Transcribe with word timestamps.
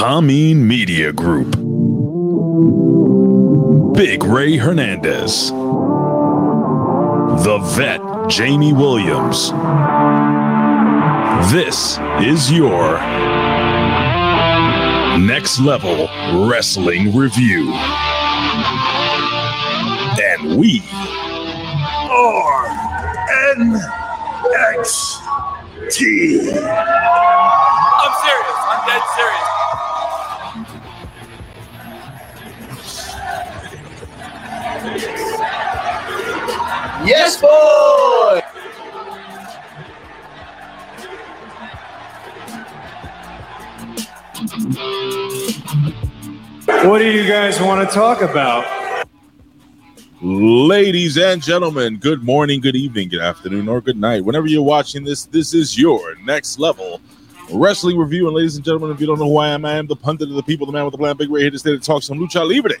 Hameen 0.00 0.56
Media 0.56 1.12
Group. 1.12 1.50
Big 3.94 4.24
Ray 4.24 4.56
Hernandez. 4.56 5.50
The 7.44 7.58
vet, 7.76 8.00
Jamie 8.30 8.72
Williams. 8.72 9.50
This 11.52 11.98
is 12.22 12.50
your 12.50 12.98
next 15.18 15.60
level 15.60 16.08
wrestling 16.48 17.14
review. 17.14 17.70
And 20.18 20.56
we 20.58 20.82
are 22.08 22.68
NXT. 23.54 23.82
I'm 28.00 28.14
serious. 28.24 28.60
I'm 28.64 28.86
dead 28.88 29.02
serious. 29.14 29.49
Boy! 37.40 38.40
What 46.82 46.98
do 46.98 47.10
you 47.10 47.26
guys 47.26 47.60
want 47.60 47.88
to 47.88 47.94
talk 47.94 48.22
about? 48.22 48.64
Ladies 50.22 51.16
and 51.16 51.42
gentlemen, 51.42 51.96
good 51.96 52.22
morning, 52.22 52.60
good 52.60 52.76
evening, 52.76 53.08
good 53.08 53.20
afternoon, 53.20 53.68
or 53.68 53.80
good 53.80 53.96
night. 53.96 54.24
Whenever 54.24 54.46
you're 54.46 54.62
watching 54.62 55.02
this, 55.02 55.24
this 55.24 55.54
is 55.54 55.78
your 55.78 56.14
next 56.24 56.58
level 56.58 57.00
wrestling 57.52 57.96
review. 57.96 58.26
And 58.26 58.36
ladies 58.36 58.56
and 58.56 58.64
gentlemen, 58.64 58.90
if 58.90 59.00
you 59.00 59.06
don't 59.06 59.18
know 59.18 59.28
who 59.28 59.38
I 59.38 59.48
am, 59.48 59.64
I 59.64 59.74
am 59.74 59.86
the 59.86 59.96
pundit 59.96 60.28
of 60.28 60.34
the 60.34 60.42
people, 60.42 60.66
the 60.66 60.72
man 60.72 60.84
with 60.84 60.92
the 60.92 60.98
plan, 60.98 61.16
Big 61.16 61.30
Ray 61.30 61.42
here 61.42 61.50
to 61.50 61.58
stay 61.58 61.70
to 61.70 61.78
talk 61.78 62.02
some 62.02 62.18
lucha 62.18 62.46
libre, 62.46 62.76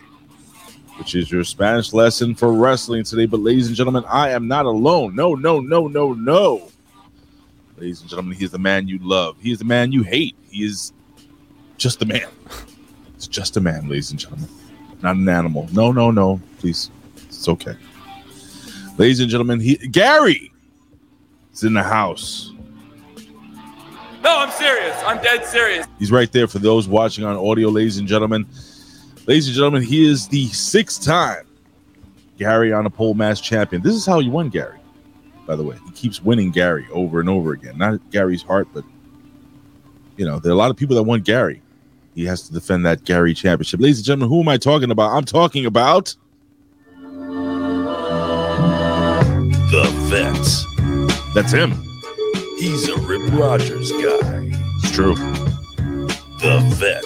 which 1.00 1.14
is 1.14 1.32
your 1.32 1.42
Spanish 1.44 1.94
lesson 1.94 2.34
for 2.34 2.52
wrestling 2.52 3.02
today. 3.02 3.24
But 3.24 3.40
ladies 3.40 3.68
and 3.68 3.74
gentlemen, 3.74 4.04
I 4.06 4.28
am 4.30 4.46
not 4.46 4.66
alone. 4.66 5.16
No, 5.16 5.34
no, 5.34 5.58
no, 5.58 5.88
no, 5.88 6.12
no. 6.12 6.70
Ladies 7.78 8.02
and 8.02 8.10
gentlemen, 8.10 8.36
he 8.36 8.44
is 8.44 8.50
the 8.50 8.58
man 8.58 8.86
you 8.86 8.98
love. 8.98 9.38
He 9.40 9.50
is 9.50 9.58
the 9.60 9.64
man 9.64 9.92
you 9.92 10.02
hate. 10.02 10.36
He 10.50 10.62
is 10.62 10.92
just 11.78 12.02
a 12.02 12.04
man. 12.04 12.28
It's 13.14 13.26
just 13.26 13.56
a 13.56 13.62
man, 13.62 13.88
ladies 13.88 14.10
and 14.10 14.20
gentlemen, 14.20 14.50
not 15.00 15.16
an 15.16 15.26
animal. 15.26 15.68
No, 15.72 15.90
no, 15.90 16.10
no. 16.10 16.38
Please, 16.58 16.90
it's 17.16 17.48
okay. 17.48 17.76
Ladies 18.98 19.20
and 19.20 19.30
gentlemen, 19.30 19.58
he 19.58 19.76
Gary 19.76 20.52
is 21.54 21.64
in 21.64 21.72
the 21.72 21.82
house. 21.82 22.52
No, 24.22 24.36
I'm 24.36 24.50
serious. 24.50 24.94
I'm 25.06 25.22
dead 25.22 25.46
serious. 25.46 25.86
He's 25.98 26.12
right 26.12 26.30
there 26.30 26.46
for 26.46 26.58
those 26.58 26.86
watching 26.86 27.24
on 27.24 27.36
audio, 27.36 27.70
ladies 27.70 27.96
and 27.96 28.06
gentlemen. 28.06 28.46
Ladies 29.30 29.46
and 29.46 29.54
gentlemen, 29.54 29.82
he 29.84 30.10
is 30.10 30.26
the 30.26 30.48
sixth 30.48 31.04
time 31.04 31.46
Gary 32.36 32.72
on 32.72 32.84
a 32.84 32.90
pole 32.90 33.14
match 33.14 33.44
champion. 33.44 33.80
This 33.80 33.94
is 33.94 34.04
how 34.04 34.18
you 34.18 34.28
won 34.28 34.48
Gary, 34.48 34.80
by 35.46 35.54
the 35.54 35.62
way. 35.62 35.78
He 35.86 35.92
keeps 35.92 36.20
winning 36.20 36.50
Gary 36.50 36.84
over 36.90 37.20
and 37.20 37.28
over 37.28 37.52
again. 37.52 37.78
Not 37.78 38.00
Gary's 38.10 38.42
heart, 38.42 38.66
but 38.74 38.82
you 40.16 40.26
know, 40.26 40.40
there 40.40 40.50
are 40.50 40.52
a 40.52 40.58
lot 40.58 40.72
of 40.72 40.76
people 40.76 40.96
that 40.96 41.04
want 41.04 41.22
Gary. 41.22 41.62
He 42.16 42.24
has 42.24 42.42
to 42.48 42.52
defend 42.52 42.84
that 42.86 43.04
Gary 43.04 43.32
championship. 43.32 43.78
Ladies 43.78 43.98
and 43.98 44.06
gentlemen, 44.06 44.30
who 44.30 44.40
am 44.40 44.48
I 44.48 44.56
talking 44.56 44.90
about? 44.90 45.12
I'm 45.12 45.24
talking 45.24 45.64
about 45.64 46.16
the 49.70 49.84
vet. 50.10 51.34
That's 51.36 51.52
him. 51.52 51.80
He's 52.58 52.88
a 52.88 52.96
Rip 52.96 53.32
Rogers 53.32 53.92
guy. 53.92 54.50
It's 54.82 54.90
true. 54.90 55.14
The 56.40 56.58
vet. 56.74 57.04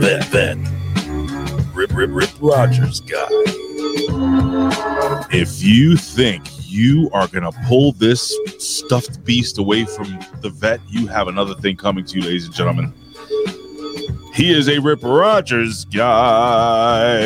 Vet, 0.00 0.24
vet. 0.26 0.56
Rip, 1.74 1.92
Rip, 1.92 2.10
Rip 2.12 2.30
Rogers 2.40 3.00
guy. 3.00 3.26
If 5.30 5.62
you 5.62 5.96
think 5.96 6.44
you 6.58 7.10
are 7.12 7.28
going 7.28 7.44
to 7.44 7.52
pull 7.66 7.92
this 7.92 8.36
stuffed 8.58 9.24
beast 9.24 9.58
away 9.58 9.84
from 9.84 10.18
the 10.40 10.50
vet, 10.50 10.80
you 10.88 11.06
have 11.06 11.28
another 11.28 11.54
thing 11.54 11.76
coming 11.76 12.04
to 12.04 12.18
you, 12.18 12.24
ladies 12.24 12.46
and 12.46 12.54
gentlemen. 12.54 12.92
He 14.34 14.52
is 14.52 14.68
a 14.68 14.78
Rip 14.78 15.02
Rogers 15.02 15.84
guy. 15.86 17.18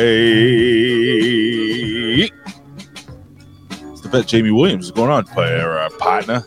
It's 3.91 4.01
the 4.01 4.09
vet 4.09 4.27
Jamie 4.27 4.51
Williams. 4.51 4.87
What's 4.87 4.97
going 4.97 5.11
on, 5.11 5.23
player, 5.25 5.77
uh, 5.77 5.89
partner? 5.97 6.43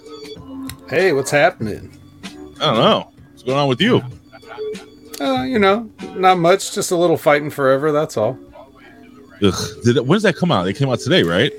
Hey, 0.89 1.13
what's 1.13 1.31
happening? 1.31 1.91
I 2.61 2.67
don't 2.67 2.77
know. 2.77 3.13
What's 3.31 3.43
going 3.43 3.59
on 3.59 3.69
with 3.69 3.81
you? 3.81 4.03
Uh, 5.21 5.43
you 5.43 5.59
know, 5.59 5.91
not 6.17 6.39
much, 6.39 6.73
just 6.75 6.91
a 6.91 6.97
little 6.97 7.17
fighting 7.19 7.51
forever, 7.51 7.93
that's 7.93 8.17
all. 8.17 8.39
Ugh. 9.43 9.55
Did 9.85 9.97
it, 9.99 10.07
when 10.07 10.17
does 10.17 10.23
that 10.23 10.37
come 10.37 10.51
out? 10.51 10.65
They 10.65 10.73
came 10.73 10.89
out 10.89 11.01
today, 11.01 11.23
right? 11.23 11.53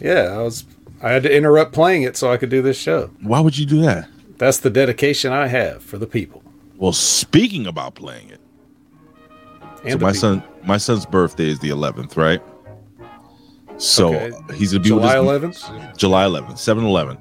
Yeah, 0.00 0.32
I 0.32 0.38
was 0.38 0.64
I 1.02 1.10
had 1.10 1.22
to 1.24 1.34
interrupt 1.34 1.72
playing 1.72 2.02
it 2.02 2.16
so 2.16 2.32
I 2.32 2.36
could 2.36 2.50
do 2.50 2.62
this 2.62 2.76
show. 2.78 3.10
Why 3.22 3.40
would 3.40 3.56
you 3.56 3.66
do 3.66 3.80
that? 3.82 4.08
That's 4.38 4.58
the 4.58 4.70
dedication 4.70 5.32
I 5.32 5.46
have 5.46 5.82
for 5.82 5.98
the 5.98 6.06
people. 6.06 6.42
Well, 6.76 6.92
speaking 6.92 7.66
about 7.66 7.94
playing 7.94 8.30
it, 8.30 8.40
And 9.84 9.92
so 9.92 9.98
my 9.98 10.12
people. 10.12 10.14
son, 10.14 10.42
my 10.64 10.76
son's 10.78 11.04
birthday 11.06 11.48
is 11.50 11.58
the 11.58 11.68
11th, 11.70 12.16
right? 12.16 12.40
So 13.76 14.14
Okay. 14.14 14.32
he's 14.54 14.72
gonna 14.72 14.82
be 14.82 14.88
July 14.88 15.18
with 15.20 15.42
his, 15.42 15.62
11th. 15.62 15.96
July 15.96 16.24
11th, 16.24 16.58
7 16.58 16.84
11. 16.84 17.18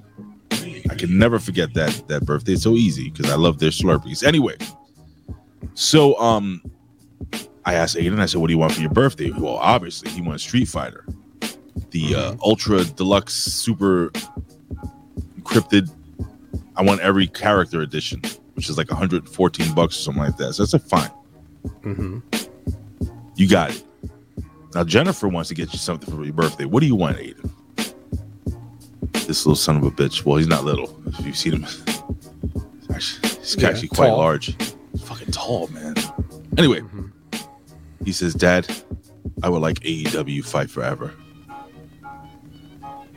I 0.89 0.95
can 0.95 1.17
never 1.17 1.39
forget 1.39 1.73
that 1.75 2.03
that 2.07 2.25
birthday. 2.25 2.53
It's 2.53 2.63
so 2.63 2.73
easy 2.75 3.09
because 3.09 3.31
I 3.31 3.35
love 3.35 3.59
their 3.59 3.69
Slurpees. 3.69 4.23
Anyway, 4.25 4.55
so 5.73 6.17
um, 6.19 6.61
I 7.65 7.75
asked 7.75 7.95
Aiden. 7.95 8.19
I 8.19 8.25
said, 8.25 8.41
"What 8.41 8.47
do 8.47 8.53
you 8.53 8.57
want 8.59 8.73
for 8.73 8.81
your 8.81 8.89
birthday?" 8.91 9.31
Well, 9.31 9.55
obviously 9.55 10.09
he 10.11 10.21
wants 10.21 10.43
Street 10.43 10.67
Fighter, 10.67 11.05
the 11.91 12.15
uh, 12.15 12.35
Ultra 12.43 12.83
Deluxe 12.83 13.33
Super 13.33 14.09
Encrypted. 15.39 15.89
I 16.75 16.81
want 16.83 17.01
every 17.01 17.27
character 17.27 17.81
edition, 17.81 18.21
which 18.53 18.69
is 18.69 18.77
like 18.77 18.89
114 18.89 19.73
bucks 19.73 19.97
or 19.97 20.01
something 20.01 20.23
like 20.23 20.37
that. 20.37 20.53
So 20.53 20.63
I 20.63 20.65
said, 20.67 20.81
"Fine, 20.83 21.11
mm-hmm. 21.81 22.19
you 23.35 23.47
got 23.47 23.71
it." 23.71 23.83
Now 24.75 24.83
Jennifer 24.83 25.27
wants 25.27 25.49
to 25.49 25.55
get 25.55 25.73
you 25.73 25.79
something 25.79 26.13
for 26.15 26.23
your 26.23 26.33
birthday. 26.33 26.65
What 26.65 26.81
do 26.81 26.85
you 26.87 26.95
want, 26.95 27.17
Aiden? 27.17 27.51
This 29.27 29.45
little 29.45 29.55
son 29.55 29.77
of 29.77 29.83
a 29.83 29.91
bitch. 29.91 30.25
Well, 30.25 30.37
he's 30.37 30.47
not 30.47 30.63
little. 30.63 30.99
If 31.07 31.25
you've 31.25 31.37
seen 31.37 31.53
him, 31.53 31.63
he's 31.63 32.89
actually, 32.91 33.29
he's 33.29 33.55
Yeah, 33.57 33.69
actually 33.69 33.87
quite 33.89 34.07
tall. 34.07 34.17
large. 34.17 34.55
Fucking 35.09 35.31
tall, 35.31 35.67
man. 35.69 35.95
Anyway, 36.57 36.81
Mhm. 36.81 37.11
he 38.05 38.11
says, 38.11 38.33
Dad, 38.35 38.67
I 39.41 39.49
would 39.49 39.61
like 39.61 39.79
AEW 39.83 40.43
Fight 40.43 40.69
Forever. 40.69 41.11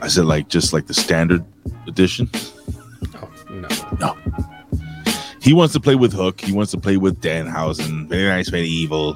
I 0.01 0.09
said, 0.09 0.25
like, 0.25 0.49
just 0.49 0.73
like 0.73 0.87
the 0.87 0.95
standard 0.95 1.45
edition. 1.87 2.31
Oh, 3.15 3.29
no. 3.51 3.69
No. 4.01 4.17
He 5.43 5.53
wants 5.53 5.75
to 5.75 5.81
play 5.81 5.95
with 5.97 6.13
Hook. 6.13 6.41
He 6.41 6.53
wants 6.53 6.71
to 6.73 6.79
play 6.79 6.97
with 6.97 7.21
Danhausen. 7.21 8.09
Very 8.09 8.29
nice, 8.29 8.49
very 8.49 8.67
evil. 8.69 9.15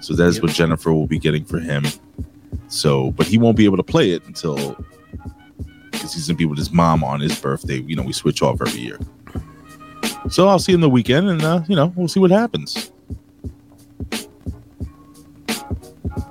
So 0.00 0.14
that's 0.14 0.36
Yep. 0.36 0.42
what 0.42 0.52
Jennifer 0.52 0.92
will 0.92 1.06
be 1.06 1.18
getting 1.18 1.44
for 1.44 1.58
him. 1.58 1.84
So, 2.68 3.12
but 3.12 3.26
he 3.26 3.38
won't 3.38 3.56
be 3.56 3.64
able 3.64 3.78
to 3.78 3.82
play 3.82 4.10
it 4.10 4.22
until 4.26 4.76
because 5.90 6.12
he's 6.14 6.26
gonna 6.28 6.36
be 6.36 6.44
with 6.44 6.58
his 6.58 6.70
mom 6.70 7.02
on 7.02 7.20
his 7.20 7.38
birthday. 7.40 7.80
You 7.80 7.96
know, 7.96 8.02
we 8.02 8.12
switch 8.12 8.42
off 8.42 8.60
every 8.60 8.80
year. 8.80 8.98
So 10.30 10.48
I'll 10.48 10.58
see 10.58 10.72
him 10.72 10.80
the 10.80 10.90
weekend, 10.90 11.28
and 11.28 11.42
uh, 11.42 11.62
you 11.68 11.76
know, 11.76 11.92
we'll 11.96 12.08
see 12.08 12.20
what 12.20 12.30
happens. 12.30 12.90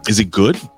Is 0.08 0.20
it 0.20 0.32
good? 0.32 0.60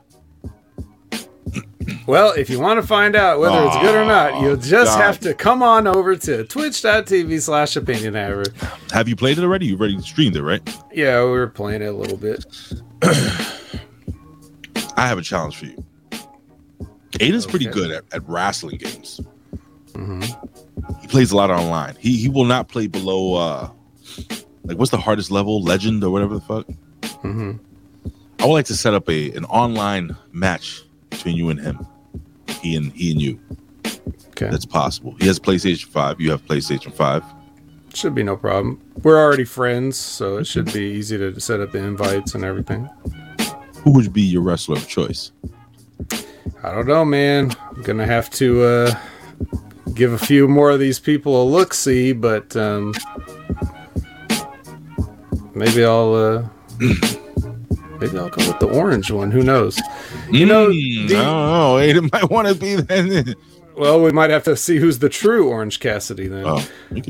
Well, 2.06 2.32
if 2.34 2.50
you 2.50 2.60
want 2.60 2.82
to 2.82 2.88
find 2.88 3.16
out 3.16 3.40
whether 3.40 3.64
it's 3.66 3.78
good 3.78 3.94
or 3.94 4.04
not, 4.06 4.42
you'll 4.42 4.58
just 4.58 4.98
God. 4.98 5.02
have 5.02 5.20
to 5.20 5.34
come 5.36 5.62
on 5.62 5.86
over 5.86 6.16
to 6.16 6.44
twitch.tv 6.44 7.40
slash 7.40 7.76
opinion 7.76 8.16
hour. 8.16 8.46
Have 8.92 9.08
you 9.08 9.16
played 9.16 9.38
it 9.38 9.44
already? 9.44 9.68
You've 9.68 9.80
already 9.80 10.00
streamed 10.02 10.36
it, 10.36 10.42
right? 10.42 10.62
Yeah, 10.92 11.24
we 11.24 11.32
were 11.32 11.48
playing 11.48 11.84
it 11.84 11.88
a 11.88 11.92
little 11.92 12.18
bit. 12.18 12.46
I 14.98 15.08
have 15.08 15.20
a 15.20 15.22
challenge 15.22 15.58
for 15.58 15.66
you. 15.66 15.84
Aiden's 17.14 17.46
pretty 17.46 17.68
good 17.68 17.92
at, 17.92 18.04
at 18.12 18.28
wrestling 18.28 18.78
games. 18.78 19.22
hmm 19.96 20.24
He 21.02 21.08
plays 21.08 21.32
a 21.32 21.36
lot 21.38 21.50
online. 21.50 21.96
He 22.00 22.18
he 22.18 22.30
will 22.30 22.46
not 22.46 22.68
play 22.68 22.88
below 22.88 23.36
uh 23.36 23.70
like 24.64 24.78
what's 24.78 24.92
the 24.92 24.98
hardest 24.98 25.32
level? 25.32 25.62
Legend 25.62 26.04
or 26.04 26.12
whatever 26.12 26.36
the 26.36 26.42
fuck. 26.42 26.66
hmm 27.22 27.54
I 28.40 28.46
would 28.46 28.54
like 28.54 28.66
to 28.68 28.76
set 28.76 28.94
up 28.94 29.10
a 29.10 29.32
an 29.32 29.46
online 29.46 30.16
match 30.32 30.84
between 31.10 31.36
you 31.36 31.50
and 31.50 31.60
him. 31.60 31.86
He 32.62 32.76
and 32.76 32.92
he 32.94 33.12
and 33.12 33.22
you. 33.22 33.40
Okay. 34.30 34.50
That's 34.50 34.66
possible. 34.66 35.16
He 35.20 35.28
has 35.28 35.38
PlayStation 35.38 35.88
5. 35.88 36.22
You 36.22 36.32
have 36.32 36.46
PlayStation 36.46 36.94
5. 36.94 37.24
Should 37.94 38.16
be 38.16 38.24
no 38.24 38.38
problem. 38.38 38.80
We're 39.04 39.18
already 39.22 39.44
friends, 39.44 39.98
so 39.98 40.38
it 40.38 40.48
should 40.48 40.72
be 40.72 40.82
easy 40.82 41.18
to 41.18 41.38
set 41.42 41.60
up 41.60 41.72
the 41.74 41.80
invites 41.80 42.36
and 42.36 42.46
everything. 42.46 42.88
Who 43.84 43.92
would 43.94 44.14
be 44.14 44.22
your 44.22 44.42
wrestler 44.42 44.78
of 44.78 44.88
choice? 44.88 45.32
I 46.64 46.72
don't 46.72 46.88
know, 46.88 47.04
man. 47.04 47.52
I'm 47.76 47.82
gonna 47.82 48.06
have 48.06 48.30
to 48.32 48.64
uh, 48.64 48.96
give 49.94 50.14
a 50.14 50.18
few 50.18 50.48
more 50.48 50.70
of 50.72 50.80
these 50.80 51.00
people 51.00 51.42
a 51.42 51.46
look 51.46 51.74
see, 51.74 52.12
but 52.14 52.56
um, 52.56 52.94
maybe 55.56 55.84
I'll 55.84 56.14
uh, 56.14 56.48
maybe 58.00 58.18
I'll 58.18 58.30
go 58.30 58.48
with 58.48 58.60
the 58.60 58.70
orange 58.72 59.12
one. 59.12 59.32
Who 59.32 59.44
knows? 59.44 59.80
You 60.32 60.46
know, 60.46 60.68
Mm, 60.70 61.08
the- 61.10 61.18
I 61.18 61.24
don't 61.24 61.48
know. 61.48 61.78
It 62.06 62.12
might 62.14 62.30
want 62.30 62.48
to 62.48 62.56
be 62.56 62.76
then. 62.76 63.36
well, 63.78 64.02
we 64.02 64.12
might 64.12 64.30
have 64.30 64.44
to 64.46 64.56
see 64.56 64.78
who's 64.78 65.00
the 65.00 65.10
true 65.10 65.50
Orange 65.50 65.80
Cassidy 65.80 66.28
then. 66.28 66.44
Oh, 66.46 66.66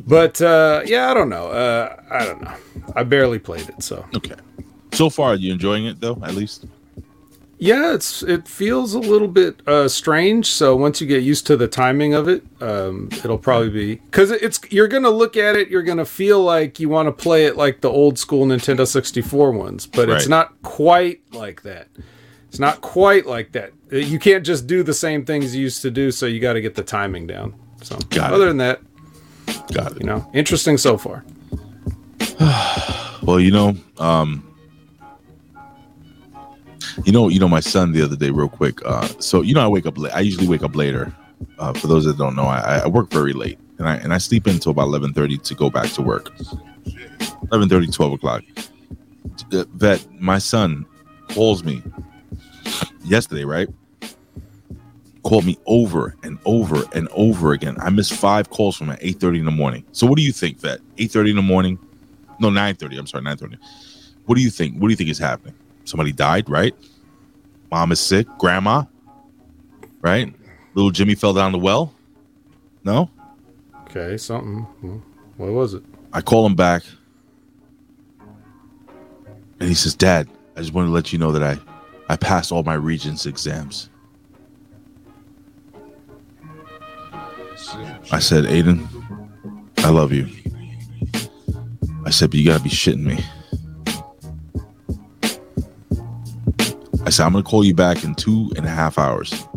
But 0.08 0.42
uh, 0.42 0.82
yeah, 0.86 1.10
I 1.12 1.14
don't 1.14 1.30
know. 1.30 1.48
Uh, 1.48 2.02
I 2.10 2.26
don't 2.26 2.42
know. 2.42 2.54
I 2.96 3.04
barely 3.04 3.40
played 3.40 3.68
it, 3.70 3.84
so 3.84 4.06
okay. 4.16 4.36
So 4.94 5.10
far, 5.10 5.34
are 5.34 5.36
you 5.36 5.52
enjoying 5.54 5.86
it 5.86 6.00
though? 6.02 6.18
At 6.24 6.36
least. 6.36 6.66
Yeah, 7.60 7.94
it's 7.94 8.24
it 8.24 8.48
feels 8.48 8.94
a 8.94 9.00
little 9.00 9.28
bit 9.28 9.62
uh, 9.68 9.88
strange. 9.90 10.48
So 10.52 10.76
once 10.76 11.02
you 11.02 11.08
get 11.08 11.22
used 11.24 11.46
to 11.48 11.58
the 11.58 11.68
timing 11.68 12.14
of 12.14 12.28
it, 12.28 12.44
um, 12.62 13.10
it'll 13.12 13.38
probably 13.38 13.70
be 13.70 13.96
because 13.96 14.32
it's 14.32 14.60
you're 14.72 14.88
gonna 14.88 15.10
look 15.10 15.36
at 15.38 15.56
it, 15.56 15.70
you're 15.70 15.84
gonna 15.84 16.06
feel 16.06 16.42
like 16.42 16.80
you 16.80 16.88
want 16.90 17.08
to 17.08 17.12
play 17.12 17.46
it 17.46 17.58
like 17.58 17.82
the 17.82 17.90
old 17.90 18.18
school 18.18 18.46
Nintendo 18.46 18.88
64 18.88 19.52
ones, 19.52 19.86
but 19.86 20.10
it's 20.10 20.28
not 20.28 20.60
quite 20.64 21.22
like 21.34 21.62
that. 21.64 21.88
It's 22.48 22.60
not 22.60 22.82
quite 22.82 23.28
like 23.28 23.52
that. 23.52 23.74
Uh, 23.94 23.98
You 23.98 24.18
can't 24.18 24.44
just 24.46 24.66
do 24.66 24.82
the 24.82 24.94
same 24.94 25.24
things 25.26 25.56
you 25.56 25.62
used 25.62 25.84
to 25.84 25.92
do, 25.92 26.10
so 26.12 26.26
you 26.26 26.40
got 26.40 26.54
to 26.54 26.62
get 26.62 26.74
the 26.74 26.82
timing 26.84 27.28
down. 27.28 27.54
So 27.84 27.96
Got 28.10 28.32
it. 28.32 28.34
other 28.36 28.48
than 28.48 28.58
that, 28.58 28.82
Got 29.72 29.92
it. 29.92 30.00
you 30.02 30.08
know, 30.08 30.28
interesting 30.34 30.78
so 30.78 30.98
far. 30.98 31.24
Well, 33.22 33.40
you 33.40 33.52
know, 33.52 33.76
um, 34.00 34.49
you 37.06 37.12
know, 37.12 37.28
you 37.30 37.40
know, 37.40 37.48
my 37.48 37.60
son 37.60 37.92
the 37.92 38.02
other 38.02 38.16
day, 38.16 38.30
real 38.30 38.50
quick. 38.50 38.80
Uh, 38.86 39.08
so 39.20 39.42
you 39.42 39.54
know, 39.54 39.62
I 39.62 39.68
wake 39.68 39.86
up 39.86 39.98
late. 39.98 40.14
I 40.14 40.20
usually 40.22 40.48
wake 40.48 40.64
up 40.64 40.76
later. 40.76 41.14
Uh, 41.58 41.74
for 41.74 41.88
those 41.88 42.06
that 42.06 42.18
don't 42.18 42.36
know, 42.36 42.46
I, 42.46 42.80
I 42.80 42.88
work 42.88 43.10
very 43.12 43.34
late, 43.34 43.60
and 43.78 43.88
I 43.88 43.96
and 43.96 44.14
I 44.14 44.18
sleep 44.18 44.48
until 44.48 44.72
about 44.72 44.84
eleven 44.84 45.14
thirty 45.14 45.38
to 45.38 45.56
go 45.56 45.70
back 45.70 45.90
to 45.92 46.02
work. 46.02 46.32
11:30, 47.52 47.94
12 47.94 48.14
o'clock. 48.14 48.44
Uh, 49.52 49.66
Vet, 49.74 50.06
my 50.22 50.38
son 50.38 50.86
calls 51.30 51.64
me 51.64 51.82
yesterday, 53.04 53.44
right? 53.44 53.68
Called 55.24 55.46
me 55.46 55.58
over 55.66 56.16
and 56.24 56.38
over 56.46 56.84
and 56.94 57.08
over 57.12 57.54
again. 57.54 57.76
I 57.80 57.90
missed 57.90 58.14
five 58.14 58.50
calls 58.50 58.78
from 58.78 58.90
at 58.90 59.02
8:30 59.02 59.40
in 59.40 59.46
the 59.46 59.52
morning. 59.52 59.84
So 59.92 60.08
what 60.08 60.18
do 60.18 60.24
you 60.24 60.32
think, 60.32 60.60
Vet? 60.60 60.80
8:30 60.98 61.32
in 61.32 61.36
the 61.36 61.42
morning? 61.42 61.80
No, 62.40 62.50
9:30. 62.50 62.98
I'm 62.98 63.08
sorry, 63.08 63.24
9:30. 63.24 63.58
What 64.26 64.36
do 64.36 64.42
you 64.42 64.50
think? 64.50 64.76
What 64.76 64.88
do 64.88 64.92
you 64.92 64.96
think 64.96 65.10
is 65.10 65.18
happening? 65.18 65.56
Somebody 65.90 66.12
died, 66.12 66.48
right? 66.48 66.76
Mom 67.72 67.92
is 67.92 68.00
sick. 68.00 68.28
Grandma, 68.38 68.84
right? 70.02 70.32
Little 70.76 70.92
Jimmy 70.92 71.16
fell 71.16 71.34
down 71.34 71.52
the 71.52 71.58
well. 71.58 71.96
No, 72.84 73.10
Okay, 73.86 74.18
something. 74.18 74.62
Hmm. 74.82 74.98
What 75.38 75.52
was 75.52 75.74
it? 75.74 75.84
I 76.14 76.22
call 76.22 76.46
him 76.46 76.54
back, 76.54 76.84
and 79.60 79.68
he 79.68 79.74
says, 79.74 79.96
"Dad, 79.96 80.30
I 80.56 80.60
just 80.60 80.74
wanted 80.74 80.90
to 80.90 80.94
let 80.94 81.12
you 81.12 81.18
know 81.18 81.32
that 81.32 81.42
I, 81.42 81.58
I 82.08 82.18
passed 82.18 82.52
all 82.52 82.62
my 82.62 82.76
Regents 82.76 83.26
exams." 83.26 83.90
I 88.12 88.20
said, 88.20 88.46
"Aiden, 88.46 88.88
I 89.80 89.90
love 89.90 90.14
you." 90.14 90.28
I 92.06 92.12
said, 92.12 92.30
"But 92.30 92.38
you 92.40 92.46
gotta 92.46 92.64
be 92.64 92.70
shitting 92.70 93.04
me." 93.04 93.24
I 97.10 97.12
said, 97.12 97.26
"I'm 97.26 97.32
gonna 97.32 97.44
call 97.44 97.66
you 97.66 97.74
back 97.74 98.04
in 98.04 98.14
two 98.14 98.54
and 98.56 98.68
a 98.68 98.70
half 98.70 99.00
hours." 99.00 99.48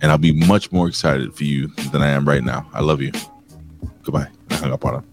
And 0.00 0.10
I'll 0.10 0.16
be 0.16 0.32
much 0.32 0.72
more 0.72 0.88
excited 0.88 1.34
for 1.34 1.44
you 1.44 1.68
than 1.92 2.00
I 2.00 2.08
am 2.08 2.26
right 2.26 2.42
now. 2.42 2.66
I 2.72 2.80
love 2.80 3.02
you. 3.02 3.12
Goodbye. 4.04 4.28
I 4.48 4.54
hung 4.54 4.72
up 4.72 4.86
on 4.86 4.94
him. 4.94 5.04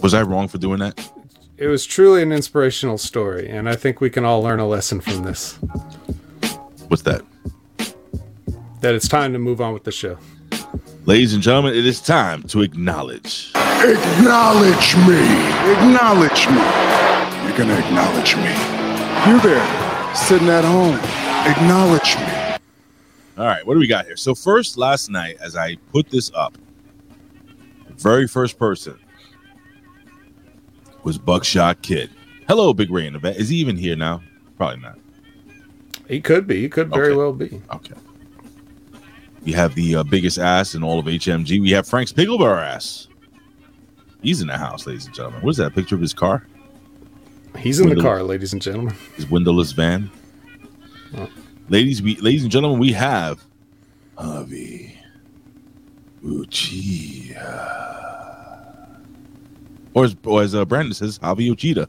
Was 0.00 0.14
I 0.14 0.22
wrong 0.22 0.46
for 0.46 0.58
doing 0.58 0.78
that? 0.78 1.10
It 1.56 1.66
was 1.66 1.84
truly 1.84 2.22
an 2.22 2.30
inspirational 2.30 2.98
story, 2.98 3.48
and 3.48 3.68
I 3.68 3.74
think 3.74 4.00
we 4.00 4.10
can 4.10 4.24
all 4.24 4.40
learn 4.40 4.60
a 4.60 4.68
lesson 4.68 5.00
from 5.00 5.24
this. 5.24 5.58
What's 6.86 7.02
that? 7.02 7.22
That 8.80 8.94
it's 8.94 9.08
time 9.08 9.32
to 9.32 9.40
move 9.40 9.60
on 9.60 9.74
with 9.74 9.82
the 9.82 9.90
show. 9.90 10.18
Ladies 11.04 11.34
and 11.34 11.42
gentlemen, 11.42 11.74
it 11.74 11.84
is 11.84 12.00
time 12.00 12.44
to 12.44 12.62
acknowledge. 12.62 13.50
Acknowledge 13.56 14.96
me. 14.98 15.18
Acknowledge 15.72 16.46
me. 16.46 16.91
You're 17.52 17.66
gonna 17.66 17.78
acknowledge 17.78 18.34
me. 18.36 18.48
You 19.30 19.38
there, 19.42 20.14
sitting 20.16 20.48
at 20.48 20.64
home. 20.64 20.94
Acknowledge 21.46 22.16
me. 22.16 22.56
All 23.36 23.44
right, 23.46 23.66
what 23.66 23.74
do 23.74 23.80
we 23.80 23.86
got 23.86 24.06
here? 24.06 24.16
So, 24.16 24.34
first, 24.34 24.78
last 24.78 25.10
night, 25.10 25.36
as 25.38 25.54
I 25.54 25.76
put 25.92 26.08
this 26.08 26.30
up, 26.34 26.56
the 27.88 27.92
very 27.94 28.26
first 28.26 28.58
person 28.58 28.98
was 31.02 31.18
Buckshot 31.18 31.82
Kid. 31.82 32.08
Hello, 32.48 32.72
Big 32.72 32.90
Ray 32.90 33.06
in 33.06 33.12
the 33.12 33.18
vet. 33.18 33.36
Is 33.36 33.50
he 33.50 33.56
even 33.56 33.76
here 33.76 33.96
now? 33.96 34.22
Probably 34.56 34.80
not. 34.80 34.98
He 36.08 36.22
could 36.22 36.46
be. 36.46 36.62
He 36.62 36.68
could 36.70 36.88
very 36.88 37.08
Okay. 37.08 37.16
well 37.16 37.34
be. 37.34 37.60
Okay. 37.74 37.94
We 39.44 39.52
have 39.52 39.74
the 39.74 39.96
uh, 39.96 40.02
biggest 40.04 40.38
ass 40.38 40.74
in 40.74 40.82
all 40.82 40.98
of 40.98 41.04
HMG. 41.04 41.60
We 41.60 41.72
have 41.72 41.86
Frank's 41.86 42.14
Pickleborough 42.14 42.62
ass. 42.64 43.08
He's 44.22 44.40
in 44.40 44.46
the 44.46 44.56
house, 44.56 44.86
ladies 44.86 45.04
and 45.04 45.14
gentlemen. 45.14 45.42
What 45.42 45.50
is 45.50 45.56
that? 45.58 45.66
A 45.66 45.70
picture 45.70 45.96
of 45.96 46.00
his 46.00 46.14
car? 46.14 46.46
He's 47.58 47.80
in 47.80 47.88
the 47.88 48.00
car, 48.00 48.22
ladies 48.22 48.52
and 48.52 48.60
gentlemen. 48.60 48.94
his 49.16 49.30
windowless 49.30 49.72
van. 49.72 50.10
Oh. 51.16 51.28
Ladies, 51.68 52.02
we, 52.02 52.16
ladies 52.16 52.42
and 52.42 52.50
gentlemen, 52.50 52.78
we 52.80 52.92
have 52.92 53.44
Avi 54.18 54.96
Uchiha. 56.24 57.82
Or 59.94 60.04
as, 60.04 60.16
or 60.24 60.42
as 60.42 60.54
uh, 60.54 60.64
Brandon 60.64 60.94
says, 60.94 61.18
Avi 61.22 61.50
Uchida. 61.50 61.86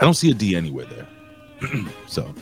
I 0.00 0.04
don't 0.04 0.14
see 0.14 0.30
a 0.30 0.34
D 0.34 0.56
anywhere 0.56 0.86
there. 0.86 1.06
so, 2.06 2.34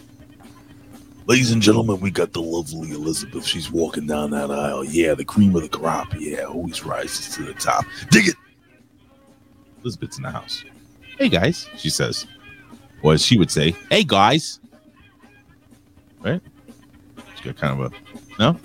ladies 1.26 1.50
and 1.50 1.60
gentlemen, 1.60 2.00
we 2.00 2.10
got 2.10 2.32
the 2.32 2.40
lovely 2.40 2.92
Elizabeth. 2.92 3.44
She's 3.44 3.70
walking 3.70 4.06
down 4.06 4.30
that 4.30 4.50
aisle. 4.50 4.84
Yeah, 4.84 5.14
the 5.14 5.24
cream 5.24 5.54
of 5.56 5.62
the 5.62 5.68
crop. 5.68 6.14
Yeah, 6.18 6.44
always 6.44 6.84
rises 6.84 7.34
to 7.36 7.42
the 7.42 7.54
top. 7.54 7.84
Dig 8.10 8.28
it. 8.28 8.34
Elizabeth's 9.88 10.18
in 10.18 10.22
the 10.22 10.30
house. 10.30 10.64
Hey, 11.18 11.30
guys, 11.30 11.66
she 11.78 11.88
says. 11.88 12.26
Or 13.02 13.14
as 13.14 13.24
she 13.24 13.38
would 13.38 13.50
say, 13.50 13.74
hey, 13.90 14.04
guys. 14.04 14.60
Right? 16.20 16.42
She's 17.34 17.46
got 17.46 17.56
kind 17.56 17.80
of 17.80 17.90
a, 17.90 17.96
no? 18.38 18.60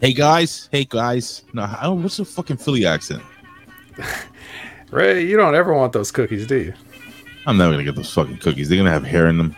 Hey, 0.00 0.12
guys. 0.12 0.68
Hey, 0.72 0.84
guys. 0.84 1.44
No, 1.52 1.62
I 1.62 1.84
don't, 1.84 2.02
what's 2.02 2.16
the 2.16 2.24
fucking 2.24 2.56
Philly 2.56 2.84
accent? 2.84 3.22
Ray, 4.90 5.24
you 5.24 5.36
don't 5.36 5.54
ever 5.54 5.72
want 5.72 5.92
those 5.92 6.10
cookies, 6.10 6.48
do 6.48 6.56
you? 6.56 6.74
I'm 7.46 7.56
never 7.56 7.72
going 7.72 7.84
to 7.84 7.92
get 7.92 7.96
those 7.96 8.12
fucking 8.12 8.38
cookies. 8.38 8.68
They're 8.68 8.76
going 8.76 8.86
to 8.86 8.92
have 8.92 9.04
hair 9.04 9.28
in 9.28 9.38
them. 9.38 9.54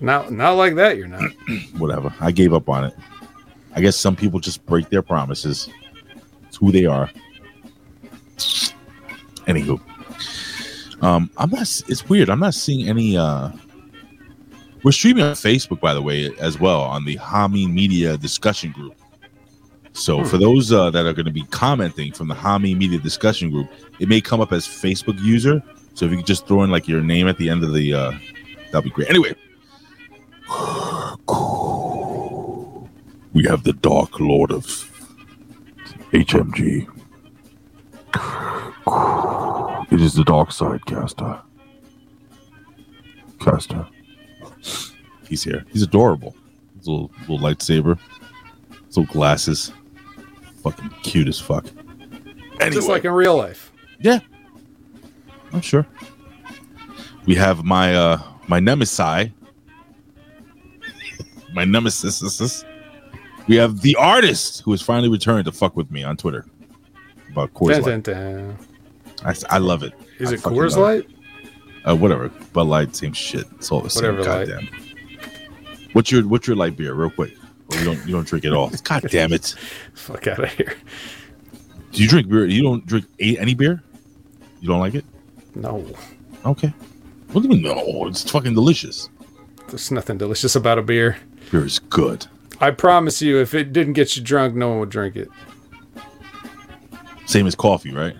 Not, 0.00 0.32
not 0.32 0.52
like 0.52 0.76
that. 0.76 0.96
You're 0.96 1.08
not. 1.08 1.30
Whatever. 1.76 2.14
I 2.20 2.30
gave 2.30 2.54
up 2.54 2.70
on 2.70 2.84
it. 2.84 2.94
I 3.74 3.82
guess 3.82 3.96
some 3.96 4.16
people 4.16 4.40
just 4.40 4.64
break 4.64 4.88
their 4.88 5.02
promises. 5.02 5.68
It's 6.48 6.56
who 6.56 6.72
they 6.72 6.86
are. 6.86 7.10
Anywho. 9.46 9.80
Um, 11.02 11.30
I'm 11.36 11.50
not. 11.50 11.62
It's 11.88 12.08
weird. 12.08 12.30
I'm 12.30 12.40
not 12.40 12.54
seeing 12.54 12.88
any. 12.88 13.16
uh 13.16 13.50
We're 14.82 14.92
streaming 14.92 15.24
on 15.24 15.32
Facebook, 15.32 15.80
by 15.80 15.94
the 15.94 16.02
way, 16.02 16.30
as 16.38 16.58
well 16.58 16.80
on 16.82 17.04
the 17.04 17.16
Hami 17.18 17.70
Media 17.72 18.16
discussion 18.16 18.72
group. 18.72 18.94
So 19.92 20.24
for 20.24 20.36
those 20.36 20.72
uh, 20.72 20.90
that 20.90 21.06
are 21.06 21.14
going 21.14 21.26
to 21.26 21.32
be 21.32 21.44
commenting 21.44 22.12
from 22.12 22.28
the 22.28 22.34
Hami 22.34 22.76
Media 22.76 22.98
discussion 22.98 23.50
group, 23.50 23.68
it 23.98 24.08
may 24.08 24.20
come 24.20 24.40
up 24.42 24.52
as 24.52 24.66
Facebook 24.66 25.18
user. 25.22 25.62
So 25.94 26.04
if 26.04 26.10
you 26.10 26.18
could 26.18 26.26
just 26.26 26.46
throw 26.46 26.62
in 26.64 26.70
like 26.70 26.86
your 26.86 27.00
name 27.00 27.28
at 27.28 27.38
the 27.38 27.48
end 27.48 27.64
of 27.64 27.72
the, 27.72 27.94
uh 27.94 28.12
that'd 28.72 28.84
be 28.84 28.90
great. 28.90 29.08
Anyway, 29.08 29.34
we 33.32 33.44
have 33.46 33.64
the 33.64 33.72
Dark 33.80 34.20
Lord 34.20 34.50
of 34.50 34.64
HMG. 36.12 36.86
It 39.96 40.02
is 40.02 40.12
the 40.12 40.24
dark 40.24 40.52
side, 40.52 40.84
Caster. 40.84 41.40
Caster. 43.40 43.88
He's 45.26 45.42
here. 45.42 45.64
He's 45.72 45.82
adorable. 45.82 46.36
His 46.76 46.86
little 46.86 47.10
little 47.20 47.38
lightsaber. 47.38 47.98
His 48.88 48.98
little 48.98 49.10
glasses. 49.10 49.72
Fucking 50.62 50.90
cute 51.02 51.28
as 51.28 51.40
fuck. 51.40 51.64
Anyway, 52.60 52.70
Just 52.74 52.88
like 52.90 53.06
in 53.06 53.12
real 53.12 53.38
life. 53.38 53.72
yeah. 53.98 54.18
I'm 55.54 55.62
sure. 55.62 55.86
We 57.24 57.34
have 57.36 57.64
my 57.64 57.94
uh 57.96 58.20
my 58.48 58.60
nemesis. 58.60 59.30
My 61.54 61.64
nemesis. 61.64 62.64
We 63.48 63.56
have 63.56 63.80
the 63.80 63.96
artist 63.96 64.60
who 64.60 64.72
has 64.72 64.82
finally 64.82 65.08
returned 65.08 65.46
to 65.46 65.52
fuck 65.52 65.74
with 65.74 65.90
me 65.90 66.04
on 66.04 66.18
Twitter 66.18 66.44
about 67.30 67.54
Coors 67.54 67.70
Dun, 67.70 67.82
Light. 67.82 68.02
dun, 68.02 68.46
dun. 68.46 68.65
I, 69.26 69.34
I 69.50 69.58
love 69.58 69.82
it. 69.82 69.92
Is 70.18 70.30
I 70.30 70.34
it 70.34 70.40
fucking 70.40 70.56
Coors 70.58 70.76
love 70.76 70.90
it. 71.00 71.08
Light? 71.08 71.88
Uh, 71.88 71.96
whatever. 71.96 72.28
Bud 72.52 72.66
Light, 72.66 72.96
same 72.96 73.12
shit. 73.12 73.44
It's 73.56 73.70
all 73.70 73.80
the 73.80 73.90
same. 73.90 74.16
Whatever 74.16 74.38
light. 74.38 74.48
Goddamn. 74.48 74.68
What's 75.92 76.10
your 76.10 76.26
What's 76.26 76.46
your 76.46 76.56
light 76.56 76.76
beer, 76.76 76.94
real 76.94 77.10
quick? 77.10 77.32
Or 77.70 77.78
you 77.78 77.84
don't 77.84 78.06
You 78.06 78.12
don't 78.14 78.26
drink 78.26 78.44
it 78.44 78.52
all. 78.52 78.70
God 78.84 79.04
damn 79.10 79.32
it! 79.32 79.54
Fuck 79.94 80.26
out 80.26 80.44
of 80.44 80.50
here. 80.52 80.74
Do 81.92 82.02
you 82.02 82.08
drink 82.08 82.28
beer? 82.28 82.44
You 82.46 82.62
don't 82.62 82.84
drink 82.86 83.06
any 83.18 83.54
beer? 83.54 83.82
You 84.60 84.68
don't 84.68 84.80
like 84.80 84.94
it? 84.94 85.04
No, 85.54 85.84
Okay. 86.44 86.72
What 87.32 87.42
do 87.42 87.48
you 87.48 87.54
mean? 87.54 87.62
No, 87.62 88.06
it's 88.06 88.28
fucking 88.30 88.54
delicious. 88.54 89.08
there's 89.68 89.90
nothing 89.90 90.18
delicious 90.18 90.54
about 90.54 90.78
a 90.78 90.82
beer. 90.82 91.16
Beer 91.50 91.64
is 91.64 91.78
good. 91.78 92.26
I 92.60 92.70
promise 92.70 93.20
you, 93.22 93.38
if 93.38 93.54
it 93.54 93.72
didn't 93.72 93.94
get 93.94 94.16
you 94.16 94.22
drunk, 94.22 94.54
no 94.54 94.68
one 94.68 94.78
would 94.80 94.90
drink 94.90 95.16
it. 95.16 95.28
Same 97.26 97.46
as 97.46 97.54
coffee, 97.54 97.92
right? 97.92 98.16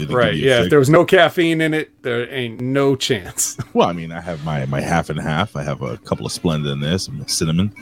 Did 0.00 0.04
it 0.04 0.08
give 0.08 0.16
Right? 0.16 0.34
Yeah. 0.34 0.62
If 0.64 0.70
there 0.70 0.78
was 0.78 0.90
no 0.90 1.04
caffeine 1.04 1.60
in 1.60 1.74
it, 1.74 1.90
there 2.02 2.32
ain't 2.32 2.60
no 2.60 2.96
chance. 2.96 3.56
Well, 3.72 3.88
I 3.88 3.92
mean, 3.92 4.10
I 4.10 4.20
have 4.20 4.44
my 4.44 4.66
my 4.66 4.80
half 4.80 5.10
and 5.10 5.20
half. 5.20 5.54
I 5.54 5.62
have 5.62 5.80
a 5.82 5.96
couple 5.98 6.26
of 6.26 6.32
Splenda 6.32 6.72
in 6.72 6.80
there, 6.80 6.98
some 6.98 7.24
cinnamon. 7.28 7.72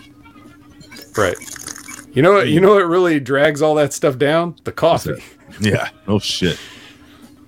right. 1.16 1.36
You 2.12 2.20
know 2.22 2.32
what? 2.32 2.48
You 2.48 2.60
know 2.60 2.74
what 2.74 2.86
really 2.86 3.20
drags 3.20 3.62
all 3.62 3.74
that 3.76 3.92
stuff 3.92 4.18
down? 4.18 4.56
The 4.64 4.72
coffee. 4.72 5.22
Yeah, 5.60 5.88
no 6.06 6.18
shit. 6.18 6.58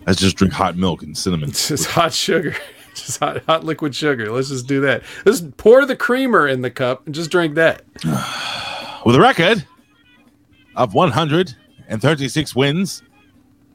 I 0.07 0.12
just 0.15 0.37
drink 0.37 0.55
hot 0.55 0.77
milk 0.77 1.03
and 1.03 1.17
cinnamon. 1.17 1.50
It's 1.50 1.69
just 1.75 1.87
hot 1.87 2.12
sugar. 2.15 2.57
Just 2.95 3.21
hot, 3.21 3.43
hot 3.45 3.62
liquid 3.62 3.95
sugar. 3.95 4.33
Let's 4.33 4.49
just 4.49 4.67
do 4.67 4.81
that. 4.81 5.05
Let's 5.25 5.43
pour 5.57 5.87
the 5.87 5.95
creamer 5.95 6.49
in 6.49 6.62
the 6.62 6.73
cup 6.73 7.07
and 7.07 7.15
just 7.15 7.31
drink 7.31 7.55
that. 7.55 7.83
With 9.07 9.15
a 9.15 9.21
record 9.21 9.65
of 10.75 10.93
136 10.93 12.57
wins 12.57 13.03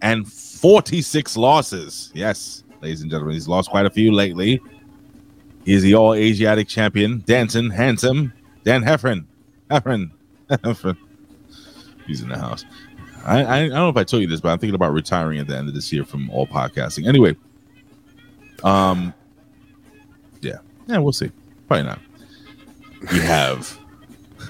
and 0.01 0.27
46 0.65 1.37
losses. 1.37 2.11
Yes, 2.15 2.63
ladies 2.81 3.03
and 3.03 3.11
gentlemen, 3.11 3.35
he's 3.35 3.47
lost 3.47 3.69
quite 3.69 3.85
a 3.85 3.89
few 3.91 4.11
lately. 4.11 4.59
He 5.63 5.73
is 5.73 5.83
the 5.83 5.93
all 5.93 6.15
Asiatic 6.15 6.67
champion, 6.67 7.21
dancing, 7.27 7.69
handsome, 7.69 8.33
Dan 8.63 8.81
Heffron. 8.81 9.25
Heffron. 9.69 10.09
Heffron. 10.49 10.97
He's 12.07 12.23
in 12.23 12.29
the 12.29 12.39
house. 12.39 12.65
I, 13.23 13.43
I, 13.43 13.57
I 13.57 13.59
don't 13.67 13.73
know 13.73 13.89
if 13.89 13.97
I 13.97 14.03
told 14.03 14.23
you 14.23 14.27
this, 14.27 14.41
but 14.41 14.49
I'm 14.49 14.57
thinking 14.57 14.73
about 14.73 14.91
retiring 14.91 15.37
at 15.37 15.45
the 15.45 15.55
end 15.55 15.67
of 15.67 15.75
this 15.75 15.93
year 15.93 16.03
from 16.03 16.31
all 16.31 16.47
podcasting. 16.47 17.07
Anyway, 17.07 17.37
um, 18.63 19.13
yeah, 20.41 20.57
yeah, 20.87 20.97
we'll 20.97 21.13
see. 21.13 21.29
Probably 21.67 21.85
not. 21.85 21.99
We 23.11 23.19
have 23.19 23.79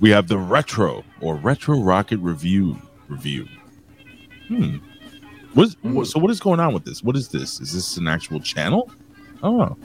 we 0.00 0.10
have 0.10 0.28
the 0.28 0.36
retro 0.36 1.02
or 1.22 1.36
retro 1.36 1.80
rocket 1.80 2.18
review 2.18 2.76
review. 3.08 3.46
Hmm. 4.48 4.76
What 5.54 5.68
is, 5.68 5.76
what, 5.82 6.06
so 6.06 6.18
what 6.18 6.30
is 6.30 6.40
going 6.40 6.60
on 6.60 6.74
with 6.74 6.84
this? 6.84 7.02
What 7.02 7.16
is 7.16 7.28
this? 7.28 7.60
Is 7.60 7.72
this 7.72 7.96
an 7.96 8.08
actual 8.08 8.40
channel? 8.40 8.90
Oh, 9.42 9.76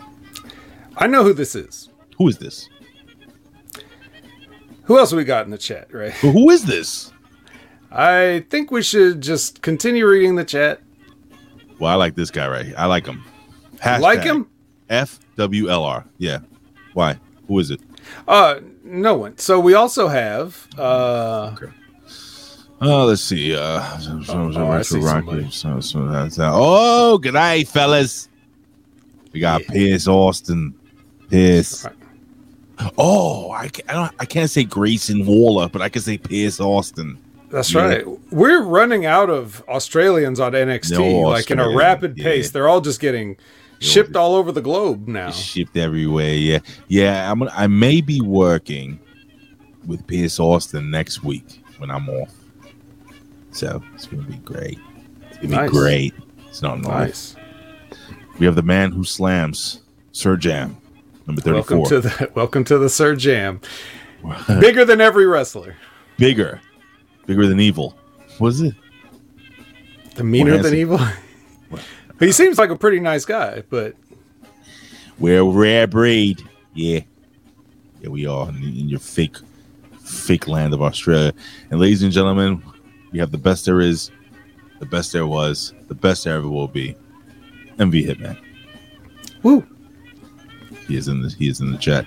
I 0.97 1.07
know 1.07 1.23
who 1.23 1.33
this 1.33 1.55
is. 1.55 1.89
who 2.17 2.27
is 2.27 2.37
this? 2.37 2.67
Who 4.83 4.97
else 4.97 5.13
we 5.13 5.23
got 5.23 5.45
in 5.45 5.51
the 5.51 5.57
chat, 5.57 5.93
right? 5.93 6.11
Who- 6.13 6.31
Who 6.31 6.49
is 6.49 6.65
this? 6.65 7.11
I 7.91 8.45
think 8.49 8.71
we 8.71 8.81
should 8.81 9.21
just 9.21 9.61
continue 9.61 10.07
reading 10.07 10.35
the 10.35 10.43
chat. 10.45 10.81
Well, 11.79 11.91
I 11.91 11.95
like 11.95 12.15
this 12.15 12.29
guy 12.31 12.47
right 12.47 12.65
here. 12.65 12.75
I 12.77 12.85
like 12.85 13.05
him. 13.05 13.23
Hashtag 13.77 14.01
Like 14.01 14.23
him? 14.23 14.47
FWLR. 14.89 16.05
Yeah. 16.17 16.39
Why? 16.93 17.19
Who 17.47 17.57
is 17.59 17.71
it? 17.71 17.79
Uh, 18.27 18.59
no 18.83 19.15
one. 19.15 19.37
So 19.37 19.59
we 19.59 19.73
also 19.75 20.07
have 20.07 20.67
uh 20.77 21.55
Oh, 22.81 23.05
let's 23.05 23.21
see. 23.21 23.55
Uh, 23.55 23.81
oh, 24.29 24.71
I 24.71 24.81
see 24.83 25.01
somebody. 25.01 25.49
So, 25.51 25.79
so 25.81 26.07
that's, 26.07 26.39
uh, 26.39 26.49
oh, 26.53 27.17
good 27.17 27.33
night, 27.33 27.67
fellas. 27.67 28.29
We 29.33 29.39
got 29.41 29.61
Pierce 29.63 30.07
Austin. 30.07 30.73
Pierce. 31.29 31.85
Oh, 32.97 33.51
I, 33.51 33.67
ca- 33.67 33.83
I 33.89 33.93
don't. 33.93 34.11
I 34.19 34.25
can't 34.25 34.49
say 34.49 34.63
Grayson 34.63 35.25
Waller, 35.25 35.67
but 35.67 35.81
I 35.81 35.89
can 35.89 36.01
say 36.01 36.17
Pierce 36.17 36.59
Austin. 36.61 37.17
That's 37.51 37.73
Yeah. 37.73 37.81
right. 37.85 38.05
We're 38.31 38.63
running 38.63 39.05
out 39.05 39.29
of 39.29 39.61
Australians 39.67 40.39
on 40.39 40.53
NXT, 40.53 40.97
No 40.97 41.29
like 41.29 41.51
in 41.51 41.59
a 41.59 41.75
rapid 41.75 42.17
yeah. 42.17 42.23
pace. 42.23 42.51
They're 42.51 42.69
all 42.69 42.79
just 42.81 43.01
getting 43.01 43.35
shipped 43.79 44.15
all 44.15 44.35
over 44.35 44.51
the 44.51 44.61
globe 44.61 45.07
now. 45.07 45.31
Shipped 45.31 45.75
everywhere. 45.75 46.33
Yeah, 46.33 46.59
yeah. 46.87 47.29
I'm. 47.29 47.43
I 47.49 47.67
may 47.67 47.99
be 48.01 48.21
working 48.21 48.99
with 49.85 50.07
Pierce 50.07 50.39
Austin 50.39 50.89
next 50.89 51.23
week 51.23 51.61
when 51.79 51.91
I'm 51.91 52.07
off. 52.09 52.33
So 53.51 53.81
it's 53.95 54.05
gonna 54.07 54.23
be 54.23 54.37
great. 54.37 54.79
It's 55.29 55.37
gonna 55.37 55.55
Nice. 55.55 55.69
be 55.71 55.77
great. 55.77 56.13
It's 56.47 56.61
not 56.61 56.79
nice. 56.81 57.35
Nice. 57.35 57.35
We 58.39 58.45
have 58.45 58.55
the 58.55 58.61
man 58.63 58.91
who 58.91 59.03
slams, 59.03 59.81
Sir 60.11 60.37
Jam, 60.37 60.77
number 61.27 61.41
thirty-four. 61.41 61.77
Welcome 61.79 62.01
to 62.01 62.01
the 62.09 62.31
welcome 62.35 62.63
to 62.65 62.77
the 62.77 62.89
Sir 62.89 63.15
Jam. 63.15 63.59
Bigger 64.59 64.83
than 64.85 64.99
every 65.01 65.25
wrestler. 65.25 65.75
bigger, 66.17 66.59
bigger 67.25 67.47
than 67.47 67.59
evil. 67.59 67.97
What 68.37 68.49
is 68.49 68.61
it? 68.61 68.75
The 70.15 70.23
meaner 70.25 70.57
than 70.57 70.73
he- 70.73 70.81
evil. 70.81 70.99
he 72.19 72.31
seems 72.33 72.57
like 72.57 72.69
a 72.69 72.75
pretty 72.75 72.99
nice 72.99 73.23
guy, 73.25 73.63
but 73.69 73.95
We're 75.17 75.39
a 75.39 75.45
rare 75.45 75.87
breed. 75.87 76.43
Yeah. 76.73 76.99
Yeah, 78.01 78.09
we 78.09 78.25
are 78.25 78.49
in, 78.49 78.57
in 78.57 78.89
your 78.89 78.99
fake, 78.99 79.37
fake 80.01 80.47
land 80.49 80.73
of 80.73 80.81
Australia. 80.81 81.33
And 81.71 81.79
ladies 81.79 82.03
and 82.03 82.11
gentlemen, 82.11 82.61
we 83.11 83.19
have 83.19 83.31
the 83.31 83.37
best 83.37 83.65
there 83.65 83.81
is, 83.81 84.11
the 84.79 84.85
best 84.85 85.11
there 85.11 85.27
was, 85.27 85.73
the 85.87 85.95
best 85.95 86.23
there 86.23 86.35
ever 86.35 86.47
will 86.47 86.67
be. 86.67 86.95
MV 87.77 88.07
Hitman. 88.07 88.37
woo. 89.43 89.65
He 90.87 90.97
is 90.97 91.07
in 91.07 91.21
the 91.21 91.29
he 91.29 91.47
is 91.47 91.61
in 91.61 91.71
the 91.71 91.77
chat. 91.77 92.05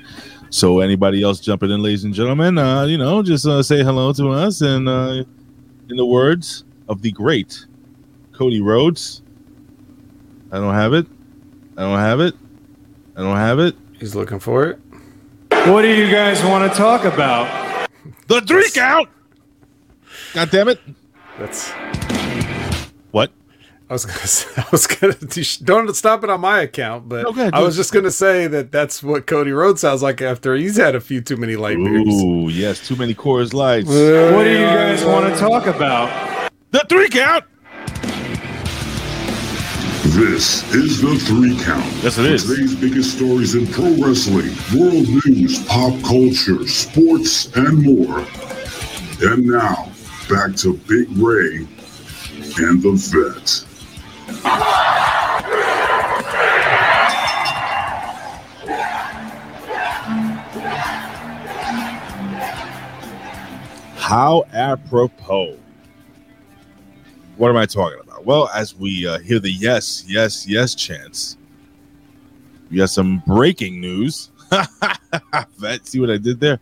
So 0.50 0.80
anybody 0.80 1.22
else 1.22 1.40
jumping 1.40 1.70
in, 1.70 1.82
ladies 1.82 2.04
and 2.04 2.12
gentlemen, 2.12 2.58
uh, 2.58 2.84
you 2.84 2.98
know, 2.98 3.22
just 3.22 3.46
uh, 3.46 3.62
say 3.62 3.82
hello 3.82 4.12
to 4.12 4.28
us 4.30 4.60
and 4.60 4.88
uh, 4.88 5.24
in 5.88 5.96
the 5.96 6.04
words 6.04 6.64
of 6.88 7.00
the 7.00 7.10
great 7.12 7.64
Cody 8.32 8.60
Rhodes. 8.60 9.22
I 10.50 10.58
don't 10.58 10.74
have 10.74 10.92
it. 10.92 11.06
I 11.78 11.82
don't 11.82 11.98
have 11.98 12.20
it. 12.20 12.34
I 13.16 13.20
don't 13.20 13.36
have 13.36 13.58
it. 13.60 13.74
He's 13.98 14.14
looking 14.14 14.38
for 14.38 14.66
it. 14.66 14.78
What 15.68 15.82
do 15.82 15.88
you 15.88 16.10
guys 16.10 16.42
want 16.44 16.70
to 16.70 16.76
talk 16.76 17.04
about? 17.04 17.88
The 18.26 18.40
three 18.42 18.68
count. 18.74 19.08
God 20.34 20.50
damn 20.50 20.68
it! 20.68 20.80
That's 21.38 21.70
What? 23.10 23.30
I 23.90 23.92
was 23.92 24.06
gonna 24.06 24.18
say, 24.26 24.62
I 24.62 24.64
was 24.72 24.86
gonna 24.86 25.14
don't 25.64 25.94
stop 25.94 26.24
it 26.24 26.30
on 26.30 26.40
my 26.40 26.60
account, 26.60 27.08
but 27.08 27.26
Okay, 27.26 27.50
I 27.52 27.60
was 27.62 27.76
just 27.76 27.92
gonna 27.92 28.10
say 28.10 28.46
that 28.46 28.72
that's 28.72 29.02
what 29.02 29.26
Cody 29.26 29.52
Rhodes 29.52 29.82
sounds 29.82 30.02
like 30.02 30.22
after 30.22 30.54
he's 30.54 30.76
had 30.76 30.94
a 30.94 31.00
few 31.00 31.20
too 31.20 31.36
many 31.36 31.56
light 31.56 31.76
beers. 31.76 32.06
Ooh, 32.22 32.48
yes, 32.48 32.86
too 32.86 32.96
many 32.96 33.14
Coors 33.14 33.52
Lights. 33.52 33.90
Uh, 33.90 34.32
what 34.34 34.44
do 34.44 34.50
you 34.50 34.64
guys 34.64 35.04
want 35.04 35.32
to 35.32 35.38
talk 35.38 35.66
about? 35.66 36.50
The 36.70 36.84
three 36.88 37.08
count. 37.10 37.44
This 40.14 40.62
is 40.74 41.00
the 41.00 41.16
three 41.26 41.56
count. 41.62 41.84
Yes, 42.02 42.18
it 42.18 42.22
For 42.22 42.28
is. 42.28 42.44
Today's 42.44 42.74
biggest 42.74 43.16
stories 43.16 43.54
in 43.54 43.66
pro 43.66 43.90
wrestling, 43.96 44.50
world 44.74 45.06
news, 45.26 45.64
pop 45.66 45.92
culture, 46.02 46.66
sports, 46.66 47.54
and 47.56 47.82
more. 47.82 48.18
And 49.22 49.46
now, 49.46 49.90
back 50.32 50.56
to 50.56 50.72
Big 50.88 51.06
Ray 51.18 51.66
and 52.56 52.82
the 52.82 52.92
vet. 52.96 53.66
How 63.96 64.46
apropos. 64.54 65.58
What 67.36 67.50
am 67.50 67.58
I 67.58 67.66
talking 67.66 68.00
about? 68.00 68.24
Well, 68.24 68.48
as 68.54 68.74
we 68.74 69.06
uh, 69.06 69.18
hear 69.18 69.38
the 69.38 69.50
yes, 69.50 70.02
yes, 70.08 70.48
yes 70.48 70.74
chants, 70.74 71.36
we 72.70 72.78
got 72.78 72.88
some 72.88 73.22
breaking 73.26 73.82
news. 73.82 74.30
Vet, 75.58 75.86
see 75.86 76.00
what 76.00 76.10
I 76.10 76.16
did 76.16 76.40
there? 76.40 76.58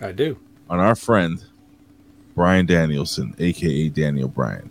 I 0.00 0.12
do. 0.12 0.38
On 0.70 0.80
our 0.80 0.94
friend, 0.94 1.44
Bryan 2.40 2.64
Danielson, 2.64 3.34
aka 3.38 3.90
Daniel 3.90 4.26
Bryan. 4.26 4.70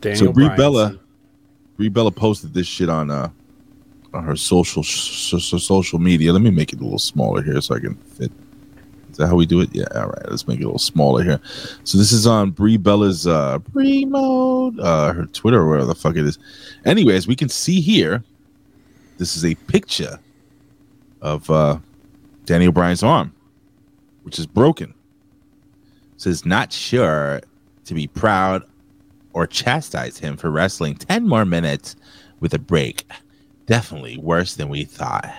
Daniel 0.00 0.28
so 0.28 0.32
Brie. 0.32 0.48
Bella, 0.48 0.98
Brie 1.76 1.90
Bella 1.90 2.10
posted 2.10 2.54
this 2.54 2.66
shit 2.66 2.88
on 2.88 3.10
uh 3.10 3.28
on 4.14 4.24
her 4.24 4.34
social 4.34 4.82
so, 4.82 5.36
so- 5.38 5.58
social 5.58 5.98
media. 5.98 6.32
Let 6.32 6.40
me 6.40 6.50
make 6.50 6.72
it 6.72 6.80
a 6.80 6.82
little 6.82 6.98
smaller 6.98 7.42
here 7.42 7.60
so 7.60 7.74
I 7.74 7.80
can 7.80 7.96
fit. 7.96 8.32
Is 9.10 9.18
that 9.18 9.26
how 9.26 9.34
we 9.34 9.44
do 9.44 9.60
it? 9.60 9.68
Yeah. 9.74 9.84
All 9.94 10.06
right. 10.06 10.30
Let's 10.30 10.48
make 10.48 10.58
it 10.58 10.62
a 10.62 10.68
little 10.68 10.78
smaller 10.78 11.22
here. 11.22 11.38
So 11.84 11.98
this 11.98 12.12
is 12.12 12.26
on 12.26 12.50
Brie 12.50 12.78
Bella's 12.78 13.26
uh 13.26 13.58
Brie 13.58 14.06
mode, 14.06 14.80
uh 14.80 15.12
her 15.12 15.26
Twitter 15.26 15.58
or 15.60 15.68
whatever 15.68 15.88
the 15.88 15.94
fuck 15.94 16.16
it 16.16 16.24
is. 16.24 16.38
Anyways, 16.86 17.26
we 17.26 17.36
can 17.36 17.50
see 17.50 17.82
here. 17.82 18.24
This 19.18 19.36
is 19.36 19.44
a 19.44 19.54
picture 19.54 20.18
of 21.20 21.50
uh 21.50 21.76
Daniel 22.46 22.72
Bryan's 22.72 23.02
arm, 23.02 23.34
which 24.22 24.38
is 24.38 24.46
broken. 24.46 24.94
Says 26.22 26.46
not 26.46 26.72
sure 26.72 27.40
to 27.84 27.94
be 27.94 28.06
proud 28.06 28.62
or 29.32 29.46
chastise 29.46 30.18
him 30.18 30.36
for 30.36 30.50
wrestling 30.50 30.94
10 30.94 31.26
more 31.26 31.44
minutes 31.44 31.96
with 32.40 32.54
a 32.54 32.58
break. 32.58 33.04
Definitely 33.66 34.18
worse 34.18 34.54
than 34.54 34.68
we 34.68 34.84
thought. 34.84 35.32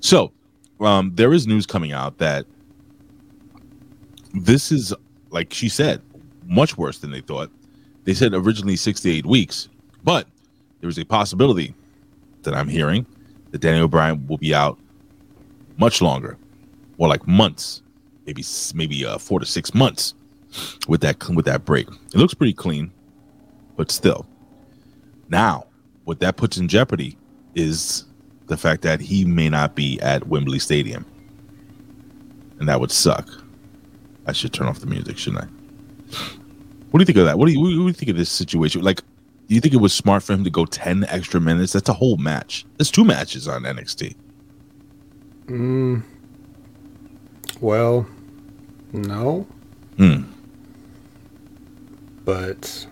So, 0.00 0.32
um, 0.80 1.12
there 1.14 1.32
is 1.32 1.46
news 1.46 1.66
coming 1.66 1.92
out 1.92 2.18
that 2.18 2.46
this 4.32 4.72
is 4.72 4.94
like 5.30 5.52
she 5.52 5.68
said, 5.68 6.02
much 6.46 6.76
worse 6.76 6.98
than 6.98 7.10
they 7.10 7.20
thought. 7.20 7.50
They 8.04 8.14
said 8.14 8.34
originally 8.34 8.76
68 8.76 9.26
weeks, 9.26 9.68
but 10.04 10.26
there 10.80 10.90
is 10.90 10.98
a 10.98 11.04
possibility 11.04 11.74
that 12.42 12.54
I'm 12.54 12.68
hearing 12.68 13.06
that 13.50 13.60
Daniel 13.60 13.88
Bryan 13.88 14.26
will 14.26 14.38
be 14.38 14.54
out 14.54 14.78
much 15.78 16.02
longer, 16.02 16.36
or 16.98 17.08
like 17.08 17.26
months, 17.26 17.82
maybe 18.26 18.44
maybe 18.74 19.04
uh, 19.04 19.18
four 19.18 19.40
to 19.40 19.46
six 19.46 19.74
months 19.74 20.14
with 20.88 21.00
that 21.00 21.28
with 21.28 21.44
that 21.46 21.64
break. 21.64 21.88
It 21.88 22.16
looks 22.16 22.34
pretty 22.34 22.52
clean, 22.52 22.90
but 23.76 23.90
still. 23.90 24.26
Now, 25.28 25.66
what 26.04 26.20
that 26.20 26.36
puts 26.36 26.56
in 26.56 26.68
jeopardy 26.68 27.16
is 27.54 28.04
the 28.46 28.56
fact 28.56 28.82
that 28.82 29.00
he 29.00 29.24
may 29.24 29.48
not 29.48 29.74
be 29.74 30.00
at 30.00 30.26
Wembley 30.26 30.58
Stadium, 30.58 31.04
and 32.58 32.68
that 32.68 32.80
would 32.80 32.90
suck. 32.90 33.28
I 34.26 34.32
should 34.32 34.52
turn 34.52 34.66
off 34.66 34.80
the 34.80 34.86
music, 34.86 35.18
shouldn't 35.18 35.44
I? 35.44 35.48
What 36.90 36.98
do 36.98 37.02
you 37.02 37.06
think 37.06 37.18
of 37.18 37.26
that? 37.26 37.38
What 37.38 37.46
do 37.46 37.52
you, 37.52 37.60
what 37.60 37.68
do 37.68 37.86
you 37.86 37.92
think 37.92 38.10
of 38.10 38.16
this 38.16 38.30
situation? 38.30 38.82
Like, 38.82 39.02
do 39.48 39.54
you 39.54 39.60
think 39.60 39.74
it 39.74 39.78
was 39.78 39.92
smart 39.92 40.22
for 40.22 40.32
him 40.32 40.44
to 40.44 40.50
go 40.50 40.64
ten 40.64 41.04
extra 41.04 41.40
minutes? 41.40 41.72
That's 41.72 41.88
a 41.88 41.94
whole 41.94 42.16
match. 42.16 42.66
There's 42.76 42.90
two 42.90 43.04
matches 43.04 43.46
on 43.48 43.62
NXT. 43.62 44.16
Mm. 45.46 46.02
Well, 47.60 48.06
no. 48.92 49.46
Hmm. 49.96 50.22
But 52.24 52.86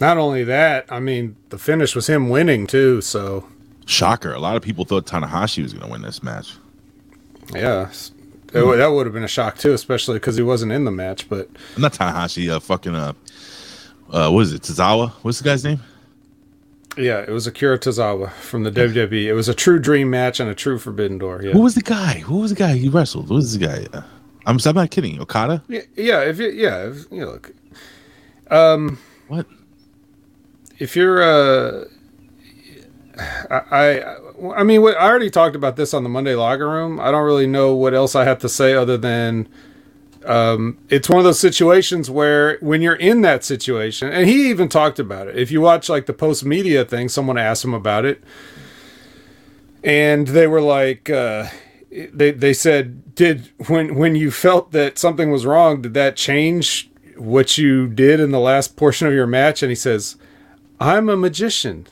not 0.00 0.16
only 0.16 0.44
that, 0.44 0.86
I 0.88 1.00
mean, 1.00 1.36
the 1.50 1.58
finish 1.58 1.94
was 1.94 2.06
him 2.06 2.28
winning 2.28 2.66
too. 2.66 3.00
So 3.00 3.46
Shocker! 3.86 4.32
A 4.32 4.38
lot 4.38 4.56
of 4.56 4.62
people 4.62 4.84
thought 4.84 5.06
Tanahashi 5.06 5.62
was 5.62 5.72
going 5.72 5.84
to 5.84 5.90
win 5.90 6.02
this 6.02 6.22
match. 6.22 6.54
yeah, 7.52 7.90
that 8.76 8.92
would 8.92 9.06
have 9.06 9.12
been 9.12 9.24
a 9.24 9.28
shock 9.28 9.58
too, 9.58 9.72
especially 9.72 10.14
because 10.14 10.36
he 10.36 10.42
wasn't 10.42 10.72
in 10.72 10.84
the 10.84 10.90
match. 10.90 11.28
But 11.28 11.48
Not 11.76 11.92
Tanahashi. 11.92 12.50
Uh, 12.50 12.60
fucking 12.60 12.94
uh, 12.94 13.12
uh, 14.10 14.30
what 14.30 14.40
is 14.40 14.52
it? 14.52 14.62
Tozawa. 14.62 15.10
What's 15.22 15.38
the 15.38 15.44
guy's 15.44 15.64
name? 15.64 15.80
Yeah, 16.96 17.20
it 17.20 17.30
was 17.30 17.46
Akira 17.46 17.78
Tozawa 17.78 18.30
from 18.32 18.64
the 18.64 18.70
WWE. 18.70 19.24
It 19.26 19.32
was 19.34 19.48
a 19.48 19.54
true 19.54 19.78
dream 19.78 20.10
match 20.10 20.40
and 20.40 20.50
a 20.50 20.54
true 20.54 20.78
Forbidden 20.78 21.18
Door. 21.18 21.42
Yeah, 21.44 21.52
Who 21.52 21.60
was 21.60 21.74
the 21.74 21.82
guy? 21.82 22.20
Who 22.20 22.38
was 22.38 22.50
the 22.50 22.56
guy 22.56 22.74
he 22.76 22.88
wrestled? 22.88 23.28
Who 23.28 23.34
was 23.34 23.56
the 23.58 23.66
guy? 23.66 23.86
Uh, 23.92 24.02
I'm, 24.46 24.58
I'm 24.64 24.74
not 24.74 24.90
kidding. 24.90 25.20
Okada. 25.20 25.62
yeah, 25.68 25.82
yeah. 25.96 26.20
If 26.22 26.38
you, 26.38 26.48
yeah, 26.50 26.88
if, 26.88 27.06
you 27.10 27.20
know, 27.20 27.26
look, 27.32 27.52
um, 28.50 28.98
What? 29.28 29.46
if 30.78 30.96
you're 30.96 31.22
uh 31.22 31.84
I, 33.50 33.60
I 33.70 34.16
I 34.56 34.62
mean 34.62 34.80
what 34.82 34.96
I 34.96 35.08
already 35.08 35.28
talked 35.30 35.54
about 35.54 35.76
this 35.76 35.92
on 35.92 36.02
the 36.04 36.08
Monday 36.08 36.34
Locker 36.34 36.68
Room. 36.68 36.98
I 36.98 37.10
don't 37.10 37.24
really 37.24 37.46
know 37.46 37.74
what 37.74 37.92
else 37.92 38.14
I 38.16 38.24
have 38.24 38.38
to 38.40 38.48
say 38.48 38.72
other 38.74 38.96
than 38.96 39.46
um 40.26 40.76
it's 40.88 41.08
one 41.08 41.18
of 41.18 41.24
those 41.24 41.40
situations 41.40 42.10
where 42.10 42.58
when 42.60 42.82
you're 42.82 42.94
in 42.94 43.22
that 43.22 43.42
situation 43.44 44.12
and 44.12 44.28
he 44.28 44.50
even 44.50 44.68
talked 44.68 44.98
about 44.98 45.28
it. 45.28 45.36
If 45.36 45.50
you 45.50 45.60
watch 45.60 45.88
like 45.88 46.06
the 46.06 46.12
post 46.12 46.44
media 46.44 46.84
thing, 46.84 47.08
someone 47.08 47.38
asked 47.38 47.64
him 47.64 47.74
about 47.74 48.04
it 48.04 48.22
and 49.82 50.28
they 50.28 50.46
were 50.46 50.60
like 50.60 51.08
uh 51.08 51.46
they 51.90 52.30
they 52.30 52.52
said 52.52 53.14
did 53.14 53.50
when 53.68 53.94
when 53.94 54.14
you 54.14 54.30
felt 54.30 54.72
that 54.72 54.98
something 54.98 55.30
was 55.30 55.46
wrong 55.46 55.82
did 55.82 55.94
that 55.94 56.16
change 56.16 56.90
what 57.16 57.58
you 57.58 57.88
did 57.88 58.20
in 58.20 58.30
the 58.30 58.38
last 58.40 58.76
portion 58.76 59.06
of 59.08 59.14
your 59.14 59.26
match 59.26 59.62
and 59.62 59.70
he 59.70 59.76
says 59.76 60.16
I'm 60.80 61.10
a 61.10 61.16
magician. 61.16 61.86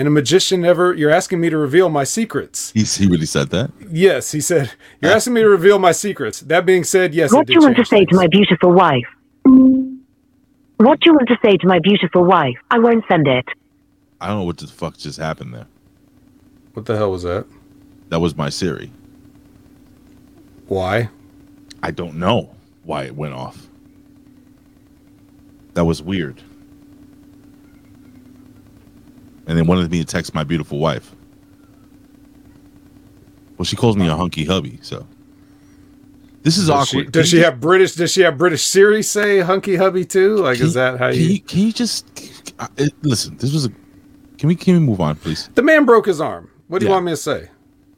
And 0.00 0.06
a 0.08 0.10
magician 0.10 0.62
never, 0.62 0.94
you're 0.94 1.10
asking 1.10 1.42
me 1.42 1.50
to 1.50 1.58
reveal 1.58 1.90
my 1.90 2.04
secrets. 2.04 2.70
He, 2.72 2.84
he 2.84 3.06
really 3.06 3.26
said 3.26 3.50
that. 3.50 3.70
Yes, 3.90 4.32
he 4.32 4.40
said, 4.40 4.72
you're 5.02 5.12
ah. 5.12 5.16
asking 5.16 5.34
me 5.34 5.42
to 5.42 5.48
reveal 5.50 5.78
my 5.78 5.92
secrets. 5.92 6.40
That 6.40 6.64
being 6.64 6.84
said, 6.84 7.12
yes, 7.12 7.34
What 7.34 7.46
do 7.46 7.52
did 7.52 7.60
you 7.60 7.66
want 7.66 7.76
to 7.76 7.84
change 7.84 7.88
say 7.88 8.04
to 8.06 8.16
my 8.16 8.26
beautiful 8.26 8.72
wife? 8.72 9.04
What 9.44 11.00
do 11.00 11.10
you 11.10 11.12
want 11.12 11.28
to 11.28 11.36
say 11.44 11.58
to 11.58 11.66
my 11.66 11.80
beautiful 11.80 12.24
wife? 12.24 12.54
I 12.70 12.78
won't 12.78 13.04
send 13.10 13.28
it. 13.28 13.44
I 14.22 14.28
don't 14.28 14.38
know 14.38 14.44
what 14.44 14.56
the 14.56 14.68
fuck 14.68 14.96
just 14.96 15.18
happened 15.18 15.52
there. 15.52 15.66
What 16.72 16.86
the 16.86 16.96
hell 16.96 17.10
was 17.10 17.24
that? 17.24 17.44
That 18.08 18.20
was 18.20 18.34
my 18.34 18.48
Siri. 18.48 18.90
Why? 20.66 21.10
I 21.82 21.90
don't 21.90 22.14
know 22.14 22.54
why 22.84 23.04
it 23.04 23.16
went 23.16 23.34
off. 23.34 23.66
That 25.74 25.84
was 25.84 26.00
weird. 26.00 26.40
And 29.50 29.58
they 29.58 29.62
wanted 29.62 29.90
me 29.90 29.98
to 29.98 30.04
text 30.04 30.32
my 30.32 30.44
beautiful 30.44 30.78
wife. 30.78 31.12
Well, 33.58 33.64
she 33.64 33.74
calls 33.74 33.96
me 33.96 34.06
a 34.06 34.14
hunky 34.14 34.44
hubby, 34.44 34.78
so 34.80 35.04
this 36.44 36.56
is 36.56 36.68
Does 36.68 36.88
she, 36.88 36.98
awkward. 36.98 37.12
does 37.12 37.22
Can 37.24 37.30
she 37.30 37.36
you 37.38 37.44
have 37.44 37.60
British, 37.60 37.94
does 37.94 38.12
she 38.12 38.20
have 38.20 38.38
British 38.38 38.62
Siri 38.64 39.02
say 39.02 39.40
hunky 39.40 39.74
hubby 39.74 40.04
too? 40.04 40.36
Like, 40.36 40.58
Can 40.58 40.66
is 40.66 40.74
that 40.74 41.00
how 41.00 41.10
can 41.10 41.20
you, 41.20 41.40
Can 41.40 41.58
you 41.62 41.72
just 41.72 42.54
uh, 42.60 42.68
listen? 43.02 43.36
This 43.38 43.52
was 43.52 43.66
a. 43.66 43.70
Can 44.38 44.46
we 44.46 44.54
can 44.54 44.74
we 44.74 44.80
move 44.80 45.00
on, 45.00 45.16
please? 45.16 45.50
the 45.56 45.62
man 45.62 45.84
broke 45.84 46.06
his 46.06 46.20
arm. 46.20 46.48
What 46.68 46.78
do 46.78 46.86
you 46.86 46.92
want 46.92 47.06
me 47.06 47.12
to 47.12 47.16
say? 47.16 47.50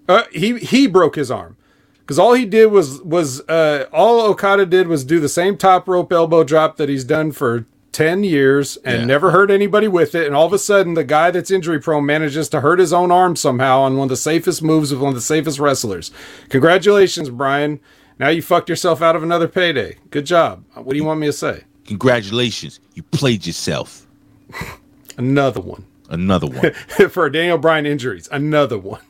Uh, 0.08 0.22
he, 0.32 0.58
he 0.58 0.86
broke 0.86 1.16
his 1.16 1.30
arm. 1.30 1.58
Because 1.98 2.18
all 2.18 2.32
he 2.32 2.46
did 2.46 2.72
was 2.72 3.02
was 3.02 3.42
uh, 3.42 3.84
all 3.92 4.22
Okada 4.22 4.64
did 4.64 4.88
was 4.88 5.04
do 5.04 5.20
the 5.20 5.28
same 5.28 5.58
top 5.58 5.86
rope 5.86 6.10
elbow 6.14 6.44
drop 6.44 6.78
that 6.78 6.88
he's 6.88 7.04
done 7.04 7.30
for 7.30 7.66
ten 7.92 8.24
years 8.24 8.76
and 8.84 9.00
Yeah. 9.00 9.04
never 9.06 9.30
hurt 9.30 9.50
anybody 9.50 9.86
with 9.88 10.14
it. 10.14 10.26
And 10.26 10.34
all 10.34 10.46
of 10.46 10.52
a 10.52 10.58
sudden, 10.58 10.94
the 10.94 11.04
guy 11.04 11.30
that's 11.30 11.50
injury 11.50 11.78
prone 11.80 12.06
manages 12.06 12.48
to 12.50 12.60
hurt 12.60 12.78
his 12.78 12.92
own 12.92 13.10
arm 13.12 13.36
somehow 13.36 13.80
on 13.80 13.96
one 13.96 14.06
of 14.06 14.10
the 14.10 14.16
safest 14.16 14.62
moves 14.62 14.90
of 14.92 15.00
one 15.00 15.10
of 15.10 15.14
the 15.14 15.20
safest 15.20 15.58
wrestlers. 15.58 16.10
Congratulations, 16.48 17.28
Bryan. 17.30 17.80
Now 18.18 18.28
you 18.28 18.42
fucked 18.42 18.68
yourself 18.68 19.02
out 19.02 19.16
of 19.16 19.22
another 19.22 19.48
payday. 19.48 19.96
Good 20.10 20.26
job. 20.26 20.64
What 20.74 20.90
do 20.90 20.96
you 20.96 21.04
want 21.04 21.20
me 21.20 21.26
to 21.26 21.32
say? 21.32 21.64
Congratulations, 21.86 22.80
you 22.94 23.02
played 23.02 23.46
yourself. 23.46 24.06
Another 25.18 25.60
one 25.60 25.84
Another 26.08 26.46
one. 26.46 26.72
for 27.10 27.28
Daniel 27.30 27.58
Bryan 27.58 27.86
injuries. 27.86 28.28
Another 28.30 28.78
one. 28.78 29.00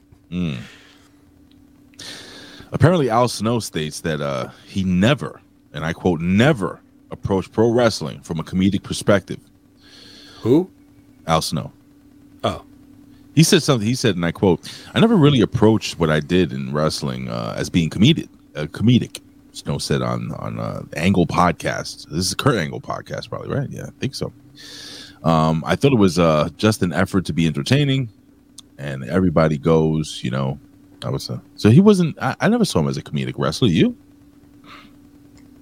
Apparently, 2.73 3.11
Al 3.11 3.29
Snow 3.29 3.59
states 3.61 4.01
that 4.01 4.21
uh, 4.21 4.49
he 4.67 4.83
never, 4.85 5.41
and 5.73 5.85
I 5.85 5.93
quote, 5.93 6.21
never 6.21 6.81
approached 7.13 7.53
pro 7.53 7.71
wrestling 7.71 8.21
from 8.23 8.41
a 8.41 8.43
comedic 8.43 8.83
perspective. 8.83 9.39
Who? 10.41 10.69
Al 11.27 11.43
Snow. 11.43 11.71
Oh, 12.43 12.65
He 13.37 13.45
said 13.45 13.63
something. 13.63 13.87
He 13.87 13.95
said, 13.95 14.17
and 14.17 14.27
I 14.27 14.33
quote, 14.33 14.61
"I 14.95 14.99
never 15.01 15.17
really 15.17 15.41
approached 15.41 16.01
what 16.01 16.11
I 16.11 16.19
did 16.19 16.53
in 16.53 16.73
wrestling 16.73 17.29
uh, 17.29 17.55
as 17.57 17.71
being 17.71 17.91
comedic. 17.91 18.29
Uh, 18.57 18.65
comedic." 18.65 19.21
Snow 19.53 19.79
said 19.79 20.03
on 20.03 20.33
on 20.33 20.59
uh, 20.59 20.83
Angle 20.97 21.27
podcast. 21.27 22.09
This 22.09 22.27
is 22.27 22.33
a 22.33 22.37
Kurt 22.37 22.57
Angle 22.57 22.81
podcast, 22.81 23.29
probably 23.29 23.55
right? 23.55 23.69
Yeah, 23.71 23.85
I 23.85 23.91
think 24.01 24.15
so. 24.15 24.33
Um, 25.23 25.63
I 25.65 25.77
thought 25.77 25.93
it 25.93 25.99
was 25.99 26.19
uh, 26.19 26.49
just 26.57 26.83
an 26.83 26.93
effort 26.93 27.25
to 27.27 27.33
be 27.33 27.47
entertaining, 27.47 28.09
and 28.79 29.05
everybody 29.05 29.59
goes, 29.59 30.21
you 30.25 30.31
know. 30.31 30.59
I 31.05 31.11
was 31.11 31.29
uh, 31.31 31.39
so 31.57 31.69
he 31.71 31.81
wasn't. 31.81 32.17
I, 32.21 32.35
I 32.41 32.49
never 32.49 32.65
saw 32.65 32.81
him 32.81 32.89
as 32.89 32.97
a 32.97 33.03
comedic 33.03 33.35
wrestler. 33.37 33.69
You, 33.69 33.97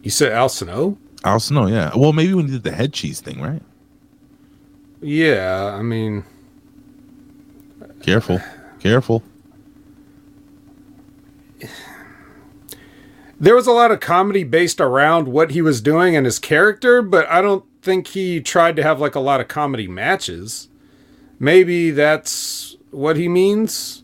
you 0.03 0.11
said 0.11 0.33
Al 0.33 0.49
Snow? 0.49 0.97
Al 1.25 1.41
Snow, 1.41 1.67
yeah. 1.67 1.91
Well, 1.95 2.13
maybe 2.13 2.35
when 2.35 2.47
he 2.47 2.53
did 2.53 2.63
the 2.63 2.73
head 2.73 2.93
cheese 2.93 3.21
thing, 3.21 3.41
right? 3.41 3.63
Yeah, 5.03 5.75
I 5.79 5.83
mean, 5.83 6.25
Careful, 8.03 8.41
careful. 8.79 9.23
there 13.39 13.55
was 13.55 13.67
a 13.67 13.73
lot 13.73 13.91
of 13.91 14.01
comedy 14.01 14.45
based 14.45 14.81
around 14.81 15.29
what 15.29 15.51
he 15.53 15.63
was 15.63 15.81
doing 15.81 16.15
and 16.17 16.27
his 16.27 16.39
character, 16.39 17.01
but 17.03 17.27
I 17.29 17.41
don't 17.41 17.65
think 17.83 18.09
he 18.09 18.41
tried 18.41 18.77
to 18.77 18.83
have 18.83 19.01
like 19.01 19.15
a 19.15 19.21
lot 19.21 19.41
of 19.41 19.49
comedy 19.49 19.89
matches. 19.89 20.69
Maybe 21.39 21.91
that's 21.91 22.77
what 22.91 23.17
he 23.17 23.29
means. 23.29 24.03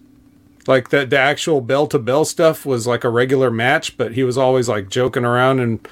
Like 0.67 0.89
that 0.89 1.11
the 1.11 1.19
actual 1.19 1.61
bell 1.61 1.87
to 1.89 1.99
bell 1.99 2.25
stuff 2.25 2.67
was 2.67 2.87
like 2.87 3.05
a 3.05 3.11
regular 3.11 3.51
match, 3.51 3.97
but 3.97 4.13
he 4.13 4.25
was 4.25 4.37
always 4.39 4.69
like 4.69 4.89
joking 4.89 5.25
around 5.25 5.61
and 5.61 5.87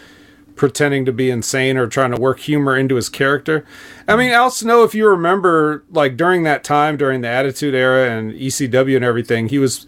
pretending 0.56 1.04
to 1.04 1.12
be 1.12 1.30
insane 1.30 1.76
or 1.76 1.86
trying 1.86 2.12
to 2.12 2.20
work 2.20 2.40
humor 2.40 2.76
into 2.76 2.94
his 2.94 3.08
character. 3.08 3.64
I 4.06 4.16
mean, 4.16 4.30
Al 4.30 4.50
Snow, 4.50 4.84
if 4.84 4.94
you 4.94 5.08
remember, 5.08 5.84
like 5.90 6.16
during 6.16 6.44
that 6.44 6.64
time, 6.64 6.96
during 6.96 7.20
the 7.22 7.28
Attitude 7.28 7.74
Era 7.74 8.10
and 8.10 8.32
ECW 8.32 8.96
and 8.96 9.04
everything, 9.04 9.48
he 9.48 9.58
was 9.58 9.86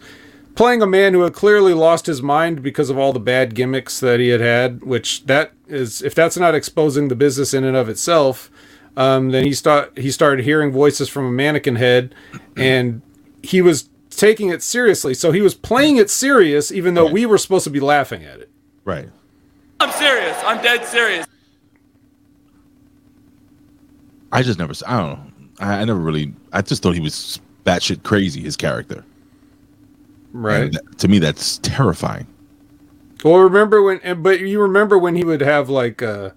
playing 0.55 0.81
a 0.81 0.87
man 0.87 1.13
who 1.13 1.21
had 1.21 1.33
clearly 1.33 1.73
lost 1.73 2.07
his 2.07 2.21
mind 2.21 2.61
because 2.61 2.89
of 2.89 2.97
all 2.97 3.13
the 3.13 3.19
bad 3.19 3.55
gimmicks 3.55 3.99
that 3.99 4.19
he 4.19 4.29
had 4.29 4.41
had. 4.41 4.83
Which 4.83 5.25
that 5.25 5.53
is, 5.67 6.01
if 6.01 6.13
that's 6.13 6.37
not 6.37 6.55
exposing 6.55 7.07
the 7.07 7.15
business 7.15 7.53
in 7.53 7.63
and 7.63 7.77
of 7.77 7.87
itself, 7.87 8.51
um, 8.97 9.29
then 9.31 9.45
he 9.45 9.53
start 9.53 9.97
he 9.97 10.11
started 10.11 10.43
hearing 10.43 10.71
voices 10.71 11.07
from 11.07 11.25
a 11.27 11.31
mannequin 11.31 11.75
head, 11.75 12.13
and 12.57 13.01
he 13.41 13.61
was 13.61 13.89
taking 14.09 14.49
it 14.49 14.63
seriously. 14.63 15.13
So 15.13 15.31
he 15.31 15.41
was 15.41 15.53
playing 15.53 15.97
it 15.97 16.09
serious, 16.09 16.71
even 16.71 16.95
though 16.95 17.05
we 17.05 17.25
were 17.25 17.37
supposed 17.37 17.63
to 17.65 17.69
be 17.69 17.79
laughing 17.79 18.23
at 18.23 18.39
it. 18.39 18.49
Right. 18.83 19.09
I'm 19.79 19.91
serious. 19.91 20.37
I'm 20.43 20.61
dead 20.61 20.85
serious. 20.85 21.25
I 24.31 24.41
just 24.43 24.59
never. 24.59 24.73
I 24.85 24.97
don't 24.99 25.09
know. 25.11 25.19
I, 25.59 25.81
I 25.81 25.85
never 25.85 25.99
really. 25.99 26.33
I 26.51 26.61
just 26.61 26.83
thought 26.83 26.93
he 26.95 26.99
was 27.01 27.39
batshit 27.65 28.03
crazy. 28.03 28.41
His 28.41 28.55
character. 28.57 29.03
Right. 30.33 30.63
And 30.63 30.73
that- 30.73 30.97
to 30.99 31.07
me, 31.07 31.19
that's 31.19 31.57
terrifying. 31.59 32.27
Well, 33.23 33.37
remember 33.39 33.81
when? 33.81 34.21
But 34.21 34.41
you 34.41 34.61
remember 34.61 34.97
when 34.97 35.15
he 35.15 35.23
would 35.23 35.41
have 35.41 35.69
like 35.69 36.01
uh, 36.01 36.31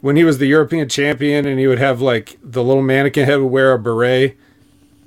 when 0.00 0.16
he 0.16 0.24
was 0.24 0.38
the 0.38 0.46
European 0.46 0.88
champion, 0.88 1.46
and 1.46 1.58
he 1.58 1.66
would 1.66 1.78
have 1.78 2.00
like 2.00 2.38
the 2.42 2.62
little 2.64 2.82
mannequin 2.82 3.26
head 3.26 3.40
would 3.40 3.46
wear 3.48 3.72
a 3.72 3.78
beret. 3.78 4.36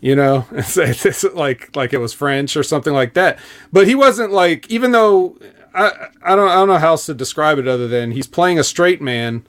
You 0.02 0.16
know, 0.16 0.46
and 0.52 0.64
say 0.64 0.92
this 0.92 1.24
like 1.34 1.76
like 1.76 1.94
it 1.94 1.98
was 1.98 2.14
French 2.14 2.56
or 2.56 2.64
something 2.64 2.94
like 2.94 3.16
that. 3.16 3.40
But 3.74 3.88
he 3.88 3.96
wasn't 3.96 4.32
like 4.32 4.70
even 4.70 4.92
though 4.92 5.36
I 5.74 6.08
I 6.22 6.36
don't 6.36 6.50
I 6.50 6.56
don't 6.56 6.68
know 6.68 6.78
how 6.78 6.90
else 6.90 7.06
to 7.08 7.14
describe 7.14 7.60
it 7.60 7.68
other 7.68 7.88
than 7.88 8.12
he's 8.12 8.28
playing 8.28 8.60
a 8.60 8.64
straight 8.64 9.02
man, 9.02 9.46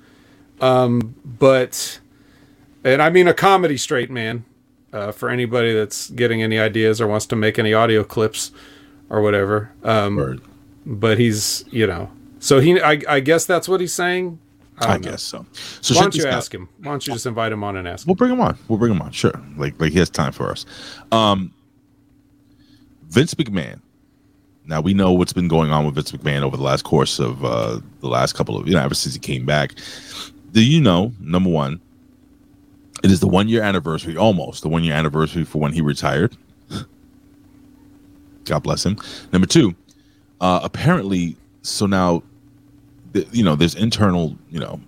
um, 0.60 1.14
but 1.24 2.00
and 2.84 3.02
I 3.02 3.10
mean 3.10 3.28
a 3.28 3.34
comedy 3.34 3.76
straight 3.76 4.10
man. 4.10 4.44
Uh, 4.92 5.12
for 5.12 5.28
anybody 5.28 5.72
that's 5.72 6.10
getting 6.10 6.42
any 6.42 6.58
ideas 6.58 7.00
or 7.00 7.06
wants 7.06 7.24
to 7.24 7.36
make 7.36 7.60
any 7.60 7.72
audio 7.72 8.02
clips 8.02 8.50
or 9.08 9.22
whatever. 9.22 9.70
Um, 9.84 10.42
but 10.84 11.16
he's 11.16 11.64
you 11.70 11.86
know 11.86 12.10
so 12.40 12.58
he 12.58 12.80
I, 12.80 13.00
I 13.08 13.20
guess 13.20 13.44
that's 13.46 13.68
what 13.68 13.80
he's 13.80 13.94
saying 13.94 14.40
I, 14.78 14.96
know. 14.96 15.10
guess 15.10 15.22
so. 15.22 15.46
So 15.80 15.94
why 15.94 16.02
don't 16.02 16.14
you 16.14 16.26
ask 16.26 16.52
him 16.52 16.68
why 16.78 16.92
don't 16.92 17.06
you 17.06 17.12
just 17.12 17.26
invite 17.26 17.52
him 17.52 17.62
on 17.62 17.76
and 17.76 17.86
ask 17.86 18.04
him 18.04 18.08
We'll 18.08 18.16
bring 18.16 18.32
him 18.32 18.40
on. 18.40 18.58
We'll 18.66 18.78
bring 18.78 18.92
him 18.92 19.02
on. 19.02 19.12
Sure. 19.12 19.40
Like 19.56 19.78
like 19.80 19.92
he 19.92 19.98
has 19.98 20.10
time 20.10 20.32
for 20.32 20.50
us. 20.50 20.64
Um 21.12 21.52
Vince 23.08 23.34
McMahon. 23.34 23.80
Now 24.66 24.80
we 24.80 24.94
know 24.94 25.12
what's 25.12 25.32
been 25.32 25.48
going 25.48 25.70
on 25.70 25.84
with 25.84 25.94
Vince 25.94 26.12
McMahon 26.12 26.42
over 26.42 26.56
the 26.56 26.62
last 26.62 26.82
course 26.82 27.18
of 27.18 27.44
uh 27.44 27.80
the 28.00 28.08
last 28.08 28.34
couple 28.34 28.56
of 28.56 28.66
you 28.68 28.74
know, 28.74 28.82
ever 28.82 28.94
since 28.94 29.14
he 29.14 29.20
came 29.20 29.44
back. 29.46 29.74
Do 30.52 30.64
you 30.64 30.80
know, 30.80 31.12
number 31.20 31.50
one, 31.50 31.80
it 33.02 33.10
is 33.10 33.20
the 33.20 33.28
one 33.28 33.48
year 33.48 33.62
anniversary, 33.62 34.16
almost 34.16 34.62
the 34.62 34.68
one 34.68 34.84
year 34.84 34.94
anniversary 34.94 35.44
for 35.44 35.58
when 35.58 35.72
he 35.72 35.80
retired. 35.80 36.36
God 38.44 38.62
bless 38.62 38.84
him. 38.84 38.96
Number 39.32 39.46
two, 39.46 39.74
uh 40.40 40.60
apparently 40.62 41.36
so 41.62 41.86
now 41.86 42.22
th- 43.12 43.28
you 43.32 43.44
know, 43.44 43.56
there's 43.56 43.74
internal, 43.74 44.36
you 44.50 44.60
know, 44.60 44.80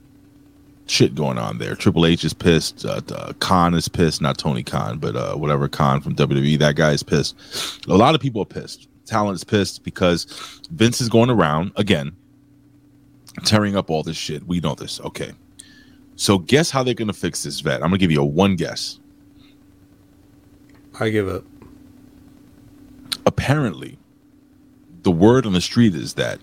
shit 0.86 1.14
going 1.14 1.38
on 1.38 1.58
there. 1.58 1.74
Triple 1.74 2.06
H 2.06 2.24
is 2.24 2.34
pissed. 2.34 2.84
Uh, 2.84 3.00
uh, 3.10 3.32
Khan 3.40 3.74
is 3.74 3.88
pissed. 3.88 4.20
Not 4.20 4.38
Tony 4.38 4.62
Khan, 4.62 4.98
but 4.98 5.16
uh, 5.16 5.34
whatever 5.34 5.68
Khan 5.68 6.00
from 6.00 6.14
WWE. 6.14 6.58
That 6.58 6.76
guy 6.76 6.92
is 6.92 7.02
pissed. 7.02 7.36
A 7.88 7.96
lot 7.96 8.14
of 8.14 8.20
people 8.20 8.42
are 8.42 8.46
pissed. 8.46 8.88
Talent 9.12 9.36
is 9.36 9.44
pissed 9.44 9.84
because 9.84 10.24
Vince 10.70 11.02
is 11.02 11.10
going 11.10 11.28
around 11.28 11.72
again, 11.76 12.16
tearing 13.44 13.76
up 13.76 13.90
all 13.90 14.02
this 14.02 14.16
shit. 14.16 14.46
We 14.46 14.58
know 14.60 14.74
this. 14.74 15.02
Okay. 15.02 15.32
So 16.16 16.38
guess 16.38 16.70
how 16.70 16.82
they're 16.82 16.94
gonna 16.94 17.12
fix 17.12 17.42
this 17.42 17.60
vet? 17.60 17.82
I'm 17.82 17.90
gonna 17.90 17.98
give 17.98 18.10
you 18.10 18.22
a 18.22 18.24
one 18.24 18.56
guess. 18.56 19.00
i 20.98 21.10
give 21.10 21.28
up 21.28 21.44
Apparently, 23.26 23.98
the 25.02 25.10
word 25.10 25.44
on 25.44 25.52
the 25.52 25.60
street 25.60 25.94
is 25.94 26.14
that 26.14 26.40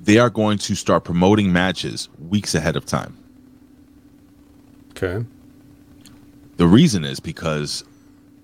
they 0.00 0.18
are 0.18 0.30
going 0.30 0.58
to 0.58 0.74
start 0.74 1.04
promoting 1.04 1.52
matches 1.52 2.08
weeks 2.28 2.56
ahead 2.56 2.74
of 2.74 2.84
time. 2.84 3.16
okay 4.90 5.24
The 6.56 6.66
reason 6.66 7.04
is 7.04 7.20
because 7.20 7.84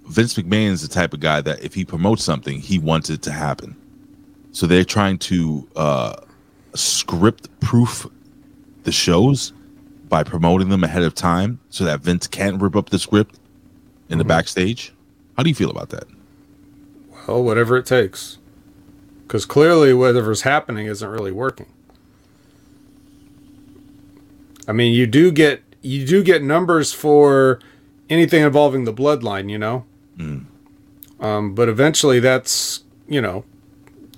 Vince 0.06 0.34
McMahon 0.34 0.70
is 0.70 0.82
the 0.82 0.88
type 0.88 1.12
of 1.12 1.20
guy 1.20 1.40
that 1.40 1.62
if 1.62 1.74
he 1.74 1.84
promotes 1.84 2.24
something, 2.24 2.60
he 2.60 2.78
wants 2.78 3.10
it 3.10 3.22
to 3.22 3.32
happen. 3.32 3.76
So 4.52 4.66
they're 4.66 4.84
trying 4.84 5.18
to 5.18 5.68
uh, 5.76 6.16
script 6.74 7.48
proof 7.60 8.06
the 8.84 8.92
shows 8.92 9.52
by 10.08 10.22
promoting 10.22 10.68
them 10.68 10.84
ahead 10.84 11.02
of 11.02 11.14
time 11.14 11.58
so 11.70 11.84
that 11.84 12.00
Vince 12.00 12.26
can't 12.26 12.60
rip 12.62 12.76
up 12.76 12.90
the 12.90 12.98
script 12.98 13.38
in 14.08 14.18
the 14.18 14.24
backstage. 14.24 14.94
How 15.36 15.42
do 15.42 15.48
you 15.48 15.54
feel 15.54 15.70
about 15.70 15.90
that? 15.90 16.04
well 17.26 17.42
whatever 17.42 17.76
it 17.76 17.86
takes 17.86 18.38
because 19.22 19.44
clearly 19.44 19.92
whatever's 19.92 20.42
happening 20.42 20.86
isn't 20.86 21.08
really 21.08 21.32
working 21.32 21.66
i 24.68 24.72
mean 24.72 24.94
you 24.94 25.06
do 25.06 25.30
get 25.30 25.62
you 25.82 26.06
do 26.06 26.22
get 26.22 26.42
numbers 26.42 26.92
for 26.92 27.58
anything 28.08 28.42
involving 28.42 28.84
the 28.84 28.92
bloodline 28.92 29.50
you 29.50 29.58
know 29.58 29.84
um, 30.18 31.54
but 31.54 31.68
eventually 31.68 32.20
that's 32.20 32.84
you 33.08 33.20
know 33.20 33.44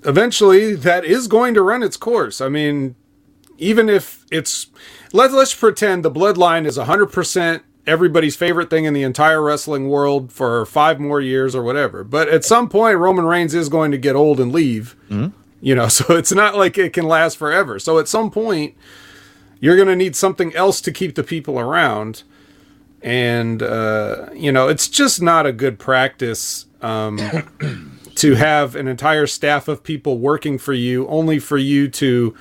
eventually 0.04 0.74
that 0.74 1.04
is 1.04 1.26
going 1.28 1.54
to 1.54 1.62
run 1.62 1.82
its 1.82 1.96
course. 1.96 2.40
I 2.40 2.48
mean 2.48 2.94
even 3.58 3.88
if 3.88 4.24
it's 4.30 4.68
let's 5.12 5.34
let's 5.34 5.54
pretend 5.54 6.04
the 6.04 6.10
bloodline 6.10 6.66
is 6.66 6.78
100% 6.78 7.60
everybody's 7.86 8.36
favorite 8.36 8.70
thing 8.70 8.84
in 8.84 8.92
the 8.94 9.02
entire 9.02 9.42
wrestling 9.42 9.88
world 9.88 10.30
for 10.30 10.66
5 10.66 11.00
more 11.00 11.20
years 11.20 11.54
or 11.54 11.62
whatever. 11.62 12.04
But 12.04 12.28
at 12.28 12.44
some 12.44 12.68
point 12.68 12.98
Roman 12.98 13.24
Reigns 13.24 13.54
is 13.54 13.68
going 13.68 13.90
to 13.90 13.98
get 13.98 14.14
old 14.14 14.38
and 14.40 14.52
leave 14.52 14.94
you 15.60 15.74
know 15.74 15.88
so 15.98 16.14
it's 16.16 16.32
not 16.32 16.56
like 16.56 16.78
it 16.78 16.92
can 16.92 17.06
last 17.06 17.36
forever. 17.36 17.78
So 17.78 17.98
at 17.98 18.08
some 18.08 18.30
point 18.30 18.74
you're 19.60 19.76
going 19.76 19.88
to 19.88 19.96
need 19.96 20.14
something 20.14 20.54
else 20.54 20.80
to 20.82 20.92
keep 20.92 21.16
the 21.16 21.24
people 21.24 21.58
around 21.58 22.22
and 23.02 23.62
uh, 23.62 24.28
you 24.34 24.50
know 24.50 24.68
it's 24.68 24.88
just 24.88 25.22
not 25.22 25.46
a 25.46 25.52
good 25.52 25.78
practice 25.78 26.66
um, 26.82 27.18
to 28.14 28.34
have 28.34 28.74
an 28.74 28.88
entire 28.88 29.26
staff 29.26 29.68
of 29.68 29.82
people 29.82 30.18
working 30.18 30.58
for 30.58 30.72
you 30.72 31.06
only 31.08 31.38
for 31.38 31.58
you 31.58 31.88
to 31.88 32.34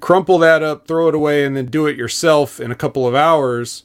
crumple 0.00 0.38
that 0.38 0.62
up 0.62 0.86
throw 0.86 1.08
it 1.08 1.14
away 1.14 1.44
and 1.44 1.56
then 1.56 1.66
do 1.66 1.86
it 1.86 1.96
yourself 1.96 2.60
in 2.60 2.70
a 2.70 2.76
couple 2.76 3.06
of 3.06 3.14
hours. 3.14 3.84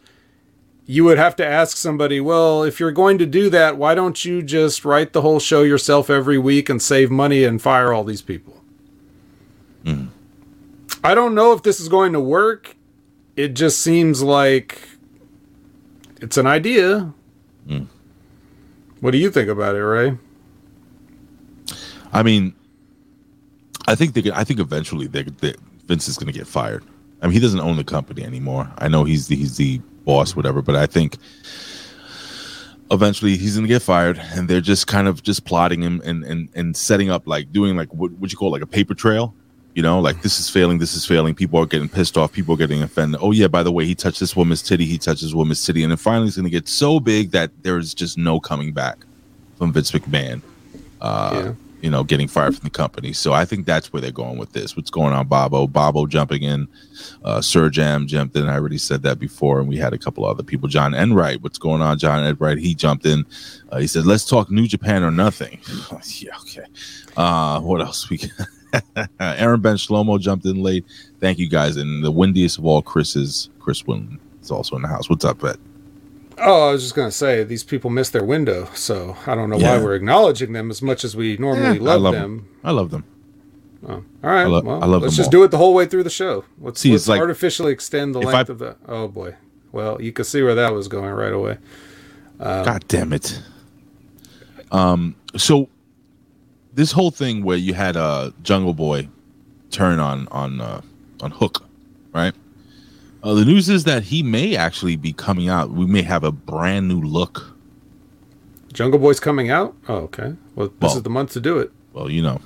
You 0.86 1.06
would 1.06 1.18
have 1.18 1.38
to 1.38 1.46
ask 1.46 1.78
somebody 1.78 2.20
well 2.20 2.64
if 2.64 2.80
you're 2.80 2.92
going 2.92 3.18
to 3.18 3.26
do 3.26 3.50
that 3.50 3.78
why 3.78 3.96
don't 3.96 4.26
you 4.26 4.42
just 4.42 4.84
write 4.84 5.14
the 5.14 5.22
whole 5.22 5.40
show 5.40 5.64
yourself 5.64 6.10
every 6.10 6.38
week 6.38 6.70
and 6.70 6.82
save 6.82 7.10
money 7.10 7.44
and 7.46 7.62
fire 7.62 7.94
all 7.94 8.04
these 8.04 8.22
people? 8.22 8.62
I 11.04 11.16
don't 11.16 11.36
know 11.36 11.52
if 11.52 11.64
this 11.64 11.80
is 11.82 11.90
going 11.90 12.14
to 12.14 12.20
work. 12.20 12.78
It 13.36 13.50
just 13.56 13.82
seems 13.82 14.22
like 14.22 14.88
it's 16.24 16.38
an 16.38 16.48
idea 16.48 17.14
hmm. 17.68 17.84
what 19.02 19.12
do 19.12 19.18
you 19.18 19.30
think 19.30 19.50
about 19.50 19.76
it 19.76 19.84
ray 19.84 20.18
I 22.14 22.22
mean, 22.22 22.54
I 23.88 23.96
think 23.96 24.14
they. 24.14 24.22
could- 24.22 24.34
I 24.34 24.44
think 24.44 24.60
eventually 24.60 25.08
they, 25.08 25.24
they, 25.24 25.56
Vince 25.88 26.08
is 26.08 26.16
going 26.18 26.32
to 26.32 26.38
get 26.38 26.48
fired. 26.48 26.84
I 27.22 27.26
mean, 27.26 27.34
he 27.34 27.40
doesn't 27.40 27.60
own 27.60 27.76
the 27.76 27.84
company 27.84 28.24
anymore. 28.24 28.72
I 28.78 28.88
know 28.88 29.04
he's 29.04 29.28
the, 29.28 29.36
he's 29.36 29.58
the 29.58 29.80
boss, 30.06 30.36
whatever, 30.36 30.62
but 30.62 30.76
I 30.76 30.86
think 30.86 31.18
eventually 32.92 33.36
he's 33.38 33.56
going 33.56 33.66
to 33.66 33.74
get 33.74 33.82
fired, 33.82 34.20
and 34.20 34.48
they're 34.48 34.62
just 34.62 34.88
kind 34.88 35.08
of 35.08 35.24
just 35.24 35.46
plotting 35.46 35.82
him 35.82 36.02
and 36.06 36.24
and 36.24 36.50
and 36.54 36.78
setting 36.78 37.10
up 37.10 37.28
like 37.28 37.52
doing 37.52 37.76
like 37.76 37.92
what 37.94 38.12
what 38.14 38.32
you 38.32 38.38
call 38.38 38.52
like 38.52 38.62
a 38.62 38.68
paper 38.68 38.94
trail. 38.94 39.34
You 39.76 39.82
know, 39.82 40.00
like 40.00 40.22
this 40.22 40.40
is 40.40 40.50
failing, 40.50 40.78
this 40.78 40.94
is 40.94 41.06
failing. 41.06 41.34
People 41.34 41.60
are 41.60 41.66
getting 41.66 41.90
pissed 41.90 42.18
off. 42.18 42.32
People 42.32 42.54
are 42.54 42.58
getting 42.58 42.84
offended. 42.84 43.20
Oh 43.24 43.32
yeah, 43.32 43.48
by 43.48 43.64
the 43.64 43.72
way, 43.72 43.86
he 43.86 43.96
touched 43.96 44.20
this 44.20 44.36
woman's 44.36 44.62
titty. 44.62 44.86
He 44.86 44.98
touched 44.98 45.22
this 45.22 45.34
woman's 45.34 45.66
titty, 45.66 45.84
and 45.84 45.92
then 45.92 45.98
finally 45.98 46.28
it's 46.28 46.36
going 46.38 46.46
to 46.46 46.52
get 46.52 46.68
so 46.68 47.00
big 47.00 47.32
that 47.32 47.52
there 47.64 47.78
is 47.80 47.94
just 47.94 48.18
no 48.18 48.40
coming 48.40 48.72
back 48.72 48.98
from 49.58 49.74
Vince 49.74 49.92
McMahon 49.92 50.42
yeah. 51.04 51.54
you 51.82 51.90
know, 51.90 52.04
getting 52.04 52.28
fired 52.28 52.56
from 52.56 52.64
the 52.64 52.70
company. 52.70 53.14
So 53.14 53.34
I 53.34 53.46
think 53.46 53.66
that's 53.66 53.92
where 53.92 54.02
they're 54.02 54.12
going 54.12 54.38
with 54.38 54.54
this. 54.54 54.76
What's 54.76 54.90
going 54.90 55.14
on, 55.14 55.28
Bobo? 55.28 55.68
Bobo 55.68 56.06
jumping 56.06 56.44
in, 56.44 56.68
uh, 57.24 57.42
Sir 57.42 57.70
Jam 57.70 58.08
jumped 58.08 58.36
in. 58.36 58.48
I 58.48 58.56
already 58.56 58.78
said 58.78 59.04
that 59.04 59.20
before, 59.20 59.60
and 59.60 59.68
we 59.68 59.78
had 59.78 59.94
a 59.94 59.98
couple 59.98 60.26
other 60.26 60.44
people. 60.44 60.70
John 60.70 60.94
Enright, 60.94 61.42
what's 61.42 61.58
going 61.58 61.82
on? 61.82 62.00
John 62.00 62.24
Enright, 62.24 62.58
he 62.58 62.74
jumped 62.74 63.06
in. 63.06 63.26
Uh, 63.70 63.80
he 63.80 63.88
said, 63.88 64.06
"Let's 64.06 64.26
talk 64.26 64.50
New 64.50 64.68
Japan 64.68 65.04
or 65.04 65.12
nothing." 65.12 65.60
yeah, 66.20 66.38
okay. 66.42 66.66
Uh, 67.18 67.60
what 67.60 67.82
else 67.82 68.10
we? 68.10 68.20
Aaron 69.20 69.62
Ben 69.62 69.76
Shlomo 69.76 70.20
jumped 70.20 70.46
in 70.46 70.62
late. 70.62 70.86
Thank 71.20 71.40
you 71.40 71.48
guys, 71.50 71.78
and 71.78 72.04
the 72.04 72.12
windiest 72.12 72.58
of 72.58 72.66
all, 72.66 72.82
Chris 72.82 73.16
is 73.16 73.50
Chris 73.60 73.86
Wynn 73.86 74.20
is 74.42 74.52
also 74.52 74.76
in 74.76 74.82
the 74.82 74.88
house. 74.88 75.10
What's 75.10 75.26
up, 75.26 75.42
Vet? 75.42 75.58
Oh, 76.40 76.70
I 76.70 76.72
was 76.72 76.82
just 76.82 76.96
gonna 76.96 77.12
say 77.12 77.44
these 77.44 77.64
people 77.64 77.90
missed 77.90 78.12
their 78.14 78.24
window, 78.24 78.68
so 78.74 79.16
I 79.28 79.36
don't 79.36 79.50
know 79.50 79.58
Yeah. 79.58 79.78
why 79.78 79.84
we're 79.84 79.96
acknowledging 79.96 80.54
them 80.54 80.72
as 80.72 80.82
much 80.82 81.04
as 81.04 81.16
we 81.16 81.38
normally 81.38 81.66
Eh, 81.66 81.70
I 81.74 81.78
love, 81.78 82.02
love 82.02 82.14
them. 82.16 82.48
I 82.64 82.72
love 82.72 82.90
them. 82.90 83.04
Oh, 83.88 83.94
all 83.94 84.04
right, 84.24 84.42
I 84.44 84.46
lo- 84.46 84.62
well, 84.64 84.82
I 84.84 84.86
love 84.88 85.04
let's 85.04 85.16
them 85.16 85.24
just 85.24 85.28
all. 85.28 85.32
do 85.40 85.44
it 85.44 85.52
the 85.52 85.58
whole 85.58 85.74
way 85.74 85.86
through 85.86 86.04
the 86.04 86.10
show. 86.10 86.46
Let's, 86.60 86.80
See, 86.80 86.92
let's 86.92 87.04
it's 87.04 87.08
like- 87.10 87.20
artificially 87.20 87.72
extend 87.72 88.16
the 88.16 88.20
length 88.20 88.50
I- 88.50 88.54
of 88.54 88.60
the. 88.60 88.76
Oh 88.88 89.08
boy, 89.08 89.36
well 89.72 90.02
you 90.02 90.12
can 90.12 90.26
see 90.26 90.42
where 90.42 90.56
that 90.56 90.74
was 90.74 90.88
going 90.88 91.12
right 91.12 91.34
away. 91.34 91.58
God 92.40 92.84
damn 92.88 93.14
it. 93.14 93.42
Um, 94.72 95.16
so 95.38 95.70
this 96.74 96.92
whole 96.92 97.12
thing 97.12 97.44
where 97.44 97.58
you 97.58 97.74
had 97.74 97.96
uh 97.98 98.32
Jungle 98.44 98.74
Boy 98.74 99.08
turn 99.72 100.00
on 100.00 100.28
on 100.30 100.62
uh, 100.62 100.82
on 101.22 101.32
Hook, 101.32 101.64
right? 102.14 102.34
Uh, 103.24 103.34
the 103.34 103.46
news 103.46 103.70
is 103.70 103.86
that 103.86 104.04
he 104.04 104.22
may 104.22 104.56
actually 104.56 104.96
be 104.98 105.14
coming 105.14 105.48
out. 105.48 105.72
We 105.72 105.86
may 105.86 106.02
have 106.02 106.24
a 106.24 106.32
brand 106.32 106.88
new 106.90 107.00
look. 107.02 107.56
Jungle 108.74 109.00
Boy's 109.00 109.20
coming 109.20 109.50
out. 109.50 109.76
Oh, 109.88 109.96
okay. 109.96 110.36
Well, 110.56 110.68
this 110.68 110.76
Well- 110.82 110.98
is 110.98 111.04
the 111.04 111.10
month 111.10 111.32
to 111.34 111.40
do 111.40 111.58
it. 111.60 111.72
Well, 111.94 112.10
you 112.10 112.22
know. 112.22 112.42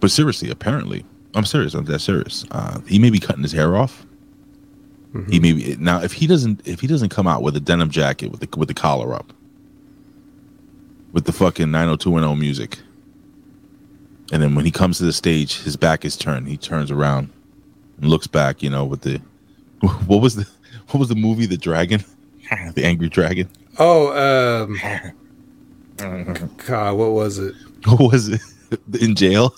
But 0.00 0.10
seriously, 0.10 0.50
apparently, 0.50 1.04
I'm 1.34 1.44
serious. 1.44 1.74
I'm 1.74 1.84
that 1.84 2.00
serious. 2.00 2.44
Uh, 2.50 2.80
he 2.86 2.98
may 2.98 3.10
be 3.10 3.18
cutting 3.20 3.42
his 3.42 3.52
hair 3.52 3.76
off. 3.76 4.04
He 5.28 5.40
may 5.40 5.52
be 5.52 5.76
now. 5.76 6.00
If 6.00 6.12
he 6.12 6.26
doesn't, 6.28 6.60
if 6.66 6.80
he 6.80 6.86
doesn't 6.86 7.08
come 7.08 7.26
out 7.26 7.42
with 7.42 7.56
a 7.56 7.60
denim 7.60 7.90
jacket 7.90 8.30
with 8.30 8.40
the 8.40 8.58
with 8.58 8.68
the 8.68 8.74
collar 8.74 9.12
up, 9.12 9.32
with 11.12 11.24
the 11.24 11.32
fucking 11.32 11.70
90210 11.70 12.38
music, 12.38 12.78
And 14.32 14.42
then 14.42 14.54
when 14.54 14.64
he 14.64 14.70
comes 14.70 14.98
to 14.98 15.04
the 15.04 15.12
stage, 15.12 15.62
his 15.62 15.76
back 15.76 16.04
is 16.04 16.16
turned. 16.16 16.48
He 16.48 16.56
turns 16.56 16.90
around 16.90 17.30
and 18.00 18.08
looks 18.08 18.26
back. 18.26 18.62
You 18.62 18.70
know, 18.70 18.84
with 18.84 19.02
the 19.02 19.18
what 20.06 20.20
was 20.20 20.36
the 20.36 20.46
what 20.88 21.00
was 21.00 21.08
the 21.08 21.16
movie? 21.16 21.46
The 21.46 21.56
dragon, 21.56 22.04
the 22.74 22.84
angry 22.84 23.08
dragon. 23.08 23.48
Oh, 23.78 24.12
um, 24.12 24.78
God, 26.66 26.96
what 26.96 27.12
was 27.12 27.38
it? 27.38 27.54
What 27.86 28.12
was 28.12 28.28
it? 28.28 28.40
In 29.00 29.14
jail? 29.16 29.54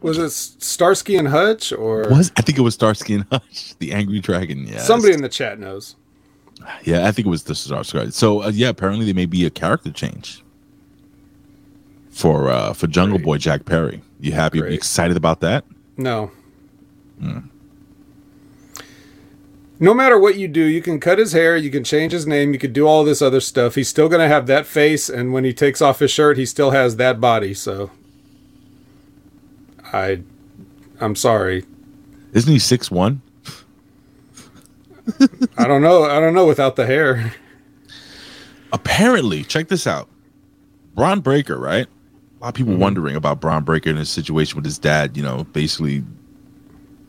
Was 0.00 0.16
it 0.16 0.30
Starsky 0.30 1.16
and 1.16 1.28
Hutch 1.28 1.70
or 1.70 2.08
Was 2.08 2.32
I 2.38 2.40
think 2.40 2.56
it 2.56 2.62
was 2.62 2.74
Starsky 2.74 3.12
and 3.14 3.26
Hutch, 3.30 3.76
the 3.78 3.92
angry 3.92 4.20
dragon. 4.20 4.66
Yeah, 4.66 4.78
somebody 4.78 5.12
in 5.12 5.20
the 5.20 5.28
chat 5.28 5.58
knows? 5.58 5.96
Yeah, 6.84 7.06
I 7.06 7.12
think 7.12 7.26
it 7.26 7.30
was 7.30 7.44
the 7.44 7.54
Starsky. 7.54 8.10
So 8.12 8.44
uh, 8.44 8.48
yeah, 8.48 8.70
apparently 8.70 9.04
there 9.04 9.14
may 9.14 9.26
be 9.26 9.44
a 9.44 9.50
character 9.50 9.90
change 9.90 10.42
for 12.16 12.48
uh 12.48 12.72
for 12.72 12.86
Jungle 12.86 13.18
Boy 13.18 13.36
Jack 13.36 13.66
Perry. 13.66 14.00
You 14.20 14.32
happy? 14.32 14.58
Great. 14.58 14.70
You 14.70 14.76
excited 14.76 15.16
about 15.16 15.40
that? 15.40 15.64
No. 15.98 16.30
No 19.78 19.92
matter 19.92 20.18
what 20.18 20.36
you 20.36 20.48
do, 20.48 20.62
you 20.62 20.80
can 20.80 20.98
cut 20.98 21.18
his 21.18 21.32
hair, 21.32 21.54
you 21.54 21.70
can 21.70 21.84
change 21.84 22.12
his 22.12 22.26
name, 22.26 22.54
you 22.54 22.58
can 22.58 22.72
do 22.72 22.86
all 22.86 23.04
this 23.04 23.20
other 23.20 23.40
stuff. 23.40 23.74
He's 23.74 23.88
still 23.90 24.08
going 24.08 24.22
to 24.22 24.28
have 24.28 24.46
that 24.46 24.64
face, 24.64 25.10
and 25.10 25.34
when 25.34 25.44
he 25.44 25.52
takes 25.52 25.82
off 25.82 25.98
his 25.98 26.10
shirt, 26.10 26.38
he 26.38 26.46
still 26.46 26.70
has 26.70 26.96
that 26.96 27.20
body. 27.20 27.52
So, 27.52 27.90
I, 29.92 30.22
I'm 30.98 31.14
sorry. 31.14 31.66
Isn't 32.32 32.50
he 32.50 32.58
six 32.58 32.90
one? 32.90 33.20
I 35.58 35.66
don't 35.66 35.82
know. 35.82 36.04
I 36.04 36.20
don't 36.20 36.32
know 36.32 36.46
without 36.46 36.76
the 36.76 36.86
hair. 36.86 37.34
Apparently, 38.72 39.44
check 39.44 39.68
this 39.68 39.86
out. 39.86 40.08
Bron 40.94 41.20
Breakker, 41.20 41.58
right? 41.58 41.86
A 42.38 42.44
lot 42.44 42.48
of 42.48 42.54
people 42.54 42.76
wondering 42.76 43.16
about 43.16 43.40
Bron 43.40 43.64
Breakker 43.64 43.90
and 43.90 43.98
his 43.98 44.10
situation 44.10 44.56
with 44.56 44.64
his 44.64 44.78
dad. 44.78 45.16
You 45.16 45.22
know, 45.22 45.44
basically 45.52 46.04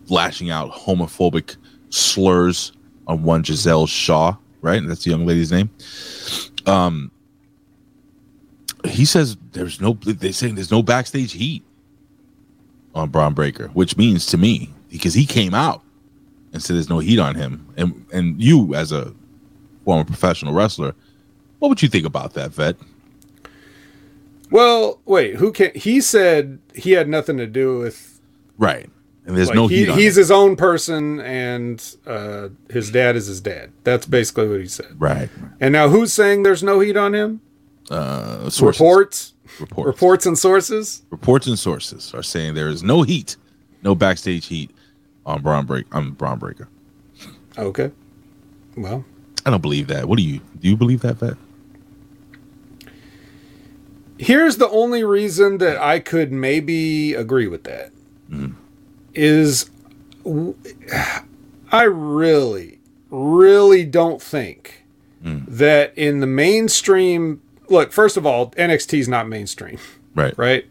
lashing 0.07 0.49
out 0.49 0.71
homophobic 0.71 1.57
slurs 1.89 2.71
on 3.07 3.23
one 3.23 3.43
Gisele 3.43 3.87
Shaw, 3.87 4.35
right? 4.61 4.81
That's 4.85 5.03
the 5.03 5.11
young 5.11 5.25
lady's 5.25 5.51
name. 5.51 5.69
Um, 6.65 7.11
he 8.85 9.05
says 9.05 9.37
there's 9.51 9.81
no. 9.81 9.93
They're 9.93 10.31
saying 10.31 10.55
there's 10.55 10.71
no 10.71 10.83
backstage 10.83 11.33
heat 11.33 11.63
on 12.95 13.09
Bron 13.09 13.33
Breakker, 13.33 13.67
which 13.69 13.97
means 13.97 14.25
to 14.27 14.37
me 14.37 14.73
because 14.89 15.13
he 15.13 15.25
came 15.25 15.53
out 15.53 15.83
and 16.53 16.61
said 16.61 16.75
there's 16.75 16.89
no 16.89 16.99
heat 16.99 17.19
on 17.19 17.35
him, 17.35 17.67
and 17.75 18.05
and 18.13 18.41
you 18.41 18.73
as 18.75 18.91
a 18.91 19.13
former 19.83 20.03
professional 20.03 20.53
wrestler, 20.53 20.93
what 21.59 21.69
would 21.69 21.81
you 21.81 21.89
think 21.89 22.05
about 22.05 22.33
that, 22.33 22.51
vet? 22.51 22.75
Well, 24.51 24.99
wait. 25.05 25.35
Who 25.35 25.51
can? 25.51 25.71
He 25.75 25.99
said 26.01 26.59
he 26.73 26.91
had 26.91 27.07
nothing 27.09 27.37
to 27.37 27.47
do 27.47 27.79
with. 27.79 28.19
Right, 28.57 28.89
and 29.25 29.35
there's 29.37 29.49
like, 29.49 29.55
no 29.55 29.67
he, 29.67 29.77
heat 29.85 29.89
on 29.89 29.97
he's 29.97 30.17
him. 30.17 30.21
his 30.21 30.31
own 30.31 30.55
person, 30.55 31.19
and 31.19 31.95
uh, 32.07 32.49
his 32.69 32.89
dad 32.91 33.15
is 33.15 33.27
his 33.27 33.41
dad. 33.41 33.71
That's 33.83 34.05
basically 34.05 34.47
what 34.47 34.59
he 34.61 34.67
said. 34.67 34.95
right. 34.99 35.29
And 35.59 35.71
now, 35.73 35.89
who's 35.89 36.13
saying 36.13 36.43
there's 36.43 36.63
no 36.63 36.79
heat 36.79 36.97
on 36.97 37.13
him? 37.13 37.41
Uh, 37.91 38.49
sources, 38.49 38.79
Reports, 38.81 39.33
reports, 39.59 39.87
reports, 39.87 40.25
and 40.25 40.37
sources. 40.37 41.03
reports, 41.09 41.47
and 41.47 41.57
sources 41.59 42.13
are 42.13 42.23
saying 42.23 42.53
there 42.55 42.67
is 42.69 42.83
no 42.83 43.03
heat, 43.03 43.37
no 43.83 43.95
backstage 43.95 44.47
heat 44.47 44.71
on 45.25 45.41
Braun 45.41 45.65
Break 45.65 45.93
on 45.95 46.11
Bron 46.11 46.39
Breakker. 46.39 46.67
Okay. 47.57 47.91
Well, 48.75 49.05
I 49.45 49.49
don't 49.49 49.61
believe 49.61 49.87
that. 49.87 50.05
What 50.07 50.17
do 50.17 50.23
you 50.23 50.39
do? 50.59 50.69
You 50.69 50.77
believe 50.77 51.01
that, 51.01 51.15
vet? 51.17 51.35
Here's 54.17 54.57
the 54.57 54.69
only 54.69 55.03
reason 55.03 55.57
that 55.59 55.77
I 55.77 55.99
could 55.99 56.31
maybe 56.31 57.13
agree 57.13 57.47
with 57.47 57.63
that 57.63 57.91
hmm. 58.29 58.51
is 59.13 59.69
I 61.71 61.83
really, 61.83 62.79
really 63.09 63.85
don't 63.85 64.21
think 64.21 64.83
hmm. 65.21 65.39
that 65.47 65.93
in 65.97 66.19
the 66.19 66.27
mainstream. 66.27 67.41
Look, 67.69 67.91
first 67.91 68.17
of 68.17 68.25
all, 68.25 68.51
NXT 68.51 68.99
is 68.99 69.07
not 69.07 69.27
mainstream, 69.27 69.77
Right. 70.15 70.37
right? 70.37 70.65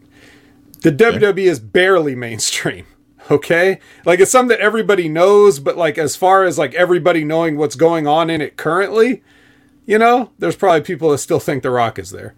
The 0.83 0.93
WWE 0.93 1.47
is 1.47 1.61
barely 1.61 2.15
mainstream. 2.15 2.87
Okay, 3.29 3.81
like 4.05 4.21
it's 4.21 4.31
something 4.31 4.57
that 4.57 4.61
everybody 4.61 5.09
knows, 5.09 5.59
but 5.59 5.77
like 5.77 5.99
as 5.99 6.15
far 6.15 6.45
as 6.45 6.59
like 6.59 6.75
everybody 6.75 7.25
knowing 7.25 7.57
what's 7.57 7.75
going 7.75 8.07
on 8.07 8.31
in 8.31 8.41
it 8.41 8.57
currently, 8.57 9.25
you 9.85 9.99
know, 9.99 10.31
there's 10.39 10.55
probably 10.55 10.83
people 10.83 11.11
that 11.11 11.19
still 11.19 11.41
think 11.41 11.65
The 11.65 11.73
Rock 11.73 11.99
is 11.99 12.11
there. 12.11 12.37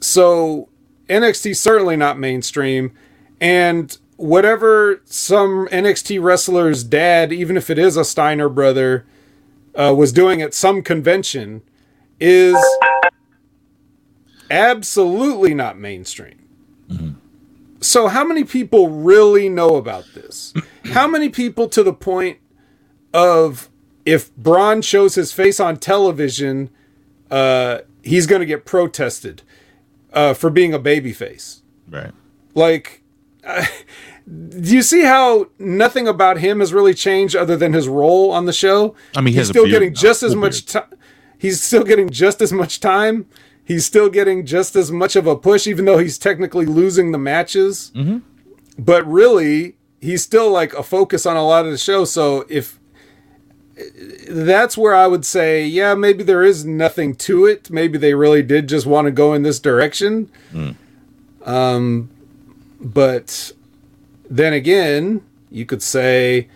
So 0.00 0.68
NXT 1.08 1.56
certainly 1.56 1.96
not 1.96 2.18
mainstream, 2.18 2.92
and 3.40 3.96
whatever 4.16 5.00
some 5.04 5.68
NXT 5.68 6.22
wrestler's 6.22 6.84
dad, 6.84 7.32
even 7.32 7.56
if 7.56 7.70
it 7.70 7.78
is 7.78 7.96
a 7.96 8.04
Steiner 8.04 8.48
brother, 8.48 9.04
uh, 9.74 9.94
was 9.96 10.12
doing 10.12 10.42
at 10.42 10.54
some 10.54 10.82
convention, 10.82 11.62
is 12.20 12.56
absolutely 14.50 15.54
not 15.54 15.78
mainstream. 15.78 16.38
So 17.80 18.06
how 18.08 18.24
many 18.24 18.44
people 18.44 18.90
really 18.90 19.48
know 19.48 19.76
about 19.76 20.04
this? 20.14 20.52
how 20.84 21.08
many 21.08 21.28
people 21.28 21.68
to 21.70 21.82
the 21.82 21.92
point 21.92 22.38
of 23.12 23.68
if 24.04 24.34
Bron 24.36 24.82
shows 24.82 25.14
his 25.14 25.32
face 25.32 25.58
on 25.58 25.78
television, 25.78 26.70
uh, 27.30 27.78
he's 28.02 28.26
going 28.26 28.40
to 28.40 28.46
get 28.46 28.64
protested 28.64 29.42
uh, 30.12 30.34
for 30.34 30.50
being 30.50 30.74
a 30.74 30.78
babyface. 30.78 31.60
Right. 31.88 32.12
Like, 32.54 33.02
uh, 33.44 33.64
do 34.26 34.74
you 34.74 34.82
see 34.82 35.02
how 35.02 35.48
nothing 35.58 36.06
about 36.06 36.38
him 36.38 36.60
has 36.60 36.72
really 36.72 36.94
changed 36.94 37.34
other 37.34 37.56
than 37.56 37.72
his 37.72 37.88
role 37.88 38.30
on 38.30 38.46
the 38.46 38.52
show? 38.52 38.94
I 39.16 39.20
mean, 39.20 39.34
he 39.34 39.40
he's 39.40 39.48
still 39.48 39.66
getting 39.66 39.94
just 39.94 40.22
as 40.22 40.34
much 40.34 40.66
time. 40.66 40.84
He's 41.38 41.62
still 41.62 41.82
getting 41.82 42.08
just 42.08 42.40
as 42.40 42.52
much 42.52 42.78
time. 42.78 43.26
He's 43.64 43.84
still 43.84 44.08
getting 44.08 44.44
just 44.46 44.76
as 44.76 44.92
much 44.92 45.16
of 45.16 45.26
a 45.26 45.36
push, 45.36 45.66
even 45.66 45.84
though 45.84 45.98
he's 45.98 46.18
technically 46.18 46.66
losing 46.66 47.12
the 47.12 47.18
matches. 47.18 47.90
Mm-hmm. 47.94 48.18
But 48.78 49.06
really, 49.06 49.76
he's 50.00 50.22
still 50.22 50.50
like 50.50 50.72
a 50.74 50.82
focus 50.82 51.26
on 51.26 51.36
a 51.36 51.44
lot 51.44 51.64
of 51.64 51.70
the 51.70 51.78
show. 51.78 52.04
So 52.04 52.44
if 52.48 52.78
that's 54.28 54.76
where 54.76 54.94
I 54.94 55.06
would 55.06 55.24
say, 55.24 55.64
yeah, 55.66 55.94
maybe 55.94 56.22
there 56.24 56.42
is 56.42 56.64
nothing 56.64 57.14
to 57.16 57.46
it. 57.46 57.70
Maybe 57.70 57.98
they 57.98 58.14
really 58.14 58.42
did 58.42 58.68
just 58.68 58.86
want 58.86 59.06
to 59.06 59.10
go 59.10 59.34
in 59.34 59.42
this 59.42 59.58
direction. 59.60 60.30
Um, 61.44 62.10
but 62.80 63.52
then 64.30 64.52
again, 64.52 65.22
you 65.50 65.66
could 65.66 65.82
say, 65.82 66.48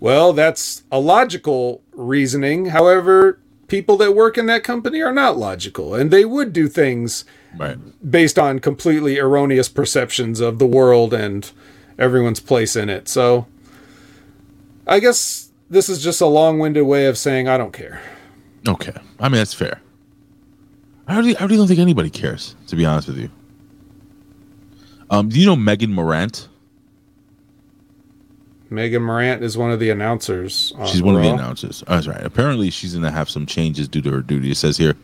well, 0.00 0.32
that's 0.32 0.82
a 0.92 1.00
logical 1.00 1.82
reasoning. 1.92 2.66
However, 2.66 3.38
people 3.68 3.96
that 3.96 4.12
work 4.14 4.36
in 4.38 4.46
that 4.46 4.62
company 4.62 5.00
are 5.02 5.12
not 5.12 5.36
logical, 5.38 5.94
and 5.94 6.10
they 6.10 6.24
would 6.24 6.52
do 6.52 6.68
things 6.68 7.24
Right. 7.58 7.78
based 8.08 8.38
on 8.38 8.58
completely 8.58 9.18
erroneous 9.18 9.68
perceptions 9.68 10.40
of 10.40 10.58
the 10.58 10.66
world 10.66 11.14
and 11.14 11.50
everyone's 11.98 12.40
place 12.40 12.76
in 12.76 12.90
it. 12.90 13.08
So 13.08 13.46
I 14.86 15.00
guess 15.00 15.45
this 15.70 15.88
is 15.88 16.02
just 16.02 16.20
a 16.20 16.26
long-winded 16.26 16.84
way 16.84 17.06
of 17.06 17.18
saying 17.18 17.48
I 17.48 17.58
don't 17.58 17.72
care. 17.72 18.00
Okay. 18.68 18.92
I 19.18 19.28
mean, 19.28 19.38
that's 19.38 19.54
fair. 19.54 19.80
I 21.08 21.16
really, 21.18 21.36
I 21.36 21.44
really 21.44 21.56
don't 21.56 21.68
think 21.68 21.80
anybody 21.80 22.10
cares, 22.10 22.56
to 22.66 22.76
be 22.76 22.84
honest 22.84 23.08
with 23.08 23.18
you. 23.18 23.30
Um, 25.10 25.28
do 25.28 25.38
you 25.38 25.46
know 25.46 25.54
Megan 25.54 25.92
Morant? 25.92 26.48
Megan 28.70 29.02
Morant 29.02 29.44
is 29.44 29.56
one 29.56 29.70
of 29.70 29.78
the 29.78 29.90
announcers. 29.90 30.72
on 30.76 30.86
She's 30.88 31.02
one 31.02 31.14
of 31.14 31.22
the 31.22 31.28
announcers. 31.30 31.84
Oh, 31.86 31.94
that's 31.94 32.08
right. 32.08 32.24
Apparently, 32.24 32.70
she's 32.70 32.92
going 32.92 33.04
to 33.04 33.10
have 33.12 33.30
some 33.30 33.46
changes 33.46 33.86
due 33.86 34.02
to 34.02 34.10
her 34.10 34.22
duty. 34.22 34.50
It 34.50 34.56
says 34.56 34.76
here. 34.76 34.96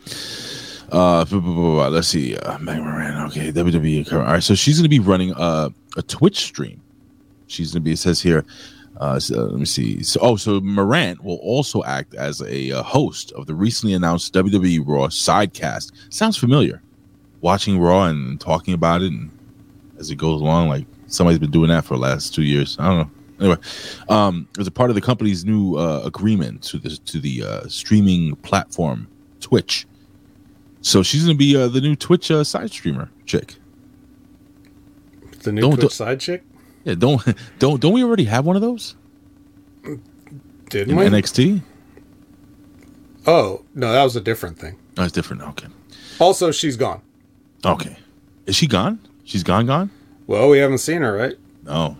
Uh, 0.91 1.23
blah, 1.23 1.39
blah, 1.39 1.39
blah, 1.39 1.53
blah. 1.53 1.87
let's 1.87 2.09
see. 2.09 2.35
Uh, 2.35 2.57
Megan 2.59 2.83
Morant. 2.83 3.31
Okay, 3.31 3.51
WWE. 3.53 4.11
All 4.11 4.19
right, 4.19 4.43
so 4.43 4.55
she's 4.55 4.77
going 4.77 4.83
to 4.83 4.89
be 4.89 4.99
running 4.99 5.33
uh, 5.35 5.69
a 5.95 6.01
Twitch 6.01 6.39
stream. 6.39 6.81
She's 7.47 7.71
going 7.71 7.81
to 7.81 7.85
be. 7.85 7.93
It 7.93 7.99
says 7.99 8.21
here. 8.21 8.43
Uh, 8.97 9.19
so, 9.19 9.35
let 9.45 9.59
me 9.59 9.65
see. 9.65 10.03
So, 10.03 10.19
oh, 10.21 10.35
so 10.35 10.61
Morant 10.61 11.23
will 11.23 11.37
also 11.37 11.83
act 11.83 12.13
as 12.13 12.41
a 12.41 12.71
uh, 12.71 12.83
host 12.83 13.31
of 13.33 13.47
the 13.47 13.55
recently 13.55 13.93
announced 13.95 14.33
WWE 14.33 14.83
Raw 14.85 15.07
sidecast. 15.07 15.91
Sounds 16.09 16.37
familiar. 16.37 16.81
Watching 17.41 17.79
Raw 17.79 18.05
and 18.05 18.39
talking 18.39 18.73
about 18.73 19.01
it, 19.01 19.11
and 19.11 19.29
as 19.97 20.09
it 20.11 20.15
goes 20.15 20.41
along, 20.41 20.69
like 20.69 20.85
somebody's 21.07 21.39
been 21.39 21.51
doing 21.51 21.69
that 21.69 21.85
for 21.85 21.95
the 21.95 22.01
last 22.01 22.33
two 22.35 22.43
years. 22.43 22.77
I 22.79 22.85
don't 22.87 22.97
know. 22.99 23.09
Anyway, 23.39 23.57
um, 24.09 24.47
as 24.59 24.67
a 24.67 24.71
part 24.71 24.89
of 24.91 24.95
the 24.95 25.01
company's 25.01 25.43
new 25.43 25.75
uh, 25.75 26.01
agreement 26.05 26.61
to 26.63 26.77
the 26.77 26.89
to 26.91 27.19
the 27.19 27.43
uh, 27.43 27.67
streaming 27.67 28.35
platform 28.37 29.07
Twitch. 29.41 29.85
So 30.81 31.01
she's 31.03 31.25
going 31.25 31.35
to 31.35 31.39
be 31.39 31.55
uh, 31.57 31.67
the 31.67 31.81
new 31.81 31.95
Twitch 31.95 32.29
uh, 32.29 32.43
side 32.43 32.69
streamer 32.71 33.09
chick. 33.25 33.55
The 35.41 35.51
new 35.51 35.61
Don't- 35.61 35.71
Twitch 35.71 35.81
don't- 35.81 35.91
side 35.91 36.19
chick. 36.19 36.43
Yeah, 36.83 36.95
don't 36.95 37.21
don't 37.59 37.79
don't 37.81 37.93
we 37.93 38.03
already 38.03 38.25
have 38.25 38.45
one 38.45 38.55
of 38.55 38.61
those 38.61 38.95
Didn't 40.69 40.89
in 40.91 40.95
we? 40.97 41.05
NXT? 41.05 41.61
oh 43.27 43.63
no, 43.73 43.91
that 43.91 44.03
was 44.03 44.15
a 44.15 44.21
different 44.21 44.57
thing. 44.59 44.77
Oh, 44.97 45.03
it's 45.03 45.11
different. 45.13 45.41
Okay, 45.43 45.67
Also, 46.19 46.51
she's 46.51 46.75
gone. 46.77 47.01
okay. 47.65 47.97
Is 48.45 48.55
she 48.55 48.67
gone? 48.67 48.99
She's 49.23 49.41
gone, 49.43 49.65
gone. 49.65 49.89
Well, 50.27 50.49
we 50.49 50.57
haven't 50.59 50.79
seen 50.79 51.01
her, 51.01 51.13
right? 51.15 51.35
No, 51.63 51.97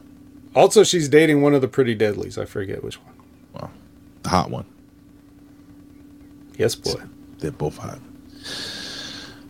Also, 0.54 0.84
she's 0.84 1.08
dating 1.08 1.42
one 1.42 1.54
of 1.54 1.62
the 1.62 1.68
pretty 1.70 1.96
deadlies. 1.96 2.38
I 2.38 2.44
forget 2.46 2.84
which 2.84 2.96
one. 3.02 3.14
Well, 3.54 3.72
the 4.24 4.30
hot 4.30 4.50
one. 4.50 4.66
Yes, 6.58 6.76
boy. 6.76 7.02
They're 7.40 7.52
both 7.52 7.78
hot. 7.78 8.00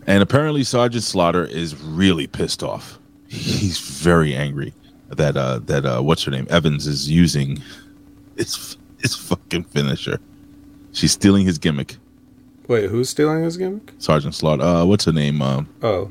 And 0.05 0.21
apparently, 0.21 0.63
Sergeant 0.63 1.03
Slaughter 1.03 1.45
is 1.45 1.75
really 1.81 2.27
pissed 2.27 2.61
off. 2.63 2.99
He's 3.27 3.79
very 3.79 4.35
angry 4.35 4.73
that 5.13 5.37
uh 5.37 5.59
that 5.65 5.85
uh 5.85 6.01
what's 6.01 6.23
her 6.23 6.31
name 6.31 6.47
Evans 6.49 6.87
is 6.87 7.09
using 7.09 7.61
it's 8.37 8.77
it's 8.99 9.15
fucking 9.15 9.63
finisher. 9.65 10.19
She's 10.91 11.11
stealing 11.11 11.45
his 11.45 11.57
gimmick. 11.57 11.97
Wait, 12.67 12.89
who's 12.89 13.09
stealing 13.09 13.43
his 13.43 13.57
gimmick? 13.57 13.91
Sergeant 13.97 14.33
Slaughter. 14.35 14.63
Uh, 14.63 14.85
what's 14.85 15.05
her 15.05 15.11
name? 15.11 15.41
Um, 15.41 15.67
Oh, 15.81 16.09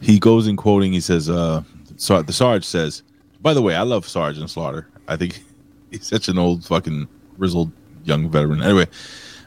he 0.00 0.18
goes 0.18 0.46
in 0.46 0.56
quoting. 0.56 0.92
He 0.92 1.00
says, 1.00 1.28
"Uh, 1.28 1.62
Sar- 1.96 2.22
the 2.22 2.32
Sarge 2.32 2.64
says." 2.64 3.02
By 3.40 3.54
the 3.54 3.62
way, 3.62 3.74
I 3.74 3.82
love 3.82 4.06
Sergeant 4.06 4.48
Slaughter. 4.50 4.88
I 5.08 5.16
think 5.16 5.42
he's 5.90 6.06
such 6.06 6.28
an 6.28 6.38
old 6.38 6.64
fucking 6.64 7.08
grizzled 7.38 7.70
young 8.04 8.30
veteran. 8.30 8.62
Anyway, 8.62 8.86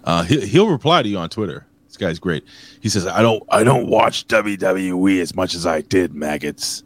uh, 0.03 0.23
he, 0.23 0.45
he'll 0.45 0.67
reply 0.69 1.01
to 1.01 1.09
you 1.09 1.17
on 1.17 1.29
Twitter. 1.29 1.65
This 1.87 1.97
guy's 1.97 2.19
great. 2.19 2.43
He 2.81 2.89
says, 2.89 3.07
"I 3.07 3.21
don't, 3.21 3.41
I 3.49 3.63
don't 3.63 3.87
watch 3.87 4.27
WWE 4.27 5.19
as 5.21 5.35
much 5.35 5.55
as 5.55 5.65
I 5.65 5.81
did 5.81 6.13
maggots. 6.13 6.83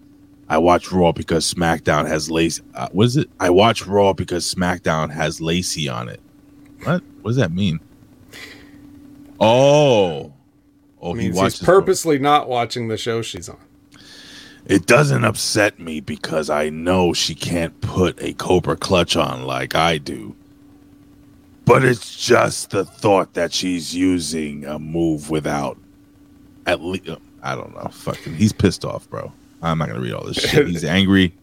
I 0.50 0.58
watch 0.58 0.92
Raw 0.92 1.12
because 1.12 1.52
SmackDown 1.54 2.08
has 2.08 2.32
Lacey. 2.32 2.64
Uh, 2.74 2.90
what 2.92 3.06
is 3.06 3.18
it? 3.18 3.30
I 3.40 3.52
watch 3.52 3.86
Raw 3.86 4.14
because 4.14 4.52
SmackDown 4.54 5.12
has 5.12 5.40
Lacey 5.40 5.88
on 5.88 6.10
it. 6.10 6.20
What? 6.84 7.04
What 7.22 7.30
does 7.32 7.38
that 7.38 7.52
mean? 7.52 7.80
Oh, 9.40 10.34
oh, 11.02 11.14
he 11.14 11.32
watches 11.32 11.60
he's 11.60 11.66
purposely 11.66 12.18
not 12.18 12.50
watching 12.50 12.88
the 12.88 12.98
show 12.98 13.22
she's 13.22 13.48
on. 13.48 13.60
It 14.66 14.86
doesn't 14.86 15.24
upset 15.24 15.80
me 15.80 16.00
because 16.00 16.50
I 16.50 16.70
know 16.70 17.14
she 17.14 17.36
can't 17.36 17.80
put 17.82 18.22
a 18.22 18.34
Cobra 18.34 18.76
clutch 18.76 19.16
on 19.16 19.44
like 19.44 19.76
I 19.76 19.98
do. 19.98 20.36
But 21.66 21.86
it's 21.86 22.18
just 22.18 22.72
the 22.72 22.84
thought 22.84 23.36
that 23.36 23.54
she's 23.54 23.96
using 23.96 24.66
a 24.66 24.80
move 24.80 25.30
without 25.30 25.78
at 26.66 26.82
least 26.82 27.10
I 27.42 27.56
don't 27.56 27.74
know. 27.76 27.90
Fucking 27.92 28.36
he's 28.36 28.52
pissed 28.52 28.84
off, 28.84 29.10
bro. 29.10 29.32
I'm 29.62 29.78
not 29.78 29.88
gonna 29.90 30.00
read 30.02 30.14
all 30.14 30.26
this 30.26 30.38
shit. 30.38 30.68
He's 30.68 30.84
angry. 30.86 31.34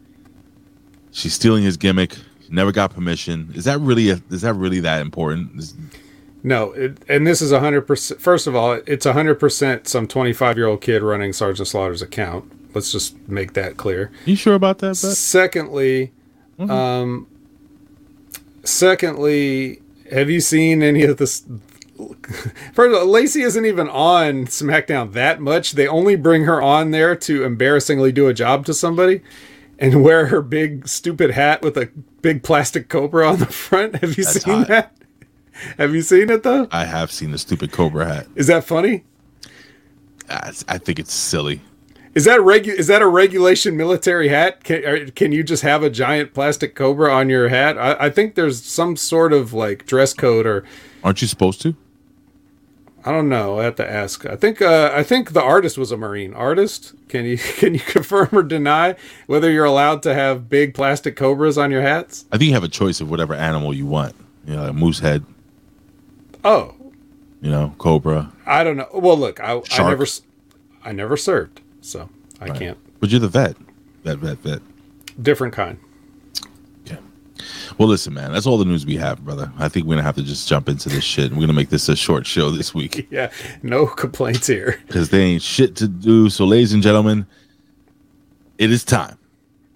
She's 1.11 1.35
stealing 1.35 1.63
his 1.63 1.77
gimmick. 1.77 2.17
Never 2.49 2.71
got 2.73 2.95
permission. 2.95 3.51
Is 3.55 3.65
that 3.65 3.79
really 3.81 4.11
a, 4.11 4.21
is 4.31 4.43
that 4.43 4.55
really 4.55 4.81
that 4.81 5.01
important? 5.01 5.59
Is- 5.59 5.75
No, 6.43 6.73
it, 6.73 6.99
and 7.09 7.27
this 7.27 7.43
is 7.43 7.51
hundred 7.53 7.83
percent. 7.83 8.21
First 8.21 8.47
of 8.47 8.55
all, 8.55 8.81
it's 8.87 9.05
hundred 9.07 9.37
percent 9.37 9.89
some 9.89 10.07
twenty-five-year-old 10.07 10.81
kid 10.81 11.03
running 11.03 11.33
Sergeant 11.33 11.67
Slaughter's 11.69 12.03
account. 12.03 12.51
Let's 12.75 12.93
just 12.93 13.17
make 13.29 13.55
that 13.55 13.77
clear. 13.77 14.11
you 14.27 14.37
sure 14.37 14.55
about 14.55 14.79
that, 14.79 14.89
Bet? 14.89 14.97
Secondly, 15.17 16.13
um, 16.59 17.27
secondly, 18.65 19.81
have 20.13 20.31
you 20.31 20.41
seen 20.41 20.83
any 20.83 21.03
of 21.05 21.17
this? 21.17 21.45
First 22.75 22.95
of 22.95 23.01
all, 23.01 23.07
Lacey 23.07 23.43
isn't 23.43 23.65
even 23.65 23.89
on 23.89 24.47
SmackDown 24.47 25.13
that 25.13 25.41
much. 25.41 25.73
They 25.73 25.87
only 25.89 26.17
bring 26.17 26.45
her 26.45 26.61
on 26.61 26.91
there 26.91 27.17
to 27.17 27.45
embarrassingly 27.45 28.13
do 28.13 28.27
a 28.29 28.35
job 28.35 28.67
to 28.67 28.75
somebody 28.75 29.23
and 29.79 30.03
wear 30.03 30.27
her 30.27 30.43
big 30.43 30.89
stupid 30.89 31.31
hat 31.33 31.63
with 31.63 31.77
a 31.77 31.91
big 32.23 32.43
plastic 32.43 32.89
cobra 32.89 33.29
on 33.29 33.39
the 33.39 33.47
front. 33.47 33.97
Have 33.97 34.17
you 34.19 34.25
That's 34.25 34.43
seen 34.43 34.59
hot. 34.59 34.69
that? 34.69 34.97
Have 35.79 35.95
you 35.95 36.03
seen 36.03 36.29
it 36.31 36.43
though? 36.43 36.69
I 36.71 36.85
have 36.85 37.11
seen 37.11 37.31
the 37.31 37.39
stupid 37.39 37.73
Cobra 37.73 38.05
hat. 38.07 38.27
Is 38.35 38.47
that 38.49 38.65
funny? 38.65 39.05
I, 40.29 40.53
I 40.69 40.79
think 40.79 40.99
it's 40.99 41.15
silly. 41.15 41.63
Is 42.15 42.25
that 42.25 42.41
regu- 42.41 42.69
Is 42.75 42.87
that 42.89 43.03
a 43.03 43.07
regulation 43.07 43.77
military 43.77 44.29
hat? 44.29 44.65
Can 44.65 45.11
can 45.13 45.33
you 45.33 45.43
just 45.43 45.63
have 45.63 45.83
a 45.83 45.91
giant 45.91 46.35
plastic 46.35 46.75
cobra 46.75 47.13
on 47.13 47.29
your 47.29 47.49
hat? 47.49 47.79
I, 47.79 48.07
I 48.07 48.11
think 48.11 48.35
there's 48.35 48.63
some 48.65 48.97
sort 48.97 49.33
of 49.33 49.53
like 49.53 49.87
dress 49.87 50.13
code, 50.15 50.47
or 50.47 50.65
Aren't 51.05 51.21
you 51.23 51.29
supposed 51.29 51.61
to? 51.63 51.75
I 53.07 53.12
don't 53.12 53.29
know. 53.29 53.61
I 53.61 53.64
have 53.64 53.77
to 53.77 53.88
ask. 53.88 54.27
I 54.27 54.35
think 54.35 54.61
uh, 54.61 54.90
I 54.92 55.05
think 55.05 55.33
the 55.33 55.40
artist 55.42 55.79
was 55.79 55.92
a 55.92 55.97
marine 55.97 56.35
artist. 56.35 56.92
Can 57.09 57.25
you 57.25 57.38
can 57.59 57.75
you 57.75 57.81
confirm 57.81 58.29
or 58.33 58.42
deny 58.42 58.97
whether 59.27 59.49
you're 59.51 59.64
allowed 59.64 60.03
to 60.03 60.12
have 60.14 60.49
big 60.49 60.75
plastic 60.75 61.14
cobras 61.16 61.57
on 61.57 61.71
your 61.71 61.83
hats? 61.83 62.25
I 62.33 62.37
think 62.38 62.49
you 62.49 62.55
have 62.55 62.64
a 62.64 62.69
choice 62.69 63.01
of 63.01 63.09
whatever 63.09 63.33
animal 63.35 63.73
you 63.73 63.87
want. 63.87 64.14
You 64.45 64.57
know, 64.57 64.64
like 64.64 64.75
moose 64.75 64.99
head, 64.99 65.25
Oh, 66.45 66.75
you 67.40 67.51
know, 67.51 67.75
cobra. 67.79 68.33
I 68.45 68.62
don't 68.64 68.77
know. 68.77 68.88
Well, 68.92 69.16
look, 69.19 69.40
I, 69.40 69.61
I 69.73 69.88
never 69.88 70.07
I 70.85 70.92
never 70.92 71.16
served, 71.16 71.61
so 71.81 72.09
I 72.40 72.47
Right. 72.49 72.59
can't. 72.59 72.79
But 73.01 73.11
you're 73.11 73.21
the 73.21 73.29
vet. 73.29 73.57
Vet, 74.05 74.19
vet, 74.19 74.38
vet. 74.38 74.62
Different 75.23 75.55
kind. 75.55 75.79
Okay. 77.77 77.83
Well, 77.83 77.89
listen, 77.89 78.15
man, 78.15 78.33
that's 78.33 78.47
all 78.47 78.57
the 78.57 78.65
news 78.65 78.87
we 78.87 78.97
have, 78.97 79.23
brother. 79.23 79.53
I 79.59 79.69
think 79.69 79.85
we're 79.85 79.97
going 79.97 79.99
to 79.99 80.05
have 80.05 80.15
to 80.17 80.23
just 80.23 80.49
jump 80.49 80.69
into 80.69 80.89
this 80.89 81.05
shit. 81.05 81.27
And 81.27 81.33
we're 81.33 81.41
going 81.41 81.49
to 81.49 81.55
make 81.55 81.69
this 81.69 81.89
a 81.91 81.97
short 81.97 82.27
show 82.27 82.51
this 82.51 82.75
week 82.75 83.07
Yeah, 83.11 83.31
no 83.62 83.87
complaints 83.87 84.47
here. 84.47 84.81
because 84.87 85.11
there 85.11 85.21
ain't 85.21 85.43
shit 85.43 85.77
to 85.77 85.89
do. 85.89 86.31
So, 86.31 86.47
ladies 86.47 86.73
and 86.73 86.83
gentlemen, 86.83 87.27
it 88.57 88.71
is 88.71 88.83
time 88.83 89.19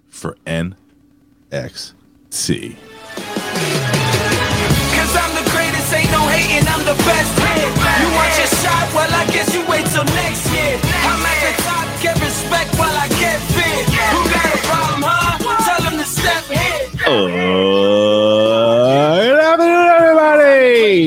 for 0.09 0.35
NXT. 0.45 0.75
Cause 4.95 5.21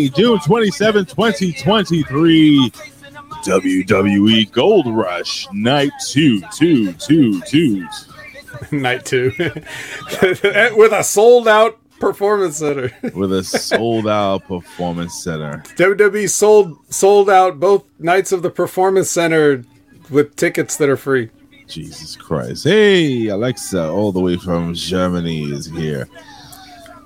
June 0.09 0.39
27, 0.41 1.07
2023. 1.07 2.73
WWE 3.45 4.51
Gold 4.53 4.87
Rush 4.87 5.47
Night 5.53 5.93
2, 6.07 6.41
2, 6.53 6.93
2, 6.95 7.41
2. 7.43 7.87
Night 8.73 9.05
2. 9.05 9.33
With 9.39 10.93
a 10.93 11.03
sold 11.03 11.47
out 11.47 11.79
performance 12.01 12.59
center. 12.59 12.91
With 13.15 13.33
a 13.33 13.45
sold 13.45 14.09
out 14.09 14.47
performance 14.47 15.23
center. 15.23 15.63
WWE 15.77 16.29
sold 16.31 16.79
sold 16.89 17.29
out 17.29 17.61
both 17.61 17.85
nights 17.99 18.33
of 18.33 18.43
the 18.43 18.51
performance 18.51 19.11
center 19.11 19.65
with 20.11 20.37
tickets 20.37 20.77
that 20.77 20.89
are 20.89 20.97
free. 20.97 21.31
Jesus 21.67 22.17
Christ. 22.17 22.65
Hey, 22.65 23.29
Alexa, 23.29 23.89
all 23.89 24.13
the 24.13 24.21
way 24.21 24.37
from 24.37 24.75
Germany 24.75 25.51
is 25.51 25.67
here. 25.67 26.09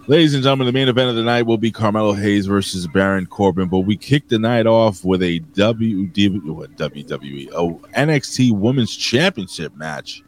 Ladies 0.08 0.32
and 0.32 0.42
gentlemen, 0.42 0.64
the 0.66 0.72
main 0.72 0.88
event 0.88 1.10
of 1.10 1.16
the 1.16 1.22
night 1.22 1.42
will 1.42 1.58
be 1.58 1.70
Carmelo 1.70 2.14
Hayes 2.14 2.46
versus 2.46 2.86
Baron 2.86 3.26
Corbin, 3.26 3.68
but 3.68 3.80
we 3.80 3.94
kick 3.94 4.28
the 4.28 4.38
night 4.38 4.66
off 4.66 5.04
with 5.04 5.22
a 5.22 5.40
WD, 5.40 6.44
what, 6.44 6.74
WWE, 6.76 7.50
oh, 7.54 7.78
NXT 7.94 8.52
Women's 8.52 8.96
Championship 8.96 9.76
match. 9.76 10.22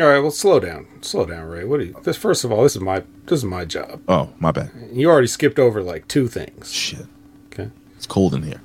All 0.00 0.08
right, 0.08 0.18
well, 0.18 0.32
slow 0.32 0.58
down, 0.58 0.88
slow 1.02 1.26
down, 1.26 1.46
Ray. 1.46 1.62
What 1.62 1.78
do 1.78 1.86
you? 1.86 1.96
This 2.02 2.16
first 2.16 2.42
of 2.42 2.50
all, 2.50 2.64
this 2.64 2.74
is 2.74 2.82
my 2.82 3.04
this 3.26 3.38
is 3.38 3.44
my 3.44 3.64
job. 3.64 4.02
Oh, 4.08 4.30
my 4.40 4.50
bad. 4.50 4.72
You 4.92 5.08
already 5.08 5.28
skipped 5.28 5.60
over 5.60 5.80
like 5.80 6.08
two 6.08 6.26
things. 6.26 6.72
Shit. 6.72 7.06
Okay, 7.52 7.70
It's 7.96 8.06
cold 8.06 8.34
in 8.34 8.42
here. 8.42 8.60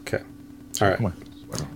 okay, 0.00 0.22
all 0.80 0.88
right. 0.88 1.12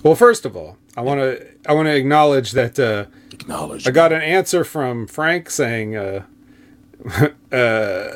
Well, 0.03 0.15
first 0.15 0.47
of 0.47 0.57
all, 0.57 0.79
I 0.97 1.03
want 1.03 1.21
to 1.21 1.47
I 1.69 1.75
want 1.75 1.87
to 1.89 1.95
acknowledge 1.95 2.53
that 2.53 2.79
uh, 2.79 3.07
Acknowledge. 3.31 3.87
I 3.87 3.91
got 3.91 4.11
an 4.13 4.23
answer 4.23 4.65
from 4.65 5.07
Frank 5.07 5.51
saying 5.51 5.97
uh, 5.97 6.25
uh, 7.53 8.09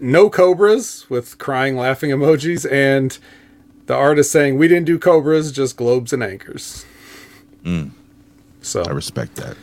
no 0.00 0.30
cobras 0.30 1.08
with 1.10 1.38
crying 1.38 1.76
laughing 1.76 2.10
emojis, 2.10 2.70
and 2.70 3.18
the 3.86 3.94
artist 3.94 4.30
saying 4.32 4.58
we 4.58 4.68
didn't 4.68 4.86
do 4.86 4.98
cobras, 4.98 5.52
just 5.52 5.76
globes 5.76 6.12
and 6.12 6.22
anchors. 6.22 6.84
Mm. 7.64 7.90
So 8.62 8.82
I 8.82 8.90
respect 8.90 9.36
that. 9.36 9.56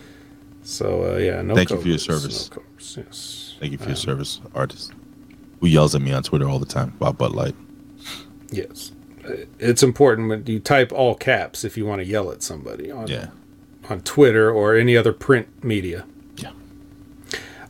So 0.63 1.15
uh, 1.15 1.17
yeah, 1.17 1.41
no. 1.41 1.55
Thank 1.55 1.69
you 1.71 1.81
for 1.81 1.87
your 1.87 1.97
service. 1.97 2.49
No 2.49 2.57
cobras, 2.61 2.97
yes. 2.97 3.55
Thank 3.59 3.71
you 3.73 3.77
for 3.77 3.87
your 3.87 3.95
service, 3.95 4.39
artist. 4.55 4.91
Who 5.59 5.67
yells 5.67 5.95
at 5.95 6.01
me 6.01 6.11
on 6.11 6.23
Twitter 6.23 6.47
all 6.49 6.59
the 6.59 6.65
time 6.65 6.93
about 6.99 7.17
Bud 7.17 7.31
Light. 7.31 7.55
Yes, 8.51 8.91
Uh, 9.25 9.45
it's 9.57 9.81
important 9.81 10.27
when 10.29 10.45
you 10.45 10.59
type 10.59 10.91
all 10.91 11.15
caps 11.15 11.63
if 11.63 11.77
you 11.77 11.85
want 11.85 12.01
to 12.01 12.05
yell 12.05 12.29
at 12.31 12.43
somebody 12.43 12.91
on 12.91 13.07
Yeah. 13.07 13.27
on 13.89 14.01
Twitter 14.01 14.51
or 14.51 14.75
any 14.75 14.97
other 14.97 15.13
print 15.13 15.47
media. 15.63 16.05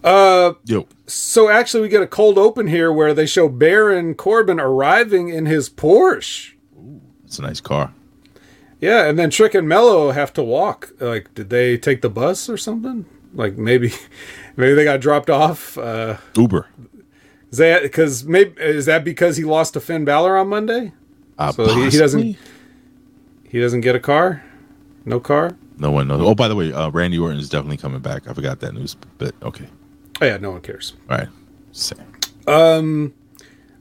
Uh, 0.04 0.54
Yo. 0.66 0.88
so 1.08 1.49
actually, 1.49 1.82
we 1.82 1.89
get 1.89 2.01
a 2.01 2.08
cold 2.08 2.38
open 2.38 2.68
here 2.68 2.91
where 2.91 3.14
they 3.14 3.26
show 3.26 3.47
Baron 3.47 4.16
Corbin 4.16 4.60
arriving 4.60 5.30
in 5.30 5.45
his 5.45 5.70
Porsche. 5.70 6.54
It's 7.26 7.39
a 7.39 7.41
nice 7.43 7.62
car. 7.62 7.93
Yeah, 8.82 9.06
and 9.08 9.18
then 9.18 9.30
Trick 9.30 9.54
and 9.56 9.68
Mello 9.68 10.12
have 10.12 10.34
to 10.34 10.43
walk. 10.43 10.91
Like, 10.99 11.34
did 11.34 11.49
they 11.49 11.78
take 11.78 12.01
the 12.01 12.10
bus 12.10 12.49
or 12.49 12.58
something? 12.58 13.06
Like 13.34 13.58
maybe, 13.58 13.93
maybe 14.58 14.74
they 14.74 14.84
got 14.84 14.99
dropped 14.99 15.30
off. 15.30 15.78
Uh, 15.78 16.18
Uber. 16.36 16.68
is 17.51 17.58
that 17.60 17.82
because 17.84 18.26
maybe 18.26 18.60
is 18.62 18.86
that 18.88 19.04
because 19.06 19.38
he 19.38 19.45
lost 19.45 19.74
to 19.74 19.80
Finn 19.80 20.04
Balor 20.06 20.38
on 20.38 20.49
Monday? 20.49 20.91
Uh, 21.39 21.51
So 21.54 21.66
he, 21.76 21.89
he 21.89 21.97
doesn't 21.97 22.38
he 23.47 23.60
doesn't 23.62 23.82
get 23.82 23.95
a 23.95 23.99
car, 23.99 24.43
no 25.06 25.20
car. 25.20 25.56
No 25.78 25.89
one 25.89 26.08
knows. 26.08 26.22
Oh, 26.22 26.36
by 26.36 26.47
the 26.47 26.56
way, 26.56 26.72
uh, 26.72 26.89
Randy 26.91 27.18
Orton 27.18 27.39
is 27.39 27.49
definitely 27.49 27.78
coming 27.78 28.01
back. 28.01 28.28
I 28.28 28.34
forgot 28.34 28.60
that 28.60 28.74
news, 28.74 28.95
but 29.18 29.34
okay. 29.41 29.68
Oh 30.22 30.26
yeah, 30.26 30.38
no 30.38 30.51
one 30.51 30.61
cares. 30.61 30.93
All 31.09 31.18
right. 31.18 31.28
Same. 31.72 31.99
Um, 32.47 33.14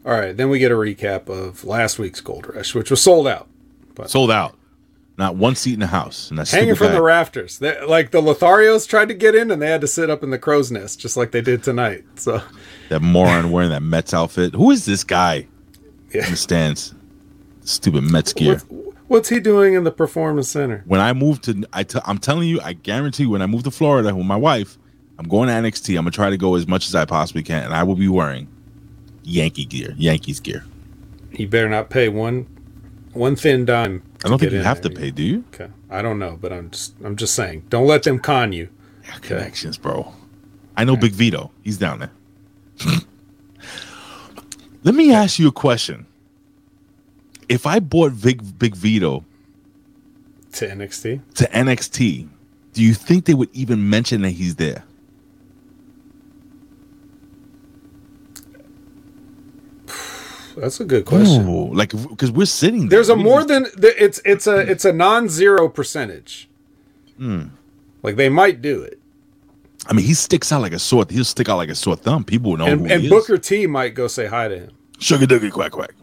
all 0.04 0.12
right, 0.12 0.36
then 0.36 0.48
we 0.48 0.58
get 0.58 0.70
a 0.72 0.74
recap 0.74 1.28
of 1.28 1.64
last 1.64 1.98
week's 1.98 2.20
Gold 2.20 2.52
Rush, 2.54 2.74
which 2.74 2.90
was 2.90 3.00
sold 3.02 3.26
out, 3.28 3.48
Sold 4.06 4.30
out. 4.30 4.56
Not 5.18 5.36
one 5.36 5.54
seat 5.54 5.74
in 5.74 5.80
the 5.80 5.86
house. 5.88 6.30
And 6.30 6.38
that's 6.38 6.50
hanging 6.50 6.74
from 6.74 6.92
the 6.92 7.02
rafters. 7.02 7.58
They, 7.58 7.78
like 7.84 8.12
the 8.12 8.20
Lotharios 8.22 8.88
tried 8.88 9.08
to 9.08 9.14
get 9.14 9.34
in, 9.34 9.50
and 9.50 9.60
they 9.60 9.68
had 9.68 9.82
to 9.82 9.86
sit 9.86 10.08
up 10.08 10.22
in 10.22 10.30
the 10.30 10.38
crow's 10.38 10.70
nest, 10.72 10.98
just 11.00 11.16
like 11.18 11.32
they 11.32 11.42
did 11.42 11.62
tonight. 11.62 12.04
So 12.16 12.40
That 12.88 13.02
moron 13.02 13.50
wearing 13.50 13.70
that 13.70 13.82
Mets 13.82 14.14
outfit. 14.14 14.54
Who 14.54 14.70
is 14.70 14.86
this 14.86 15.04
guy 15.04 15.46
Yeah. 16.14 16.24
in 16.24 16.30
the 16.30 16.36
stands? 16.36 16.94
Stupid 17.60 18.04
Mets 18.10 18.32
gear. 18.32 18.54
what's, 18.54 18.64
what's 19.08 19.28
he 19.28 19.38
doing 19.38 19.74
in 19.74 19.84
the 19.84 19.92
performance 19.92 20.48
center? 20.48 20.82
when 20.86 21.00
I 21.00 21.12
moved 21.12 21.44
to, 21.44 21.62
I 21.74 21.82
t- 21.84 22.00
I'm 22.06 22.18
telling 22.18 22.48
you, 22.48 22.60
I 22.62 22.72
guarantee 22.72 23.24
you, 23.24 23.30
when 23.30 23.42
I 23.42 23.46
move 23.46 23.64
to 23.64 23.70
Florida 23.70 24.14
with 24.14 24.26
my 24.26 24.36
wife, 24.36 24.78
I'm 25.18 25.28
going 25.28 25.48
to 25.48 25.54
NXT. 25.54 25.90
I'm 25.90 26.04
gonna 26.04 26.10
try 26.10 26.30
to 26.30 26.36
go 26.36 26.54
as 26.54 26.66
much 26.66 26.88
as 26.88 26.94
I 26.94 27.04
possibly 27.04 27.42
can, 27.42 27.64
and 27.64 27.74
I 27.74 27.82
will 27.82 27.94
be 27.94 28.08
wearing 28.08 28.48
Yankee 29.22 29.64
gear, 29.64 29.94
Yankees 29.96 30.40
gear. 30.40 30.64
He 31.30 31.46
better 31.46 31.68
not 31.68 31.90
pay 31.90 32.08
one 32.08 32.46
one 33.12 33.36
thin 33.36 33.64
dime. 33.64 34.02
I 34.24 34.28
don't 34.28 34.38
think 34.38 34.52
you 34.52 34.60
have 34.60 34.80
to 34.82 34.90
pay, 34.90 35.10
do 35.10 35.22
you? 35.22 35.44
Okay, 35.54 35.70
I 35.90 36.02
don't 36.02 36.18
know, 36.18 36.38
but 36.40 36.52
I'm 36.52 36.70
just 36.70 36.94
I'm 37.04 37.16
just 37.16 37.34
saying, 37.34 37.64
don't 37.68 37.86
let 37.86 38.02
them 38.02 38.18
con 38.18 38.52
you. 38.52 38.68
Connections, 39.20 39.76
bro. 39.76 40.12
I 40.76 40.84
know 40.84 40.96
Big 40.96 41.12
Vito. 41.12 41.50
He's 41.62 41.76
down 41.76 41.98
there. 41.98 42.10
Let 44.84 44.94
me 44.94 45.12
ask 45.12 45.38
you 45.38 45.48
a 45.48 45.52
question. 45.52 46.06
If 47.48 47.66
I 47.66 47.78
bought 47.78 48.20
Big 48.20 48.58
Big 48.58 48.74
Vito 48.74 49.24
To 50.52 50.68
NXT, 50.68 51.20
to 51.34 51.44
NXT, 51.48 52.28
do 52.72 52.82
you 52.82 52.94
think 52.94 53.26
they 53.26 53.34
would 53.34 53.50
even 53.52 53.90
mention 53.90 54.22
that 54.22 54.30
he's 54.30 54.56
there? 54.56 54.84
That's 60.57 60.80
a 60.80 60.84
good 60.84 61.05
question. 61.05 61.48
Ooh, 61.48 61.72
like 61.72 61.90
because 61.90 62.30
we're 62.30 62.46
sitting 62.46 62.88
there. 62.88 62.98
There's 62.98 63.09
a 63.09 63.16
more 63.16 63.44
than 63.44 63.66
it's 63.78 64.20
it's 64.24 64.46
a 64.46 64.59
it's 64.59 64.84
a 64.84 64.92
non-zero 64.92 65.68
percentage. 65.68 66.48
Hmm. 67.16 67.48
Like 68.03 68.16
they 68.16 68.28
might 68.28 68.61
do 68.61 68.82
it, 68.82 68.98
I 69.86 69.94
mean, 69.94 70.07
he 70.07 70.14
sticks 70.14 70.53
out 70.53 70.62
like 70.62 70.72
a 70.72 70.78
sore. 70.78 71.05
He'll 71.09 71.24
stick 71.24 71.48
out 71.48 71.57
like 71.57 71.68
a 71.68 71.74
sore 71.74 71.96
thumb. 71.96 72.24
People 72.24 72.53
will 72.53 72.59
know 72.59 72.66
and 72.66 72.80
who 72.80 72.86
and 72.86 73.09
Booker 73.09 73.38
T 73.38 73.66
might 73.66 73.94
go 73.94 74.07
say 74.07 74.26
hi 74.26 74.48
to 74.48 74.59
him. 74.59 74.70
Sugar 74.98 75.26
Doogie 75.26 75.50
Quack 75.50 75.72
Quack. 75.72 75.94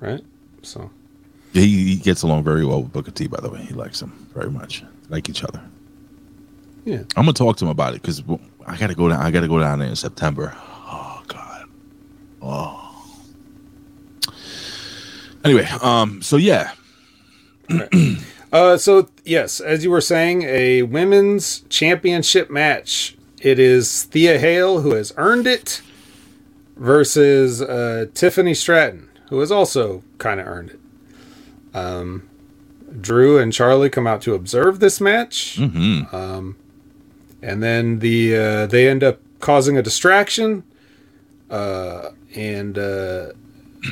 right? 0.00 0.22
So 0.62 0.90
Yeah, 1.52 1.62
he, 1.62 1.84
he 1.84 1.96
gets 1.96 2.22
along 2.22 2.44
very 2.44 2.64
well 2.64 2.82
with 2.82 2.92
Booker 2.92 3.10
T. 3.10 3.26
By 3.26 3.40
the 3.40 3.50
way, 3.50 3.60
he 3.60 3.74
likes 3.74 4.00
him 4.00 4.10
very 4.34 4.50
much. 4.50 4.82
Like 5.10 5.28
each 5.28 5.44
other. 5.44 5.60
yeah, 6.86 7.00
I'm 7.14 7.24
gonna 7.24 7.34
talk 7.34 7.58
to 7.58 7.66
him 7.66 7.70
about 7.70 7.94
it 7.94 8.00
because 8.00 8.22
I 8.66 8.76
gotta 8.78 8.94
go 8.94 9.10
down. 9.10 9.20
I 9.20 9.30
gotta 9.30 9.48
go 9.48 9.58
down 9.60 9.80
there 9.80 9.88
in 9.88 9.96
September. 9.96 10.56
Oh 10.56 11.22
God. 11.26 11.68
Oh. 12.40 12.83
Anyway, 15.44 15.66
um. 15.82 16.22
So 16.22 16.36
yeah, 16.36 16.72
Uh, 18.54 18.76
so 18.78 19.08
yes, 19.24 19.58
as 19.58 19.82
you 19.82 19.90
were 19.90 20.00
saying, 20.00 20.42
a 20.44 20.82
women's 20.82 21.62
championship 21.70 22.50
match. 22.50 23.16
It 23.42 23.58
is 23.58 24.04
Thea 24.04 24.38
Hail 24.38 24.80
who 24.82 24.92
has 24.94 25.12
earned 25.16 25.48
it 25.48 25.82
versus 26.76 27.60
uh, 27.60 28.06
Tiffany 28.14 28.54
Stratton, 28.54 29.10
who 29.28 29.40
has 29.40 29.50
also 29.50 30.04
kind 30.18 30.38
of 30.38 30.46
earned 30.46 30.70
it. 30.70 30.80
Um, 31.76 32.30
Drew 33.00 33.36
and 33.38 33.52
Charlie 33.52 33.90
come 33.90 34.06
out 34.06 34.22
to 34.22 34.34
observe 34.34 34.78
this 34.78 35.00
match, 35.00 35.58
um, 36.12 36.56
and 37.42 37.60
then 37.60 37.98
the 37.98 38.36
uh, 38.36 38.66
they 38.66 38.88
end 38.88 39.02
up 39.02 39.18
causing 39.40 39.76
a 39.76 39.82
distraction, 39.82 40.62
uh, 41.50 42.10
and 42.36 42.78
uh, 42.78 43.32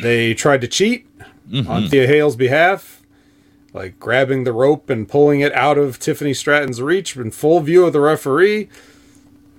they 0.02 0.34
tried 0.34 0.60
to 0.60 0.68
cheat 0.68 1.04
on 1.52 1.88
Thea 1.88 2.06
Hail's 2.06 2.36
behalf 2.36 3.02
like 3.74 3.98
grabbing 3.98 4.44
the 4.44 4.52
rope 4.52 4.90
and 4.90 5.08
pulling 5.08 5.40
it 5.40 5.52
out 5.54 5.78
of 5.78 5.98
Tiffany 5.98 6.34
Stratton's 6.34 6.82
reach 6.82 7.16
in 7.16 7.30
full 7.30 7.60
view 7.60 7.84
of 7.86 7.92
the 7.92 8.00
referee. 8.00 8.68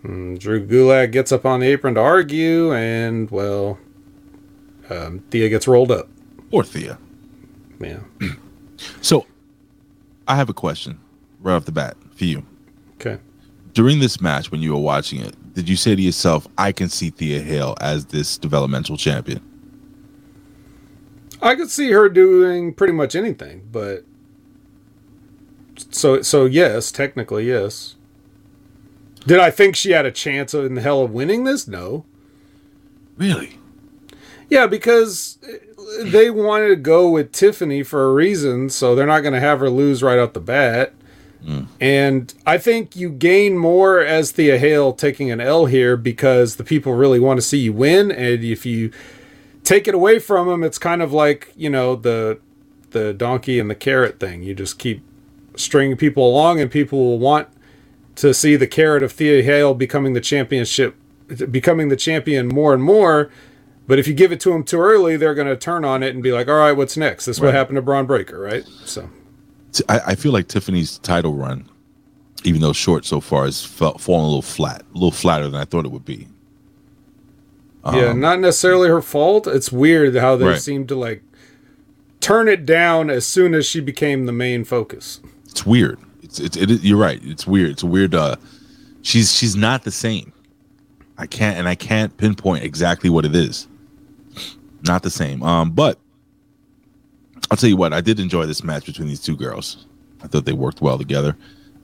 Hmm, 0.01 0.35
Drew 0.35 0.65
Gulak 0.65 1.11
gets 1.11 1.31
up 1.31 1.45
on 1.45 1.59
the 1.59 1.67
apron 1.67 1.95
to 1.95 2.01
argue, 2.01 2.73
and 2.73 3.29
well, 3.31 3.79
um, 4.89 5.19
Thea 5.31 5.49
gets 5.49 5.67
rolled 5.67 5.91
up. 5.91 6.09
or 6.51 6.63
Thea. 6.63 6.97
Yeah. 7.79 7.99
So, 9.01 9.25
I 10.27 10.35
have 10.35 10.49
a 10.49 10.53
question 10.53 10.99
right 11.39 11.53
off 11.53 11.63
the 11.63 11.71
bat 11.71 11.95
for 12.15 12.25
you. 12.25 12.45
Okay. 12.95 13.17
During 13.73 13.99
this 13.99 14.19
match, 14.19 14.51
when 14.51 14.61
you 14.61 14.73
were 14.73 14.81
watching 14.81 15.21
it, 15.21 15.35
did 15.53 15.69
you 15.69 15.77
say 15.77 15.95
to 15.95 16.01
yourself, 16.01 16.47
"I 16.57 16.73
can 16.73 16.89
see 16.89 17.11
Thea 17.11 17.39
Hail 17.39 17.77
as 17.79 18.07
this 18.07 18.37
developmental 18.37 18.97
champion"? 18.97 19.41
I 21.43 21.55
could 21.55 21.69
see 21.69 21.91
her 21.91 22.09
doing 22.09 22.73
pretty 22.73 22.93
much 22.93 23.15
anything, 23.15 23.67
but 23.71 24.05
so 25.91 26.21
so 26.21 26.45
yes, 26.45 26.91
technically 26.91 27.47
yes. 27.47 27.95
Did 29.27 29.39
I 29.39 29.51
think 29.51 29.75
she 29.75 29.91
had 29.91 30.05
a 30.05 30.11
chance 30.11 30.53
in 30.53 30.75
the 30.75 30.81
hell 30.81 31.03
of 31.03 31.11
winning 31.11 31.43
this? 31.43 31.67
No. 31.67 32.05
Really? 33.17 33.57
Yeah, 34.49 34.67
because 34.67 35.37
they 36.01 36.29
wanted 36.29 36.69
to 36.69 36.75
go 36.75 37.09
with 37.09 37.31
Tiffany 37.31 37.83
for 37.83 38.03
a 38.03 38.13
reason, 38.13 38.69
so 38.69 38.95
they're 38.95 39.07
not 39.07 39.21
going 39.21 39.33
to 39.33 39.39
have 39.39 39.59
her 39.59 39.69
lose 39.69 40.03
right 40.03 40.19
out 40.19 40.33
the 40.33 40.39
bat. 40.39 40.93
Hmm. 41.45 41.63
And 41.79 42.33
I 42.45 42.57
think 42.57 42.95
you 42.95 43.09
gain 43.09 43.57
more 43.57 43.99
as 43.99 44.31
Thea 44.31 44.57
Hail 44.57 44.93
taking 44.93 45.31
an 45.31 45.41
L 45.41 45.65
here 45.65 45.97
because 45.97 46.55
the 46.55 46.63
people 46.63 46.93
really 46.93 47.19
want 47.19 47.37
to 47.37 47.41
see 47.41 47.59
you 47.59 47.73
win, 47.73 48.11
and 48.11 48.43
if 48.43 48.65
you 48.65 48.91
take 49.63 49.87
it 49.87 49.95
away 49.95 50.19
from 50.19 50.47
them, 50.47 50.63
it's 50.63 50.77
kind 50.77 51.01
of 51.01 51.13
like 51.13 51.51
you 51.55 51.69
know 51.69 51.95
the 51.95 52.39
the 52.91 53.13
donkey 53.13 53.59
and 53.59 53.69
the 53.69 53.75
carrot 53.75 54.19
thing. 54.19 54.43
You 54.43 54.53
just 54.53 54.77
keep 54.79 55.01
stringing 55.55 55.97
people 55.97 56.27
along, 56.27 56.59
and 56.59 56.69
people 56.69 56.99
will 56.99 57.19
want 57.19 57.47
to 58.15 58.33
see 58.33 58.55
the 58.55 58.67
carrot 58.67 59.03
of 59.03 59.11
Thea 59.11 59.43
Hail 59.43 59.73
becoming 59.73 60.13
the 60.13 60.21
championship, 60.21 60.95
becoming 61.49 61.89
the 61.89 61.95
champion 61.95 62.47
more 62.47 62.73
and 62.73 62.83
more. 62.83 63.31
But 63.85 63.99
if 63.99 64.07
you 64.07 64.13
give 64.13 64.31
it 64.31 64.39
to 64.41 64.51
them 64.51 64.63
too 64.63 64.79
early, 64.79 65.17
they're 65.17 65.35
going 65.35 65.47
to 65.47 65.57
turn 65.57 65.83
on 65.83 66.03
it 66.03 66.13
and 66.13 66.23
be 66.23 66.31
like, 66.31 66.47
"All 66.47 66.55
right, 66.55 66.71
what's 66.71 66.95
next?" 66.95 67.25
This 67.25 67.37
is 67.37 67.41
what 67.41 67.53
happened 67.53 67.75
to 67.75 67.81
Bron 67.81 68.05
Breakker, 68.05 68.39
right? 68.39 68.63
So 68.85 69.09
I 69.89 70.15
feel 70.15 70.31
like 70.31 70.47
Tiffany's 70.47 70.99
title 70.99 71.33
run, 71.33 71.67
even 72.43 72.61
though 72.61 72.73
short 72.73 73.05
so 73.05 73.19
far, 73.19 73.45
has 73.45 73.65
felt 73.65 73.99
fallen 73.99 74.21
a 74.23 74.27
little 74.27 74.41
flat, 74.41 74.83
a 74.83 74.93
little 74.93 75.11
flatter 75.11 75.49
than 75.49 75.59
I 75.59 75.65
thought 75.65 75.85
it 75.85 75.91
would 75.91 76.05
be. 76.05 76.27
Yeah, 77.91 78.13
not 78.13 78.39
necessarily 78.39 78.87
her 78.87 79.01
fault. 79.01 79.45
It's 79.47 79.71
weird 79.71 80.15
how 80.15 80.35
they 80.37 80.45
Right. 80.45 80.61
seem 80.61 80.87
to 80.87 80.95
like 80.95 81.21
turn 82.21 82.47
it 82.47 82.65
down 82.65 83.09
as 83.09 83.25
soon 83.25 83.53
as 83.53 83.65
she 83.65 83.81
became 83.81 84.25
the 84.25 84.31
main 84.31 84.63
focus. 84.63 85.19
It's 85.49 85.65
weird. 85.65 85.99
It's 86.21 86.39
it's 86.39 86.55
it, 86.55 86.71
is- 86.71 86.83
you're 86.85 86.97
right. 86.97 87.19
It's 87.23 87.45
weird. 87.45 87.71
It's 87.71 87.83
a 87.83 87.87
weird. 87.87 88.15
Uh, 88.15 88.37
she's 89.01 89.33
she's 89.35 89.55
not 89.55 89.83
the 89.83 89.91
same. 89.91 90.31
I 91.17 91.27
can't 91.27 91.57
and 91.57 91.67
I 91.67 91.75
can't 91.75 92.15
pinpoint 92.17 92.63
exactly 92.63 93.09
what 93.09 93.25
it 93.25 93.35
is. 93.35 93.67
Not 94.87 95.03
the 95.03 95.09
same. 95.11 95.43
Um, 95.43 95.71
but 95.71 95.99
I'll 97.51 97.57
tell 97.57 97.69
you 97.69 97.77
what. 97.77 97.93
I 97.93 98.01
did 98.01 98.19
enjoy 98.19 98.45
this 98.45 98.63
match 98.63 98.85
between 98.85 99.07
these 99.09 99.19
two 99.21 99.35
girls. 99.35 99.85
I 100.23 100.27
thought 100.27 100.45
they 100.45 100.53
worked 100.53 100.81
well 100.81 100.97
together. 100.97 101.35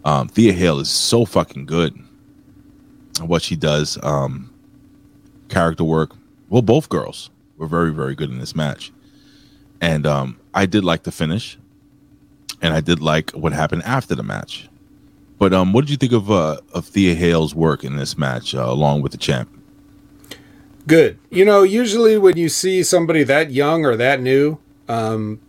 Um, 0.06 0.30
Thea 0.30 0.54
Hail 0.54 0.80
is 0.80 0.90
so 0.90 1.26
fucking 1.26 1.66
good. 1.66 1.94
at 3.20 3.28
What 3.28 3.42
she 3.42 3.56
does, 3.58 3.98
um, 4.02 4.49
character 5.50 5.84
work. 5.84 6.16
Well, 6.50 6.62
both 6.62 6.90
girls 6.90 7.30
were 7.58 7.68
very 7.68 7.94
very 7.94 8.16
good 8.16 8.30
in 8.30 8.40
this 8.40 8.56
match, 8.56 8.92
and 9.82 10.08
um, 10.08 10.40
I 10.54 10.66
did 10.66 10.84
like 10.84 11.04
the 11.04 11.12
finish 11.12 11.58
and 12.62 12.74
I 12.74 12.82
did 12.82 13.02
like 13.02 13.32
what 13.32 13.54
happened 13.54 13.84
after 13.84 14.16
the 14.16 14.24
match. 14.24 14.70
But 15.38 15.54
um, 15.54 15.72
what 15.72 15.82
did 15.82 15.92
you 15.92 15.98
think 15.98 16.12
of 16.12 16.30
uh, 16.30 16.60
of 16.74 16.86
Thea 16.86 17.16
Hail's 17.16 17.56
work 17.56 17.84
in 17.84 17.96
this 17.96 18.18
match, 18.18 18.54
uh, 18.54 18.66
along 18.66 19.02
with 19.02 19.12
the 19.14 19.18
champ? 19.18 19.50
Good. 20.86 21.18
You 21.30 21.46
know, 21.46 21.64
usually 21.64 22.18
when 22.18 22.36
you 22.36 22.50
see 22.50 22.84
somebody 22.84 23.24
that 23.24 23.52
young 23.52 23.86
or 23.86 23.96
that 23.96 24.22
new, 24.22 24.58
um, 24.88 25.40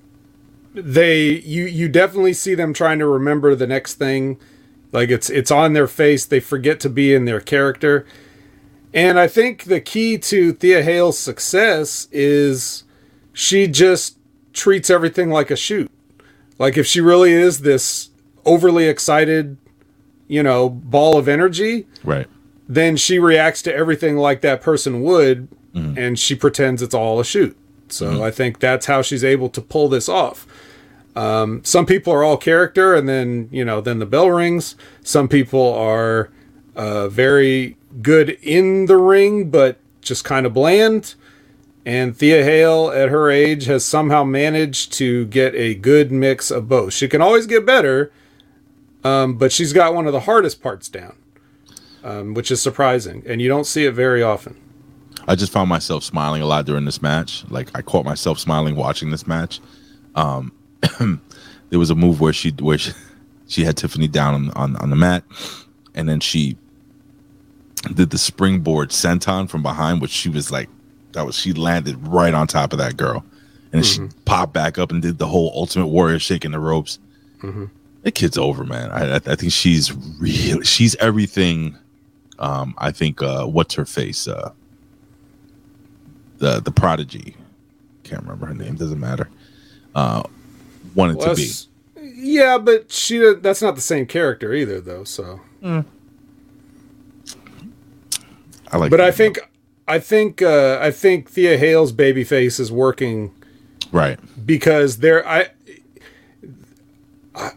they 0.75 1.31
you 1.41 1.65
you 1.65 1.89
definitely 1.89 2.35
see 2.35 2.55
them 2.55 2.73
trying 2.73 3.01
to 3.01 3.07
remember 3.07 3.55
the 3.55 3.67
next 3.67 3.95
thing. 3.95 4.39
Like 4.93 5.11
it's 5.11 5.29
it's 5.29 5.51
on 5.51 5.73
their 5.73 5.89
face. 5.89 6.25
They 6.25 6.41
forget 6.41 6.79
to 6.81 6.89
be 6.89 7.13
in 7.13 7.25
their 7.25 7.41
character. 7.41 8.07
And 8.93 9.18
I 9.18 9.28
think 9.28 9.64
the 9.64 9.80
key 9.80 10.18
to 10.18 10.53
Thea 10.53 10.82
Hail's 10.82 11.18
success 11.18 12.09
is 12.11 12.84
she 13.32 13.66
just 13.68 14.18
treats 14.53 14.91
everything 14.91 15.30
like 15.30 15.51
a 15.51 15.57
shoot. 15.57 15.91
Like 16.59 16.76
if 16.76 16.86
she 16.86 17.01
really 17.01 17.32
is 17.32 17.61
this 17.61 18.11
overly 18.45 18.86
excited, 18.86 19.57
you 20.26 20.43
know, 20.43 20.68
ball 20.68 21.16
of 21.16 21.28
energy, 21.28 21.86
Right. 22.03 22.26
then 22.68 22.97
she 22.97 23.18
reacts 23.18 23.62
to 23.62 23.74
everything 23.74 24.16
like 24.16 24.41
that 24.43 24.61
person 24.61 25.03
would 25.03 25.49
and 25.72 26.18
she 26.18 26.34
pretends 26.34 26.82
it's 26.82 26.95
all 26.95 27.20
a 27.20 27.24
shoot. 27.24 27.57
So 27.91 28.24
I 28.24 28.32
think 28.32 28.59
that's 28.59 28.86
how 28.86 29.03
she's 29.03 29.22
able 29.22 29.49
to 29.51 29.61
pull 29.61 29.88
this 29.88 30.09
off. 30.09 30.45
Um, 31.14 31.61
some 31.64 31.86
people 31.86 32.12
are 32.12 32.24
all 32.24 32.36
character, 32.36 32.95
and 32.97 33.09
then 33.09 33.49
you 33.53 33.64
know, 33.64 33.80
then 33.80 34.01
the 34.01 34.07
bell 34.07 34.30
rings. 34.30 34.74
Some 35.05 35.28
people 35.28 35.72
are 35.74 36.28
uh, 36.74 37.09
very 37.09 37.76
good 38.03 38.30
in 38.43 38.86
the 38.86 38.97
ring, 38.97 39.51
but 39.51 39.78
just 40.01 40.24
kind 40.24 40.47
of 40.47 40.55
bland. 40.55 41.14
And 41.86 42.16
Thea 42.16 42.45
Hail, 42.45 42.91
at 42.91 43.09
her 43.09 43.30
age, 43.30 43.64
has 43.64 43.84
somehow 43.84 44.22
managed 44.24 44.93
to 44.95 45.26
get 45.26 45.55
a 45.55 45.74
good 45.74 46.12
mix 46.12 46.51
of 46.51 46.68
both. 46.68 46.93
She 46.93 47.09
can 47.09 47.22
always 47.22 47.47
get 47.47 47.64
better, 47.64 48.12
um, 49.03 49.38
but 49.38 49.51
she's 49.51 49.72
got 49.72 49.95
one 49.95 50.07
of 50.07 50.12
the 50.12 50.20
hardest 50.20 50.62
parts 50.62 50.88
down, 50.88 51.16
um, 52.05 52.34
which 52.34 52.51
is 52.51 52.61
surprising, 52.61 53.22
and 53.26 53.41
you 53.41 53.49
don't 53.49 53.64
see 53.64 53.86
it 53.86 53.93
very 53.93 54.22
often. 54.22 54.57
I 55.26 55.36
just 55.36 55.53
found 55.53 55.68
myself 55.68 56.05
smiling 56.05 56.43
a 56.43 56.47
lot 56.47 56.66
during 56.66 56.84
this 56.84 57.01
match. 57.01 57.45
Like 57.51 57.70
I 57.74 57.82
caught 57.82 58.05
myself 58.05 58.38
smiling 58.38 58.76
watching 58.76 59.11
this 59.11 59.26
match. 59.26 59.61
Um, 60.14 60.53
there 61.70 61.78
was 61.78 61.91
a 61.91 61.95
move 61.95 62.20
where 62.20 62.32
she 62.32 62.51
where 62.53 62.78
she, 62.78 62.93
she 63.49 63.64
had 63.64 63.76
Tiffany 63.76 64.09
down 64.09 64.34
on, 64.34 64.51
on 64.51 64.76
on 64.76 64.91
the 64.91 64.97
mat, 64.97 65.24
and 65.95 66.09
then 66.09 66.20
she 66.20 66.57
did 67.95 68.11
the 68.11 68.18
springboard 68.18 68.91
senton 68.91 69.49
from 69.49 69.62
behind, 69.62 70.01
which 70.01 70.11
she 70.11 70.28
was 70.28 70.51
like, 70.51 70.68
that 71.12 71.24
was 71.26 71.37
she 71.37 71.53
landed 71.53 72.07
right 72.07 72.35
on 72.35 72.47
top 72.47 72.72
of 72.72 72.78
that 72.78 72.97
girl, 72.97 73.24
and 73.72 73.83
Mm-hmm. 73.83 74.07
she 74.09 74.12
popped 74.24 74.53
back 74.53 74.78
up 74.78 74.91
and 74.93 75.01
did 75.03 75.18
the 75.18 75.26
whole 75.26 75.51
Ultimate 75.55 75.87
Warrior 75.89 76.18
shaking 76.18 76.51
the 76.53 76.59
ropes. 76.61 76.99
Mm-hmm. 77.43 77.66
The 78.03 78.12
kid's 78.12 78.39
over, 78.39 78.64
man. 78.64 78.91
I, 78.91 79.14
I 79.14 79.16
I 79.16 79.35
think 79.37 79.53
she's 79.53 79.93
real. 80.18 80.62
She's 80.62 80.95
everything. 80.97 81.76
Um, 82.39 82.74
I 82.78 82.91
think 82.93 83.20
uh, 83.22 83.45
what's 83.47 83.74
her 83.74 83.85
face? 83.85 84.26
Uh, 84.28 84.53
the 86.39 86.61
the 86.61 86.70
prodigy. 86.70 87.37
Can't 88.05 88.22
remember 88.22 88.47
her 88.47 88.55
name. 88.55 88.76
Doesn't 88.76 88.99
matter. 89.01 89.28
Uh, 89.95 90.22
wanted 90.95 91.16
Well, 91.16 91.35
to 91.35 91.37
be. 91.37 91.51
Yeah, 92.03 92.59
but 92.59 92.91
she 92.91 93.18
that's 93.41 93.62
not 93.62 93.74
the 93.74 93.81
same 93.83 94.07
character 94.07 94.53
either, 94.55 94.81
though. 94.81 95.05
So, 95.05 95.41
I 98.73 98.77
like. 98.79 98.91
but 98.91 99.01
I 99.01 99.11
think 99.11 99.39
I 99.89 99.99
think 99.99 100.43
uh, 100.43 100.79
I 100.81 100.91
think 100.91 101.29
Thea 101.31 101.59
Hail's 101.59 101.93
babyface 101.93 102.61
is 102.61 102.71
working 102.71 103.35
right. 103.93 104.18
because 104.47 104.99
there 104.99 105.27
I. 105.27 105.49
I- 107.35 107.53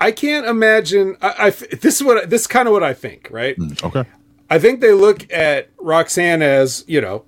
I 0.00 0.10
can't 0.10 0.44
imagine. 0.44 1.16
I, 1.22 1.34
I 1.46 1.50
this 1.50 1.96
is 1.96 2.02
what 2.02 2.28
this 2.28 2.42
is 2.42 2.46
kind 2.46 2.66
of 2.68 2.72
what 2.74 2.82
I 2.82 2.92
think, 2.92 3.28
right? 3.30 3.56
Okay. 3.82 4.04
I 4.50 4.58
think 4.58 4.80
they 4.80 4.92
look 4.92 5.32
at 5.32 5.70
Roxanne 5.78 6.42
as, 6.42 6.84
you 6.86 7.00
know, 7.00 7.24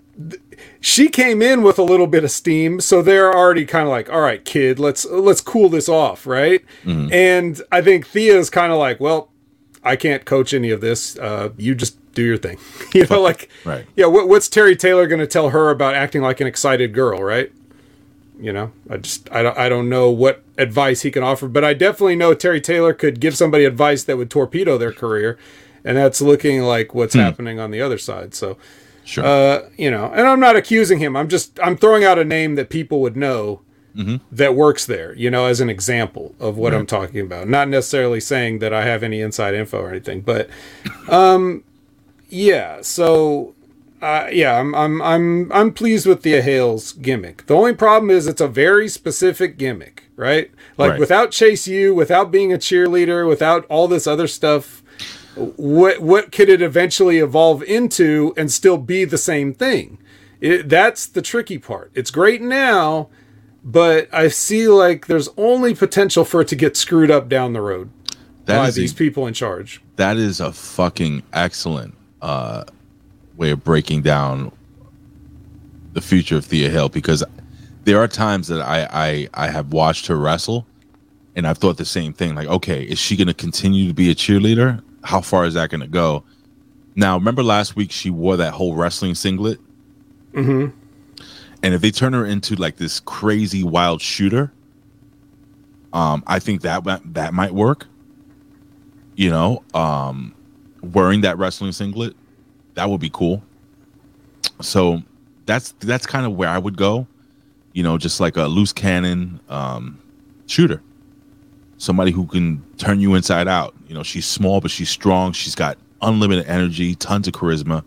she 0.81 1.09
came 1.09 1.41
in 1.41 1.63
with 1.63 1.79
a 1.79 1.83
little 1.85 2.09
bit 2.09 2.25
of 2.25 2.31
steam, 2.31 2.81
so 2.81 3.01
they're 3.03 3.33
already 3.33 3.65
kind 3.65 3.85
of 3.85 3.91
like, 3.91 4.11
all 4.13 4.21
right, 4.21 4.45
kid, 4.45 4.79
let's 4.79 5.07
let's 5.07 5.41
cool 5.41 5.69
this 5.71 5.89
off, 5.89 6.27
right? 6.27 6.63
And 6.85 7.63
I 7.73 7.81
think 7.83 8.07
Thea's 8.09 8.51
kind 8.51 8.73
of 8.73 8.79
like, 8.79 9.01
well, 9.01 9.31
I 9.85 9.97
can't 9.97 10.25
coach 10.27 10.53
any 10.53 10.71
of 10.71 10.81
this. 10.81 11.17
Uh, 11.19 11.51
you 11.57 11.75
just 11.75 11.97
do 12.17 12.23
your 12.25 12.37
thing, 12.37 12.59
you 12.95 13.07
know, 13.07 13.21
like, 13.23 13.49
Right. 13.65 13.87
yeah. 13.95 14.07
What, 14.07 14.29
what's 14.29 14.49
Terry 14.49 14.75
Taylor 14.75 15.07
going 15.07 15.21
to 15.21 15.27
tell 15.29 15.51
her 15.51 15.71
about 15.71 15.95
acting 15.95 16.23
like 16.23 16.41
an 16.41 16.49
excited 16.49 16.93
girl, 16.93 17.23
right? 17.23 17.53
You 18.41 18.53
know, 18.53 18.73
I 18.91 18.97
just 18.99 19.31
I 19.33 19.43
don't 19.43 19.57
I 19.57 19.69
don't 19.69 19.89
know 19.89 20.11
what 20.11 20.43
advice 20.59 21.03
he 21.03 21.11
can 21.11 21.23
offer, 21.23 21.47
but 21.49 21.65
I 21.65 21.73
definitely 21.73 22.17
know 22.17 22.35
Terry 22.35 22.61
Taylor 22.61 22.93
could 22.93 23.21
give 23.21 23.37
somebody 23.37 23.65
advice 23.65 24.03
that 24.05 24.17
would 24.19 24.29
torpedo 24.31 24.77
their 24.77 24.93
career, 24.93 25.39
and 25.85 25.97
that's 25.97 26.21
looking 26.21 26.61
like 26.63 26.93
what's 26.95 27.15
happening 27.15 27.59
on 27.61 27.71
the 27.71 27.81
other 27.81 27.97
side. 27.99 28.35
So, 28.35 28.59
Sure. 29.05 29.25
uh, 29.25 29.69
you 29.79 29.91
know, 29.91 30.11
and 30.15 30.27
I'm 30.27 30.41
not 30.41 30.55
accusing 30.57 30.99
him. 30.99 31.17
I'm 31.17 31.29
just 31.29 31.59
I'm 31.63 31.77
throwing 31.79 32.05
out 32.05 32.19
a 32.19 32.25
name 32.25 32.57
that 32.57 32.69
people 32.71 33.01
would 33.01 33.17
know 33.17 33.61
that 34.31 34.55
works 34.55 34.85
there. 34.85 35.15
You 35.15 35.31
know, 35.31 35.47
as 35.47 35.61
an 35.63 35.71
example 35.71 36.35
of 36.39 36.59
what 36.59 36.75
I'm 36.75 36.85
talking 36.85 37.21
about. 37.21 37.49
Not 37.49 37.69
necessarily 37.71 38.21
saying 38.21 38.59
that 38.59 38.75
I 38.75 38.85
have 38.85 39.03
any 39.03 39.23
inside 39.23 39.55
info 39.55 39.81
or 39.81 39.89
anything, 39.89 40.21
but 40.21 40.51
um, 41.09 41.65
yeah. 42.37 42.83
So 42.83 43.55
uh, 44.03 44.29
yeah, 44.31 44.59
I'm 44.61 44.75
I'm 44.75 45.01
I'm 45.03 45.51
I'm 45.53 45.73
pleased 45.73 46.07
with 46.07 46.23
the 46.23 46.41
Hales 46.43 46.93
gimmick. 46.93 47.47
The 47.47 47.55
only 47.55 47.75
problem 47.75 48.11
is 48.11 48.27
it's 48.27 48.41
a 48.41 48.49
very 48.49 48.89
specific 48.89 49.57
gimmick, 49.59 50.05
right? 50.17 50.51
Like 50.77 50.93
Right. 50.93 51.01
without 51.01 51.31
Chase 51.31 51.67
U, 51.67 51.95
without 51.95 52.31
being 52.31 52.53
a 52.53 52.59
cheerleader, 52.59 53.27
without 53.29 53.65
all 53.69 53.89
this 53.89 54.07
other 54.07 54.27
stuff, 54.29 54.83
what 55.57 56.01
what 56.01 56.31
could 56.33 56.49
it 56.49 56.63
eventually 56.63 57.19
evolve 57.19 57.63
into 57.63 58.33
and 58.37 58.53
still 58.53 58.79
be 58.79 59.05
the 59.05 59.19
same 59.19 59.55
thing? 59.55 59.99
It, 60.41 60.69
that's 60.69 61.07
the 61.07 61.23
tricky 61.23 61.57
part. 61.59 61.91
It's 61.95 62.11
great 62.11 62.43
now, 62.43 63.09
but 63.65 64.09
I 64.13 64.29
see 64.29 64.69
like 64.69 65.07
there's 65.07 65.31
only 65.39 65.75
potential 65.75 66.25
for 66.27 66.43
it 66.43 66.49
to 66.49 66.57
get 66.57 66.77
screwed 66.77 67.11
up 67.11 67.29
down 67.31 67.55
the 67.55 67.63
road 67.63 67.89
That 68.45 68.59
by 68.59 68.69
is 68.69 68.77
a- 68.77 68.81
these 68.83 68.93
people 68.93 69.27
in 69.27 69.33
charge. 69.33 69.81
that 69.97 70.19
is 70.19 70.39
a 70.41 70.53
fucking 70.53 71.23
excellent 71.33 71.96
uh, 72.23 72.65
way 73.37 73.51
of 73.51 73.63
breaking 73.65 74.03
down 74.03 74.53
the 75.93 76.01
future 76.01 76.37
of 76.37 76.45
Thea 76.45 76.71
Hail 76.71 76.89
because 76.89 77.25
there 77.85 77.99
are 77.99 78.09
times 78.09 78.49
that 78.49 78.61
I, 78.61 78.89
I 78.93 79.29
I 79.47 79.49
have 79.49 79.73
watched 79.73 80.07
her 80.09 80.17
wrestle 80.17 80.67
and 81.35 81.47
I've 81.47 81.59
thought 81.59 81.79
the 81.79 81.85
same 81.87 82.13
thing 82.13 82.35
like 82.35 82.49
okay 82.49 82.83
is 82.83 82.99
she 82.99 83.17
going 83.17 83.29
to 83.29 83.35
continue 83.35 83.89
to 83.89 83.95
be 83.95 84.11
a 84.11 84.15
cheerleader? 84.15 84.83
How 85.05 85.21
far 85.21 85.47
is 85.47 85.55
that 85.55 85.71
going 85.71 85.81
to 85.81 85.87
go? 85.87 86.25
Now 86.97 87.17
remember 87.17 87.43
last 87.43 87.77
week 87.77 87.91
she 87.91 88.11
wore 88.11 88.37
that 88.37 88.53
whole 88.53 88.75
wrestling 88.75 89.15
singlet? 89.15 89.59
Mm-hmm. 90.33 90.77
and 91.63 91.75
if 91.75 91.81
they 91.81 91.91
turn 91.91 92.13
her 92.13 92.27
into 92.27 92.57
like 92.57 92.77
this 92.77 93.01
crazy 93.01 93.65
wild 93.65 94.03
shooter 94.03 94.53
um 95.95 96.23
I 96.27 96.41
think 96.41 96.61
that 96.61 96.85
that, 96.85 97.15
that 97.15 97.33
might 97.33 97.53
work 97.55 97.87
you 99.15 99.31
know? 99.31 99.63
Um 99.73 100.35
wearing 100.93 101.23
that 101.23 101.39
wrestling 101.39 101.73
singlet 101.73 102.15
that 102.77 102.89
would 102.89 103.01
be 103.01 103.11
cool. 103.11 103.43
So 104.61 105.03
that's 105.47 105.73
that's 105.81 106.07
kind 106.07 106.27
of 106.27 106.35
where 106.35 106.49
i 106.49 106.59
would 106.59 106.77
go 106.77 107.07
you 107.73 107.81
know 107.81 107.97
just 107.97 108.19
like 108.19 108.37
a 108.37 108.45
loose 108.45 108.73
cannon 108.73 109.41
um 109.49 110.01
shooter. 110.47 110.83
Somebody 111.79 112.11
who 112.11 112.27
can 112.27 112.65
turn 112.79 113.01
you 113.01 113.15
inside 113.15 113.49
out. 113.49 113.75
You 113.87 113.95
know 113.95 114.03
she's 114.03 114.27
small 114.27 114.61
but 114.61 114.71
she's 114.71 114.89
strong. 114.89 115.33
She's 115.33 115.55
got 115.55 115.77
unlimited 116.01 116.47
energy 116.47 116.95
tons 116.95 117.29
of 117.29 117.35
charisma. 117.35 117.85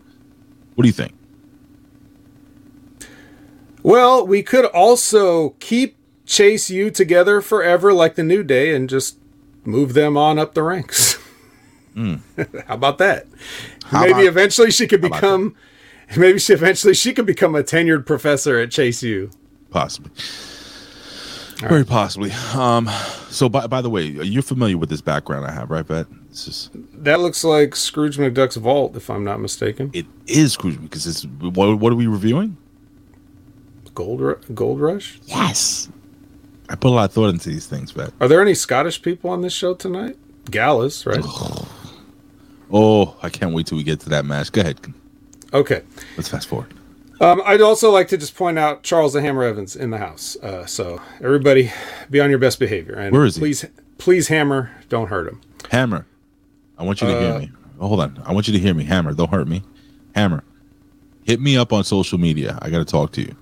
What 0.74 0.82
do 0.82 0.88
you 0.88 0.92
think? 0.92 1.12
Well, 3.82 4.26
we 4.26 4.42
could 4.42 4.66
also 4.66 5.50
keep 5.58 5.96
Chase 6.26 6.70
U 6.70 6.90
together 6.90 7.40
forever 7.40 7.92
like 7.92 8.14
the 8.14 8.22
New 8.22 8.44
Day 8.44 8.74
and 8.74 8.88
just 8.88 9.18
move 9.64 9.94
them 9.94 10.16
on 10.16 10.38
up 10.38 10.54
the 10.54 10.62
ranks. 10.62 11.09
How 12.66 12.74
about 12.74 12.98
that? 12.98 13.26
How 13.84 14.00
maybe 14.00 14.12
about- 14.12 14.24
eventually 14.26 14.70
she 14.70 14.86
could 14.86 15.00
become 15.00 15.54
maybe 16.16 16.38
she 16.38 16.52
eventually 16.52 16.94
she 16.94 17.12
could 17.12 17.26
become 17.26 17.54
a 17.54 17.62
tenured 17.62 18.06
professor 18.06 18.58
at 18.58 18.70
Chase 18.70 19.02
U. 19.02 19.30
possibly 19.70 20.10
very 21.58 21.84
possibly 21.84 22.30
um 22.54 22.88
so 23.28 23.46
by, 23.48 23.66
by 23.66 23.82
the 23.82 23.90
way 23.90 24.02
you're 24.04 24.42
familiar 24.42 24.78
with 24.78 24.88
this 24.88 25.02
background 25.02 25.44
i 25.46 25.52
have 25.52 25.70
right 25.70 25.86
bet 25.86 26.06
it's 26.30 26.46
just 26.46 26.70
That 27.04 27.20
looks 27.20 27.44
like 27.44 27.76
Scrooge 27.76 28.16
McDuck's 28.16 28.56
vault 28.56 28.96
if 28.96 29.10
I'm 29.10 29.24
not 29.24 29.40
mistaken. 29.40 29.90
it 29.92 30.06
is 30.26 30.54
Scrooge 30.54 30.80
because 30.80 31.06
it's 31.06 31.24
what, 31.40 31.78
what 31.78 31.92
are 31.92 31.96
we 31.96 32.06
reviewing 32.06 32.56
Gold 33.94 34.22
Gold 34.54 34.80
Rush? 34.80 35.20
yes 35.26 35.88
i 36.70 36.74
put 36.76 36.88
a 36.88 36.94
lot 36.94 37.04
of 37.10 37.12
thought 37.12 37.28
into 37.28 37.50
these 37.50 37.66
things 37.66 37.92
bet 37.92 38.10
Are 38.20 38.28
there 38.28 38.40
any 38.40 38.54
Scottish 38.54 39.02
people 39.02 39.28
on 39.30 39.42
this 39.42 39.52
show 39.52 39.74
tonight? 39.74 40.16
Gallus, 40.50 41.04
right? 41.06 41.22
Oh 42.72 43.16
i 43.22 43.28
can't 43.28 43.52
wait 43.54 43.66
till 43.66 43.76
we 43.78 43.84
get 43.84 44.00
to 44.00 44.08
that 44.08 44.24
match 44.24 44.52
go 44.52 44.60
ahead 44.60 44.78
Okay. 45.52 45.82
let's 46.16 46.28
fast 46.28 46.48
forward 46.48 46.72
Um, 47.20 47.42
I'd 47.44 47.60
also 47.60 47.90
like 47.90 48.08
to 48.08 48.16
just 48.16 48.34
point 48.34 48.58
out 48.58 48.82
Charles 48.82 49.12
the 49.12 49.20
Hammer 49.20 49.42
Evans 49.42 49.76
in 49.76 49.90
the 49.90 49.98
house. 49.98 50.36
Uh, 50.42 50.64
so 50.64 51.02
everybody, 51.20 51.70
be 52.08 52.18
on 52.18 52.30
your 52.30 52.38
best 52.38 52.58
behavior. 52.58 52.94
And 52.94 53.12
Where 53.12 53.26
is 53.26 53.34
he? 53.36 53.40
Please, 53.40 53.66
please, 53.98 54.28
Hammer, 54.28 54.70
don't 54.88 55.08
hurt 55.08 55.28
him. 55.28 55.38
Hammer, 55.70 56.06
I 56.78 56.82
want 56.84 57.02
you 57.02 57.08
to 57.08 57.20
hear 57.20 57.32
Uh, 57.34 57.38
me. 57.40 57.50
Oh, 57.78 57.88
hold 57.88 58.00
on. 58.00 58.22
I 58.24 58.32
want 58.32 58.46
you 58.48 58.54
to 58.54 58.58
hear 58.58 58.72
me. 58.72 58.84
Hammer, 58.84 59.12
don't 59.12 59.28
hurt 59.30 59.46
me. 59.48 59.62
Hammer, 60.14 60.42
hit 61.24 61.40
me 61.42 61.58
up 61.58 61.74
on 61.74 61.84
social 61.84 62.16
media. 62.16 62.58
I 62.62 62.70
got 62.70 62.78
to 62.78 62.86
talk 62.86 63.12
to 63.12 63.20
you. 63.20 63.36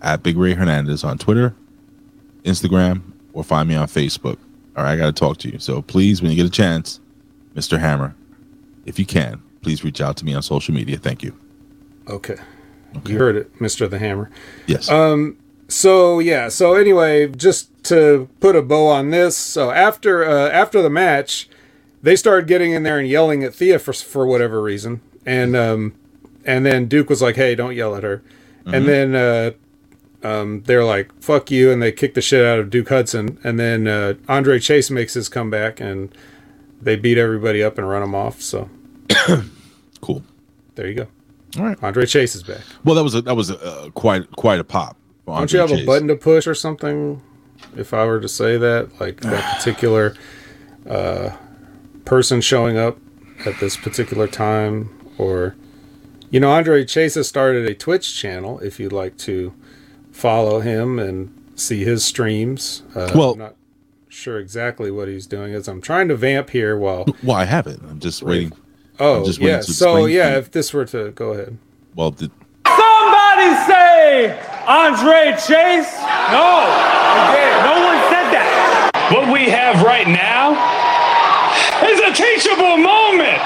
At 0.00 0.22
Big 0.22 0.36
Ray 0.36 0.54
Hernandez 0.54 1.02
on 1.02 1.18
Twitter, 1.18 1.56
Instagram, 2.44 3.02
or 3.32 3.42
find 3.42 3.68
me 3.68 3.74
on 3.74 3.88
Facebook. 3.88 4.38
All 4.76 4.84
right, 4.84 4.92
I 4.92 4.96
got 4.96 5.06
to 5.06 5.12
talk 5.12 5.38
to 5.38 5.50
you. 5.50 5.58
So 5.58 5.82
please, 5.82 6.22
when 6.22 6.30
you 6.30 6.36
get 6.36 6.46
a 6.46 6.50
chance, 6.50 7.00
Mr. 7.54 7.78
Hammer, 7.78 8.14
if 8.86 8.98
you 8.98 9.06
can, 9.06 9.42
please 9.62 9.84
reach 9.84 10.00
out 10.00 10.16
to 10.18 10.24
me 10.24 10.34
on 10.34 10.42
social 10.42 10.74
media. 10.74 10.96
Thank 10.96 11.22
you. 11.22 11.36
Okay. 12.08 12.36
You 13.06 13.18
heard 13.18 13.36
it, 13.36 13.60
Mister 13.60 13.88
the 13.88 13.98
Hammer. 13.98 14.30
Yes. 14.66 14.90
Um. 14.90 15.38
So 15.68 16.18
yeah. 16.18 16.48
So 16.48 16.74
anyway, 16.74 17.28
just 17.28 17.70
to 17.84 18.28
put 18.40 18.54
a 18.54 18.62
bow 18.62 18.86
on 18.88 19.10
this. 19.10 19.36
So 19.36 19.70
after 19.70 20.24
uh, 20.24 20.50
after 20.50 20.82
the 20.82 20.90
match, 20.90 21.48
they 22.02 22.16
started 22.16 22.46
getting 22.46 22.72
in 22.72 22.82
there 22.82 22.98
and 22.98 23.08
yelling 23.08 23.42
at 23.44 23.54
Thea 23.54 23.78
for 23.78 23.92
for 23.92 24.26
whatever 24.26 24.60
reason, 24.62 25.00
and 25.24 25.56
um, 25.56 25.94
and 26.44 26.66
then 26.66 26.86
Duke 26.86 27.08
was 27.08 27.22
like, 27.22 27.36
"Hey, 27.36 27.54
don't 27.54 27.74
yell 27.74 27.96
at 27.96 28.02
her," 28.02 28.22
and 28.66 28.86
then 28.86 29.14
uh, 29.14 29.52
um, 30.22 30.62
they're 30.66 30.84
like 30.84 31.10
"fuck 31.22 31.50
you" 31.50 31.70
and 31.70 31.80
they 31.82 31.92
kick 31.92 32.14
the 32.14 32.20
shit 32.20 32.44
out 32.44 32.58
of 32.58 32.70
Duke 32.70 32.88
Hudson, 32.88 33.38
and 33.42 33.58
then 33.58 33.86
uh, 33.86 34.14
Andre 34.28 34.58
Chase 34.58 34.90
makes 34.90 35.14
his 35.14 35.28
comeback 35.28 35.80
and 35.80 36.14
they 36.82 36.96
beat 36.96 37.16
everybody 37.16 37.62
up 37.62 37.78
and 37.78 37.88
run 37.88 38.02
them 38.02 38.14
off. 38.14 38.42
So 38.42 38.68
Cool. 40.00 40.22
there 40.74 40.86
you 40.88 40.94
go. 40.94 41.06
All 41.58 41.64
right. 41.64 41.78
Andre 41.82 42.06
Chase 42.06 42.34
is 42.34 42.42
back. 42.42 42.60
Well, 42.84 42.94
that 42.94 43.02
was 43.04 43.14
a, 43.14 43.22
that 43.22 43.34
was 43.36 43.50
a, 43.50 43.62
uh, 43.62 43.90
quite 43.90 44.30
quite 44.32 44.58
a 44.60 44.64
pop. 44.64 44.96
for 45.24 45.36
Don't 45.38 45.52
you 45.52 45.58
have 45.60 45.70
Andre 45.70 45.84
a 45.84 45.86
button 45.86 46.08
to 46.08 46.16
push 46.16 46.46
or 46.46 46.54
something? 46.54 47.22
If 47.76 47.94
I 47.94 48.04
were 48.06 48.20
to 48.20 48.28
say 48.28 48.56
that, 48.58 49.00
like 49.00 49.20
that 49.20 49.56
particular 49.58 50.14
uh, 50.88 51.30
person 52.04 52.40
showing 52.40 52.76
up 52.76 52.98
at 53.46 53.58
this 53.60 53.76
particular 53.76 54.26
time, 54.26 54.90
or 55.18 55.54
you 56.30 56.40
know, 56.40 56.50
Andre 56.50 56.84
Chase 56.84 57.14
has 57.14 57.28
started 57.28 57.68
a 57.68 57.74
Twitch 57.74 58.16
channel. 58.18 58.58
If 58.60 58.80
you'd 58.80 58.92
like 58.92 59.16
to 59.18 59.52
follow 60.10 60.60
him 60.60 60.98
and 60.98 61.32
see 61.54 61.84
his 61.84 62.04
streams, 62.04 62.82
uh, 62.94 63.12
Well- 63.14 63.36
not 63.36 63.54
sure 64.12 64.38
exactly 64.38 64.90
what 64.90 65.08
he's 65.08 65.26
doing. 65.26 65.52
is. 65.52 65.68
I'm 65.68 65.80
trying 65.80 66.08
to 66.08 66.16
vamp 66.16 66.50
here 66.50 66.76
while 66.76 67.06
Well, 67.22 67.36
I 67.36 67.44
have 67.44 67.66
it. 67.66 67.80
I'm 67.88 67.98
just 68.00 68.22
waiting. 68.22 68.52
oh 69.00 69.20
I'm 69.20 69.24
just 69.24 69.38
waiting 69.40 69.54
yeah, 69.54 69.60
to 69.62 69.72
so 69.72 70.06
yeah, 70.06 70.32
you. 70.32 70.38
if 70.38 70.50
this 70.50 70.72
were 70.72 70.84
to 70.86 71.10
go 71.12 71.32
ahead. 71.32 71.58
Well, 71.94 72.10
the, 72.12 72.30
Somebody 72.66 73.54
say 73.66 74.38
Andre 74.66 75.32
Chase? 75.32 75.92
No. 76.30 76.62
No 77.64 77.74
one 77.84 78.00
said 78.12 78.28
that. 78.32 78.90
What 79.12 79.32
we 79.32 79.48
have 79.50 79.82
right 79.82 80.06
now 80.08 80.52
is 81.86 81.98
a 82.00 82.12
teachable 82.14 82.76
moment. 82.78 83.42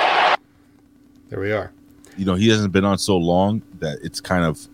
There 1.30 1.40
we 1.40 1.52
are. 1.52 1.72
you 2.16 2.24
know, 2.24 2.34
he 2.34 2.48
hasn't 2.48 2.72
been 2.72 2.84
on 2.84 2.98
so 2.98 3.16
long 3.16 3.62
that 3.80 3.98
it's 4.02 4.20
kind 4.20 4.44
of 4.44 4.68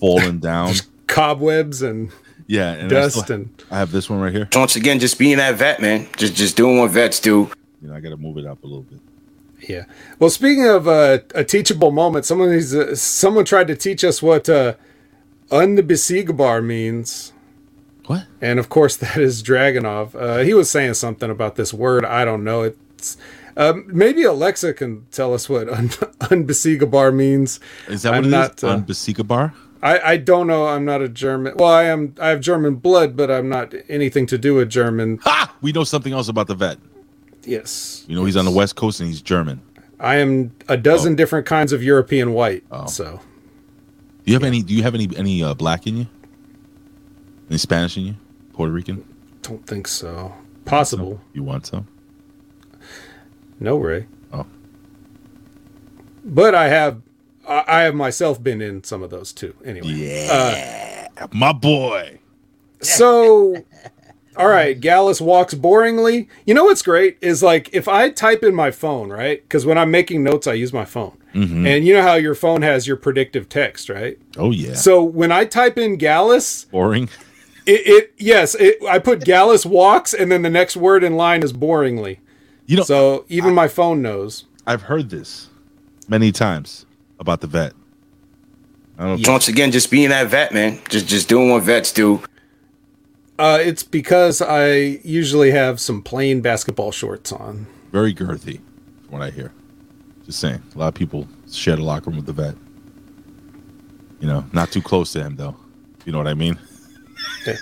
fallen 0.00 0.38
down. 0.40 0.74
Cobwebs 1.06 1.82
and 1.82 2.10
Yeah, 2.46 2.72
and 2.72 2.92
I 2.92 3.08
still- 3.08 3.44
I 3.70 3.78
have 3.78 3.90
this 3.92 4.08
one 4.08 4.20
right 4.20 4.32
here. 4.32 4.48
Once 4.54 4.76
again, 4.76 4.98
just 5.00 5.18
being 5.18 5.36
that 5.38 5.56
vet, 5.56 5.80
man. 5.80 6.06
Just 6.16 6.34
just 6.34 6.56
doing 6.56 6.78
what 6.78 6.90
vets 6.90 7.18
do. 7.20 7.50
You 7.82 7.88
know, 7.88 7.94
I 7.94 8.00
got 8.00 8.10
to 8.10 8.16
move 8.16 8.38
it 8.38 8.46
up 8.46 8.62
a 8.62 8.66
little 8.66 8.82
bit. 8.82 9.00
Yeah. 9.68 9.84
Well, 10.18 10.30
speaking 10.30 10.66
of 10.68 10.86
uh, 10.86 11.18
a 11.34 11.42
teachable 11.42 11.90
moment, 11.90 12.24
someone 12.24 12.52
is, 12.52 12.74
uh, 12.74 12.94
someone 12.94 13.44
tried 13.44 13.66
to 13.68 13.74
teach 13.76 14.04
us 14.04 14.22
what 14.22 14.48
uh, 14.48 14.74
unbesiegbar 15.50 16.64
means. 16.64 17.32
What? 18.06 18.26
And 18.40 18.58
of 18.58 18.68
course, 18.68 18.96
that 19.04 19.16
is 19.16 19.42
Dragunov. 19.42 20.14
Uh, 20.14 20.38
he 20.44 20.54
was 20.54 20.70
saying 20.70 20.94
something 20.94 21.30
about 21.30 21.56
this 21.56 21.72
word. 21.74 22.04
I 22.04 22.24
don't 22.24 22.44
know. 22.44 22.62
It's 22.62 23.16
um, 23.56 23.84
maybe 23.88 24.22
Alexa 24.22 24.74
can 24.74 25.06
tell 25.10 25.32
us 25.34 25.48
what 25.48 25.68
un- 25.68 25.88
unbesiegbar 26.30 27.14
means. 27.14 27.58
Is 27.88 28.02
that 28.02 28.10
what 28.10 28.18
I'm 28.18 28.24
it 28.24 28.26
is? 28.28 28.32
not, 28.32 28.64
uh, 28.64 28.68
On 28.68 28.84
Basika 28.84 29.26
Bar? 29.26 29.54
I, 29.82 29.98
I 30.12 30.16
don't 30.16 30.46
know. 30.46 30.66
I'm 30.66 30.84
not 30.84 31.02
a 31.02 31.08
German. 31.08 31.54
Well, 31.56 31.70
I 31.70 31.84
am. 31.84 32.14
I 32.20 32.28
have 32.28 32.40
German 32.40 32.76
blood, 32.76 33.16
but 33.16 33.30
I'm 33.30 33.48
not 33.48 33.74
anything 33.88 34.26
to 34.26 34.38
do 34.38 34.54
with 34.54 34.68
German. 34.70 35.18
Ha! 35.22 35.54
We 35.60 35.72
know 35.72 35.84
something 35.84 36.12
else 36.12 36.28
about 36.28 36.46
the 36.48 36.54
vet. 36.54 36.78
Yes, 37.44 38.04
You 38.08 38.16
know, 38.16 38.24
he's 38.24 38.36
on 38.36 38.44
the 38.44 38.50
West 38.50 38.74
Coast 38.74 38.98
and 38.98 39.08
he's 39.08 39.22
German. 39.22 39.60
I 40.00 40.16
am 40.16 40.52
a 40.68 40.76
dozen 40.76 41.12
Oh. 41.12 41.16
different 41.16 41.46
kinds 41.46 41.72
of 41.72 41.80
European 41.82 42.32
white. 42.32 42.64
So 42.88 43.20
Do 44.24 44.32
you 44.32 44.34
have 44.34 44.42
any? 44.42 44.62
Do 44.62 44.74
you 44.74 44.82
have 44.82 44.94
any 44.96 45.08
any 45.16 45.42
uh, 45.44 45.54
black 45.54 45.86
in 45.86 45.96
you? 45.96 46.06
Any 47.48 47.58
Spanish 47.58 47.96
in 47.96 48.04
you? 48.04 48.14
Puerto 48.52 48.72
Rican? 48.72 49.04
don't 49.42 49.64
think 49.66 49.86
so. 49.86 50.34
Possible. 50.64 51.20
You 51.34 51.44
want 51.44 51.66
some? 51.66 51.86
No, 53.60 53.76
Ray. 53.78 54.06
Oh. 54.32 54.44
But 56.24 56.56
I 56.56 56.66
have, 56.68 57.00
I 57.46 57.64
I 57.66 57.80
have 57.82 57.94
myself 57.94 58.42
been 58.42 58.60
in 58.60 58.84
some 58.84 59.02
of 59.02 59.10
those 59.10 59.32
too. 59.32 59.54
Anyway. 59.64 59.88
Yeah, 59.88 61.08
my 61.32 61.52
boy. 61.52 62.18
So, 62.82 63.64
all 64.36 64.48
right, 64.48 64.78
Gallus 64.78 65.20
walks 65.20 65.54
boringly. 65.54 66.28
You 66.44 66.54
know 66.54 66.64
what's 66.64 66.82
great 66.82 67.18
is 67.20 67.42
like 67.42 67.70
if 67.72 67.88
I 67.88 68.10
type 68.10 68.42
in 68.42 68.54
my 68.54 68.70
phone, 68.70 69.10
right? 69.10 69.42
Because 69.42 69.64
when 69.66 69.78
I'm 69.78 69.90
making 69.90 70.22
notes, 70.22 70.46
I 70.46 70.52
use 70.54 70.72
my 70.72 70.84
phone. 70.84 71.16
Mhm. 71.34 71.66
And 71.66 71.86
you 71.86 71.92
know 71.92 72.02
how 72.02 72.14
your 72.14 72.34
phone 72.34 72.62
has 72.62 72.86
your 72.86 72.96
predictive 72.96 73.48
text, 73.48 73.88
right? 73.88 74.18
Oh 74.38 74.50
yeah. 74.50 74.74
So 74.74 75.02
when 75.02 75.32
I 75.32 75.44
type 75.44 75.76
in 75.76 75.96
Gallus, 75.96 76.64
boring. 76.66 77.08
it, 77.66 77.80
it 77.86 78.14
yes, 78.16 78.54
it, 78.54 78.76
I 78.88 78.98
put 78.98 79.24
Gallus 79.24 79.66
walks, 79.66 80.14
and 80.14 80.32
then 80.32 80.42
the 80.42 80.50
next 80.50 80.76
word 80.76 81.04
in 81.04 81.16
line 81.16 81.42
is 81.42 81.52
boringly. 81.52 82.18
You 82.66 82.78
know, 82.78 82.82
so 82.84 83.24
even 83.28 83.54
my 83.54 83.68
phone 83.68 84.00
knows. 84.02 84.46
I've 84.66 84.82
heard 84.82 85.10
this 85.10 85.48
many 86.08 86.32
times 86.32 86.85
about 87.18 87.40
the 87.40 87.46
vet. 87.46 87.72
I. 88.98 89.18
Once 89.26 89.48
again, 89.48 89.72
just 89.72 89.90
being 89.90 90.08
that 90.10 90.28
vet, 90.28 90.52
man. 90.52 90.80
Just 90.88 91.06
just 91.06 91.28
doing 91.28 91.50
what 91.50 91.62
vets 91.62 91.92
do. 91.92 92.22
Uh, 93.38 93.58
it's 93.60 93.82
because 93.82 94.40
I 94.40 94.74
usually 95.04 95.50
have 95.50 95.78
some 95.78 96.02
plain 96.02 96.40
basketball 96.40 96.90
shorts 96.90 97.32
on. 97.32 97.66
Very 97.92 98.14
girthy, 98.14 98.60
from 99.02 99.10
what 99.10 99.22
I 99.22 99.30
hear. 99.30 99.52
Just 100.24 100.40
saying. 100.40 100.62
A 100.74 100.78
lot 100.78 100.88
of 100.88 100.94
people 100.94 101.28
share 101.50 101.76
the 101.76 101.82
locker 101.82 102.10
room 102.10 102.16
with 102.16 102.26
the 102.26 102.32
vet. 102.32 102.56
You 104.20 104.26
know, 104.26 104.44
not 104.52 104.72
too 104.72 104.80
close 104.80 105.12
to 105.12 105.22
him 105.22 105.36
though. 105.36 105.56
You 106.06 106.12
know 106.12 106.18
what 106.18 106.28
I 106.28 106.34
mean? 106.34 106.58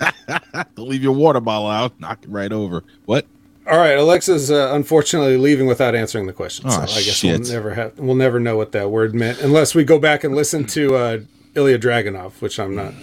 Don't 0.75 0.89
leave 0.89 1.03
your 1.03 1.13
water 1.13 1.41
bottle 1.41 1.67
out. 1.67 1.99
Knock 1.99 2.23
it 2.23 2.29
right 2.29 2.51
over. 2.51 2.83
What? 3.05 3.25
All 3.67 3.77
right, 3.77 3.97
Alexa's 3.97 4.51
uh, 4.51 4.71
unfortunately 4.73 5.37
leaving 5.37 5.65
without 5.65 5.95
answering 5.95 6.27
the 6.27 6.33
question, 6.33 6.69
so 6.69 6.77
Oh, 6.79 6.83
I 6.83 6.85
guess 6.85 7.01
shit. 7.15 7.39
we'll 7.39 7.49
never 7.49 7.73
have 7.73 7.97
we'll 7.97 8.15
never 8.15 8.39
know 8.39 8.57
what 8.57 8.71
that 8.73 8.91
word 8.91 9.15
meant 9.15 9.39
unless 9.41 9.73
we 9.73 9.83
go 9.83 9.97
back 9.97 10.23
and 10.23 10.35
listen 10.35 10.65
to 10.67 10.95
uh, 10.95 11.19
Ilya 11.55 11.79
Dragunov, 11.79 12.41
which 12.41 12.59
I'm 12.59 12.75
not. 12.75 12.93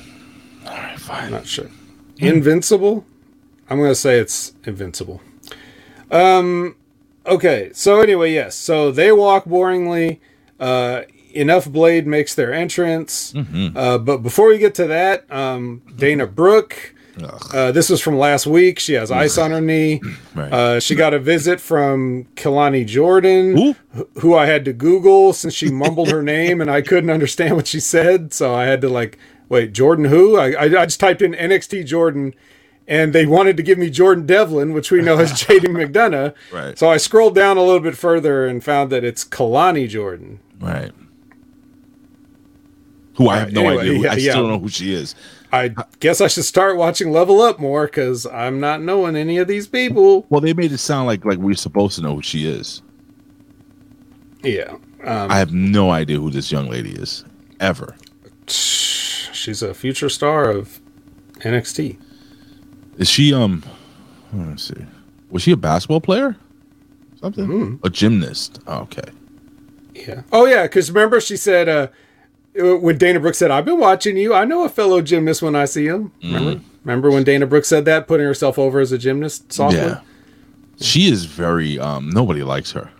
All 0.64 0.72
right, 0.72 0.98
fine. 1.00 1.32
Not 1.32 1.46
sure. 1.48 1.66
Invincible. 2.18 3.04
I'm 3.68 3.78
gonna 3.78 3.94
say 3.96 4.18
it's 4.18 4.52
invincible. 4.64 5.20
Um. 6.10 6.76
Okay. 7.26 7.70
So 7.74 8.00
anyway, 8.00 8.32
yes. 8.32 8.54
So 8.54 8.90
they 8.92 9.10
walk 9.12 9.44
boringly. 9.46 10.20
Uh, 10.60 11.02
Enofe 11.34 11.72
Blade 11.72 12.06
makes 12.06 12.34
their 12.34 12.52
entrance. 12.52 13.32
Mm-hmm. 13.32 13.76
Uh, 13.76 13.98
but 13.98 14.18
before 14.18 14.48
we 14.48 14.58
get 14.58 14.74
to 14.76 14.86
that, 14.86 15.30
um, 15.32 15.82
Dana 15.96 16.26
Brooke. 16.26 16.91
Uh, 17.20 17.72
this 17.72 17.90
was 17.90 18.00
from 18.00 18.16
last 18.18 18.46
week. 18.46 18.78
She 18.78 18.94
has 18.94 19.10
ice 19.10 19.36
on 19.38 19.50
her 19.50 19.60
knee. 19.60 20.00
Right. 20.34 20.50
Uh, 20.52 20.80
she 20.80 20.94
got 20.94 21.12
a 21.12 21.18
visit 21.18 21.60
from 21.60 22.24
Kelani 22.36 22.86
Jordan, 22.86 23.74
wh- 23.94 24.20
who 24.20 24.34
I 24.34 24.46
had 24.46 24.64
to 24.64 24.72
Google 24.72 25.34
since 25.34 25.52
she 25.52 25.70
mumbled 25.70 26.10
her 26.10 26.22
name 26.22 26.62
and 26.62 26.70
I 26.70 26.80
couldn't 26.80 27.10
understand 27.10 27.54
what 27.56 27.66
she 27.66 27.80
said. 27.80 28.32
So 28.32 28.54
I 28.54 28.64
had 28.64 28.80
to 28.80 28.88
like, 28.88 29.18
wait, 29.50 29.74
Jordan 29.74 30.06
who? 30.06 30.38
I, 30.38 30.52
I, 30.52 30.64
I 30.64 30.86
just 30.86 31.00
typed 31.00 31.20
in 31.20 31.32
NXT 31.34 31.84
Jordan 31.84 32.34
and 32.88 33.12
they 33.12 33.26
wanted 33.26 33.58
to 33.58 33.62
give 33.62 33.76
me 33.76 33.90
Jordan 33.90 34.24
Devlin, 34.24 34.72
which 34.72 34.90
we 34.90 35.02
know 35.02 35.18
as 35.18 35.32
JD 35.44 35.64
McDonagh. 35.66 36.34
Right. 36.50 36.78
So 36.78 36.88
I 36.90 36.96
scrolled 36.96 37.34
down 37.34 37.58
a 37.58 37.62
little 37.62 37.80
bit 37.80 37.96
further 37.96 38.46
and 38.46 38.64
found 38.64 38.90
that 38.90 39.04
it's 39.04 39.22
Kelani 39.24 39.86
Jordan. 39.86 40.40
Right. 40.60 40.92
Who 43.16 43.28
I 43.28 43.38
have 43.38 43.52
no 43.52 43.66
Anyway, 43.68 43.82
idea. 43.82 43.98
Yeah, 44.00 44.12
I 44.12 44.14
yeah. 44.16 44.30
still 44.32 44.42
don't 44.44 44.52
know 44.52 44.58
who 44.58 44.68
she 44.70 44.94
is. 44.94 45.14
I 45.52 45.74
guess 46.00 46.20
I 46.22 46.28
should 46.28 46.44
start 46.44 46.76
watching 46.78 47.12
Level 47.12 47.42
Up 47.42 47.60
more 47.60 47.84
because 47.86 48.24
I'm 48.26 48.58
not 48.58 48.80
knowing 48.80 49.16
any 49.16 49.36
of 49.36 49.48
these 49.48 49.66
people. 49.66 50.26
Well, 50.30 50.40
they 50.40 50.54
made 50.54 50.72
it 50.72 50.78
sound 50.78 51.06
like 51.06 51.24
like 51.24 51.38
we're 51.38 51.54
supposed 51.54 51.96
to 51.96 52.02
know 52.02 52.16
who 52.16 52.22
she 52.22 52.46
is. 52.48 52.82
Yeah. 54.42 54.76
Um, 55.04 55.30
I 55.30 55.38
have 55.38 55.52
no 55.52 55.90
idea 55.90 56.18
who 56.18 56.30
this 56.30 56.50
young 56.50 56.68
lady 56.68 56.92
is 56.92 57.24
ever. 57.60 57.94
she's 58.46 59.62
a 59.62 59.74
future 59.74 60.08
star 60.08 60.48
of 60.50 60.80
NXT. 61.40 61.98
Is 62.98 63.10
she 63.10 63.34
um? 63.34 63.62
Let 64.32 64.46
me 64.48 64.56
see. 64.56 64.86
Was 65.30 65.42
she 65.42 65.52
a 65.52 65.56
basketball 65.56 66.00
player? 66.00 66.36
Something. 67.20 67.46
Hmm. 67.46 67.76
A 67.84 67.90
gymnast. 67.90 68.60
Oh, 68.66 68.80
okay. 68.80 69.10
Yeah. 69.94 70.22
Oh 70.32 70.46
yeah, 70.46 70.62
because 70.62 70.90
remember 70.90 71.20
she 71.20 71.36
said 71.36 71.68
uh, 71.68 71.88
when 72.54 72.98
Dana 72.98 73.20
Brooke 73.20 73.34
said, 73.34 73.50
"I've 73.50 73.64
been 73.64 73.78
watching 73.78 74.16
you. 74.16 74.34
I 74.34 74.44
know 74.44 74.64
a 74.64 74.68
fellow 74.68 75.00
gymnast 75.00 75.42
when 75.42 75.56
I 75.56 75.64
see 75.64 75.86
him." 75.86 76.12
Remember? 76.22 76.60
Remember 76.84 77.10
when 77.10 77.24
Dana 77.24 77.46
Brooke 77.46 77.64
said 77.64 77.84
that, 77.84 78.06
putting 78.08 78.26
herself 78.26 78.58
over 78.58 78.80
as 78.80 78.92
a 78.92 78.98
gymnast 78.98 79.52
softly? 79.52 79.78
Yeah. 79.80 80.00
She 80.80 81.08
is 81.08 81.24
very 81.26 81.78
um. 81.78 82.10
Nobody 82.10 82.42
likes 82.42 82.72
her. 82.72 82.90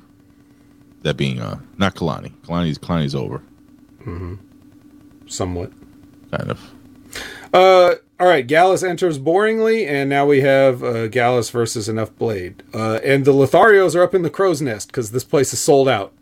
That 1.03 1.17
being 1.17 1.41
uh, 1.41 1.59
not 1.79 1.95
Kelani. 1.95 2.33
Kelani's 2.43 2.79
Kelani's 2.79 3.15
over. 3.15 3.43
Somewhat. 5.27 5.73
Kind 6.31 6.51
of. 6.51 6.61
Uh, 7.53 7.95
all 8.21 8.27
right. 8.27 8.47
Gallus 8.47 8.83
enters 8.83 9.19
boringly, 9.19 9.87
and 9.87 10.09
now 10.09 10.27
we 10.27 10.41
have 10.43 10.83
uh, 10.83 11.09
Gallus 11.09 11.51
versus 11.51 11.89
Enofe 11.89 12.17
Blade. 12.17 12.63
Uh, 12.73 13.01
and 13.05 13.25
the 13.25 13.33
Lotharios 13.33 13.95
are 13.95 14.03
up 14.03 14.15
in 14.15 14.23
the 14.23 14.31
crow's 14.31 14.63
nest 14.63 14.89
because 14.89 15.11
this 15.11 15.25
place 15.25 15.53
is 15.53 15.61
sold 15.61 15.89
out, 15.89 16.13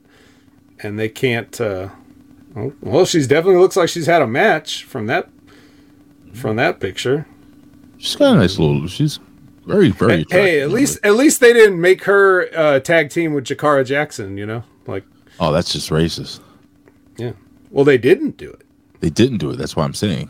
and 0.80 0.98
they 0.98 1.08
can't. 1.08 1.60
Uh, 1.60 1.90
well, 2.54 3.04
she's 3.04 3.26
definitely 3.26 3.60
looks 3.60 3.76
like 3.76 3.88
she's 3.88 4.06
had 4.06 4.22
a 4.22 4.26
match 4.26 4.84
from 4.84 5.06
that 5.06 5.28
from 6.34 6.56
that 6.56 6.80
picture. 6.80 7.26
She's 7.98 8.16
got 8.16 8.34
a 8.34 8.38
nice 8.38 8.58
little. 8.58 8.86
She's 8.88 9.18
very 9.66 9.90
very. 9.90 10.24
Hey, 10.30 10.60
at 10.60 10.70
least 10.70 10.98
at 11.04 11.14
least 11.14 11.40
they 11.40 11.52
didn't 11.52 11.80
make 11.80 12.04
her 12.04 12.48
uh, 12.56 12.80
tag 12.80 13.10
team 13.10 13.34
with 13.34 13.44
Jakara 13.44 13.84
Jackson. 13.84 14.36
You 14.36 14.46
know, 14.46 14.64
like 14.86 15.04
Oh, 15.38 15.52
that's 15.52 15.72
just 15.72 15.90
racist. 15.90 16.40
yeah. 17.16 17.32
Well, 17.70 17.84
they 17.84 17.98
didn't 17.98 18.36
do 18.36 18.50
it. 18.50 18.62
They 19.00 19.10
didn't 19.10 19.38
do 19.38 19.50
it. 19.50 19.56
That's 19.56 19.76
why 19.76 19.84
I'm 19.84 19.94
saying. 19.94 20.28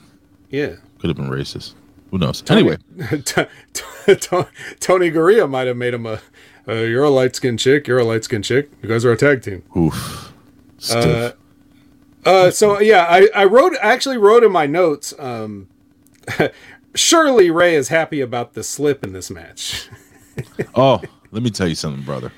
Yeah. 0.51 0.75
Could 0.99 1.09
have 1.09 1.17
been 1.17 1.31
racist. 1.31 1.75
Who 2.11 2.19
knows? 2.19 2.43
Anyway, 2.51 2.77
T- 3.09 3.23
t- 3.23 4.15
t- 4.17 4.43
Tony 4.81 5.11
Gurria 5.11 5.49
might 5.49 5.67
have 5.69 5.77
made 5.77 5.95
him 5.95 6.07
a. 6.07 6.21
Uh, 6.69 6.75
you're 6.75 7.05
a 7.05 7.11
light 7.11 7.35
skinned 7.35 7.59
chick. 7.59 7.87
You're 7.89 7.99
a 8.01 8.05
light 8.05 8.25
skinned 8.25 8.45
chick. 8.45 8.69
You 8.83 8.89
guys 8.89 9.05
are 9.05 9.13
a 9.13 9.17
tag 9.17 9.43
team. 9.43 9.63
oof. 9.77 9.95
Uh, 9.95 10.31
Stiff. 10.79 11.35
Uh, 12.25 12.51
so 12.51 12.81
yeah, 12.81 13.07
I, 13.09 13.29
I 13.35 13.45
wrote 13.45 13.75
actually 13.81 14.19
wrote 14.19 14.45
in 14.45 14.53
my 14.53 14.67
notes. 14.67 15.15
Um, 15.19 15.69
surely 16.95 17.51
Ray 17.51 17.75
is 17.75 17.89
happy 17.89 18.21
about 18.21 18.55
the 18.55 18.63
slip 18.63 19.05
in 19.05 19.13
this 19.13 19.31
match. 19.31 19.89
oh, 20.75 21.01
let 21.31 21.43
me 21.43 21.51
tell 21.51 21.69
you 21.69 21.75
something, 21.75 22.03
brother. 22.03 22.33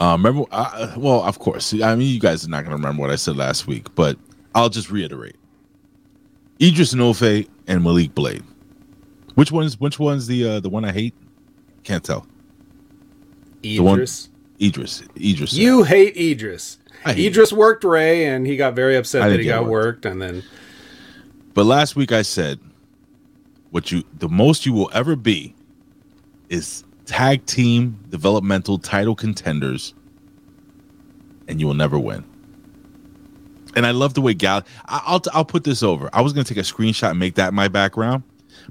Uh, 0.00 0.12
remember? 0.12 0.44
Uh, 0.50 0.94
well, 0.96 1.22
of 1.22 1.38
course. 1.38 1.72
I 1.74 1.94
mean, 1.94 2.12
you 2.12 2.18
guys 2.18 2.44
are 2.44 2.48
not 2.50 2.64
going 2.64 2.70
to 2.70 2.76
remember 2.76 3.00
what 3.00 3.10
I 3.10 3.16
said 3.16 3.36
last 3.36 3.66
week, 3.66 3.94
but 3.94 4.18
I'll 4.54 4.68
just 4.68 4.90
reiterate. 4.90 5.36
Idris 6.60 6.94
Enofe 6.94 7.48
and 7.68 7.82
Malik 7.84 8.14
Blade. 8.14 8.42
Which 9.34 9.50
one's 9.50 9.78
which 9.80 9.98
one's 9.98 10.26
the 10.26 10.48
uh, 10.48 10.60
the 10.60 10.68
one 10.68 10.84
I 10.84 10.92
hate? 10.92 11.14
Can't 11.84 12.04
tell. 12.04 12.26
The 13.62 13.80
one- 13.80 13.94
Idris, 13.94 14.28
Idris. 14.60 15.02
Idris. 15.16 15.52
you 15.54 15.84
hate 15.84 16.16
Idris. 16.16 16.78
Idris 17.06 17.52
worked 17.52 17.84
Ray, 17.84 18.26
and 18.26 18.46
he 18.46 18.56
got 18.56 18.74
very 18.74 18.96
upset 18.96 19.28
that 19.28 19.40
he 19.40 19.46
got 19.46 19.62
worked. 19.66 20.04
worked, 20.04 20.06
and 20.06 20.20
then 20.22 20.42
But 21.54 21.66
last 21.66 21.96
week 21.96 22.12
I 22.12 22.22
said, 22.22 22.60
what 23.70 23.90
you 23.90 24.04
the 24.18 24.28
most 24.28 24.66
you 24.66 24.72
will 24.72 24.90
ever 24.92 25.16
be 25.16 25.54
is 26.48 26.84
tag 27.06 27.44
team 27.46 27.98
developmental 28.10 28.78
title 28.78 29.14
contenders, 29.14 29.94
and 31.48 31.60
you 31.60 31.66
will 31.66 31.74
never 31.74 31.98
win. 31.98 32.24
And 33.74 33.86
I 33.86 33.90
love 33.92 34.12
the 34.14 34.20
way 34.20 34.34
Gal. 34.34 34.62
I- 34.86 35.02
I'll 35.06 35.22
I'll 35.32 35.44
put 35.44 35.64
this 35.64 35.82
over. 35.82 36.10
I 36.12 36.20
was 36.20 36.32
gonna 36.32 36.44
take 36.44 36.58
a 36.58 36.62
screenshot 36.62 37.10
and 37.10 37.18
make 37.18 37.34
that 37.36 37.54
my 37.54 37.68
background, 37.68 38.22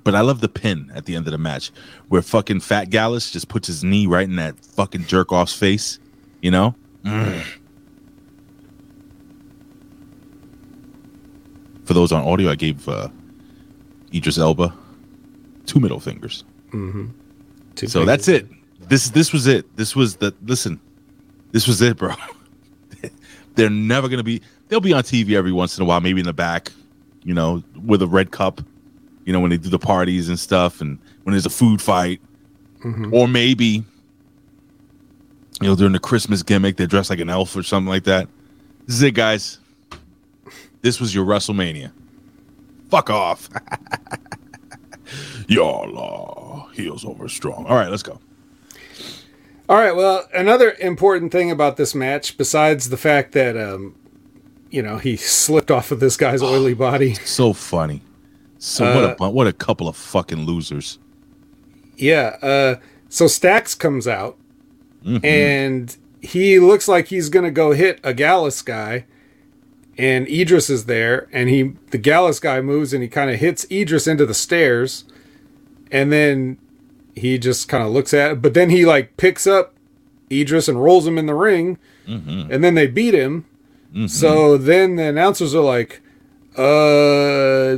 but 0.03 0.13
I 0.13 0.21
love 0.21 0.41
the 0.41 0.47
pin 0.49 0.91
at 0.93 1.05
the 1.05 1.15
end 1.15 1.25
of 1.27 1.31
the 1.31 1.39
match 1.39 1.71
where 2.09 2.21
fucking 2.21 2.59
Fat 2.59 2.91
Gallus 2.91 3.31
just 3.31 3.47
puts 3.47 3.65
his 3.67 3.83
knee 3.83 4.05
right 4.05 4.27
in 4.27 4.35
that 4.35 4.63
fucking 4.63 5.05
jerk 5.05 5.31
off's 5.31 5.53
face. 5.55 5.97
You 6.41 6.51
know. 6.51 6.75
Mm. 7.03 7.43
For 11.91 11.95
those 11.95 12.13
on 12.13 12.25
audio, 12.25 12.49
I 12.49 12.55
gave 12.55 12.87
uh, 12.87 13.09
Idris 14.13 14.37
Elba 14.37 14.73
two 15.65 15.81
middle 15.81 15.99
fingers. 15.99 16.45
two 17.75 17.87
So 17.87 18.05
that's 18.05 18.29
it. 18.29 18.47
This 18.87 19.09
this 19.09 19.33
was 19.33 19.45
it. 19.45 19.75
This 19.75 19.93
was 19.93 20.15
the 20.15 20.33
listen. 20.45 20.79
This 21.51 21.67
was 21.67 21.81
it, 21.81 21.97
bro. 21.97 22.13
They're 23.55 23.69
never 23.69 24.07
gonna 24.07 24.23
be. 24.23 24.41
They'll 24.69 24.79
be 24.79 24.93
on 24.93 25.03
TV 25.03 25.33
every 25.35 25.51
once 25.51 25.77
in 25.77 25.81
a 25.81 25.85
while, 25.85 25.99
maybe 25.99 26.21
in 26.21 26.25
the 26.25 26.31
back, 26.31 26.71
you 27.25 27.33
know, 27.33 27.61
with 27.83 28.01
a 28.01 28.07
red 28.07 28.31
cup. 28.31 28.61
You 29.25 29.33
know, 29.33 29.41
when 29.41 29.49
they 29.49 29.57
do 29.57 29.67
the 29.67 29.77
parties 29.77 30.29
and 30.29 30.39
stuff, 30.39 30.79
and 30.79 30.97
when 31.23 31.33
there's 31.33 31.45
a 31.45 31.49
food 31.49 31.81
fight, 31.81 32.21
or 33.11 33.27
maybe, 33.27 33.83
you 35.59 35.67
know, 35.67 35.75
during 35.75 35.91
the 35.91 35.99
Christmas 35.99 36.41
gimmick, 36.41 36.77
they 36.77 36.85
dress 36.85 37.09
like 37.09 37.19
an 37.19 37.29
elf 37.29 37.53
or 37.53 37.63
something 37.63 37.89
like 37.89 38.05
that. 38.05 38.29
This 38.87 38.95
is 38.95 39.01
it, 39.01 39.11
guys. 39.13 39.59
This 40.81 40.99
was 40.99 41.13
your 41.13 41.25
WrestleMania. 41.25 41.91
Fuck 42.89 43.09
off. 43.09 43.49
Y'all 45.47 46.67
uh, 46.69 46.71
heels 46.73 47.03
over 47.05 47.27
strong. 47.27 47.65
All 47.65 47.75
right, 47.75 47.89
let's 47.89 48.03
go. 48.03 48.19
All 49.67 49.77
right. 49.77 49.95
Well, 49.95 50.27
another 50.33 50.75
important 50.79 51.31
thing 51.31 51.51
about 51.51 51.77
this 51.77 51.93
match, 51.93 52.37
besides 52.37 52.89
the 52.89 52.97
fact 52.97 53.33
that 53.33 53.57
um, 53.57 53.95
you 54.69 54.81
know 54.81 54.97
he 54.97 55.15
slipped 55.17 55.69
off 55.71 55.91
of 55.91 55.99
this 55.99 56.15
guy's 56.17 56.41
oily 56.43 56.73
body, 56.73 57.15
So 57.15 57.53
funny. 57.53 58.01
So 58.59 59.15
what 59.17 59.19
a 59.21 59.29
what 59.31 59.47
a 59.47 59.53
couple 59.53 59.87
of 59.87 59.95
fucking 59.97 60.45
losers. 60.45 60.99
yeah. 61.97 62.37
Uh, 62.41 62.75
so 63.09 63.27
Stacks 63.27 63.75
comes 63.75 64.07
out, 64.07 64.37
Mm-hmm. 65.03 65.25
and 65.25 65.97
he 66.21 66.59
looks 66.59 66.87
like 66.87 67.07
he's 67.07 67.29
gonna 67.29 67.49
go 67.51 67.71
hit 67.71 67.99
a 68.03 68.13
Gallus 68.13 68.61
guy, 68.61 69.05
and 69.97 70.27
Idris 70.27 70.69
is 70.69 70.85
there, 70.85 71.27
and 71.31 71.49
he 71.49 71.73
the 71.91 71.97
Gallus 71.97 72.39
guy 72.39 72.61
moves 72.61 72.93
and 72.93 73.03
he 73.03 73.09
kind 73.09 73.29
of 73.29 73.39
hits 73.39 73.65
Idris 73.71 74.07
into 74.07 74.25
the 74.25 74.33
stairs, 74.33 75.03
and 75.91 76.11
then 76.11 76.57
he 77.15 77.37
just 77.37 77.67
kind 77.67 77.83
of 77.83 77.91
looks 77.91 78.13
at 78.13 78.31
it, 78.31 78.41
but 78.41 78.53
then 78.53 78.69
he 78.69 78.85
like 78.85 79.17
picks 79.17 79.45
up 79.45 79.73
Idris 80.31 80.67
and 80.69 80.81
rolls 80.81 81.05
him 81.05 81.17
in 81.17 81.25
the 81.25 81.35
ring, 81.35 81.77
and 82.51 82.63
then 82.63 82.75
they 82.75 82.87
beat 82.87 83.13
him. 83.13 83.45
So 84.07 84.57
then 84.57 84.95
the 84.95 85.03
announcers 85.03 85.53
are 85.53 85.61
like, 85.61 86.01
uh, 86.57 87.77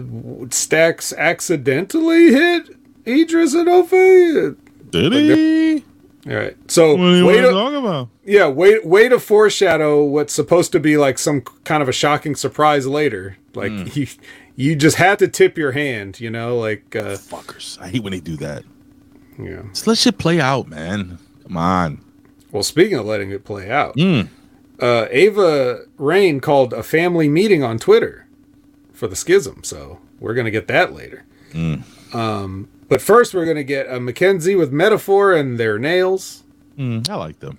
Stacks 0.52 1.12
accidentally 1.14 2.32
hit 2.32 2.70
Idris 3.08 3.56
Enofe. 3.56 4.56
Did 4.92 5.14
he? 5.14 5.84
All 6.28 6.34
right. 6.36 6.56
So 6.72 6.96
What 6.96 7.00
are 7.06 7.16
you 7.18 7.26
way 7.26 7.42
to, 7.42 7.50
talking 7.52 7.80
about? 7.80 8.10
yeah, 8.24 8.48
way 8.48 8.80
way 8.80 9.10
to 9.10 9.20
foreshadow 9.20 10.04
what's 10.04 10.34
supposed 10.34 10.72
to 10.72 10.80
be 10.80 10.96
like 10.98 11.18
some 11.20 11.42
kind 11.66 11.84
of 11.84 11.90
a 11.90 11.92
shocking 11.94 12.36
surprise 12.36 12.88
later. 12.88 13.38
Like 13.54 13.72
Hmm. 13.72 13.88
you, 13.94 14.08
you 14.56 14.76
just 14.76 14.96
had 14.98 15.20
to 15.20 15.28
tip 15.28 15.58
your 15.58 15.74
hand, 15.74 16.20
you 16.22 16.30
know, 16.30 16.58
like 16.58 16.96
uh, 16.96 17.18
Fuckers. 17.18 17.78
I 17.82 17.90
hate 17.90 18.04
when 18.04 18.12
they 18.14 18.20
do 18.22 18.38
that. 18.38 18.64
yeah. 19.38 19.64
Just 19.74 19.86
let 19.88 19.98
shit 19.98 20.18
play 20.18 20.40
out, 20.40 20.68
man. 20.70 21.18
Come 21.44 21.58
on. 21.58 22.02
Well, 22.52 22.64
speaking 22.64 22.98
of 22.98 23.06
letting 23.06 23.32
it 23.32 23.44
play 23.44 23.70
out, 23.70 23.96
Mm. 23.98 24.30
uh, 24.80 25.08
Ava 25.10 25.82
Raine 25.98 26.40
called 26.40 26.72
a 26.72 26.84
family 26.84 27.28
meeting 27.28 27.64
on 27.64 27.80
Twitter 27.80 28.28
for 28.94 29.08
the 29.08 29.16
schism, 29.16 29.64
so 29.64 30.00
we're 30.22 30.36
gonna 30.36 30.52
get 30.52 30.68
that 30.68 30.94
later. 30.94 31.24
Um, 32.14 32.68
but 32.94 33.02
first, 33.02 33.34
we're 33.34 33.46
gonna 33.46 33.64
get 33.64 33.88
a 33.88 34.00
McKenzie 34.00 34.58
with 34.58 34.72
Meta-Four 34.72 35.34
and 35.34 35.58
their 35.60 35.78
nails. 35.80 36.44
Mm, 36.78 37.10
I 37.10 37.16
like 37.16 37.40
them. 37.40 37.58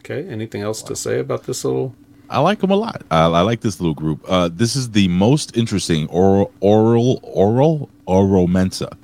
Okay. 0.00 0.26
Anything 0.28 0.62
else 0.62 0.82
to 0.82 0.94
say 0.96 1.18
about 1.18 1.44
this 1.44 1.64
little? 1.64 1.94
I 2.30 2.40
like 2.40 2.58
them 2.60 2.70
a 2.70 2.76
lot. 2.76 3.02
I, 3.10 3.26
I 3.26 3.40
like 3.42 3.60
this 3.60 3.80
little 3.80 3.94
group. 3.94 4.24
Uh, 4.28 4.48
this 4.52 4.74
is 4.76 4.90
the 4.90 5.08
most 5.08 5.56
interesting 5.56 6.06
oral, 6.08 6.52
oral, 6.60 7.20
oral, 7.22 7.88
Oro 8.06 8.46
Mensah 8.46 8.96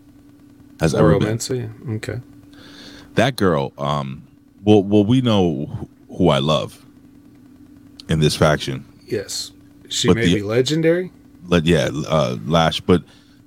has 0.81 0.95
ever 0.95 1.19
been. 1.19 1.37
Mensah? 1.39 1.59
Yeah. 1.87 1.95
Okay. 1.95 2.21
that 3.15 3.37
girl 3.37 3.73
um 3.79 4.23
well 4.65 4.83
well 4.83 5.05
we 5.05 5.21
know 5.21 5.67
who- 5.67 6.17
who 6.17 6.29
i 6.29 6.39
love 6.39 6.85
in 8.09 8.21
this 8.21 8.35
faction 8.37 8.85
Yes. 9.07 9.53
She 9.89 10.09
But 10.09 10.17
may 10.17 10.25
the- 10.27 10.35
be 10.37 10.43
legendary. 10.43 11.11
but 11.45 11.67
yeah 11.67 11.91
uh 12.09 12.37
lash 12.47 12.81
but 12.81 13.03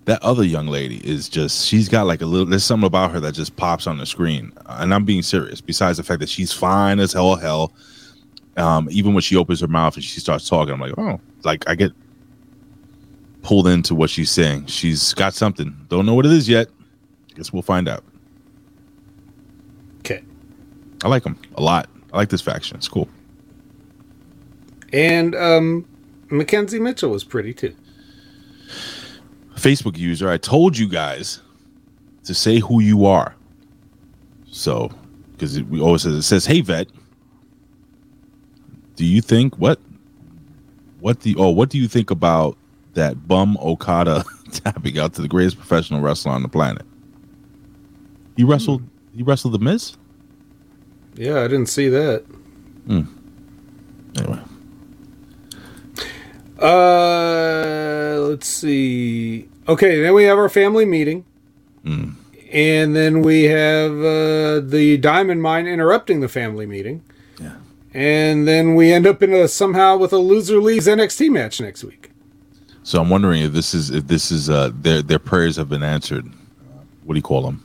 that 0.05 0.21
other 0.23 0.43
young 0.43 0.67
lady 0.67 0.97
is 0.97 1.27
just 1.27 1.65
she's 1.65 1.89
got 1.89 2.05
like 2.05 2.21
a 2.21 2.25
little 2.25 2.45
there's 2.45 2.63
something 2.63 2.87
about 2.87 3.11
her 3.11 3.19
that 3.19 3.33
just 3.33 3.55
pops 3.55 3.87
on 3.87 3.97
the 3.97 4.05
screen. 4.05 4.51
And 4.67 4.93
i'm 4.93 5.05
being 5.05 5.21
serious. 5.21 5.61
Besides 5.61 5.97
the 5.97 6.03
fact 6.03 6.19
that 6.19 6.29
she's 6.29 6.53
fine 6.53 6.99
as 6.99 7.13
hell 7.13 7.35
hell 7.35 7.73
um 8.57 8.87
even 8.91 9.13
when 9.13 9.21
she 9.21 9.35
opens 9.35 9.59
her 9.59 9.67
mouth 9.67 9.95
and 9.95 10.03
she 10.03 10.21
starts 10.21 10.47
talking 10.47 10.73
i'm 10.73 10.79
like 10.79 10.97
oh 10.97 11.19
like 11.43 11.67
i 11.67 11.75
get 11.75 11.91
pulled 13.45 13.67
into 13.67 13.93
what 13.93 14.09
she's 14.09 14.31
saying. 14.31 14.65
She's 14.65 15.13
got 15.13 15.35
something. 15.35 15.73
Don't 15.87 16.07
know 16.07 16.15
what 16.15 16.25
it 16.25 16.31
is 16.31 16.49
yet. 16.49 16.67
Guess 17.35 17.53
we'll 17.53 17.61
find 17.61 17.87
out. 17.87 18.03
Okay. 19.99 20.23
i 21.03 21.07
like 21.07 21.23
them 21.23 21.39
a 21.55 21.61
lot. 21.61 21.87
I 22.11 22.17
like 22.17 22.29
this 22.29 22.41
faction. 22.41 22.75
It's 22.75 22.87
cool. 22.87 23.07
And 24.91 25.35
um, 25.35 25.85
McKenzie 26.29 26.81
Mitchell 26.81 27.11
was 27.11 27.23
pretty 27.23 27.53
too. 27.53 27.75
Facebook 29.55 29.97
user, 29.97 30.29
I 30.29 30.37
told 30.37 30.77
you 30.77 30.87
guys 30.87 31.41
to 32.23 32.33
say 32.33 32.59
who 32.59 32.81
you 32.81 33.05
are. 33.05 33.35
So, 34.51 34.91
because 35.31 35.61
we 35.63 35.81
always 35.81 36.03
says 36.03 36.13
it 36.13 36.21
says, 36.23 36.45
"Hey 36.45 36.61
vet, 36.61 36.87
do 38.95 39.05
you 39.05 39.21
think 39.21 39.57
what 39.57 39.79
what 40.99 41.21
the 41.21 41.35
oh 41.37 41.49
what 41.49 41.69
do 41.69 41.77
you 41.77 41.87
think 41.87 42.11
about 42.11 42.57
that 42.93 43.27
bum 43.27 43.57
Okada 43.61 44.23
tapping 44.51 44.97
out 44.97 45.13
to 45.15 45.21
the 45.21 45.27
greatest 45.27 45.57
professional 45.57 46.01
wrestler 46.01 46.31
on 46.31 46.41
the 46.41 46.47
planet? 46.47 46.85
He 48.35 48.43
hmm. 48.43 48.51
wrestled 48.51 48.83
he 49.15 49.23
wrestled 49.23 49.53
the 49.53 49.59
Miz. 49.59 49.97
Yeah, 51.15 51.41
I 51.41 51.47
didn't 51.47 51.67
see 51.67 51.87
that. 51.89 52.25
Hmm. 52.87 53.03
Anyway, 54.17 54.39
Uh, 56.59 58.17
let's 58.29 58.47
see. 58.47 59.47
Okay, 59.67 60.01
then 60.01 60.13
we 60.13 60.23
have 60.25 60.37
our 60.37 60.49
family 60.49 60.85
meeting. 60.85 61.25
And 62.51 62.95
then 62.95 63.21
we 63.21 63.43
have 63.43 63.91
uh, 63.91 64.59
the 64.61 64.97
diamond 65.01 65.41
mine 65.41 65.67
interrupting 65.67 66.21
the 66.21 66.27
family 66.29 66.65
meeting. 66.65 67.03
Yeah. 67.39 67.55
And 67.93 68.47
then 68.47 68.75
we 68.75 68.91
end 68.93 69.05
up 69.05 69.21
in 69.21 69.33
a 69.33 69.47
somehow 69.47 69.97
with 69.97 70.13
a 70.13 70.17
loser 70.17 70.59
leaves 70.59 70.87
NXT 70.87 71.29
match 71.31 71.59
next 71.59 71.83
week. 71.83 72.11
so 72.83 73.01
I'm 73.01 73.09
wondering 73.09 73.43
if 73.43 73.51
this 73.53 73.73
is 73.73 73.89
if 73.91 74.07
this 74.07 74.31
is 74.31 74.49
uh 74.49 74.71
their 74.73 75.01
their 75.01 75.19
prayers 75.19 75.57
have 75.57 75.69
been 75.69 75.83
answered. 75.83 76.25
What 77.03 77.13
do 77.15 77.17
you 77.17 77.23
call 77.23 77.41
them? 77.43 77.63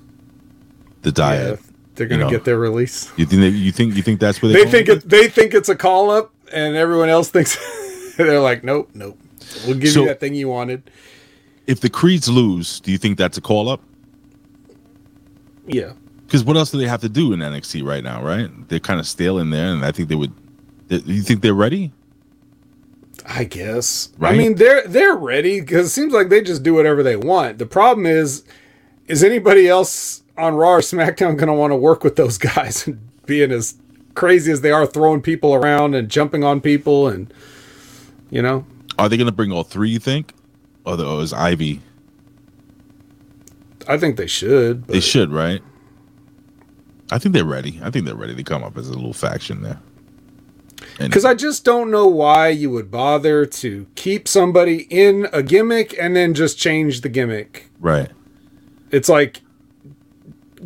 The 1.03 1.11
Yeah, 1.11 1.15
diet. 1.15 1.61
they're 1.95 2.07
gonna 2.09 2.21
You 2.21 2.25
know. 2.27 2.31
get 2.31 2.45
their 2.45 2.59
release. 2.59 3.11
You 3.17 3.27
think 3.27 3.41
they, 3.43 3.49
you 3.51 3.73
think 3.73 3.95
you 3.95 4.03
think 4.03 4.19
that's 4.21 4.43
what 4.43 4.53
They 4.53 4.67
think 4.67 4.89
it. 4.89 5.09
They 5.09 5.29
think 5.29 5.55
it's 5.55 5.69
a 5.69 5.77
call 5.77 6.11
up, 6.11 6.33
and 6.53 6.75
everyone 6.77 7.09
else 7.11 7.29
thinks 7.31 7.57
they're 8.27 8.41
like, 8.41 8.65
nope, 8.65 8.91
nope. 8.95 9.19
We'll 9.67 9.77
give 9.77 9.91
So- 9.91 10.03
you 10.03 10.07
that 10.09 10.21
thing 10.21 10.35
you 10.35 10.49
wanted. 10.49 10.91
if 11.67 11.81
the 11.81 11.91
Creeds 11.91 12.29
lose, 12.29 12.81
do 12.81 12.91
you 12.93 12.99
think 12.99 13.19
that's 13.19 13.39
a 13.39 13.41
call 13.41 13.69
up? 13.69 13.81
Yeah. 15.67 15.93
Because 16.27 16.45
what 16.45 16.57
else 16.57 16.71
do 16.71 16.79
they 16.79 16.87
have 16.87 17.01
to 17.01 17.09
do 17.09 17.33
in 17.33 17.41
NXT 17.41 17.85
right 17.85 18.05
now? 18.05 18.23
Right? 18.23 18.49
They're 18.69 18.79
kind 18.81 19.01
of 19.01 19.07
stale 19.07 19.39
in 19.39 19.51
there, 19.51 19.73
and 19.73 19.85
I 19.85 19.91
think 19.93 20.09
they 20.09 20.15
would. 20.15 20.33
Do 20.89 20.99
you 21.07 21.23
think 21.23 21.43
they're 21.43 21.55
ready? 21.55 21.93
I 23.27 23.45
guess. 23.45 24.11
Right? 24.19 24.35
I 24.35 24.39
mean, 24.39 24.55
they're 24.55 24.87
they're 24.87 25.15
ready 25.17 25.61
because 25.61 25.87
it 25.87 25.91
seems 25.91 26.13
like 26.13 26.29
they 26.29 26.41
just 26.41 26.63
do 26.63 26.75
whatever 26.75 27.03
they 27.03 27.17
want. 27.17 27.59
The 27.59 27.67
problem 27.67 28.07
is, 28.07 28.45
is 29.09 29.23
anybody 29.25 29.69
else 29.69 30.23
on 30.39 30.55
Raw 30.55 30.75
or 30.75 30.81
SmackDown 30.81 31.37
going 31.37 31.49
to 31.49 31.53
want 31.53 31.73
to 31.73 31.77
work 31.77 32.03
with 32.05 32.17
those 32.17 32.39
guys 32.55 32.87
and 32.87 33.01
being 33.27 33.51
as 33.51 33.75
crazy 34.15 34.51
as 34.53 34.61
they 34.61 34.71
are, 34.71 34.87
throwing 34.87 35.21
people 35.23 35.55
around 35.55 35.95
and 35.95 36.09
jumping 36.09 36.45
on 36.45 36.61
people, 36.61 37.09
and 37.09 37.33
you 38.31 38.43
know, 38.43 38.65
Are 38.99 39.09
they 39.09 39.17
going 39.17 39.27
to 39.27 39.33
bring 39.33 39.53
all 39.53 39.65
three? 39.65 39.91
You 39.91 39.99
think? 39.99 40.33
Or, 40.85 40.97
the, 40.97 41.07
or 41.07 41.23
is 41.23 41.33
Ivy? 41.33 41.81
I 43.89 43.99
think 43.99 44.17
they 44.17 44.27
should. 44.27 44.87
But 44.87 44.95
They 44.95 45.01
should, 45.01 45.33
right? 45.33 45.63
I 47.11 47.19
think 47.19 47.35
they're 47.35 47.45
ready. 47.45 47.81
I 47.83 47.91
think 47.91 48.07
they're 48.07 48.15
ready 48.15 48.37
to 48.37 48.45
come 48.45 48.63
up 48.63 48.77
as 48.79 48.89
a 48.89 48.93
little 48.95 49.13
faction 49.13 49.63
there. 49.63 49.81
Because 50.99 51.25
I 51.25 51.35
just 51.35 51.65
don't 51.65 51.91
know 51.91 52.07
why 52.07 52.49
you 52.49 52.71
would 52.71 52.91
bother 52.91 53.47
to 53.47 53.87
keep 53.95 54.29
somebody 54.29 54.87
in 54.91 55.29
a 55.33 55.43
gimmick 55.43 55.95
and 55.99 56.15
then 56.15 56.35
just 56.35 56.59
change 56.59 57.01
the 57.01 57.09
gimmick. 57.09 57.71
right, 57.81 58.11
It's 58.91 59.09
like 59.09 59.41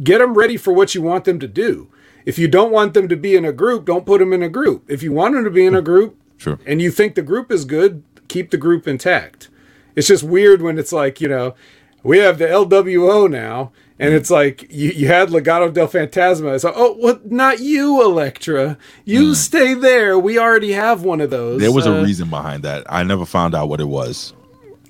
get 0.03 0.19
them 0.19 0.35
ready 0.35 0.57
for 0.57 0.73
what 0.73 0.95
you 0.95 1.03
want 1.03 1.25
them 1.25 1.39
to 1.39 1.49
do. 1.49 1.89
If 2.27 2.39
you 2.39 2.49
don't 2.49 2.73
want 2.73 2.95
them 2.95 3.09
to 3.09 3.17
be 3.17 3.37
in 3.37 3.45
a 3.45 3.53
group, 3.53 3.85
don't 3.85 4.07
put 4.07 4.19
them 4.19 4.33
in 4.33 4.43
a 4.43 4.49
group. 4.49 4.85
If 4.89 5.03
you 5.03 5.13
want 5.13 5.35
them 5.35 5.45
to 5.45 5.51
be 5.51 5.67
in 5.67 5.75
a 5.75 5.83
group 5.83 6.17
True. 6.45 6.59
and 6.67 6.81
you 6.83 6.91
think 6.91 7.15
the 7.15 7.23
group 7.23 7.51
is 7.51 7.65
good, 7.65 8.03
keep 8.29 8.51
the 8.51 8.57
group 8.59 8.87
intact. 8.87 9.49
It's 9.97 10.07
just 10.09 10.23
weird 10.23 10.61
when 10.63 10.79
it's 10.79 10.93
like, 10.93 11.21
you 11.21 11.29
know, 11.29 11.55
we 12.03 12.19
have 12.19 12.37
the 12.39 12.45
LWO 12.47 13.31
now, 13.31 13.73
and 13.99 14.13
it's 14.13 14.31
like 14.31 14.67
you, 14.71 14.91
you 14.91 15.07
had 15.07 15.31
Legado 15.31 15.73
del 15.73 15.89
Fantasma. 15.89 16.55
It's 16.55 16.65
like, 16.65 16.75
oh, 16.77 16.93
what? 16.95 17.31
Not 17.31 17.61
you, 17.61 18.03
Elektra. 18.03 18.77
You 19.07 19.35
stay 19.35 19.73
there. 19.75 20.19
We 20.19 20.39
already 20.39 20.73
have 20.73 21.03
one 21.03 21.21
of 21.23 21.31
those. 21.31 21.61
There 21.61 21.73
was 21.73 21.87
Uh, 21.87 21.93
a 21.93 22.03
reason 22.03 22.29
behind 22.29 22.63
that. 22.65 22.85
I 22.91 23.05
never 23.05 23.25
found 23.25 23.55
out 23.55 23.69
what 23.71 23.81
it 23.81 23.89
was. 23.89 24.35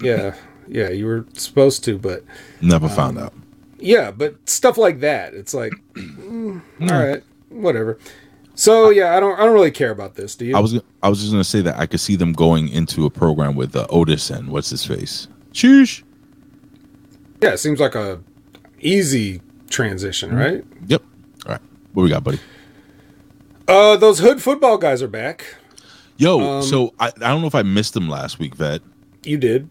Yeah, 0.01 0.35
yeah, 0.67 0.89
you 0.89 1.07
were 1.07 1.25
supposed 1.35 1.85
to, 1.85 1.99
but 1.99 2.25
Never 2.61 2.89
found 2.89 3.19
out. 3.19 3.33
yeah, 3.79 4.11
but 4.11 4.49
stuff 4.49 4.77
like 4.79 5.01
that. 5.01 5.35
It's 5.35 5.55
like, 5.55 5.73
mm, 5.95 6.61
all 6.81 6.99
right, 7.07 7.23
whatever. 7.51 7.99
So 8.55 8.91
yeah, 8.91 9.17
I 9.17 9.21
don't, 9.21 9.39
I 9.39 9.45
don't 9.45 9.53
really 9.55 9.71
care 9.73 9.91
about 9.91 10.15
this. 10.15 10.37
Do 10.37 10.45
you? 10.47 10.57
I 10.57 10.61
was 10.61 10.81
I 11.03 11.09
was 11.09 11.21
just 11.21 11.33
gonna 11.33 11.43
say 11.45 11.61
that 11.63 11.77
I 11.79 11.87
could 11.87 12.01
see 12.01 12.15
them 12.17 12.33
going 12.33 12.69
into 12.69 13.05
a 13.05 13.11
program 13.11 13.57
with 13.57 13.75
uh, 13.75 13.87
Otis 13.91 14.31
and 14.31 14.49
what's 14.51 14.71
his 14.71 14.85
face. 14.87 15.27
Sheesh. 15.53 16.03
yeah, 17.43 17.51
it 17.55 17.59
seems 17.59 17.81
like 17.81 17.95
a 17.95 18.21
easy 18.81 19.41
transition, 19.71 20.31
Mm-hmm. 20.31 20.39
right? 20.39 20.65
Yep. 20.87 21.03
All 21.47 21.53
right. 21.53 21.61
What 21.95 22.03
we 22.05 22.09
got, 22.11 22.23
buddy? 22.25 22.39
Uh, 23.67 23.97
those 23.97 24.19
hood 24.19 24.43
football 24.43 24.79
guys 24.79 25.03
are 25.03 25.09
back. 25.09 25.57
Yo, 26.17 26.41
Um, 26.59 26.63
so 26.63 26.93
I, 27.01 27.09
I 27.09 27.29
don't 27.31 27.41
know 27.41 27.47
if 27.49 27.55
I 27.55 27.63
missed 27.63 27.95
them 27.95 28.09
last 28.09 28.39
week, 28.39 28.55
Vet. 28.55 28.83
You 29.25 29.37
did. 29.37 29.69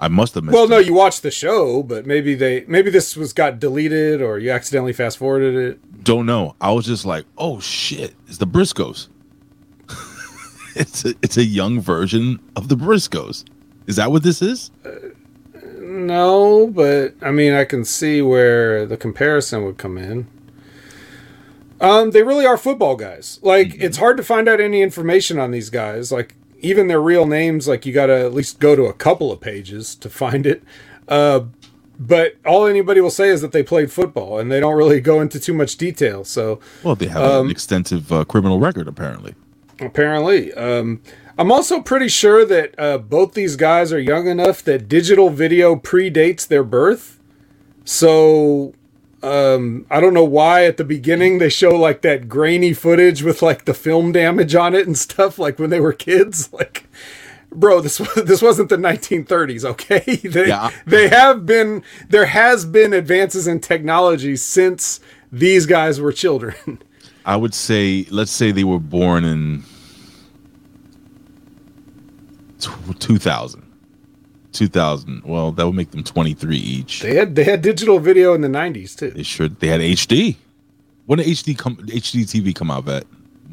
I 0.00 0.08
must 0.08 0.34
have 0.36 0.44
missed. 0.44 0.54
Well, 0.54 0.68
no, 0.68 0.78
you 0.78 0.94
watched 0.94 1.22
the 1.22 1.30
show, 1.30 1.82
but 1.82 2.06
maybe 2.06 2.34
they, 2.34 2.64
maybe 2.68 2.90
this 2.90 3.16
was 3.16 3.32
got 3.32 3.58
deleted 3.58 4.22
or 4.22 4.38
you 4.38 4.50
accidentally 4.50 4.92
fast 4.92 5.18
forwarded 5.18 5.56
it. 5.56 6.04
don't 6.04 6.24
know. 6.26 6.54
I 6.60 6.70
was 6.72 6.86
just 6.86 7.04
like, 7.04 7.24
oh 7.36 7.58
shit, 7.60 8.14
it's 8.28 8.38
the 8.38 8.46
Briscoes. 8.46 9.08
it's 10.76 11.04
a, 11.04 11.14
it's 11.22 11.36
a 11.36 11.44
young 11.44 11.80
version 11.80 12.38
of 12.54 12.68
the 12.68 12.76
Briscoes. 12.76 13.44
Is 13.86 13.96
that 13.96 14.10
what 14.12 14.22
this 14.22 14.40
is? 14.42 14.70
No, 15.80 16.68
but 16.68 17.14
I 17.22 17.30
mean, 17.30 17.54
I 17.54 17.64
can 17.64 17.84
see 17.84 18.22
where 18.22 18.86
the 18.86 18.96
comparison 18.96 19.64
would 19.64 19.78
come 19.78 19.98
in. 19.98 20.26
Um, 21.80 22.10
they 22.10 22.22
really 22.22 22.44
are 22.46 22.56
football 22.56 22.96
guys. 22.96 23.38
Like, 23.42 23.68
Mm-hmm. 23.68 23.82
it's 23.82 23.96
hard 23.98 24.16
to 24.16 24.22
find 24.22 24.48
out 24.48 24.60
any 24.60 24.82
information 24.82 25.38
on 25.38 25.50
these 25.52 25.70
guys. 25.70 26.10
Like, 26.12 26.34
even 26.60 26.88
their 26.88 27.00
real 27.00 27.26
names, 27.26 27.68
like 27.68 27.86
you 27.86 27.92
got 27.92 28.06
to 28.06 28.18
at 28.18 28.34
least 28.34 28.58
go 28.58 28.74
to 28.76 28.84
a 28.84 28.92
couple 28.92 29.30
of 29.32 29.40
pages 29.40 29.94
to 29.96 30.08
find 30.10 30.46
it. 30.46 30.62
Uh, 31.06 31.40
but 31.98 32.36
all 32.46 32.66
anybody 32.66 33.00
will 33.00 33.10
say 33.10 33.28
is 33.28 33.40
that 33.40 33.52
they 33.52 33.62
played 33.62 33.90
football, 33.90 34.38
and 34.38 34.52
they 34.52 34.60
don't 34.60 34.76
really 34.76 35.00
go 35.00 35.20
into 35.20 35.40
too 35.40 35.54
much 35.54 35.76
detail. 35.76 36.24
So, 36.24 36.60
Well, 36.84 36.94
they 36.94 37.06
have 37.06 37.22
Um, 37.22 37.46
an 37.46 37.50
extensive 37.50 38.12
uh, 38.12 38.24
criminal 38.24 38.60
record, 38.60 38.86
apparently. 38.86 39.34
Apparently. 39.80 40.52
Um, 40.54 41.00
I'm 41.36 41.50
also 41.52 41.80
pretty 41.80 42.08
sure 42.08 42.44
that 42.44 42.74
uh, 42.78 42.98
both 42.98 43.34
these 43.34 43.56
guys 43.56 43.92
are 43.92 43.98
young 44.00 44.26
enough 44.26 44.62
that 44.64 44.88
digital 44.88 45.30
video 45.30 45.76
predates 45.76 46.46
their 46.46 46.64
birth. 46.64 47.18
So 47.84 48.74
um, 49.22 49.86
I 49.90 50.00
don't 50.00 50.14
know 50.14 50.24
why 50.24 50.64
at 50.66 50.76
the 50.76 50.84
beginning 50.84 51.38
they 51.38 51.48
show 51.48 51.70
like 51.70 52.02
that 52.02 52.28
grainy 52.28 52.72
footage 52.72 53.22
with 53.22 53.42
like 53.42 53.64
the 53.64 53.74
film 53.74 54.12
damage 54.12 54.54
on 54.54 54.74
it 54.74 54.86
and 54.86 54.96
stuff, 54.96 55.38
like 55.38 55.58
when 55.58 55.70
they 55.70 55.80
were 55.80 55.92
kids. 55.92 56.50
Like, 56.58 56.86
bro, 57.50 57.80
this 57.80 57.98
this 58.16 58.42
wasn't 58.42 58.68
the 58.68 58.76
1930s, 58.76 59.64
okay? 59.64 60.00
they 60.24 60.48
Yeah. 60.48 60.70
they 60.86 61.08
have 61.08 61.46
been 61.46 61.82
there 62.08 62.26
has 62.26 62.64
been 62.64 62.92
advances 62.92 63.46
in 63.46 63.60
technology 63.60 64.36
since 64.36 65.00
these 65.32 65.66
guys 65.66 66.00
were 66.00 66.12
children. 66.12 66.80
I 67.24 67.36
would 67.36 67.54
say, 67.54 68.06
let's 68.10 68.30
say 68.30 68.52
they 68.52 68.64
were 68.64 68.78
born 68.78 69.24
in 69.24 69.64
2000. 72.98 73.62
2000. 74.52 75.22
Well, 75.24 75.52
that 75.52 75.66
would 75.66 75.74
make 75.74 75.90
them 75.90 76.02
23 76.02 76.56
each. 76.56 77.00
they 77.00 77.14
had 77.14 77.34
they 77.34 77.44
had 77.44 77.62
digital 77.62 77.98
video 77.98 78.34
in 78.34 78.40
the 78.40 78.48
90s 78.48 78.96
too. 78.96 79.10
They 79.10 79.22
should. 79.22 79.60
They 79.60 79.68
had 79.68 79.80
HD. 79.80 80.36
When 81.06 81.18
did 81.18 81.26
HD 81.26 81.56
come? 81.56 81.76
HD 81.76 82.22
TV 82.24 82.54
come 82.54 82.70
out 82.70 82.88
at 82.88 83.04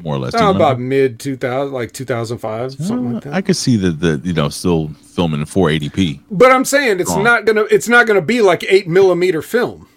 more 0.02 0.14
or 0.14 0.18
less? 0.18 0.34
Oh, 0.34 0.50
about 0.50 0.78
mid 0.78 1.18
2000, 1.18 1.72
like 1.72 1.92
2005, 1.92 2.72
something 2.74 3.14
like 3.14 3.24
that. 3.24 3.32
I 3.32 3.40
could 3.40 3.56
see 3.56 3.76
that 3.76 4.00
the 4.00 4.20
you 4.24 4.34
know 4.34 4.48
still 4.48 4.88
filming 5.02 5.40
in 5.40 5.46
480p. 5.46 6.20
But 6.30 6.52
I'm 6.52 6.64
saying 6.64 7.00
it's 7.00 7.10
Wrong. 7.10 7.24
not 7.24 7.44
gonna 7.44 7.64
it's 7.70 7.88
not 7.88 8.06
gonna 8.06 8.22
be 8.22 8.42
like 8.42 8.64
eight 8.68 8.86
millimeter 8.88 9.42
film. 9.42 9.88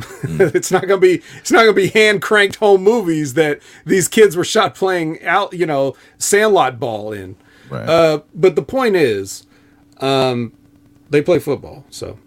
Hmm. 0.00 0.40
it's 0.54 0.70
not 0.70 0.82
gonna 0.82 1.00
be 1.00 1.22
it's 1.38 1.50
not 1.50 1.60
gonna 1.62 1.72
be 1.72 1.88
hand 1.88 2.22
cranked 2.22 2.56
home 2.56 2.82
movies 2.82 3.34
that 3.34 3.60
these 3.84 4.06
kids 4.06 4.36
were 4.36 4.44
shot 4.44 4.74
playing 4.74 5.22
out 5.24 5.52
you 5.52 5.66
know 5.66 5.96
Sandlot 6.18 6.78
ball 6.78 7.12
in. 7.12 7.36
Right. 7.68 7.88
Uh, 7.88 8.22
but 8.34 8.56
the 8.56 8.62
point 8.62 8.96
is, 8.96 9.44
um, 10.00 10.52
they 11.10 11.22
play 11.22 11.38
football, 11.38 11.84
so 11.90 12.18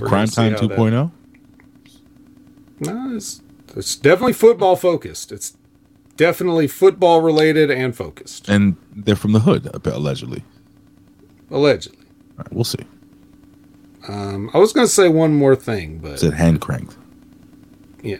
Crime 0.00 0.28
Time 0.28 0.52
how 0.52 0.66
that- 0.66 0.78
2.0. 0.78 1.12
No, 2.80 3.14
it's, 3.16 3.42
it's 3.76 3.96
definitely 3.96 4.32
football 4.32 4.74
focused. 4.76 5.32
It's 5.32 5.56
definitely 6.16 6.66
football 6.66 7.20
related 7.20 7.70
and 7.70 7.94
focused, 7.94 8.48
and 8.48 8.76
they're 8.94 9.16
from 9.16 9.32
the 9.32 9.40
hood, 9.40 9.68
allegedly. 9.86 10.44
allegedly. 11.50 11.98
All 12.38 12.38
right, 12.38 12.52
we'll 12.52 12.64
see. 12.64 12.84
Um, 14.08 14.50
I 14.54 14.58
was 14.58 14.72
gonna 14.72 14.86
say 14.88 15.08
one 15.08 15.34
more 15.34 15.54
thing, 15.54 15.98
but 15.98 16.12
Is 16.12 16.22
it 16.24 16.32
hand 16.34 16.60
cranked? 16.62 16.96
yeah. 18.02 18.16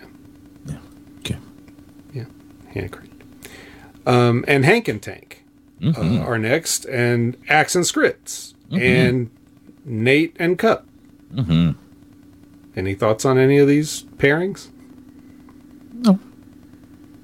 Yeah. 0.66 0.76
Okay. 1.20 1.38
Yeah, 2.12 2.26
hand 2.74 2.92
cranked. 2.92 3.24
Um, 4.06 4.44
and 4.46 4.64
Hank 4.64 4.88
and 4.88 5.00
Tank 5.02 5.44
Mm-hmm. 5.80 6.18
uh, 6.20 6.24
are 6.26 6.36
next, 6.38 6.84
and 6.84 7.38
Axe 7.48 7.74
and 7.74 7.86
Scrypts, 7.86 8.52
and 8.71 9.31
Nate 9.85 10.37
and 10.39 10.59
Cup. 10.59 10.87
Mm-hmm. 11.35 11.73
Any 12.77 12.95
thoughts 12.95 13.25
on 13.25 13.39
any 13.39 13.59
of 13.59 13.66
these 13.68 14.03
pairings? 14.16 14.68
No. 15.93 16.18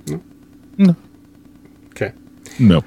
No. 0.07 0.23
No. 0.79 0.97
Okay. 1.91 2.13
No. 2.59 2.83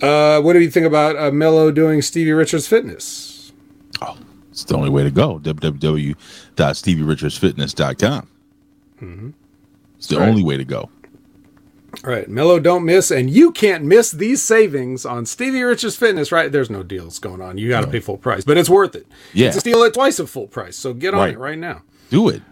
Uh, 0.00 0.40
what 0.40 0.52
do 0.54 0.60
you 0.60 0.70
think 0.70 0.86
about 0.86 1.16
uh, 1.16 1.30
Mello 1.30 1.70
doing 1.70 2.00
Stevie 2.02 2.32
Richards 2.32 2.66
Fitness? 2.66 3.52
Oh, 4.00 4.16
it's 4.50 4.64
the 4.64 4.74
only 4.76 4.90
way 4.90 5.02
to 5.02 5.10
go. 5.10 5.38
www.stevierichardsfitness.com. 5.40 8.28
Mm-hmm. 9.02 9.30
It's 9.96 10.06
the 10.06 10.18
Right. 10.18 10.28
only 10.28 10.42
way 10.42 10.56
to 10.56 10.64
go. 10.64 10.88
All 12.04 12.12
right, 12.12 12.28
Mello, 12.28 12.60
don't 12.60 12.84
miss, 12.84 13.10
and 13.10 13.28
you 13.28 13.50
can't 13.50 13.82
miss 13.84 14.12
these 14.12 14.40
savings 14.40 15.04
on 15.04 15.26
Stevie 15.26 15.62
Rich's 15.62 15.96
Fitness. 15.96 16.30
Right, 16.30 16.50
there's 16.52 16.70
no 16.70 16.82
deals 16.84 17.18
going 17.18 17.42
on. 17.42 17.58
You 17.58 17.68
got 17.68 17.80
to 17.80 17.88
pay 17.88 17.98
full 17.98 18.16
price, 18.18 18.44
but 18.44 18.56
it's 18.56 18.70
worth 18.70 18.94
it. 18.94 19.06
Yeah. 19.34 19.48
it's 19.48 19.56
a 19.56 19.60
steal 19.60 19.82
at 19.82 19.94
twice 19.94 20.20
at 20.20 20.28
full 20.28 20.46
price. 20.46 20.76
So 20.76 20.94
get 20.94 21.12
on 21.12 21.20
Right. 21.20 21.34
it 21.34 21.38
right 21.38 21.58
now. 21.58 21.82
Do 22.10 22.28
it. 22.28 22.42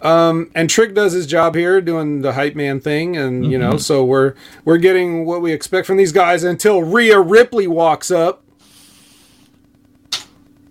Um, 0.00 0.50
and 0.54 0.70
Trick 0.70 0.94
does 0.94 1.12
his 1.12 1.26
job 1.26 1.54
here, 1.56 1.80
doing 1.80 2.22
the 2.22 2.34
hype 2.34 2.54
man 2.54 2.78
thing, 2.78 3.16
and 3.16 3.50
you 3.50 3.58
know, 3.58 3.74
Mhm. 3.74 3.80
so 3.80 4.04
we're 4.04 4.34
we're 4.64 4.76
getting 4.78 5.24
what 5.24 5.42
we 5.42 5.52
expect 5.52 5.86
from 5.88 5.96
these 5.96 6.12
guys 6.12 6.44
until 6.44 6.82
Rhea 6.82 7.18
Ripley 7.20 7.66
walks 7.66 8.10
up. 8.12 8.42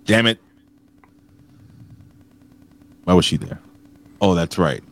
Damn 0.05 0.27
it. 0.27 0.39
Why 3.03 3.13
was 3.13 3.25
she 3.25 3.37
there? 3.37 3.59
Oh, 4.21 4.33
that's 4.35 4.57
right. 4.57 4.83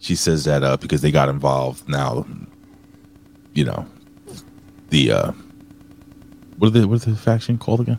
She 0.00 0.16
says 0.16 0.44
that 0.44 0.64
uh, 0.64 0.76
because 0.78 1.00
they 1.02 1.12
got 1.12 1.28
involved 1.28 1.88
now, 1.88 2.26
you 3.54 3.64
know, 3.64 3.86
the 4.90 5.12
uh 5.12 5.32
what 6.58 6.68
are 6.68 6.70
the 6.70 6.86
what 6.88 6.94
is 6.96 7.04
the 7.04 7.16
faction 7.16 7.58
called 7.58 7.80
again? 7.80 7.98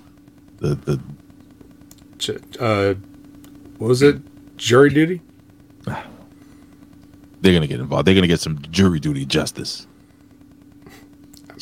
The 0.58 0.76
the 0.76 0.99
Ch- 2.20 2.58
uh, 2.60 2.93
what 3.78 3.88
was 3.88 4.01
it? 4.01 4.22
Jury 4.58 4.89
duty. 4.89 5.22
They're 7.41 7.54
gonna 7.54 7.68
get 7.68 7.80
involved. 7.82 8.08
They're 8.08 8.16
gonna 8.16 8.28
get 8.28 8.39
some 8.39 8.60
jury 8.72 8.99
duty 8.99 9.26
justice. 9.26 9.86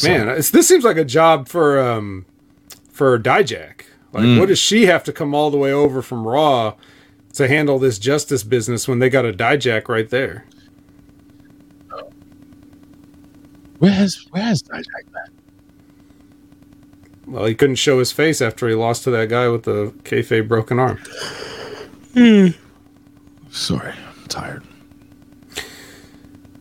Man, 0.03 0.29
it's, 0.29 0.49
this 0.51 0.67
seems 0.67 0.83
like 0.83 0.97
a 0.97 1.05
job 1.05 1.47
for 1.47 1.79
um 1.79 2.25
for 2.91 3.17
Dijak. 3.19 3.81
Like, 4.13 4.23
Mm. 4.23 4.39
what 4.39 4.47
does 4.49 4.59
she 4.59 4.85
have 4.87 5.03
to 5.05 5.13
come 5.13 5.33
all 5.33 5.49
the 5.51 5.57
way 5.57 5.71
over 5.71 6.01
from 6.01 6.27
Raw 6.27 6.75
to 7.33 7.47
handle 7.47 7.79
this 7.79 7.97
justice 7.97 8.43
business 8.43 8.87
when 8.87 8.99
they 8.99 9.09
got 9.09 9.25
a 9.25 9.31
Dijak 9.31 9.87
right 9.87 10.09
there? 10.09 10.45
Where 13.81 13.91
has 13.91 14.27
where 14.29 14.43
has 14.43 14.61
Dijak 14.61 14.83
been? 15.11 15.33
Well, 17.33 17.45
he 17.45 17.55
couldn't 17.55 17.77
show 17.77 17.97
his 17.97 18.11
face 18.11 18.39
after 18.39 18.69
he 18.69 18.75
lost 18.75 19.03
to 19.05 19.09
that 19.11 19.27
guy 19.29 19.47
with 19.47 19.63
the 19.63 19.91
kayfabe 20.03 20.47
broken 20.47 20.77
arm. 20.77 20.99
Sorry, 23.49 23.91
I'm 23.93 24.27
tired. 24.27 24.63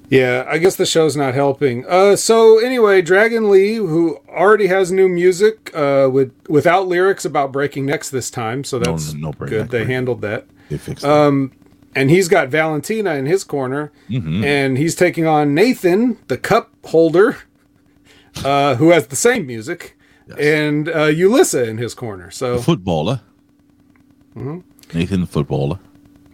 Yeah, 0.09 0.45
I 0.49 0.57
guess 0.57 0.77
the 0.77 0.87
show's 0.87 1.14
not 1.14 1.35
helping. 1.35 1.85
Uh, 1.87 2.16
so 2.16 2.59
anyway, 2.59 3.03
Dragon 3.03 3.51
Lee, 3.51 3.75
who 3.77 4.18
already 4.29 4.66
has 4.68 4.91
new 4.91 5.09
music 5.09 5.71
uh, 5.75 6.09
with 6.11 6.33
without 6.49 6.89
lyrics 6.89 7.27
about 7.27 7.53
breaking 7.53 7.85
necks 7.85 8.09
this 8.09 8.31
time, 8.31 8.64
so 8.64 8.79
No, 8.79 8.93
that's 8.93 9.12
no 9.12 9.33
good. 9.33 9.51
neck, 9.51 9.71
They 9.71 9.79
break. 9.81 9.89
handled 9.91 10.23
that. 10.23 10.47
They 10.71 10.79
fixed 10.79 11.05
it. 11.05 11.11
Um, 11.11 11.53
and 11.95 12.11
he's 12.11 12.28
got 12.28 12.49
Valentina 12.49 13.14
in 13.14 13.26
his 13.26 13.45
corner, 13.45 13.91
Mhm. 14.09 14.45
and 14.45 14.78
he's 14.78 14.95
taking 14.95 15.26
on 15.26 15.55
Nathan, 15.55 16.18
the 16.28 16.36
cup 16.38 16.70
holder, 16.84 17.36
uh, 18.45 18.76
who 18.76 18.91
has 18.91 19.07
the 19.09 19.16
same 19.16 19.47
music, 19.47 19.97
and 20.38 20.88
uh, 20.88 21.09
Ulissa 21.09 21.66
in 21.66 21.78
his 21.78 21.95
corner. 21.95 22.30
So, 22.30 22.59
footballer. 22.59 23.20
Mhm. 24.36 24.62
Nathan 24.95 25.20
the 25.22 25.26
footballer. 25.26 25.78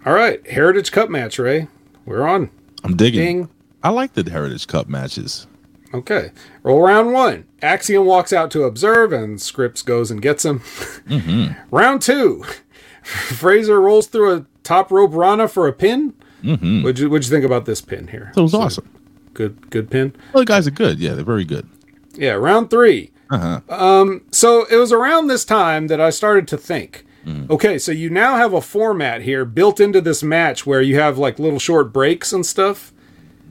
all 0.05 0.13
right, 0.13 0.47
Heritage 0.51 0.93
Cup 0.93 1.09
match, 1.11 1.39
Ray. 1.39 1.69
We're 2.05 2.23
on. 2.27 2.51
I'm 2.85 2.97
digging. 2.97 3.21
Ding. 3.21 3.49
I 3.83 3.89
like 3.91 4.13
the 4.15 4.29
Heritage 4.31 4.67
Cup 4.67 4.89
matches. 4.89 5.47
Okay. 5.95 6.31
Roll 6.63 6.81
round 6.83 7.13
one. 7.13 7.45
Axiom 7.63 8.05
walks 8.07 8.33
out 8.33 8.51
to 8.53 8.65
observe, 8.65 9.13
and 9.13 9.39
Scrypts 9.39 9.85
goes 9.85 10.11
and 10.11 10.21
gets 10.21 10.45
him. 10.45 10.61
Mm-hmm. 11.09 11.53
round 11.75 12.03
two. 12.03 12.45
Frazer 13.03 13.81
rolls 13.81 14.07
through 14.09 14.35
a 14.35 14.47
top 14.67 14.91
rope 14.91 15.15
Rana 15.15 15.49
for 15.49 15.69
a 15.69 15.73
pin. 15.73 16.13
Mm-hmm. 16.43 16.83
What'd 16.83 16.99
you, 16.99 17.09
what'd 17.09 17.25
you 17.27 17.31
think 17.31 17.45
about 17.45 17.65
this 17.65 17.81
pin 17.81 18.09
here? 18.09 18.33
That 18.35 18.43
was 18.43 18.55
awesome. 18.55 18.89
Good, 19.33 19.71
good 19.71 19.91
pin. 19.91 20.15
Well, 20.33 20.43
the 20.43 20.47
guys 20.47 20.67
are 20.67 20.73
good. 20.73 20.99
Yeah, 20.99 21.15
they're 21.15 21.25
very 21.25 21.45
good. 21.45 21.69
Yeah, 22.15 22.33
round 22.33 22.71
three. 22.71 23.11
Uh-huh. 23.31 23.61
Um, 23.69 24.23
so 24.31 24.67
it 24.71 24.77
was 24.77 24.93
around 24.93 25.27
this 25.27 25.45
time 25.45 25.89
that 25.89 26.01
I 26.01 26.11
started 26.11 26.47
to 26.49 26.59
think. 26.59 27.05
Mm. 27.25 27.51
Okay, 27.51 27.79
so 27.79 27.91
you 27.91 28.09
now 28.09 28.37
have 28.37 28.53
a 28.53 28.61
format 28.61 29.23
here 29.23 29.45
built 29.45 29.81
into 29.81 30.01
this 30.01 30.23
match 30.23 30.65
where 30.65 30.81
you 30.81 30.99
have 30.99 31.19
like 31.19 31.39
little 31.39 31.59
short 31.59 31.93
breaks 31.93 32.33
and 32.33 32.47
stuff. 32.47 32.93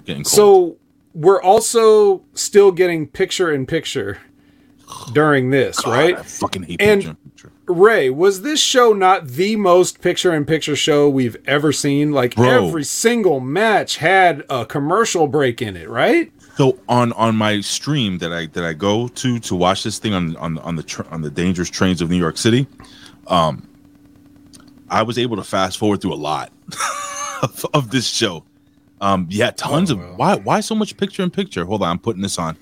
Getting 0.05 0.24
cold. 0.24 0.34
So 0.34 0.78
we're 1.13 1.41
also 1.41 2.24
still 2.34 2.72
getting 2.72 3.07
picture 3.07 3.51
in 3.51 3.66
picture 3.66 4.20
during 5.13 5.49
this, 5.49 5.86
right? 5.86 6.18
I 6.18 6.24
fucking 6.24 6.63
hate 6.63 6.82
And 6.82 7.01
picture. 7.01 7.18
Ray, 7.68 8.09
was 8.11 8.41
this 8.43 8.59
show 8.61 8.93
not 8.93 9.28
the 9.28 9.55
most 9.55 9.99
picture 10.01 10.34
in 10.34 10.45
picture 10.45 10.76
show 10.76 11.09
we've 11.09 11.38
ever 11.47 11.72
seen? 11.72 12.11
Like 12.11 12.36
Bro. 12.36 12.68
every 12.68 12.84
single 12.84 13.39
match 13.39 13.97
had 13.97 14.43
a 14.49 14.66
commercial 14.66 15.28
break 15.28 15.61
in 15.61 15.76
it, 15.76 15.89
right? 15.89 16.32
So 16.57 16.78
on 16.88 17.11
on 17.13 17.36
my 17.36 17.61
stream 17.61 18.20
that 18.20 18.32
I 18.32 18.45
that 18.47 18.63
I 18.63 18.74
go 18.74 19.07
to 19.07 19.39
to 19.39 19.55
watch 19.55 19.84
this 19.84 19.97
thing 19.99 20.13
on 20.13 20.36
on 20.38 20.57
on 20.59 20.76
the 20.76 20.84
tr- 20.84 21.07
on 21.09 21.22
the 21.22 21.32
dangerous 21.32 21.70
trains 21.70 22.01
of 22.01 22.09
New 22.09 22.18
York 22.18 22.38
City, 22.38 22.68
um, 23.28 23.68
I 24.89 25.01
was 25.03 25.18
able 25.18 25.36
to 25.38 25.43
fast 25.43 25.78
forward 25.78 26.01
through 26.01 26.13
a 26.13 26.16
lot 26.16 26.51
of, 27.41 27.66
of 27.74 27.89
this 27.91 28.07
show. 28.07 28.43
Um, 29.01 29.28
yeah, 29.30 29.51
tons 29.51 29.91
Oh, 29.91 29.95
of 29.99 30.18
why 30.18 30.36
why 30.38 30.59
so 30.61 30.76
much 30.76 30.95
picture 30.97 31.24
in 31.24 31.30
picture? 31.32 31.66
Hold 31.66 31.82
on, 31.82 31.89
I'm 31.89 31.99
putting 31.99 32.22
this 32.22 32.38
on. 32.39 32.57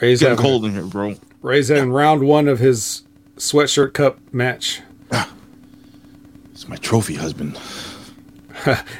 Ray's 0.00 0.20
Getting 0.20 0.36
having, 0.36 0.42
cold 0.50 0.64
in 0.66 0.72
here, 0.72 0.84
bro. 0.84 1.14
Ray's 1.42 1.70
in 1.70 1.90
round 1.92 2.22
one 2.26 2.48
of 2.48 2.58
his 2.58 3.02
sweatshirt 3.36 3.92
cup 3.94 4.18
match. 4.32 4.82
It's 6.52 6.68
my 6.68 6.76
trophy 6.76 7.14
husband. 7.16 7.58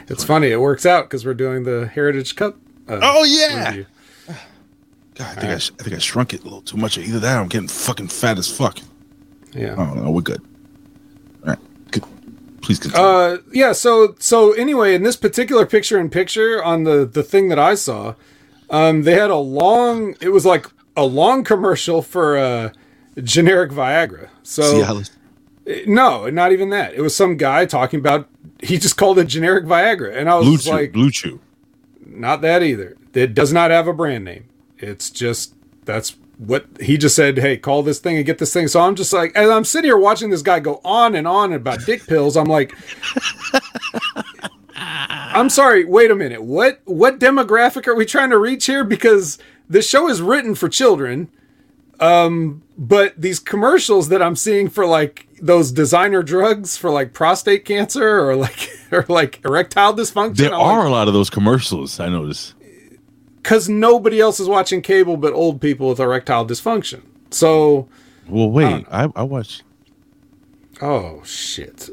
It's 0.08 0.22
funny, 0.22 0.48
it 0.52 0.60
works 0.60 0.86
out 0.86 1.06
because 1.06 1.26
we're 1.26 1.34
doing 1.34 1.64
the 1.64 1.88
Heritage 1.88 2.36
Cup. 2.36 2.56
Uh, 2.88 3.00
Oh, 3.02 3.24
yeah. 3.24 3.68
review. 3.70 3.86
God, 5.16 5.26
I 5.38 5.40
think 5.40 5.52
I, 5.54 5.58
sh- 5.58 5.72
I 5.80 5.82
think 5.82 5.96
I 5.96 5.98
shrunk 5.98 6.34
it 6.34 6.42
a 6.42 6.44
little 6.44 6.60
too 6.60 6.76
much. 6.76 6.98
Either 6.98 7.18
that, 7.18 7.36
or 7.36 7.40
I'm 7.40 7.48
getting 7.48 7.66
fucking 7.66 8.08
fat 8.08 8.38
as 8.38 8.48
fuck. 8.54 8.78
Yeah. 9.52 9.74
Oh 9.76 9.94
no, 9.94 10.10
we're 10.12 10.20
good. 10.20 10.40
All 11.42 11.48
right, 11.50 11.58
good. 11.90 12.04
Please 12.62 12.78
continue. 12.78 13.04
Uh, 13.04 13.38
yeah. 13.50 13.72
So, 13.72 14.14
so 14.20 14.52
anyway, 14.52 14.94
in 14.94 15.02
this 15.02 15.16
particular 15.16 15.64
picture 15.66 15.98
in 15.98 16.10
picture 16.10 16.62
on 16.62 16.84
the 16.84 17.04
the 17.06 17.22
thing 17.24 17.48
that 17.48 17.58
I 17.58 17.74
saw, 17.74 18.14
um, 18.70 19.02
they 19.02 19.14
had 19.14 19.30
a 19.30 19.36
long. 19.36 20.14
It 20.20 20.28
was 20.28 20.44
like 20.46 20.66
a 20.96 21.04
long 21.04 21.44
commercial 21.44 22.02
for 22.02 22.36
uh, 22.36 22.72
generic 23.22 23.70
Viagra. 23.70 24.28
So 24.42 24.62
Cialis. 24.82 25.10
No, 25.86 26.30
not 26.30 26.52
even 26.52 26.70
that. 26.70 26.94
It 26.94 27.00
was 27.00 27.14
some 27.14 27.36
guy 27.36 27.66
talking 27.66 27.98
about. 28.00 28.28
He 28.62 28.78
just 28.78 28.96
called 28.96 29.18
it 29.18 29.24
generic 29.26 29.64
Viagra, 29.64 30.16
and 30.16 30.30
I 30.30 30.36
was 30.36 30.46
Blue 30.46 30.58
Chew. 30.58 30.70
like, 30.70 30.92
Blue 30.92 31.10
Chew. 31.10 31.40
not 32.04 32.40
that 32.42 32.62
either. 32.62 32.96
It 33.12 33.34
does 33.34 33.52
not 33.52 33.70
have 33.70 33.88
a 33.88 33.92
brand 33.92 34.24
name. 34.24 34.44
It's 34.78 35.10
just 35.10 35.54
that's 35.84 36.16
what 36.38 36.66
he 36.80 36.96
just 36.96 37.16
said. 37.16 37.38
Hey, 37.38 37.56
call 37.56 37.82
this 37.82 37.98
thing 37.98 38.16
and 38.16 38.24
get 38.26 38.38
this 38.38 38.52
thing. 38.52 38.68
So 38.68 38.80
I'm 38.80 38.94
just 38.94 39.12
like, 39.12 39.34
as 39.34 39.50
I'm 39.50 39.64
sitting 39.64 39.88
here 39.88 39.96
watching 39.96 40.30
this 40.30 40.42
guy 40.42 40.60
go 40.60 40.80
on 40.84 41.14
and 41.14 41.26
on 41.26 41.52
about 41.52 41.84
dick 41.84 42.06
pills, 42.06 42.36
I'm 42.36 42.46
like, 42.46 42.74
I'm 44.76 45.50
sorry. 45.50 45.84
Wait 45.84 46.10
a 46.10 46.14
minute. 46.14 46.42
What 46.42 46.80
what 46.84 47.18
demographic 47.18 47.86
are 47.86 47.94
we 47.94 48.04
trying 48.06 48.30
to 48.30 48.38
reach 48.38 48.66
here? 48.66 48.84
Because 48.84 49.38
this 49.68 49.88
show 49.88 50.08
is 50.08 50.20
written 50.22 50.54
for 50.54 50.68
children. 50.68 51.28
Um, 51.98 52.62
but 52.76 53.18
these 53.20 53.38
commercials 53.40 54.10
that 54.10 54.20
I'm 54.20 54.36
seeing 54.36 54.68
for 54.68 54.86
like 54.86 55.26
those 55.40 55.72
designer 55.72 56.22
drugs 56.22 56.76
for 56.76 56.90
like 56.90 57.14
prostate 57.14 57.64
cancer 57.64 58.20
or 58.28 58.36
like 58.36 58.70
or 58.92 59.06
like 59.08 59.42
erectile 59.44 59.94
dysfunction. 59.94 60.36
There 60.36 60.52
I'm 60.52 60.60
like, 60.60 60.68
are 60.68 60.86
a 60.86 60.90
lot 60.90 61.08
of 61.08 61.14
those 61.14 61.30
commercials. 61.30 61.98
I 61.98 62.08
noticed. 62.10 62.54
because 63.36 63.68
nobody 63.68 64.20
else 64.20 64.38
is 64.40 64.48
watching 64.48 64.82
cable 64.82 65.16
but 65.16 65.32
old 65.32 65.60
people 65.60 65.88
with 65.88 65.98
erectile 66.00 66.46
dysfunction. 66.46 67.02
So, 67.30 67.88
Well, 68.28 68.50
wait. 68.50 68.84
I 68.90 69.08
I 69.16 69.22
watch. 69.22 69.62
oh 70.82 71.22
shit. 71.24 71.88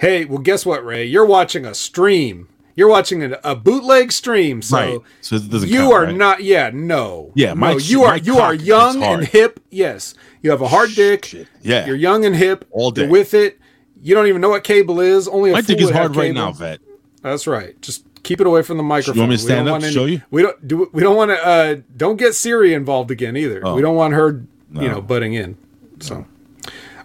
Hey, 0.00 0.24
well, 0.24 0.38
guess 0.38 0.64
what, 0.64 0.82
Ray? 0.84 1.04
You're 1.04 1.26
watching 1.26 1.66
a 1.66 1.74
stream. 1.74 2.48
You're 2.76 2.88
watching 2.88 3.22
a, 3.24 3.38
a 3.44 3.54
bootleg 3.56 4.12
stream. 4.12 4.62
So, 4.62 4.76
Right. 4.76 4.98
So 5.20 5.36
it 5.36 5.50
doesn't 5.50 5.68
you 5.68 5.80
count, 5.80 5.92
are 5.92 6.04
right? 6.04 6.16
not. 6.16 6.42
Yeah, 6.42 6.70
no. 6.72 7.32
Yeah, 7.34 7.54
my 7.54 7.72
no, 7.72 7.78
you 7.78 8.04
are. 8.04 8.16
You 8.16 8.38
are 8.38 8.54
young 8.54 9.02
and 9.02 9.26
hip. 9.26 9.60
Yes, 9.70 10.14
you 10.42 10.50
have 10.50 10.60
a 10.60 10.68
hard 10.68 10.90
dick. 10.94 11.32
Yeah. 11.62 11.86
you're 11.86 11.96
young 11.96 12.24
and 12.24 12.34
hip. 12.34 12.64
All 12.70 12.90
day. 12.90 13.08
With 13.08 13.34
it. 13.34 13.58
You 14.02 14.14
don't 14.14 14.26
even 14.28 14.40
know 14.40 14.48
what 14.48 14.64
cable 14.64 15.00
is. 15.00 15.28
Only 15.28 15.50
a 15.50 15.54
My 15.54 15.60
dick 15.60 15.80
is 15.80 15.90
hard 15.90 16.16
right 16.16 16.32
now, 16.32 16.52
vet. 16.52 16.80
That's 17.22 17.46
right. 17.46 17.78
Just 17.82 18.06
keep 18.22 18.40
it 18.40 18.46
away 18.46 18.62
from 18.62 18.78
the 18.78 18.82
microphone. 18.82 19.18
Want 19.18 19.30
me 19.30 19.36
to 19.36 19.42
We 19.42 19.46
stand 19.46 19.66
don't 19.66 19.68
up 19.68 19.72
want 19.72 19.84
to 19.84 19.90
show 19.92 20.06
you? 20.06 20.22
We 20.30 20.40
don't 20.42 20.66
do. 20.66 20.88
We 20.92 21.02
don't 21.02 21.16
want 21.16 21.30
to. 21.32 21.46
Uh, 21.46 21.76
don't 21.96 22.16
get 22.16 22.34
Siri 22.34 22.72
involved 22.72 23.10
again 23.10 23.36
either. 23.36 23.60
Oh. 23.62 23.74
We 23.74 23.82
don't 23.82 23.96
want 23.96 24.14
her, 24.14 24.42
you 24.72 24.88
know, 24.88 25.02
butting 25.02 25.34
in. 25.34 25.58
So, 26.00 26.24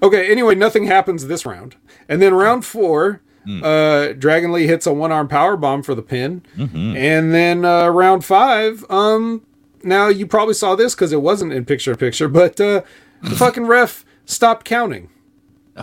okay. 0.01 0.32
Anyway, 0.32 0.55
nothing 0.55 0.86
happens 0.86 1.28
this 1.28 1.45
round, 1.45 1.76
and 2.07 2.22
then 2.22 2.34
round 2.34 2.66
four, 2.66 3.22
Hmm. 3.46 3.64
uh, 3.64 4.14
Dragon 4.14 4.52
Lee 4.52 4.66
hits 4.68 4.86
a 4.88 4.93
one 4.93 5.12
arm 5.12 5.28
power 5.28 5.56
bomb 5.56 5.84
for 5.84 5.93
the 5.96 6.02
pin, 6.02 6.41
Mm-hmm. 6.58 6.96
and 6.98 7.34
then 7.34 7.64
uh, 7.66 7.88
round 7.89 8.26
five. 8.26 8.84
Um, 8.89 9.43
now 9.84 10.08
you 10.08 10.26
probably 10.26 10.56
saw 10.56 10.76
this 10.76 10.96
because 10.96 11.14
it 11.14 11.22
wasn't 11.22 11.54
in 11.54 11.64
picture 11.66 11.91
in 11.91 11.98
picture, 11.98 12.28
but 12.28 12.60
uh, 12.60 12.82
the 13.22 13.36
fucking 13.36 13.68
ref 13.68 14.04
stopped 14.26 14.66
counting, 14.66 15.10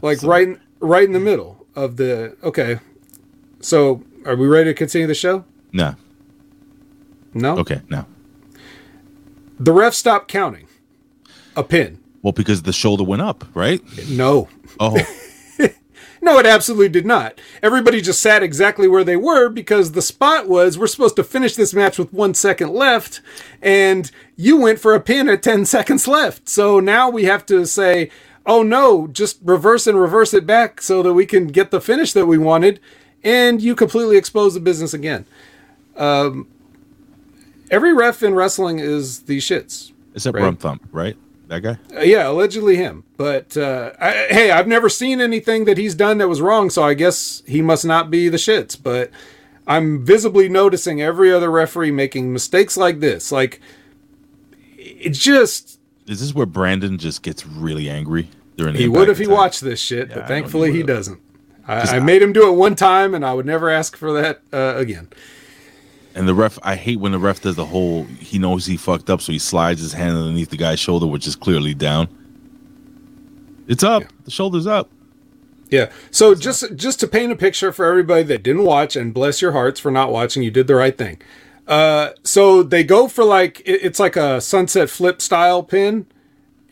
like 0.02 0.22
right, 0.22 0.48
in, 0.48 0.60
right 0.80 1.04
in 1.04 1.12
the 1.12 1.20
middle 1.20 1.64
of 1.76 1.96
the. 1.96 2.36
Okay, 2.42 2.80
so 3.60 4.02
are 4.26 4.34
we 4.36 4.46
ready 4.46 4.70
to 4.70 4.74
continue 4.74 5.06
the 5.06 5.14
show? 5.14 5.44
No. 5.72 5.94
No. 7.34 7.56
Okay. 7.58 7.80
Now. 7.88 8.06
The 9.58 9.72
ref 9.72 9.94
stopped 9.94 10.28
counting. 10.28 10.66
A 11.56 11.62
pin. 11.62 11.98
Well, 12.22 12.32
because 12.32 12.62
the 12.62 12.72
shoulder 12.72 13.04
went 13.04 13.22
up, 13.22 13.44
right? 13.54 13.80
No. 14.08 14.48
Oh, 14.80 14.98
No, 16.24 16.38
it 16.38 16.46
absolutely 16.46 16.88
did 16.88 17.04
not. 17.04 17.40
Everybody 17.64 18.00
just 18.00 18.20
sat 18.20 18.44
exactly 18.44 18.86
where 18.86 19.02
they 19.02 19.16
were 19.16 19.48
because 19.48 19.90
the 19.90 20.00
spot 20.00 20.48
was 20.48 20.78
we're 20.78 20.86
supposed 20.86 21.16
to 21.16 21.24
finish 21.24 21.56
this 21.56 21.74
match 21.74 21.98
with 21.98 22.12
one 22.12 22.32
second 22.32 22.70
left, 22.72 23.20
and 23.60 24.08
you 24.36 24.56
went 24.56 24.78
for 24.78 24.94
a 24.94 25.00
pin 25.00 25.28
at 25.28 25.42
10 25.42 25.64
seconds 25.76 26.06
left. 26.06 26.48
So 26.48 26.78
now 26.78 27.10
we 27.10 27.24
have 27.24 27.44
to 27.46 27.66
say, 27.66 28.08
oh 28.46 28.62
no, 28.62 29.08
just 29.08 29.40
reverse 29.42 29.88
and 29.88 30.00
reverse 30.00 30.32
it 30.32 30.46
back 30.46 30.80
so 30.80 31.02
that 31.02 31.12
we 31.12 31.26
can 31.26 31.48
get 31.48 31.72
the 31.72 31.80
finish 31.80 32.12
that 32.12 32.26
we 32.26 32.38
wanted, 32.38 32.78
and 33.24 33.60
you 33.60 33.74
completely 33.74 34.16
expose 34.16 34.54
the 34.54 34.60
business 34.60 34.94
again. 34.94 35.26
Um, 35.96 36.46
every 37.68 37.92
ref 37.92 38.22
in 38.22 38.34
wrestling 38.36 38.78
is 38.78 39.22
these 39.22 39.44
shits. 39.44 39.90
except 40.14 40.36
Right. 40.36 40.44
Rum 40.44 40.56
Thump, 40.56 40.88
right? 40.92 41.16
That 41.52 41.60
guy. 41.60 41.78
Uh, 41.94 42.00
yeah, 42.00 42.28
allegedly 42.30 42.76
him. 42.76 43.04
But 43.18 43.58
uh, 43.58 43.92
I, 44.00 44.10
hey, 44.30 44.50
I've 44.50 44.66
never 44.66 44.88
seen 44.88 45.20
anything 45.20 45.66
that 45.66 45.76
he's 45.76 45.94
done 45.94 46.16
that 46.16 46.26
was 46.26 46.40
wrong, 46.40 46.70
so 46.70 46.82
I 46.82 46.94
guess 46.94 47.42
he 47.46 47.60
must 47.60 47.84
not 47.84 48.10
be 48.10 48.30
the 48.30 48.38
shits. 48.38 48.74
But 48.82 49.10
I'm 49.66 50.02
visibly 50.02 50.48
noticing 50.48 51.02
every 51.02 51.30
other 51.30 51.50
referee 51.50 51.90
making 51.90 52.32
mistakes 52.32 52.78
like 52.78 53.00
this. 53.00 53.30
Like, 53.30 53.60
it 54.78 55.10
just. 55.10 55.78
Is 56.06 56.20
this 56.20 56.34
where 56.34 56.46
Brandon 56.46 56.96
just 56.96 57.22
gets 57.22 57.46
really 57.46 57.90
angry 57.90 58.30
during? 58.56 58.72
the 58.72 58.80
He 58.80 58.88
would 58.88 59.10
if 59.10 59.18
he 59.18 59.24
attack? 59.24 59.36
watched 59.36 59.60
this 59.60 59.78
shit, 59.78 60.08
Yeah, 60.08 60.14
but 60.14 60.20
know 60.22 60.28
thankfully 60.28 60.70
he 60.70 60.78
he 60.78 60.82
doesn't. 60.84 61.20
I, 61.68 61.96
I 61.96 62.00
made 62.00 62.22
him 62.22 62.32
do 62.32 62.48
it 62.48 62.56
one 62.56 62.76
time, 62.76 63.14
and 63.14 63.26
I 63.26 63.34
would 63.34 63.44
never 63.44 63.68
ask 63.68 63.94
for 63.94 64.10
that 64.14 64.40
uh, 64.54 64.76
again. 64.76 65.08
And 66.14 66.28
the 66.28 66.34
ref, 66.34 66.58
I 66.62 66.76
hate 66.76 67.00
when 67.00 67.12
the 67.12 67.18
ref 67.18 67.40
does 67.40 67.56
the 67.56 67.64
whole. 67.64 68.04
He 68.04 68.38
knows 68.38 68.66
he 68.66 68.76
fucked 68.76 69.08
up, 69.08 69.20
so 69.22 69.32
he 69.32 69.38
slides 69.38 69.80
his 69.80 69.94
hand 69.94 70.16
underneath 70.16 70.50
the 70.50 70.56
guy's 70.58 70.78
shoulder, 70.78 71.06
which 71.06 71.26
is 71.26 71.34
clearly 71.36 71.72
down. 71.74 72.08
It's 73.66 73.82
up. 73.82 74.04
The 74.24 74.30
shoulder's 74.30 74.66
up. 74.66 74.90
Yeah. 75.70 75.90
So 76.10 76.34
just 76.34 76.74
just 76.76 77.00
to 77.00 77.06
paint 77.08 77.32
a 77.32 77.36
picture 77.36 77.72
for 77.72 77.86
everybody 77.86 78.24
that 78.24 78.42
didn't 78.42 78.64
watch, 78.64 78.94
and 78.96 79.14
bless 79.14 79.40
your 79.40 79.52
hearts 79.52 79.80
for 79.80 79.90
not 79.90 80.12
watching, 80.12 80.42
you 80.42 80.50
did 80.50 80.66
the 80.66 80.74
right 80.74 80.96
thing. 80.96 81.20
Uh, 81.66 82.10
so 82.24 82.62
they 82.62 82.84
go 82.84 83.08
for 83.08 83.24
like 83.24 83.60
it- 83.60 83.80
it's 83.82 83.98
like 84.00 84.16
a 84.16 84.40
sunset 84.40 84.90
flip 84.90 85.22
style 85.22 85.62
pin, 85.62 86.04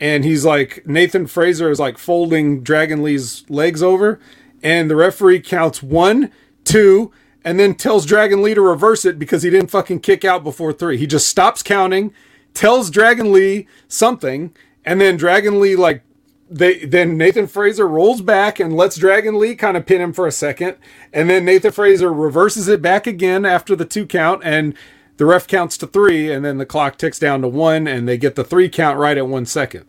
and 0.00 0.24
he's 0.24 0.44
like 0.44 0.86
Nathan 0.86 1.26
Frazer 1.26 1.70
is 1.70 1.80
like 1.80 1.96
folding 1.96 2.62
Dragon 2.62 3.02
Lee's 3.02 3.44
legs 3.48 3.82
over, 3.82 4.20
and 4.62 4.90
the 4.90 4.96
referee 4.96 5.40
counts 5.40 5.82
one, 5.82 6.30
two, 6.64 7.10
and 7.44 7.58
then 7.58 7.74
tells 7.74 8.06
Dragon 8.06 8.42
Lee 8.42 8.54
to 8.54 8.60
reverse 8.60 9.04
it 9.04 9.18
because 9.18 9.42
he 9.42 9.50
didn't 9.50 9.70
fucking 9.70 10.00
kick 10.00 10.24
out 10.24 10.44
before 10.44 10.72
three. 10.72 10.96
He 10.96 11.06
just 11.06 11.28
stops 11.28 11.62
counting, 11.62 12.12
tells 12.54 12.90
Dragon 12.90 13.32
Lee 13.32 13.66
something, 13.88 14.54
and 14.84 15.00
then 15.00 15.16
Dragon 15.16 15.60
Lee 15.60 15.76
like 15.76 16.02
they 16.50 16.84
then 16.84 17.16
Nathan 17.16 17.46
Frazer 17.46 17.86
rolls 17.86 18.22
back 18.22 18.58
and 18.58 18.76
lets 18.76 18.96
Dragon 18.96 19.38
Lee 19.38 19.54
kind 19.54 19.76
of 19.76 19.86
pin 19.86 20.00
him 20.00 20.12
for 20.12 20.26
a 20.26 20.32
second, 20.32 20.76
and 21.12 21.30
then 21.30 21.44
Nathan 21.44 21.70
Frazer 21.70 22.12
reverses 22.12 22.66
it 22.68 22.82
back 22.82 23.06
again 23.06 23.44
after 23.44 23.76
the 23.76 23.84
two 23.84 24.04
count, 24.04 24.42
and 24.44 24.74
the 25.16 25.26
ref 25.26 25.46
counts 25.46 25.76
to 25.78 25.86
three, 25.86 26.32
and 26.32 26.44
then 26.44 26.58
the 26.58 26.66
clock 26.66 26.98
ticks 26.98 27.18
down 27.18 27.42
to 27.42 27.48
one, 27.48 27.86
and 27.86 28.08
they 28.08 28.18
get 28.18 28.34
the 28.34 28.44
three 28.44 28.68
count 28.68 28.98
right 28.98 29.16
at 29.16 29.28
one 29.28 29.46
second. 29.46 29.84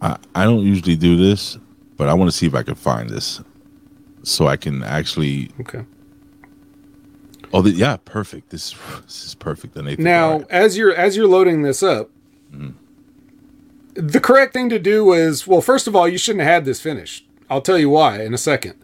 I, 0.00 0.16
I 0.34 0.44
don't 0.44 0.62
usually 0.62 0.96
do 0.96 1.16
this, 1.16 1.56
but 1.96 2.08
I 2.08 2.14
want 2.14 2.30
to 2.30 2.36
see 2.36 2.46
if 2.46 2.54
I 2.54 2.62
can 2.62 2.74
find 2.74 3.08
this, 3.08 3.40
so 4.26 4.48
I 4.48 4.56
can 4.56 4.82
actually. 4.82 5.50
Okay. 5.60 5.84
Oh, 7.52 7.62
the, 7.62 7.70
yeah, 7.70 7.96
perfect. 8.04 8.50
This 8.50 8.74
this 9.04 9.24
is 9.24 9.34
perfect. 9.34 9.74
The 9.74 9.82
Nathan. 9.82 10.04
Now, 10.04 10.44
as 10.50 10.76
you're 10.76 10.94
as 10.94 11.16
you're 11.16 11.28
loading 11.28 11.62
this 11.62 11.82
up, 11.82 12.10
mm. 12.52 12.74
the 13.94 14.20
correct 14.20 14.52
thing 14.52 14.68
to 14.68 14.78
do 14.78 15.12
is 15.12 15.46
well, 15.46 15.60
first 15.60 15.86
of 15.86 15.94
all, 15.94 16.08
you 16.08 16.18
shouldn't 16.18 16.42
have 16.42 16.52
had 16.52 16.64
this 16.64 16.80
finished. 16.80 17.26
I'll 17.48 17.62
tell 17.62 17.78
you 17.78 17.88
why 17.88 18.22
in 18.22 18.34
a 18.34 18.38
second. 18.38 18.74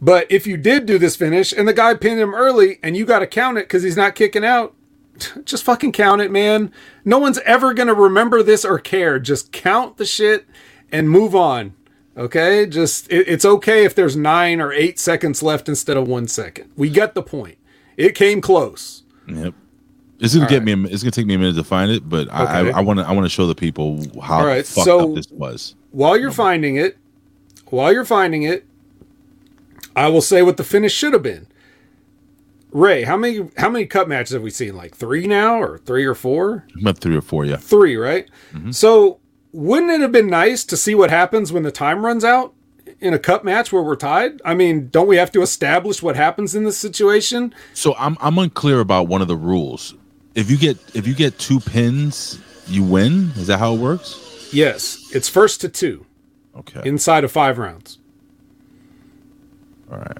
But 0.00 0.30
if 0.30 0.46
you 0.46 0.56
did 0.56 0.86
do 0.86 0.98
this 0.98 1.16
finish 1.16 1.52
and 1.52 1.68
the 1.68 1.72
guy 1.72 1.94
pinned 1.94 2.20
him 2.20 2.34
early 2.34 2.78
and 2.82 2.96
you 2.96 3.06
got 3.06 3.20
to 3.20 3.26
count 3.26 3.58
it 3.58 3.64
because 3.64 3.82
he's 3.82 3.96
not 3.96 4.14
kicking 4.14 4.44
out, 4.44 4.74
just 5.44 5.64
fucking 5.64 5.92
count 5.92 6.22
it, 6.22 6.30
man. 6.30 6.72
No 7.04 7.18
one's 7.18 7.38
ever 7.40 7.74
gonna 7.74 7.94
remember 7.94 8.42
this 8.42 8.64
or 8.64 8.78
care. 8.78 9.18
Just 9.18 9.52
count 9.52 9.98
the 9.98 10.06
shit 10.06 10.46
and 10.90 11.10
move 11.10 11.34
on. 11.34 11.74
Okay, 12.16 12.64
just 12.66 13.10
it, 13.12 13.28
it's 13.28 13.44
okay 13.44 13.84
if 13.84 13.94
there's 13.94 14.16
nine 14.16 14.60
or 14.60 14.72
eight 14.72 14.98
seconds 14.98 15.42
left 15.42 15.68
instead 15.68 15.96
of 15.96 16.08
one 16.08 16.26
second. 16.28 16.70
We 16.76 16.88
get 16.88 17.14
the 17.14 17.22
point. 17.22 17.58
It 17.96 18.14
came 18.14 18.40
close. 18.40 19.02
Yep. 19.28 19.54
It's 20.18 20.32
gonna 20.32 20.46
All 20.46 20.50
get 20.50 20.60
right. 20.64 20.76
me. 20.78 20.88
a 20.88 20.92
It's 20.92 21.02
gonna 21.02 21.10
take 21.10 21.26
me 21.26 21.34
a 21.34 21.38
minute 21.38 21.56
to 21.56 21.64
find 21.64 21.90
it, 21.90 22.08
but 22.08 22.28
Okay. 22.28 22.36
I 22.36 22.68
I 22.70 22.80
want 22.80 22.98
to 23.00 23.06
I 23.06 23.12
want 23.12 23.26
to 23.26 23.28
show 23.28 23.46
the 23.46 23.54
people 23.54 24.02
how 24.22 24.38
All 24.40 24.46
right, 24.46 24.64
fucked 24.64 24.86
so- 24.86 25.10
up 25.10 25.14
this 25.14 25.30
was. 25.30 25.74
while 25.90 26.16
you're 26.18 26.30
finding 26.30 26.76
it, 26.76 26.96
while 27.66 27.92
you're 27.92 28.04
finding 28.06 28.42
it, 28.44 28.64
I 29.94 30.08
will 30.08 30.22
say 30.22 30.40
what 30.42 30.56
the 30.56 30.64
finish 30.64 30.94
should 30.94 31.12
have 31.12 31.22
been. 31.22 31.46
Ray, 32.70 33.02
how 33.02 33.16
many 33.18 33.48
how 33.58 33.68
many 33.68 33.84
cut 33.86 34.08
matches 34.08 34.32
have 34.32 34.42
we 34.42 34.50
seen? 34.50 34.74
Like 34.74 34.94
three 34.94 35.26
now, 35.26 35.60
or 35.60 35.78
three 35.78 36.04
or 36.06 36.14
four? 36.14 36.66
About 36.80 36.98
three 36.98 37.16
or 37.16 37.22
four, 37.22 37.44
yeah. 37.44 37.56
Three, 37.56 37.96
right? 37.96 38.26
Mm-hmm. 38.54 38.70
So 38.70 39.18
wouldn't 39.56 39.90
it 39.90 40.00
have 40.02 40.12
been 40.12 40.28
nice 40.28 40.64
to 40.64 40.76
see 40.76 40.94
what 40.94 41.08
happens 41.10 41.50
when 41.50 41.62
the 41.62 41.70
time 41.72 42.04
runs 42.04 42.24
out 42.24 42.52
in 43.00 43.14
a 43.14 43.18
cup 43.18 43.42
match 43.42 43.72
where 43.72 43.82
we're 43.82 43.96
tied? 43.96 44.40
I 44.44 44.54
mean, 44.54 44.88
don't 44.90 45.06
we 45.08 45.16
have 45.16 45.32
to 45.32 45.40
establish 45.42 46.02
what 46.02 46.14
happens 46.14 46.54
in 46.54 46.64
this 46.64 46.76
situation? 46.76 47.54
So 47.72 47.94
I'm 47.98 48.18
I'm 48.20 48.36
unclear 48.38 48.80
about 48.80 49.08
one 49.08 49.22
of 49.22 49.28
the 49.28 49.36
rules. 49.36 49.94
If 50.34 50.50
you 50.50 50.58
get 50.58 50.76
if 50.94 51.06
you 51.06 51.14
get 51.14 51.38
two 51.38 51.60
pins, 51.60 52.38
you 52.66 52.84
win. 52.84 53.30
Is 53.36 53.46
that 53.46 53.58
how 53.58 53.74
it 53.74 53.78
works? 53.78 54.50
Yes, 54.52 55.10
it's 55.14 55.28
first 55.28 55.60
to 55.62 55.68
two 55.70 56.04
Okay. 56.54 56.82
inside 56.88 57.24
of 57.24 57.32
five 57.32 57.56
rounds. 57.58 57.98
All 59.90 59.98
right. 59.98 60.18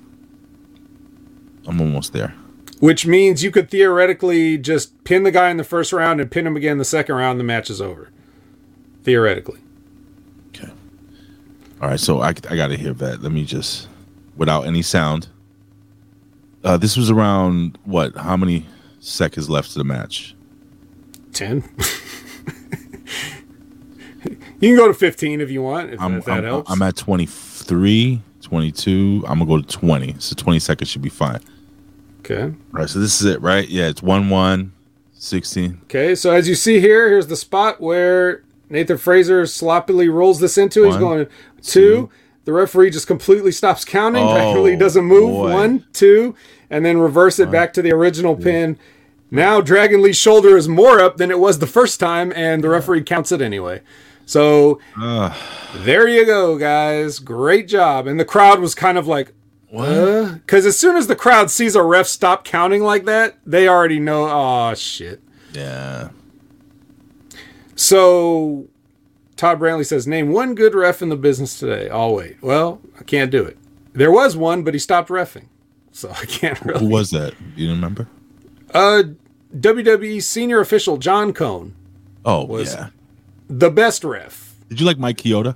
I'm 1.67 1.81
almost 1.81 2.13
there. 2.15 2.35
Which 2.81 3.07
means 3.07 3.43
you 3.43 3.51
could 3.51 3.71
theoretically 3.71 4.57
just 4.59 5.03
pin 5.05 5.23
the 5.25 5.31
guy 5.31 5.51
in 5.51 5.57
the 5.57 5.65
first 5.65 5.93
round 5.93 6.21
and 6.21 6.31
pin 6.31 6.47
him 6.47 6.57
again 6.57 6.73
in 6.73 6.79
the 6.79 6.85
second 6.85 7.15
round. 7.17 7.39
The 7.41 7.45
match 7.45 7.69
is 7.71 7.81
over. 7.81 8.11
Theoretically. 9.07 9.61
Okay. 10.49 10.69
All 11.81 11.89
right, 11.89 12.01
so 12.01 12.23
I, 12.23 12.31
I 12.31 12.57
got 12.57 12.67
to 12.69 12.77
hear 12.77 12.93
that. 12.95 13.23
Let 13.23 13.31
me 13.31 13.45
just, 13.45 13.87
without 14.37 14.67
any 14.67 14.83
sound. 14.83 15.29
Uh, 16.65 16.77
this 16.77 16.97
was 16.97 17.09
around 17.09 17.79
what? 17.85 18.17
How 18.17 18.37
many 18.37 18.67
seconds 18.99 19.49
left 19.49 19.71
to 19.75 19.79
the 19.79 19.85
match? 19.85 20.35
10. 21.35 21.63
you 24.59 24.71
can 24.71 24.77
go 24.77 24.89
to 24.89 24.95
15 24.95 25.41
if 25.41 25.53
you 25.53 25.63
want, 25.63 25.93
if, 25.93 26.01
I'm, 26.01 26.17
if 26.17 26.25
that 26.25 26.39
I'm, 26.39 26.45
helps. 26.45 26.69
I'm 26.73 26.83
at 26.83 26.97
23, 26.97 28.21
22. 28.41 29.25
I'm 29.29 29.39
gonna 29.39 29.49
go 29.49 29.63
to 29.63 29.69
20. 29.69 30.17
So 30.19 30.35
20 30.35 30.59
seconds 30.59 30.91
should 30.91 31.03
be 31.03 31.11
fine. 31.11 31.39
Okay. 32.23 32.43
All 32.43 32.57
right, 32.73 32.89
so 32.89 32.99
this 32.99 33.21
is 33.21 33.27
it, 33.29 33.41
right? 33.41 33.69
Yeah, 33.69 33.87
it's 33.87 34.03
1 34.03 34.29
1, 34.31 34.73
16. 35.13 35.83
Okay, 35.85 36.17
so 36.17 36.33
as 36.33 36.49
you 36.49 36.57
see 36.57 36.81
here, 36.81 37.09
here's 37.09 37.29
the 37.29 37.37
spot 37.37 37.81
where 37.81 38.43
Nathan 38.69 38.99
Frazer 38.99 39.47
sloppily 39.47 40.09
rolls 40.09 40.41
this 40.41 40.59
into. 40.59 40.85
He's 40.85 40.97
going 40.97 41.27
two. 41.63 42.11
The 42.45 42.53
referee 42.53 42.91
just 42.91 43.07
completely 43.07 43.53
stops 43.53 43.85
counting. 43.85 44.25
Oh, 44.27 44.77
doesn't 44.77 45.05
move. 45.05 45.31
boy. 45.31 45.53
One, 45.53 45.85
two, 45.93 46.35
and 46.71 46.85
then 46.85 46.99
reverse 46.99 47.39
it 47.39 47.51
back 47.51 47.73
to 47.75 47.83
the 47.83 47.93
original 47.93 48.37
pin. 48.37 48.79
Now 49.31 49.61
Dragon 49.61 50.03
Lee's 50.03 50.17
shoulder 50.17 50.57
is 50.57 50.69
more 50.69 51.01
up 51.01 51.17
than 51.17 51.31
it 51.31 51.39
was 51.39 51.59
the 51.59 51.67
first 51.67 51.99
time, 51.99 52.33
and 52.37 52.63
the 52.63 52.69
referee 52.69 53.03
counts 53.03 53.33
it 53.33 53.41
anyway. 53.43 53.83
So 54.25 54.81
there 55.75 56.09
you 56.09 56.27
go, 56.27 56.59
guys. 56.59 57.19
Great 57.21 57.69
job. 57.69 58.07
And 58.07 58.19
the 58.19 58.25
crowd 58.25 58.61
was 58.61 58.75
kind 58.75 58.99
of 58.99 59.07
like, 59.07 59.33
what? 59.69 60.35
because 60.35 60.65
as 60.67 60.79
soon 60.79 60.97
as 60.97 61.07
the 61.07 61.17
crowd 61.17 61.51
sees 61.51 61.75
a 61.75 61.83
ref 61.83 62.07
stop 62.07 62.45
counting 62.45 62.83
like 62.83 63.05
that, 63.05 63.37
they 63.45 63.69
already 63.69 63.99
know, 64.01 64.29
oh, 64.29 64.75
shit. 64.75 65.21
Yeah. 65.53 66.11
So 67.87 68.67
Todd 69.37 69.61
Brantley 69.61 69.87
says, 69.87 70.09
name 70.09 70.33
one 70.33 70.57
good 70.57 70.75
ref 70.75 71.03
in 71.03 71.09
the 71.09 71.17
business 71.17 71.57
today. 71.59 71.89
I'll 71.89 72.15
wait. 72.15 72.37
Well, 72.43 72.81
I 72.99 73.05
can't 73.05 73.31
do 73.31 73.45
it. 73.45 73.57
There 73.93 74.11
was 74.11 74.37
one, 74.37 74.65
but 74.65 74.75
he 74.75 74.81
stopped 74.81 75.09
refing. 75.09 75.47
So 75.93 76.11
I 76.11 76.25
can't 76.27 76.61
really. 76.65 76.81
Who 76.81 76.89
was 76.89 77.11
that? 77.11 77.35
You 77.55 77.71
remember? 77.71 78.09
Uh, 78.75 79.05
WWE 79.57 80.21
senior 80.21 80.59
official 80.61 80.97
John 80.97 81.33
Cone, 81.33 81.75
Oh, 82.25 82.45
Was- 82.45 82.75
yeah. 82.75 82.89
the 83.49 83.71
best 83.71 84.03
ref. 84.03 84.55
Did 84.69 84.81
you 84.81 84.87
like 84.87 84.99
Mike 84.99 85.19
Chioda? 85.19 85.55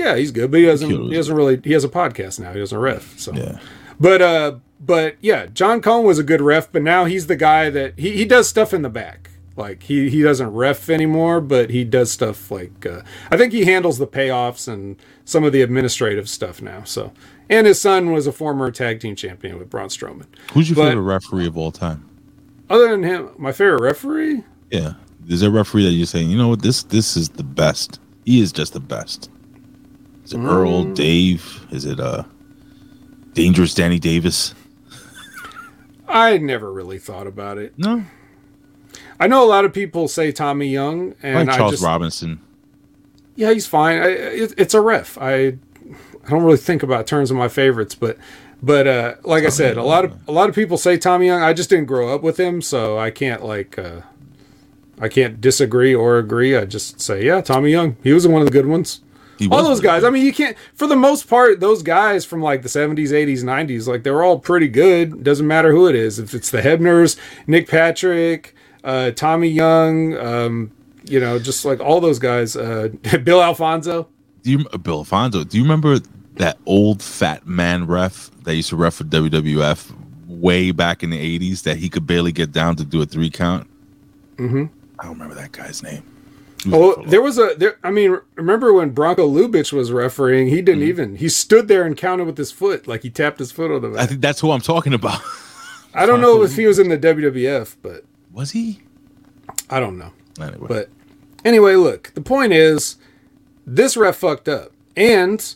Yeah, 0.00 0.16
he's 0.16 0.32
good, 0.32 0.50
but 0.50 0.58
he 0.58 0.66
doesn't. 0.66 0.90
He 0.90 1.14
doesn't 1.14 1.34
really. 1.36 1.60
He 1.62 1.72
has 1.72 1.84
a 1.84 1.88
podcast 1.88 2.40
now. 2.40 2.52
He 2.52 2.58
doesn't 2.58 2.76
ref. 2.76 3.16
So, 3.16 3.32
Yeah. 3.32 3.60
but 4.00 4.20
uh, 4.20 4.56
but 4.80 5.14
yeah, 5.20 5.46
John 5.46 5.80
Cone 5.80 6.04
was 6.04 6.18
a 6.18 6.24
good 6.24 6.40
ref, 6.40 6.72
but 6.72 6.82
now 6.82 7.04
he's 7.04 7.28
the 7.28 7.36
guy 7.36 7.70
that 7.70 7.96
he, 7.96 8.10
he 8.16 8.24
does 8.24 8.48
stuff 8.48 8.74
in 8.74 8.82
the 8.82 8.88
back. 8.90 9.30
Like 9.56 9.84
he 9.84 10.08
he 10.10 10.22
doesn't 10.22 10.50
ref 10.52 10.90
anymore, 10.90 11.40
but 11.40 11.70
he 11.70 11.84
does 11.84 12.10
stuff 12.10 12.50
like 12.50 12.84
uh, 12.86 13.02
I 13.30 13.36
think 13.36 13.52
he 13.52 13.64
handles 13.64 13.98
the 13.98 14.06
payoffs 14.06 14.66
and 14.66 14.96
some 15.24 15.44
of 15.44 15.52
the 15.52 15.62
administrative 15.62 16.28
stuff 16.28 16.60
now. 16.60 16.82
So, 16.84 17.12
and 17.48 17.66
his 17.66 17.80
son 17.80 18.10
was 18.12 18.26
a 18.26 18.32
former 18.32 18.70
tag 18.72 18.98
team 19.00 19.14
champion 19.14 19.58
with 19.58 19.70
Braun 19.70 19.88
Strowman. 19.88 20.26
Who's 20.52 20.68
your 20.68 20.76
But- 20.76 20.88
favorite 20.88 21.02
referee 21.02 21.46
of 21.46 21.56
all 21.56 21.70
time? 21.70 22.08
Other 22.68 22.88
than 22.88 23.02
him, 23.04 23.28
my 23.38 23.52
favorite 23.52 23.82
referee. 23.82 24.42
Yeah. 24.70 24.94
Is 25.28 25.40
there 25.40 25.50
a 25.50 25.52
referee 25.52 25.84
that 25.84 25.92
you're 25.92 26.06
saying, 26.06 26.30
you 26.30 26.36
know 26.36 26.48
what, 26.48 26.62
this 26.62 26.82
this 26.82 27.16
is 27.16 27.28
the 27.28 27.44
best? 27.44 28.00
He 28.24 28.40
is 28.40 28.50
just 28.52 28.72
the 28.72 28.80
best. 28.80 29.30
Is 30.24 30.32
it 30.32 30.38
Earl, 30.38 30.84
Mm. 30.86 30.94
Dave? 30.94 31.66
Is 31.70 31.84
it 31.84 32.00
uh 32.00 32.24
Dangerous 33.34 33.72
Danny 33.74 33.98
Davis? 34.00 34.54
I 36.08 36.38
never 36.38 36.72
really 36.72 36.98
thought 36.98 37.26
about 37.26 37.58
it. 37.58 37.74
No. 37.78 38.04
I 39.20 39.26
know 39.26 39.44
a 39.44 39.48
lot 39.48 39.64
of 39.64 39.72
people 39.72 40.08
say 40.08 40.32
Tommy 40.32 40.68
Young, 40.68 41.14
and 41.22 41.48
like 41.48 41.54
I 41.54 41.56
Charles 41.58 41.72
just 41.72 41.84
Robinson. 41.84 42.40
yeah, 43.36 43.52
he's 43.52 43.66
fine. 43.66 43.98
I, 43.98 44.06
it, 44.08 44.54
it's 44.56 44.74
a 44.74 44.80
ref. 44.80 45.16
I 45.20 45.56
I 46.26 46.30
don't 46.30 46.42
really 46.42 46.56
think 46.56 46.82
about 46.82 47.06
terms 47.06 47.30
of 47.30 47.36
my 47.36 47.48
favorites, 47.48 47.94
but 47.94 48.18
but 48.62 48.86
uh, 48.86 49.14
like 49.24 49.44
I 49.44 49.50
said, 49.50 49.76
a 49.76 49.82
lot 49.82 50.04
of 50.04 50.16
a 50.26 50.32
lot 50.32 50.48
of 50.48 50.54
people 50.54 50.76
say 50.78 50.96
Tommy 50.96 51.26
Young. 51.26 51.42
I 51.42 51.52
just 51.52 51.70
didn't 51.70 51.86
grow 51.86 52.14
up 52.14 52.22
with 52.22 52.38
him, 52.38 52.62
so 52.62 52.98
I 52.98 53.10
can't 53.10 53.44
like 53.44 53.78
uh, 53.78 54.00
I 55.00 55.08
can't 55.08 55.40
disagree 55.40 55.94
or 55.94 56.18
agree. 56.18 56.56
I 56.56 56.64
just 56.64 57.00
say, 57.00 57.24
yeah, 57.24 57.40
Tommy 57.40 57.70
Young. 57.70 57.96
He 58.02 58.12
was 58.12 58.26
one 58.26 58.40
of 58.40 58.46
the 58.46 58.52
good 58.52 58.66
ones. 58.66 59.00
All 59.50 59.64
those 59.64 59.80
guys. 59.80 60.04
I 60.04 60.10
mean, 60.10 60.24
you 60.24 60.32
can't. 60.32 60.56
For 60.74 60.86
the 60.86 60.96
most 60.96 61.28
part, 61.28 61.58
those 61.58 61.82
guys 61.82 62.24
from 62.24 62.40
like 62.40 62.62
the 62.62 62.68
seventies, 62.68 63.12
eighties, 63.12 63.42
nineties, 63.42 63.88
like 63.88 64.04
they're 64.04 64.22
all 64.22 64.38
pretty 64.38 64.68
good. 64.68 65.24
Doesn't 65.24 65.46
matter 65.46 65.72
who 65.72 65.88
it 65.88 65.96
is. 65.96 66.18
If 66.20 66.34
it's 66.34 66.50
the 66.50 66.62
Hebners, 66.62 67.18
Nick 67.46 67.68
Patrick, 67.68 68.54
uh, 68.84 69.10
Tommy 69.12 69.48
Young, 69.48 70.16
um, 70.18 70.70
you 71.04 71.18
know, 71.18 71.38
just 71.38 71.64
like 71.64 71.80
all 71.80 72.00
those 72.00 72.18
guys. 72.18 72.56
Uh, 72.56 72.88
Bill 73.24 73.42
Alfonso. 73.42 74.08
Do 74.42 74.50
you 74.50 74.64
Bill 74.78 74.98
Alfonso? 74.98 75.42
Do 75.44 75.56
you 75.56 75.64
remember 75.64 75.98
that 76.36 76.58
old 76.66 77.02
fat 77.02 77.46
man 77.46 77.86
ref 77.86 78.30
that 78.44 78.54
used 78.54 78.68
to 78.70 78.76
ref 78.76 78.94
for 78.94 79.04
WWF 79.04 79.92
way 80.28 80.70
back 80.70 81.02
in 81.02 81.10
the 81.10 81.18
eighties 81.18 81.62
that 81.62 81.78
he 81.78 81.88
could 81.88 82.06
barely 82.06 82.32
get 82.32 82.52
down 82.52 82.76
to 82.76 82.84
do 82.84 83.00
a 83.02 83.06
three 83.06 83.30
count? 83.30 83.66
Mm-hmm. 84.36 84.64
I 84.98 85.04
don't 85.04 85.12
remember 85.14 85.34
that 85.34 85.52
guy's 85.52 85.82
name. 85.82 86.02
Oh, 86.72 87.02
there 87.06 87.20
was 87.20 87.38
a 87.38 87.54
there. 87.58 87.78
I 87.84 87.90
mean, 87.90 88.18
remember 88.36 88.72
when 88.72 88.94
Bronko 88.94 89.18
Lubich 89.30 89.72
was 89.72 89.92
refereeing? 89.92 90.48
He 90.48 90.56
Mm-hmm. 90.56 90.64
didn't 90.64 90.82
even. 90.84 91.16
He 91.16 91.28
stood 91.28 91.68
there 91.68 91.84
and 91.84 91.96
counted 91.96 92.24
with 92.24 92.38
his 92.38 92.50
foot, 92.52 92.86
like 92.86 93.02
he 93.02 93.10
tapped 93.10 93.38
his 93.38 93.52
foot 93.52 93.70
on 93.70 93.92
the. 93.92 93.98
I 94.00 94.06
think 94.06 94.20
that's 94.22 94.40
who 94.40 94.50
I'm 94.50 94.60
talking 94.62 94.94
about. 94.94 95.20
I 95.94 96.06
don't 96.06 96.20
know 96.20 96.42
if 96.42 96.56
he 96.56 96.66
was 96.66 96.78
in 96.78 96.88
the 96.88 96.98
WWF, 96.98 97.76
but 97.82 98.04
was 98.34 98.50
he? 98.50 98.80
I 99.70 99.80
don't 99.80 99.96
know. 99.98 100.12
Anyway, 100.40 100.66
But 100.68 100.90
anyway, 101.44 101.76
look, 101.76 102.12
the 102.14 102.20
point 102.20 102.52
is 102.52 102.96
this 103.66 103.96
ref 103.96 104.16
fucked 104.16 104.48
up. 104.48 104.72
And 104.96 105.54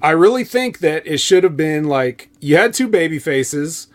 I 0.00 0.10
really 0.10 0.44
think 0.44 0.78
that 0.78 1.06
it 1.06 1.18
should 1.18 1.44
have 1.44 1.56
been 1.56 1.84
like 1.84 2.30
you 2.40 2.56
had 2.56 2.72
two 2.74 2.88
baby 2.88 3.18
faces. 3.18 3.88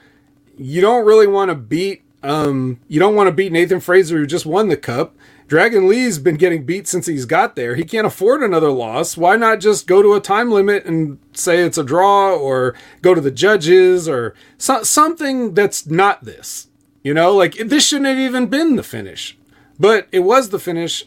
You 0.57 0.81
don't 0.81 1.05
really 1.05 1.27
want 1.27 1.49
to 1.49 1.55
beat 1.55 2.03
um 2.23 2.79
you 2.87 2.99
don't 2.99 3.15
want 3.15 3.27
to 3.27 3.31
beat 3.31 3.51
Nathan 3.51 3.79
Frazer 3.79 4.17
who 4.17 4.25
just 4.25 4.45
won 4.45 4.67
the 4.69 4.77
cup. 4.77 5.15
Dragon 5.47 5.87
Lee's 5.87 6.19
been 6.19 6.35
getting 6.35 6.65
beat 6.65 6.87
since 6.89 7.05
he's 7.05 7.25
got 7.25 7.55
there. 7.55 7.75
He 7.75 7.85
can't 7.85 8.05
afford 8.07 8.43
another 8.43 8.69
loss. 8.71 9.15
Why 9.15 9.37
not 9.37 9.61
just 9.61 9.87
go 9.87 10.01
to 10.01 10.13
a 10.13 10.19
time 10.19 10.51
limit 10.51 10.85
and 10.85 11.19
say 11.31 11.59
it's 11.59 11.77
a 11.77 11.85
draw 11.85 12.33
or 12.35 12.75
go 13.01 13.13
to 13.13 13.21
the 13.21 13.31
judges 13.31 14.09
or 14.09 14.33
so- 14.57 14.83
something 14.83 15.53
that's 15.53 15.87
not 15.87 16.25
this? 16.25 16.67
You 17.07 17.13
know, 17.13 17.33
like 17.33 17.53
this 17.55 17.87
shouldn't 17.87 18.07
have 18.07 18.17
even 18.17 18.47
been 18.47 18.75
the 18.75 18.83
finish. 18.83 19.37
But 19.79 20.09
it 20.11 20.19
was 20.19 20.49
the 20.49 20.59
finish 20.59 21.05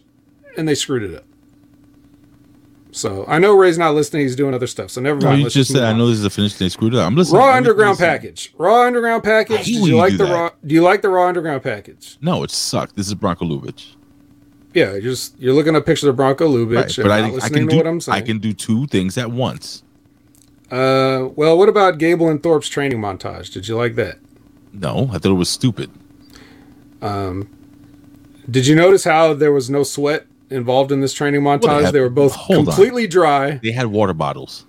and 0.57 0.67
they 0.67 0.75
screwed 0.75 1.03
it 1.03 1.15
up. 1.15 1.25
So 2.91 3.27
I 3.29 3.39
know 3.39 3.55
Ray's 3.55 3.77
not 3.77 3.95
listening, 3.95 4.23
he's 4.23 4.35
doing 4.35 4.55
other 4.55 4.67
stuff. 4.67 4.91
So 4.91 5.03
never 5.03 5.21
No, 5.21 5.27
mind. 5.27 5.39
you 5.41 5.45
Let's 5.45 5.55
just 5.55 5.71
said 5.73 5.83
I 5.83 5.93
know 5.93 6.07
this 6.09 6.17
is 6.17 6.23
the 6.23 6.31
finish. 6.31 6.55
They 6.55 6.71
screwed 6.71 6.95
it 6.95 6.99
up. 7.01 7.07
I'm 7.07 7.17
listening. 7.17 7.39
Raw 7.43 7.51
I'm 7.51 7.59
Underground 7.59 7.99
listening. 7.99 8.09
package. 8.09 8.55
Raw 8.57 8.87
Underground 8.87 9.23
package. 9.25 9.67
Do 9.67 9.73
you 9.73 9.95
like 9.97 10.13
do 10.13 10.17
the 10.17 10.25
that. 10.25 10.33
raw 10.33 10.51
do 10.67 10.75
you 10.75 10.83
like 10.83 11.03
the 11.03 11.11
Raw 11.11 11.29
Underground 11.29 11.63
package? 11.63 12.17
No, 12.23 12.43
it 12.45 12.51
sucked. 12.51 12.97
This 12.97 13.07
is 13.09 13.15
Bronko 13.15 13.41
Lubich. 13.43 13.95
Yeah, 14.73 14.93
you're 14.93 15.03
just 15.03 15.39
you're 15.39 15.53
looking 15.53 15.77
at 15.77 15.85
pictures 15.85 16.09
of 16.09 16.17
Bronko 16.17 16.49
Lubich 16.49 16.77
Right, 16.77 16.99
and 16.99 17.05
but 17.05 17.43
I, 17.43 17.47
I 17.47 17.49
can 17.51 17.65
to 17.65 17.67
do 17.67 17.77
what 17.77 17.87
I'm 17.87 18.01
saying. 18.01 18.17
I 18.17 18.23
can 18.23 18.39
do 18.39 18.55
two 18.55 18.87
things 18.87 19.19
at 19.19 19.31
once. 19.31 19.83
Uh, 20.71 21.29
well, 21.37 21.59
what 21.59 21.69
about 21.69 21.99
Gable 21.99 22.31
and 22.31 22.43
Thorpe's 22.43 22.71
training 22.71 22.99
montage? 23.01 23.53
Did 23.53 23.69
you 23.69 23.77
like 23.77 23.97
that? 23.97 24.19
No, 24.73 25.09
I 25.13 25.19
thought 25.19 25.31
it 25.31 25.35
was 25.35 25.49
stupid. 25.49 25.91
Um, 27.03 27.49
did 28.51 28.67
you 28.67 28.75
notice 28.75 29.05
how 29.05 29.35
there 29.35 29.53
was 29.53 29.71
no 29.71 29.83
sweat 29.83 30.27
involved 30.51 30.93
in 30.93 31.01
this 31.01 31.13
training 31.13 31.41
montage? 31.43 31.63
Well, 31.69 31.79
they 31.79 31.85
had- 31.87 31.95
they 31.95 32.01
were 32.01 32.09
both 32.11 32.35
hold 32.35 32.61
on. 32.61 32.65
completely 32.67 33.07
dry. 33.07 33.61
They 33.63 33.73
had 33.73 33.87
water 33.89 34.13
bottles. 34.15 34.67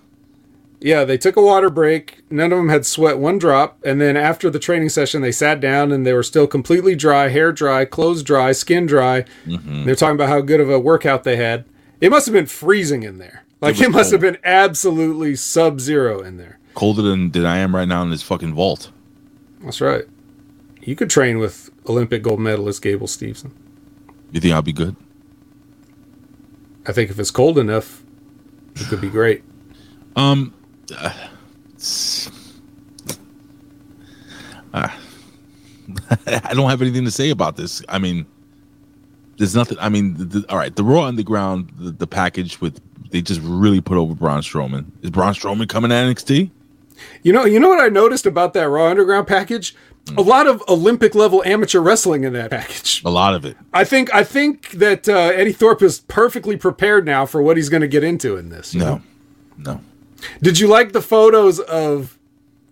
Yeah, 0.80 1.04
they 1.04 1.16
took 1.16 1.36
a 1.36 1.42
water 1.42 1.70
break. 1.70 2.22
None 2.28 2.50
of 2.52 2.58
them 2.58 2.68
had 2.68 2.84
sweat 2.84 3.16
one 3.18 3.38
drop. 3.38 3.78
And 3.84 4.00
then 4.00 4.16
after 4.16 4.50
the 4.50 4.58
training 4.58 4.88
session, 4.88 5.22
they 5.22 5.30
sat 5.30 5.60
down 5.60 5.92
and 5.92 6.04
they 6.04 6.12
were 6.12 6.24
still 6.24 6.48
completely 6.48 6.96
dry, 6.96 7.28
hair 7.28 7.52
dry, 7.52 7.84
clothes 7.84 8.24
dry, 8.24 8.50
skin 8.50 8.86
dry. 8.86 9.24
Mm-hmm. 9.46 9.84
They're 9.84 9.94
talking 9.94 10.16
about 10.16 10.28
how 10.28 10.40
good 10.40 10.58
of 10.58 10.68
a 10.68 10.80
workout 10.80 11.22
they 11.22 11.36
had. 11.36 11.64
It 12.00 12.10
must 12.10 12.26
have 12.26 12.32
been 12.32 12.46
freezing 12.46 13.04
in 13.04 13.18
there. 13.18 13.44
Like 13.60 13.76
was 13.76 13.82
it, 13.82 13.90
must 13.92 14.10
have 14.10 14.20
been 14.20 14.38
absolutely 14.42 15.36
sub 15.36 15.78
zero 15.78 16.20
in 16.20 16.36
there. 16.36 16.58
Colder 16.74 17.02
than, 17.02 17.30
than 17.30 17.46
I 17.46 17.58
am 17.58 17.76
right 17.76 17.86
now 17.86 18.02
in 18.02 18.10
this 18.10 18.22
fucking 18.22 18.54
vault. 18.54 18.90
That's 19.62 19.80
right. 19.80 20.04
You 20.80 20.96
could 20.96 21.10
train 21.10 21.38
with 21.38 21.70
Olympic 21.88 22.22
gold 22.22 22.40
medalist 22.40 22.82
Gable 22.82 23.06
Steveson. 23.06 23.52
You 24.32 24.40
think 24.40 24.52
I'll 24.54 24.62
be 24.62 24.72
good? 24.72 24.96
I 26.86 26.92
think 26.92 27.10
if 27.10 27.18
it's 27.18 27.30
cold 27.30 27.58
enough, 27.58 28.02
it 28.74 28.86
could 28.88 29.00
be 29.00 29.08
great. 29.10 29.44
Um, 30.16 30.52
uh, 30.98 31.12
uh, 34.74 34.88
I 36.26 36.54
don't 36.54 36.68
have 36.70 36.82
anything 36.82 37.04
to 37.04 37.10
say 37.10 37.30
about 37.30 37.56
this. 37.56 37.82
I 37.88 37.98
mean, 37.98 38.26
there's 39.38 39.54
nothing. 39.54 39.78
I 39.80 39.88
mean, 39.88 40.14
the, 40.14 40.24
the- 40.24 40.46
all 40.50 40.56
right, 40.58 40.74
the 40.74 40.84
Raw 40.84 41.04
Underground, 41.04 41.72
the, 41.78 41.92
the 41.92 42.06
package 42.06 42.60
with 42.60 42.80
they 43.10 43.22
just 43.22 43.40
really 43.42 43.80
put 43.80 43.96
over 43.98 44.14
Braun 44.14 44.40
Strowman. 44.40 44.86
Is 45.02 45.10
Braun 45.10 45.34
Strowman 45.34 45.68
coming 45.68 45.90
to 45.90 45.94
NXT? 45.94 46.50
You 47.22 47.32
know, 47.32 47.44
you 47.44 47.60
know 47.60 47.68
what 47.68 47.80
I 47.80 47.88
noticed 47.88 48.26
about 48.26 48.52
that 48.54 48.68
Raw 48.68 48.88
Underground 48.88 49.26
package? 49.26 49.74
Hmm. 50.08 50.18
A 50.18 50.22
lot 50.22 50.46
of 50.46 50.62
Olympic 50.68 51.14
level 51.14 51.42
amateur 51.44 51.80
wrestling 51.80 52.24
in 52.24 52.32
that 52.32 52.50
package. 52.50 53.02
A 53.04 53.10
lot 53.10 53.34
of 53.34 53.44
it. 53.44 53.56
I 53.72 53.84
think 53.84 54.12
I 54.12 54.24
think 54.24 54.70
that 54.70 55.08
uh, 55.08 55.12
Eddy 55.12 55.52
Thorpe 55.52 55.82
is 55.82 56.00
perfectly 56.00 56.56
prepared 56.56 57.06
now 57.06 57.24
for 57.26 57.40
what 57.40 57.56
he's 57.56 57.68
going 57.68 57.82
to 57.82 57.88
get 57.88 58.02
into 58.02 58.36
in 58.36 58.48
this. 58.48 58.74
No, 58.74 58.84
know? 58.84 59.02
no. 59.58 59.80
Did 60.40 60.58
you 60.58 60.66
like 60.66 60.92
the 60.92 61.02
photos 61.02 61.60
of? 61.60 62.18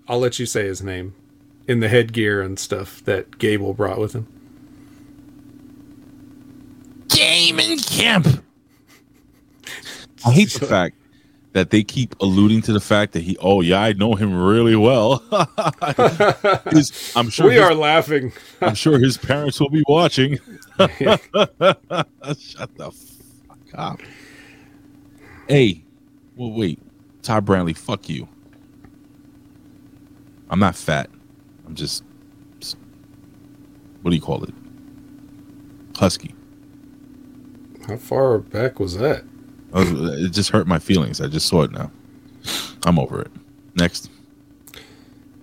I'll 0.08 0.18
let 0.18 0.40
you 0.40 0.46
say 0.46 0.66
his 0.66 0.82
name 0.82 1.14
in 1.68 1.78
the 1.78 1.88
headgear 1.88 2.42
and 2.42 2.58
stuff 2.58 3.04
that 3.04 3.38
Gable 3.38 3.74
brought 3.74 3.98
with 3.98 4.12
him. 4.12 4.26
Damon 7.06 7.78
Kemp. 7.78 8.26
I 10.24 10.32
hate 10.32 10.50
the 10.50 10.66
fact 10.66 10.96
that 11.52 11.70
they 11.70 11.82
keep 11.82 12.14
alluding 12.20 12.62
to 12.62 12.72
the 12.72 12.80
fact 12.80 13.12
that 13.14 13.22
he. 13.22 13.36
Oh 13.40 13.60
yeah, 13.60 13.80
I 13.80 13.92
know 13.94 14.14
him 14.14 14.34
really 14.34 14.76
well. 14.76 15.18
His- 16.70 17.12
I'm 17.16 17.28
sure 17.30 17.46
we 17.48 17.54
his- 17.54 17.62
are 17.62 17.74
laughing. 17.74 18.32
I'm 18.60 18.74
sure 18.74 18.98
his 18.98 19.16
parents 19.18 19.58
will 19.60 19.70
be 19.70 19.82
watching. 19.88 20.38
Shut 20.78 21.20
the 21.32 22.92
fuck 23.48 23.58
up. 23.74 24.00
Hey, 25.48 25.82
well, 26.36 26.52
wait. 26.52 26.78
Todd 27.22 27.44
Brantley, 27.44 27.76
fuck 27.76 28.08
you. 28.08 28.28
I'm 30.48 30.58
not 30.60 30.74
fat. 30.76 31.10
I'm 31.66 31.74
just, 31.74 32.02
just- 32.60 32.76
what 34.02 34.10
do 34.10 34.16
you 34.16 34.22
call 34.22 34.42
it? 34.44 34.54
Husky. 35.96 36.34
How 37.86 37.96
far 37.96 38.38
back 38.38 38.78
was 38.80 38.96
that? 38.98 39.24
Was- 39.72 40.22
it 40.22 40.30
just 40.30 40.50
hurt 40.50 40.66
my 40.66 40.78
feelings. 40.78 41.20
I 41.20 41.26
just 41.28 41.46
saw 41.48 41.62
it 41.62 41.70
now. 41.72 41.90
I'm 42.84 42.98
over 42.98 43.20
it. 43.20 43.30
Next. 43.76 44.10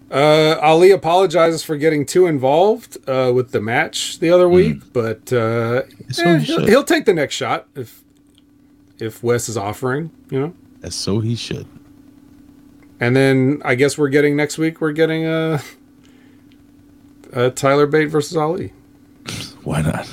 Uh, 0.09 0.57
Ali 0.61 0.91
apologizes 0.91 1.63
for 1.63 1.75
getting 1.75 2.05
too 2.05 2.27
involved 2.27 2.97
uh, 3.09 3.31
with 3.35 3.51
the 3.51 3.59
match 3.59 4.19
the 4.19 4.29
other 4.29 4.47
week, 4.47 4.77
but 4.93 5.33
uh, 5.33 5.81
eh, 6.17 6.39
he 6.39 6.45
he'll, 6.45 6.65
he'll 6.65 6.83
take 6.83 7.03
the 7.05 7.13
next 7.13 7.35
shot 7.35 7.67
if 7.75 8.01
if 8.99 9.21
Wes 9.21 9.49
is 9.49 9.57
offering, 9.57 10.09
you 10.29 10.39
know. 10.39 10.53
As 10.81 10.95
so 10.95 11.19
he 11.19 11.35
should. 11.35 11.67
And 13.01 13.15
then 13.15 13.61
I 13.65 13.75
guess 13.75 13.97
we're 13.97 14.07
getting 14.09 14.35
next 14.37 14.57
week. 14.57 14.79
We're 14.79 14.93
getting 14.93 15.25
a, 15.25 15.61
uh 17.33 17.49
Tyler 17.51 17.85
Bate 17.85 18.09
versus 18.09 18.37
Ali. 18.37 18.71
Why 19.63 19.81
not? 19.81 20.09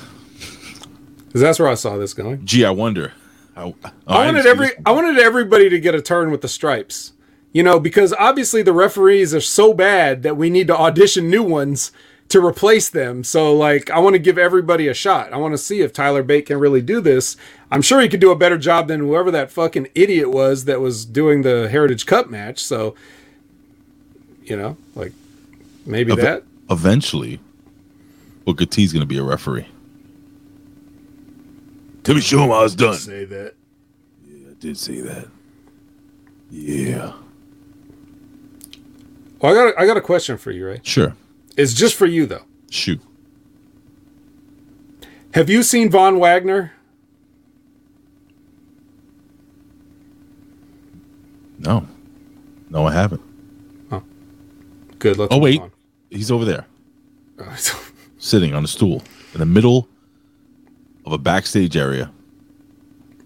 Because 1.27 1.41
that's 1.41 1.59
where 1.61 1.69
I 1.69 1.75
saw 1.75 1.97
this 1.99 2.15
going. 2.15 2.45
Gee, 2.45 2.65
I 2.65 2.71
wonder. 2.71 3.13
I, 3.57 3.63
oh, 3.63 3.75
I 4.07 4.27
wanted 4.27 4.47
every 4.47 4.69
I 4.85 4.93
wanted 4.93 5.19
everybody 5.19 5.69
to 5.69 5.81
get 5.81 5.95
a 5.95 6.03
turn 6.03 6.31
with 6.31 6.41
the 6.41 6.49
stripes. 6.49 7.13
You 7.53 7.63
know, 7.63 7.79
because 7.79 8.13
obviously 8.15 8.63
the 8.63 8.73
referees 8.73 9.33
are 9.33 9.41
so 9.41 9.73
bad 9.73 10.25
that 10.25 10.37
we 10.37 10.51
need 10.51 10.67
to 10.67 10.77
audition 10.77 11.31
new 11.31 11.45
ones 11.45 11.93
to 12.29 12.45
replace 12.45 12.89
them. 12.89 13.23
So 13.23 13.55
like 13.55 13.91
I 13.91 14.01
want 14.01 14.15
to 14.15 14.19
give 14.19 14.39
everybody 14.39 14.89
a 14.89 14.95
shot. 14.95 15.33
I 15.33 15.37
want 15.37 15.53
to 15.55 15.59
see 15.59 15.81
if 15.81 15.93
Tyler 15.93 16.25
Bate 16.25 16.47
can 16.47 16.59
really 16.59 16.83
do 16.83 17.01
this. 17.01 17.37
I'm 17.71 17.83
sure 17.83 18.01
he 18.01 18.09
could 18.09 18.21
do 18.21 18.33
a 18.33 18.37
better 18.37 18.59
job 18.59 18.89
than 18.89 19.01
whoever 19.01 19.31
that 19.31 19.53
fucking 19.53 19.89
idiot 19.95 20.31
was 20.31 20.65
that 20.65 20.81
was 20.81 21.05
doing 21.05 21.43
the 21.43 21.69
Heritage 21.69 22.07
Cup 22.07 22.29
match. 22.29 22.59
So 22.59 22.97
you 24.45 24.57
know, 24.57 24.77
like 24.95 25.13
maybe 25.87 26.13
Ev- 26.13 26.19
that. 26.19 26.43
Eventually, 26.71 27.41
Booker 28.45 28.67
T's 28.67 28.93
going 28.93 29.03
to 29.03 29.07
be 29.07 29.19
a 29.19 29.23
referee. 29.23 29.67
Timmy 32.05 32.21
show 32.21 32.39
him 32.45 32.51
how 32.51 32.65
it's 32.65 32.75
done. 32.75 32.95
Say 32.97 33.25
that. 33.25 33.55
Yeah, 34.27 34.51
I 34.51 34.55
did 34.61 34.77
say 34.79 35.01
that. 35.01 35.27
Yeah. 36.51 37.13
Well, 39.41 39.53
I 39.53 39.55
got 39.55 39.69
a, 39.75 39.81
I 39.81 39.87
got 39.87 39.97
a 39.97 40.01
question 40.01 40.37
for 40.39 40.51
you, 40.53 40.67
Ray. 40.67 40.81
Sure. 40.83 41.17
It's 41.57 41.73
just 41.75 41.95
for 41.97 42.07
you 42.07 42.27
though. 42.27 42.45
Shoot. 42.71 43.01
Have 45.35 45.51
you 45.51 45.63
seen 45.63 45.91
Von 45.91 46.19
Wagner? 46.21 46.73
No. 51.59 51.87
No, 52.71 52.87
I 52.87 52.93
haven't. 52.93 53.23
Oh. 53.91 54.03
Good. 54.99 55.19
Let's 55.19 55.33
Oh, 55.35 55.39
wait. 55.39 55.61
on. 55.61 55.71
He's 56.11 56.31
over 56.31 56.45
there, 56.45 56.67
Uh, 57.39 57.57
sitting 58.19 58.55
on 58.55 58.63
a 58.65 58.69
stool 58.69 59.03
in 59.33 59.41
the 59.41 59.47
middle 59.47 59.89
of 61.05 61.13
a 61.13 61.19
backstage 61.19 61.77
area 61.77 62.11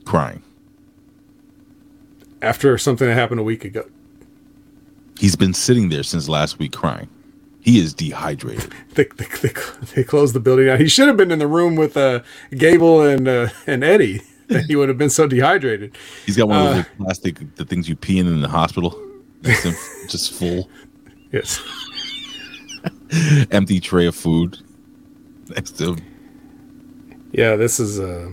crying. 0.04 0.42
After 2.42 2.76
something 2.78 3.06
that 3.08 3.14
happened 3.14 3.40
a 3.40 3.44
week 3.44 3.64
ago. 3.64 3.84
He's 5.18 5.34
been 5.36 5.54
sitting 5.54 5.88
there 5.88 6.02
since 6.04 6.28
last 6.28 6.58
week 6.58 6.72
crying. 6.72 7.08
He 7.60 7.80
is 7.80 7.92
dehydrated. 7.94 8.72
They, 8.94 9.04
they, 9.16 9.26
they, 9.42 9.52
they 9.94 10.02
closed 10.04 10.34
the 10.34 10.40
building 10.40 10.66
down. 10.66 10.78
He 10.80 10.88
should 10.88 11.06
have 11.06 11.16
been 11.16 11.30
in 11.30 11.38
the 11.38 11.46
room 11.46 11.76
with 11.76 11.96
uh, 11.96 12.20
Gable 12.50 13.00
and 13.02 13.28
uh, 13.28 13.48
and 13.66 13.84
Eddie. 13.84 14.22
he 14.66 14.74
would 14.74 14.88
have 14.88 14.98
been 14.98 15.10
so 15.10 15.28
dehydrated. 15.28 15.96
He's 16.26 16.36
got 16.36 16.48
one 16.48 16.58
of 16.58 16.66
Uh, 16.66 16.74
those 16.76 16.84
plastic 16.98 17.54
the 17.56 17.64
things 17.64 17.88
you 17.88 17.94
pee 17.94 18.18
in 18.18 18.26
in 18.26 18.40
the 18.40 18.48
hospital. 18.48 19.00
Next 19.42 19.62
to 19.62 19.68
him, 19.70 19.76
just 20.08 20.32
full 20.32 20.68
Yes. 21.30 21.60
empty 23.52 23.78
tray 23.78 24.06
of 24.06 24.16
food 24.16 24.58
next 25.50 25.72
to 25.78 25.94
him. 25.94 25.98
Yeah, 27.32 27.56
this 27.56 27.78
is 27.80 28.00
uh 28.00 28.30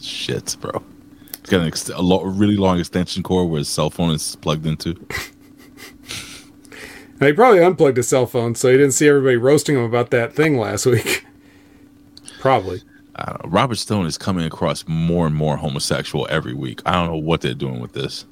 Shit, 0.00 0.56
bro. 0.60 0.82
He's 1.40 1.50
got 1.50 1.60
an 1.60 1.66
ex- 1.66 1.88
a, 1.88 2.00
lo- 2.00 2.20
a 2.20 2.28
really 2.28 2.56
long 2.56 2.78
extension 2.78 3.22
cord 3.22 3.50
where 3.50 3.58
his 3.58 3.68
cell 3.68 3.90
phone 3.90 4.10
is 4.10 4.36
plugged 4.36 4.66
into. 4.66 4.96
Now, 7.22 7.28
he 7.28 7.34
probably 7.34 7.62
unplugged 7.62 7.98
his 7.98 8.08
cell 8.08 8.26
phone, 8.26 8.56
so 8.56 8.68
he 8.68 8.76
didn't 8.76 8.94
see 8.94 9.06
everybody 9.06 9.36
roasting 9.36 9.76
him 9.76 9.84
about 9.84 10.10
that 10.10 10.34
thing 10.34 10.58
last 10.58 10.86
week. 10.86 11.24
probably. 12.40 12.82
I 13.14 13.26
don't 13.26 13.44
know. 13.44 13.50
Robert 13.50 13.76
Stone 13.76 14.06
is 14.06 14.18
coming 14.18 14.44
across 14.44 14.84
more 14.88 15.28
and 15.28 15.36
more 15.36 15.56
homosexual 15.56 16.26
every 16.28 16.52
week. 16.52 16.82
I 16.84 16.94
don't 16.94 17.06
know 17.06 17.16
what 17.18 17.40
they're 17.40 17.54
doing 17.54 17.78
with 17.78 17.92
this. 17.92 18.26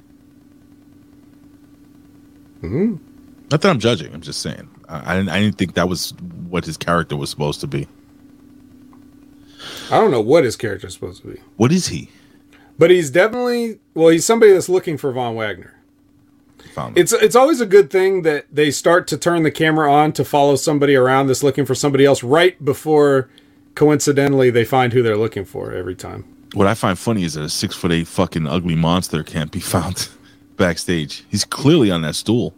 Hmm. 2.59 2.97
Not 3.49 3.61
that 3.61 3.69
I'm 3.69 3.79
judging. 3.79 4.13
I'm 4.13 4.19
just 4.19 4.41
saying. 4.41 4.69
I, 4.89 5.13
I, 5.13 5.15
didn't, 5.15 5.29
I 5.29 5.39
didn't 5.39 5.57
think 5.57 5.75
that 5.75 5.87
was 5.87 6.13
what 6.49 6.65
his 6.65 6.75
character 6.75 7.15
was 7.15 7.29
supposed 7.29 7.61
to 7.61 7.67
be. 7.67 7.87
I 9.89 9.99
don't 9.99 10.11
know 10.11 10.21
what 10.21 10.43
his 10.43 10.55
character 10.55 10.87
is 10.87 10.93
supposed 10.93 11.21
to 11.21 11.27
be. 11.27 11.41
What 11.57 11.71
is 11.71 11.87
he? 11.87 12.09
But 12.77 12.91
he's 12.91 13.09
definitely 13.09 13.79
well, 13.93 14.09
he's 14.09 14.25
somebody 14.25 14.51
that's 14.51 14.69
looking 14.69 14.97
for 14.97 15.11
Von 15.11 15.35
Wagner. 15.35 15.75
Found. 16.73 16.97
It's 16.97 17.11
it's 17.11 17.35
always 17.35 17.59
a 17.59 17.65
good 17.65 17.89
thing 17.89 18.21
that 18.21 18.45
they 18.51 18.71
start 18.71 19.07
to 19.07 19.17
turn 19.17 19.43
the 19.43 19.51
camera 19.51 19.91
on 19.91 20.13
to 20.13 20.23
follow 20.23 20.55
somebody 20.55 20.95
around 20.95 21.27
that's 21.27 21.43
looking 21.43 21.65
for 21.65 21.75
somebody 21.75 22.05
else 22.05 22.23
right 22.23 22.63
before 22.63 23.29
coincidentally 23.75 24.49
they 24.49 24.63
find 24.63 24.93
who 24.93 25.01
they're 25.03 25.17
looking 25.17 25.43
for 25.43 25.73
every 25.73 25.95
time. 25.95 26.23
What 26.53 26.67
I 26.67 26.73
find 26.73 26.97
funny 26.97 27.23
is 27.23 27.33
that 27.33 27.43
a 27.43 27.49
six 27.49 27.75
foot 27.75 27.91
eight 27.91 28.07
fucking 28.07 28.47
ugly 28.47 28.75
monster 28.75 29.23
can't 29.23 29.51
be 29.51 29.59
found 29.73 30.09
backstage. 30.55 31.25
He's 31.29 31.43
clearly 31.43 31.91
on 31.91 32.03
that 32.03 32.15
stool. 32.15 32.53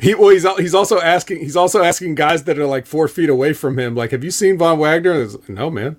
He 0.00 0.14
well, 0.14 0.30
he's 0.30 0.46
he's 0.56 0.74
also 0.74 1.00
asking 1.00 1.40
he's 1.40 1.56
also 1.56 1.82
asking 1.82 2.14
guys 2.14 2.44
that 2.44 2.58
are 2.58 2.66
like 2.66 2.86
four 2.86 3.06
feet 3.08 3.28
away 3.28 3.52
from 3.52 3.78
him, 3.78 3.94
like, 3.94 4.10
"Have 4.10 4.24
you 4.24 4.30
seen 4.30 4.58
Von 4.58 4.78
Wagner?" 4.78 5.22
It's, 5.22 5.36
no, 5.48 5.70
man. 5.70 5.96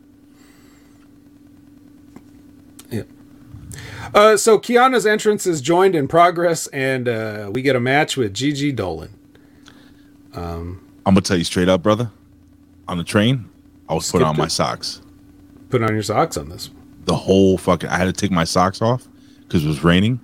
Uh, 4.13 4.35
so 4.35 4.59
Kiana's 4.59 5.05
entrance 5.05 5.45
is 5.47 5.61
joined 5.61 5.95
in 5.95 6.07
progress, 6.07 6.67
and 6.67 7.07
uh, 7.07 7.49
we 7.53 7.61
get 7.61 7.75
a 7.75 7.79
match 7.79 8.17
with 8.17 8.33
Gigi 8.33 8.71
Dolan. 8.71 9.09
Um, 10.33 10.85
I'm 11.05 11.13
gonna 11.13 11.21
tell 11.21 11.37
you 11.37 11.43
straight 11.43 11.69
up, 11.69 11.81
brother. 11.81 12.11
On 12.87 12.97
the 12.97 13.03
train, 13.03 13.49
I 13.87 13.93
was 13.93 14.11
putting 14.11 14.27
on 14.27 14.37
my 14.37 14.45
it. 14.45 14.51
socks. 14.51 15.01
put 15.69 15.81
on 15.81 15.93
your 15.93 16.03
socks 16.03 16.35
on 16.37 16.49
this. 16.49 16.69
The 17.05 17.15
whole 17.15 17.57
fucking. 17.57 17.89
I 17.89 17.97
had 17.97 18.05
to 18.05 18.13
take 18.13 18.31
my 18.31 18.43
socks 18.43 18.81
off 18.81 19.07
because 19.43 19.63
it 19.63 19.67
was 19.67 19.83
raining, 19.83 20.19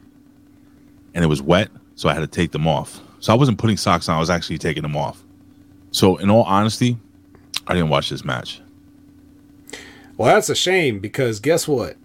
and 1.13 1.23
it 1.23 1.27
was 1.27 1.41
wet, 1.41 1.69
so 1.95 2.09
I 2.09 2.13
had 2.13 2.19
to 2.21 2.27
take 2.27 2.51
them 2.51 2.67
off. 2.67 3.01
So 3.19 3.33
I 3.33 3.35
wasn't 3.35 3.57
putting 3.57 3.77
socks 3.77 4.09
on. 4.09 4.17
I 4.17 4.19
was 4.19 4.29
actually 4.29 4.57
taking 4.57 4.83
them 4.83 4.95
off. 4.95 5.23
So 5.91 6.17
in 6.17 6.29
all 6.29 6.43
honesty, 6.43 6.97
I 7.65 7.73
didn't 7.73 7.89
watch 7.89 8.09
this 8.09 8.23
match. 8.23 8.61
Well, 10.17 10.33
that's 10.33 10.49
a 10.49 10.55
shame 10.55 10.99
because 10.99 11.39
guess 11.39 11.67
what? 11.67 11.95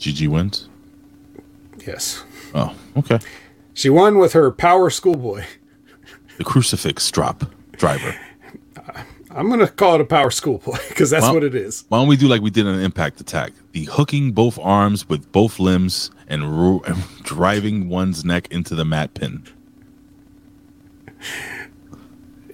GG 0.00 0.26
wins. 0.28 0.68
Yes, 1.86 2.24
Oh, 2.54 2.74
okay. 2.96 3.18
she 3.74 3.88
won 3.88 4.18
with 4.18 4.32
her 4.32 4.50
power 4.50 4.90
schoolboy. 4.90 5.44
The 6.38 6.44
crucifix 6.44 7.10
drop 7.10 7.44
driver. 7.72 8.14
Uh, 8.76 9.02
I'm 9.30 9.48
gonna 9.48 9.68
call 9.68 9.94
it 9.96 10.00
a 10.00 10.04
power 10.04 10.30
schoolboy 10.30 10.76
because 10.88 11.10
that's 11.10 11.26
what 11.28 11.44
it 11.44 11.54
is. 11.54 11.84
Why 11.88 11.98
don't 11.98 12.08
we 12.08 12.16
do 12.16 12.28
like 12.28 12.42
we 12.42 12.50
did 12.50 12.66
an 12.66 12.80
impact 12.80 13.20
attack? 13.20 13.52
The 13.72 13.84
hooking 13.84 14.32
both 14.32 14.58
arms 14.58 15.08
with 15.08 15.30
both 15.32 15.58
limbs 15.58 16.10
and, 16.28 16.58
ru- 16.58 16.82
and 16.86 16.96
driving 17.22 17.88
one's 17.88 18.24
neck 18.24 18.48
into 18.50 18.74
the 18.74 18.84
mat 18.84 19.14
pin. 19.14 19.44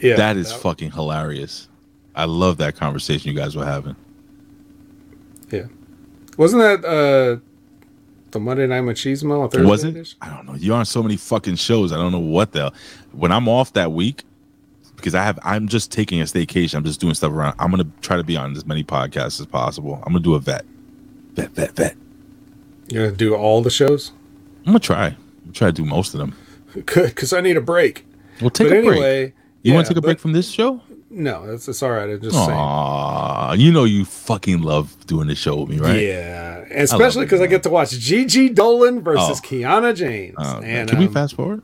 Yeah, 0.01 0.17
that 0.17 0.37
is 0.37 0.53
fucking 0.53 0.91
hilarious. 0.93 1.69
I 2.15 2.25
love 2.27 2.59
that 2.59 2.77
conversation 2.77 3.31
you 3.31 3.37
guys 3.39 3.57
were 3.57 3.65
having. 3.65 3.97
Yeah, 6.37 6.43
wasn't 6.43 6.63
that 6.63 6.85
uh 6.85 7.41
the 8.33 8.41
Monday 8.41 8.67
Night 8.67 8.83
Machismo 8.83 9.51
Thursday? 9.51 9.67
Was 9.69 9.85
it? 9.85 10.15
I 10.21 10.29
don't 10.29 10.47
know. 10.47 10.55
You're 10.55 10.77
on 10.77 10.85
so 10.85 11.03
many 11.03 11.17
fucking 11.17 11.57
shows. 11.57 11.93
I 11.93 11.97
don't 11.97 12.13
know 12.13 12.19
what 12.19 12.53
the. 12.53 12.73
When 13.13 13.33
I'm 13.33 13.49
off 13.49 13.73
that 13.75 13.93
week, 13.93 14.25
because 14.97 15.15
I 15.15 15.23
have, 15.23 15.39
I'm 15.43 15.69
just 15.69 15.91
taking 15.93 16.21
a 16.21 16.25
staycation. 16.25 16.75
I'm 16.75 16.85
just 16.85 17.01
doing 17.01 17.15
stuff 17.15 17.33
around. 17.33 17.55
I'm 17.59 17.71
gonna 17.71 17.87
try 18.03 18.17
to 18.17 18.25
be 18.25 18.37
on 18.37 18.55
as 18.57 18.67
many 18.67 18.85
podcasts 18.85 19.41
as 19.41 19.47
possible. 19.47 19.97
I'm 20.05 20.13
gonna 20.13 20.21
do 20.25 20.35
a 20.35 20.39
vet, 20.41 20.65
vet, 21.35 21.51
vet, 21.53 21.77
vet. 21.77 21.97
You're 22.89 23.07
gonna 23.07 23.17
do 23.17 23.35
all 23.35 23.63
the 23.63 23.71
shows? 23.71 24.13
I'm 24.61 24.67
gonna 24.67 24.81
try. 24.81 25.07
I'm 25.07 25.17
gonna 25.45 25.53
try 25.53 25.69
to 25.69 25.73
do 25.73 25.85
most 25.85 26.13
of 26.15 26.19
them. 26.21 26.35
Good, 26.87 27.07
because 27.15 27.33
I 27.33 27.41
need 27.41 27.57
a 27.57 27.61
break. 27.63 28.05
We'll 28.41 28.51
take 28.51 28.69
But 28.69 28.77
a 28.79 28.83
break. 28.83 28.91
anyway, 28.93 29.33
You 29.63 29.73
want 29.73 29.87
to 29.87 29.95
take 29.95 29.99
a 29.99 30.03
break 30.03 30.17
but- 30.19 30.23
from 30.23 30.33
this 30.33 30.51
show? 30.51 30.83
No, 31.19 31.47
that's 31.47 31.67
it's 31.67 31.83
all 31.83 31.93
right. 31.93 32.11
I'm 32.11 32.21
just 32.21 32.37
saying. 32.37 33.61
You 33.61 33.73
know 33.73 33.85
you 33.85 34.05
fucking 34.05 34.61
love 34.61 34.95
doing 35.07 35.29
the 35.29 35.35
show 35.35 35.61
with 35.61 35.71
me, 35.71 35.79
right? 35.79 35.99
Yeah, 35.99 36.59
especially 36.71 37.25
because 37.25 37.41
I, 37.41 37.47
get 37.47 37.63
to 37.63 37.71
watch 37.71 37.91
Gigi 37.93 38.51
Dolan 38.51 39.01
versus 39.01 39.41
Oh. 39.43 39.47
Kiana 39.47 39.97
James. 39.97 40.35
Oh, 40.39 40.61
and 40.61 40.91
Can 40.91 40.99
we 40.99 41.07
um, 41.07 41.15
fast 41.15 41.35
forward? 41.35 41.63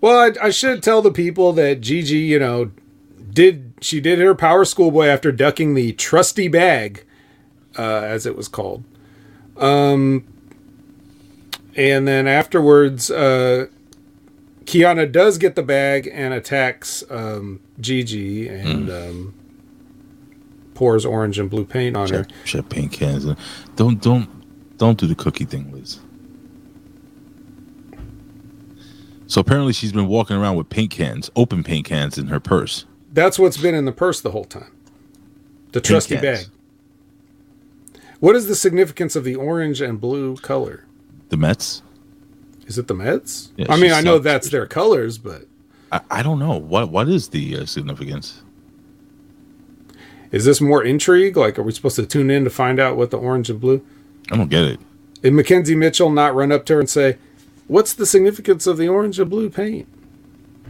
Well, 0.00 0.18
I, 0.18 0.46
I 0.46 0.50
should 0.50 0.82
tell 0.82 1.00
the 1.00 1.12
people 1.12 1.52
that 1.52 1.80
Gigi, 1.80 2.16
you 2.18 2.40
know, 2.40 2.72
did 3.32 3.72
she 3.80 4.00
did 4.00 4.18
her 4.18 4.34
power 4.34 4.64
schoolboy 4.64 5.06
after 5.06 5.30
ducking 5.30 5.74
the 5.74 5.92
trusty 5.92 6.48
bag, 6.48 7.04
uh, 7.78 7.82
as 7.82 8.26
it 8.26 8.36
was 8.36 8.48
called. 8.48 8.82
Um, 9.58 10.26
and 11.76 12.08
then 12.08 12.26
afterwards, 12.26 13.12
uh, 13.12 13.66
Kiana 14.70 15.10
does 15.10 15.36
get 15.36 15.56
the 15.56 15.64
bag 15.64 16.08
and 16.12 16.32
attacks 16.32 17.02
um, 17.10 17.58
Gigi 17.80 18.46
and 18.46 18.88
um, 18.88 19.34
pours 20.74 21.04
orange 21.04 21.40
and 21.40 21.50
blue 21.50 21.64
paint 21.64 21.96
on 21.96 22.08
her. 22.10 22.24
Shut, 22.44 22.68
paint 22.68 22.92
cans. 22.92 23.26
Don't 23.74 24.00
don't 24.00 24.28
don't 24.78 24.96
do 24.96 25.08
the 25.08 25.16
cookie 25.16 25.44
thing, 25.44 25.72
Liz. 25.72 25.98
So 29.26 29.40
apparently 29.40 29.72
she's 29.72 29.92
been 29.92 30.06
walking 30.06 30.36
around 30.36 30.54
with 30.54 30.68
paint 30.68 30.92
cans, 30.92 31.32
open 31.34 31.64
paint 31.64 31.86
cans 31.86 32.16
in 32.16 32.28
her 32.28 32.38
purse. 32.38 32.84
That's 33.12 33.40
what's 33.40 33.56
been 33.56 33.74
in 33.74 33.86
the 33.86 33.92
purse 33.92 34.20
the 34.20 34.30
whole 34.30 34.44
time. 34.44 34.70
The 35.72 35.80
trusty 35.80 36.14
cans. 36.14 36.44
bag. 36.44 38.02
What 38.20 38.36
is 38.36 38.46
the 38.46 38.54
significance 38.54 39.16
of 39.16 39.24
the 39.24 39.34
orange 39.34 39.80
and 39.80 40.00
blue 40.00 40.36
color? 40.36 40.84
The 41.30 41.36
Mets? 41.36 41.82
Is 42.70 42.78
it 42.78 42.86
the 42.86 42.94
Mets? 42.94 43.50
Yeah, 43.56 43.66
I 43.68 43.74
mean, 43.74 43.90
she 43.90 43.96
I 43.96 44.00
know 44.00 44.14
sucks. 44.18 44.24
that's 44.24 44.50
their 44.50 44.64
colors, 44.64 45.18
but 45.18 45.42
I, 45.90 46.00
I 46.08 46.22
don't 46.22 46.38
know 46.38 46.56
what 46.56 46.88
what 46.88 47.08
is 47.08 47.30
the 47.30 47.56
uh, 47.58 47.66
significance. 47.66 48.42
is 50.30 50.44
this 50.44 50.60
more 50.60 50.84
intrigue? 50.84 51.36
Like, 51.36 51.58
are 51.58 51.64
we 51.64 51.72
supposed 51.72 51.96
to 51.96 52.06
tune 52.06 52.30
in 52.30 52.44
to 52.44 52.50
find 52.50 52.78
out 52.78 52.96
what 52.96 53.10
the 53.10 53.18
orange 53.18 53.50
and 53.50 53.60
blue? 53.60 53.84
I 54.30 54.36
don't 54.36 54.48
get 54.48 54.62
it. 54.62 54.78
Did 55.20 55.32
McKenzie 55.32 55.76
Mitchell 55.76 56.10
not 56.10 56.32
run 56.36 56.52
up 56.52 56.64
to 56.66 56.74
her 56.74 56.78
and 56.78 56.88
say, 56.88 57.18
"What's 57.66 57.92
the 57.92 58.06
significance 58.06 58.68
of 58.68 58.76
the 58.76 58.86
orange 58.86 59.18
and 59.18 59.28
blue 59.28 59.50
paint?" 59.50 59.88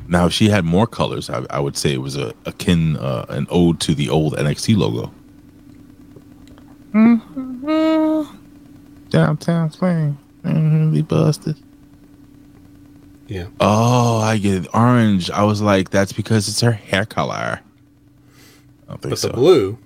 Now, 0.09 0.25
if 0.25 0.33
she 0.33 0.49
had 0.49 0.65
more 0.65 0.87
colors, 0.87 1.29
I, 1.29 1.45
I 1.51 1.61
would 1.61 1.77
say 1.77 1.93
it 1.93 2.01
was 2.01 2.17
a 2.17 2.33
akin 2.47 2.97
uh, 2.97 3.27
an 3.29 3.47
ode 3.51 3.79
to 3.81 3.95
the 3.95 4.09
old 4.09 4.35
NXT 4.37 4.75
logo. 4.79 5.13
Downtown 9.11 9.71
swing, 9.71 10.17
we 10.93 11.03
busted. 11.03 11.57
Yeah. 13.31 13.47
Oh, 13.61 14.19
I 14.19 14.39
get 14.39 14.65
it. 14.65 14.69
Orange. 14.75 15.31
I 15.31 15.45
was 15.45 15.63
like, 15.63 15.91
that's 15.91 16.13
because 16.13 16.49
it's 16.49 16.61
her 16.63 16.73
hair 16.73 17.07
color. 17.07 17.61
I 17.63 18.89
don't 18.89 19.01
think 19.01 19.11
But 19.13 19.19
so. 19.21 19.29
the 19.29 19.35
blue. 19.35 19.79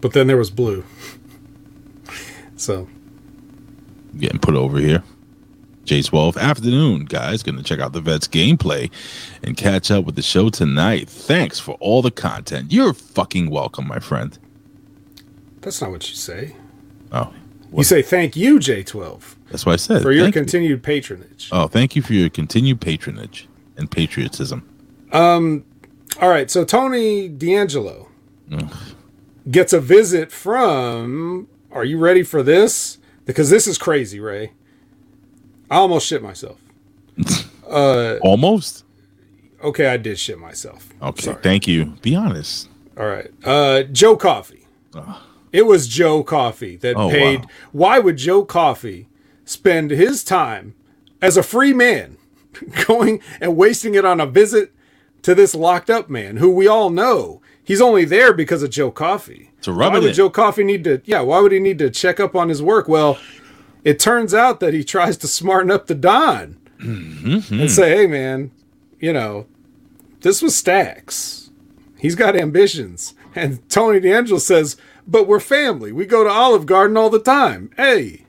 But 0.00 0.12
then 0.14 0.26
there 0.26 0.36
was 0.36 0.50
blue. 0.50 0.84
So 2.56 2.88
Getting 4.18 4.38
put 4.38 4.54
over 4.54 4.78
here. 4.78 5.02
J12 5.86 6.36
afternoon, 6.38 7.04
guys. 7.04 7.42
Going 7.42 7.56
to 7.58 7.64
check 7.64 7.78
out 7.80 7.92
the 7.92 8.00
Vets 8.00 8.26
gameplay 8.28 8.90
and 9.42 9.56
catch 9.56 9.90
up 9.90 10.04
with 10.06 10.14
the 10.14 10.22
show 10.22 10.50
tonight. 10.50 11.08
Thanks 11.08 11.58
for 11.60 11.72
all 11.80 12.00
the 12.00 12.10
content. 12.12 12.72
You're 12.72 12.94
fucking 12.94 13.50
welcome, 13.50 13.86
my 13.88 13.98
friend. 13.98 14.38
that's 15.60 15.80
not 15.82 15.90
what 15.90 16.08
you 16.08 16.14
say. 16.16 16.56
Oh, 17.12 17.32
You 17.76 17.82
say 17.84 18.02
thank 18.02 18.34
you, 18.36 18.58
J12, 18.58 19.34
that's 19.54 19.64
what 19.64 19.72
I 19.72 19.76
said. 19.76 20.02
for 20.02 20.10
your 20.10 20.24
Thank 20.24 20.34
you. 20.34 20.40
continued 20.42 20.82
patronage. 20.82 21.48
Oh, 21.52 21.68
thank 21.68 21.94
you 21.94 22.02
for 22.02 22.12
your 22.12 22.28
continued 22.28 22.80
patronage 22.80 23.48
and 23.76 23.88
patriotism. 23.90 24.68
Um, 25.12 25.64
all 26.20 26.28
right. 26.28 26.50
So 26.50 26.64
Tony 26.64 27.28
D'Angelo 27.28 28.08
gets 29.50 29.72
a 29.72 29.80
visit 29.80 30.32
from. 30.32 31.46
Are 31.70 31.84
you 31.84 31.98
ready 31.98 32.22
for 32.24 32.42
this? 32.42 32.98
Because 33.26 33.48
this 33.50 33.66
is 33.66 33.78
crazy, 33.78 34.18
Ray. 34.20 34.52
I 35.70 35.76
almost 35.76 36.06
shit 36.06 36.22
myself. 36.22 36.60
Uh, 37.66 38.18
Almost. 38.20 38.84
okay, 39.62 39.86
I 39.86 39.96
did 39.96 40.18
shit 40.18 40.38
myself. 40.38 40.90
Okay. 41.00 41.22
Sorry. 41.22 41.42
Thank 41.42 41.66
you. 41.66 41.96
Be 42.02 42.14
honest. 42.14 42.68
All 42.96 43.06
right. 43.06 43.30
Uh, 43.42 43.84
Joe 43.84 44.16
Coffey. 44.18 44.66
It 45.50 45.62
was 45.62 45.88
Joe 45.88 46.22
Coffey 46.22 46.76
that 46.76 46.94
Oh, 46.94 47.08
paid. 47.08 47.40
wow. 47.40 47.46
Why 47.72 47.98
would 48.00 48.18
Joe 48.18 48.44
Coffey 48.44 49.08
spend 49.44 49.90
his 49.90 50.24
time 50.24 50.74
as 51.20 51.36
a 51.36 51.42
free 51.42 51.72
man 51.72 52.16
going 52.86 53.20
and 53.40 53.56
wasting 53.56 53.94
it 53.94 54.04
on 54.04 54.20
a 54.20 54.26
visit 54.26 54.72
to 55.22 55.34
this 55.34 55.54
locked 55.54 55.88
up 55.90 56.10
man 56.10 56.36
who 56.36 56.50
we 56.50 56.66
all 56.66 56.90
know 56.90 57.40
he's 57.62 57.80
only 57.80 58.04
there 58.04 58.32
because 58.32 58.62
of 58.62 58.70
Joe 58.70 58.90
Coffey? 58.90 59.50
To 59.62 59.72
rub 59.72 59.92
why 59.92 59.98
would 59.98 60.08
in. 60.08 60.14
Joe 60.14 60.28
Coffey 60.30 60.64
need 60.64 60.84
to? 60.84 61.00
Yeah, 61.04 61.20
why 61.22 61.40
would 61.40 61.52
he 61.52 61.58
need 61.58 61.78
to 61.78 61.88
check 61.90 62.20
up 62.20 62.36
on 62.36 62.48
his 62.50 62.62
work? 62.62 62.86
Well, 62.88 63.18
it 63.84 63.98
turns 63.98 64.34
out 64.34 64.60
that 64.60 64.74
he 64.74 64.84
tries 64.84 65.16
to 65.18 65.26
smarten 65.28 65.70
up 65.70 65.86
the 65.86 65.94
Don 65.94 66.58
Mm-hmm. 66.80 67.60
and 67.60 67.70
say, 67.70 67.96
"Hey, 67.96 68.06
man, 68.06 68.50
you 69.00 69.12
know, 69.12 69.46
this 70.20 70.42
was 70.42 70.54
Stacks. 70.54 71.50
He's 71.98 72.14
got 72.14 72.36
ambitions." 72.36 73.14
And 73.34 73.66
Tony 73.70 74.00
D'Angelo 74.00 74.38
says, 74.38 74.76
"But 75.06 75.26
we're 75.26 75.40
family. 75.40 75.92
We 75.92 76.04
go 76.04 76.24
to 76.24 76.30
Olive 76.30 76.66
Garden 76.66 76.96
all 76.98 77.08
the 77.08 77.18
time." 77.18 77.70
Hey, 77.78 78.23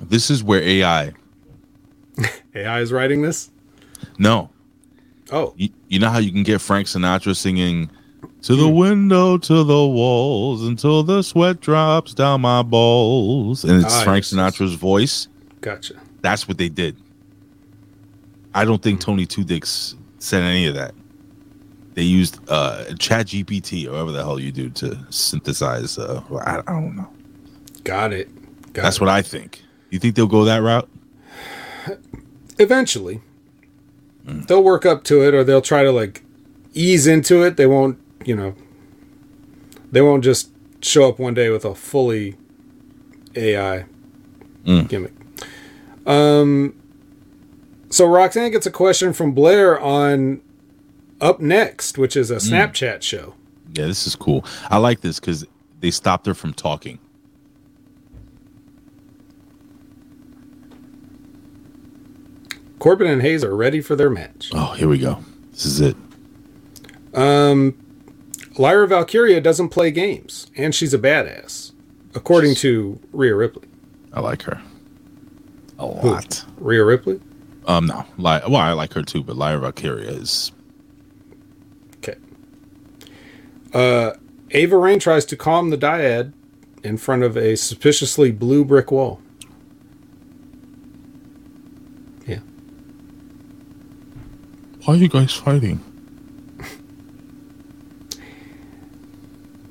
This 0.00 0.30
is 0.30 0.42
where 0.42 0.62
AI. 0.62 1.12
AI 2.54 2.80
is 2.80 2.92
writing 2.92 3.22
this. 3.22 3.50
No. 4.18 4.50
Oh, 5.30 5.52
You, 5.56 5.68
you 5.88 5.98
know 5.98 6.08
how 6.08 6.18
you 6.18 6.32
can 6.32 6.42
get 6.42 6.60
Frank 6.60 6.86
Sinatra 6.86 7.36
singing 7.36 7.90
to 8.42 8.56
the 8.56 8.68
window, 8.68 9.36
to 9.36 9.64
the 9.64 9.86
walls, 9.86 10.64
until 10.66 11.02
the 11.02 11.22
sweat 11.22 11.60
drops 11.60 12.14
down 12.14 12.40
my 12.40 12.62
balls, 12.62 13.64
and 13.64 13.84
it's 13.84 13.94
Ah, 13.94 14.04
Frank 14.04 14.24
yes. 14.24 14.32
Sinatra's 14.32 14.74
voice. 14.74 15.28
gotcha. 15.60 15.94
That's 16.22 16.48
what 16.48 16.56
they 16.58 16.68
did. 16.68 16.96
I 18.54 18.64
don't 18.64 18.82
think 18.82 19.00
Tony 19.00 19.26
Two 19.26 19.44
Dicks 19.44 19.94
said 20.18 20.42
any 20.42 20.66
of 20.66 20.74
that. 20.74 20.94
They 21.94 22.02
used 22.02 22.38
uh, 22.48 22.84
Chat 22.98 23.26
GPT 23.26 23.86
or 23.86 23.90
whatever 23.92 24.12
the 24.12 24.22
hell 24.24 24.40
you 24.40 24.50
do 24.52 24.70
to 24.70 24.98
synthesize. 25.10 25.98
Uh, 25.98 26.22
I, 26.44 26.58
I 26.60 26.62
don't 26.80 26.96
know. 26.96 27.08
Got 27.84 28.12
it. 28.12 28.28
Got 28.72 28.82
That's 28.84 28.96
it. 28.96 29.00
what 29.00 29.10
I 29.10 29.20
think. 29.22 29.62
You 29.90 29.98
think 29.98 30.14
they'll 30.14 30.26
go 30.26 30.44
that 30.44 30.58
route? 30.62 30.88
Eventually, 32.58 33.20
Hmm. 34.26 34.40
they'll 34.42 34.62
work 34.62 34.84
up 34.84 35.04
to 35.04 35.22
it, 35.22 35.32
or 35.34 35.44
they'll 35.44 35.62
try 35.62 35.82
to 35.84 35.92
like 35.92 36.22
ease 36.74 37.06
into 37.06 37.42
it. 37.42 37.56
They 37.56 37.66
won't, 37.66 37.98
you 38.24 38.34
know, 38.36 38.54
they 39.90 40.00
won't 40.02 40.24
just 40.24 40.50
show 40.82 41.08
up 41.08 41.18
one 41.18 41.34
day 41.34 41.50
with 41.50 41.64
a 41.64 41.74
fully 41.74 42.36
AI 43.34 43.84
Mm. 44.66 44.88
gimmick. 44.88 45.12
Um, 46.06 46.74
so 47.90 48.06
Roxanne 48.06 48.50
gets 48.50 48.66
a 48.66 48.70
question 48.70 49.12
from 49.12 49.32
Blair 49.32 49.78
on 49.80 50.40
Up 51.20 51.40
Next, 51.40 51.96
which 51.98 52.16
is 52.16 52.30
a 52.30 52.34
Hmm. 52.34 52.40
Snapchat 52.54 53.02
show. 53.02 53.34
Yeah, 53.74 53.86
this 53.86 54.06
is 54.06 54.14
cool. 54.16 54.44
I 54.70 54.78
like 54.78 55.00
this 55.00 55.20
because 55.20 55.44
they 55.80 55.90
stopped 55.90 56.26
her 56.26 56.34
from 56.34 56.52
talking. 56.52 56.98
Corbin 62.78 63.06
and 63.08 63.22
Hayes 63.22 63.42
are 63.44 63.54
ready 63.56 63.80
for 63.80 63.96
their 63.96 64.10
match. 64.10 64.50
Oh, 64.54 64.72
here 64.74 64.88
we 64.88 64.98
go. 64.98 65.22
This 65.52 65.64
is 65.66 65.80
it. 65.80 65.96
Um, 67.14 67.76
Lyra 68.58 68.86
Valkyria 68.86 69.40
doesn't 69.40 69.70
play 69.70 69.90
games, 69.90 70.50
and 70.56 70.74
she's 70.74 70.94
a 70.94 70.98
badass, 70.98 71.72
according 72.14 72.54
to 72.56 72.98
Rhea 73.12 73.34
Ripley. 73.34 73.68
I 74.12 74.20
like 74.20 74.42
her 74.42 74.60
a 75.78 75.86
lot. 75.86 76.44
Rhea 76.58 76.84
Ripley? 76.84 77.20
Um, 77.66 77.86
no, 77.86 78.04
Ly- 78.16 78.42
well, 78.46 78.56
I 78.56 78.72
like 78.72 78.92
her 78.94 79.02
too, 79.02 79.22
but 79.22 79.36
Lyra 79.36 79.60
Valkyria 79.60 80.10
is 80.10 80.52
Okay. 81.98 82.16
Uh, 83.74 84.12
Ava 84.52 84.76
Raine 84.76 84.98
tries 84.98 85.24
to 85.26 85.36
calm 85.36 85.70
the 85.70 85.76
D'Yad 85.76 86.32
in 86.82 86.96
front 86.96 87.22
of 87.22 87.36
a 87.36 87.56
suspiciously 87.56 88.30
blue 88.32 88.64
brick 88.64 88.90
wall. 88.90 89.20
Yeah. 92.26 92.38
Why 94.88 94.94
are 94.94 94.96
you 94.96 95.08
guys 95.10 95.34
fighting? 95.34 95.84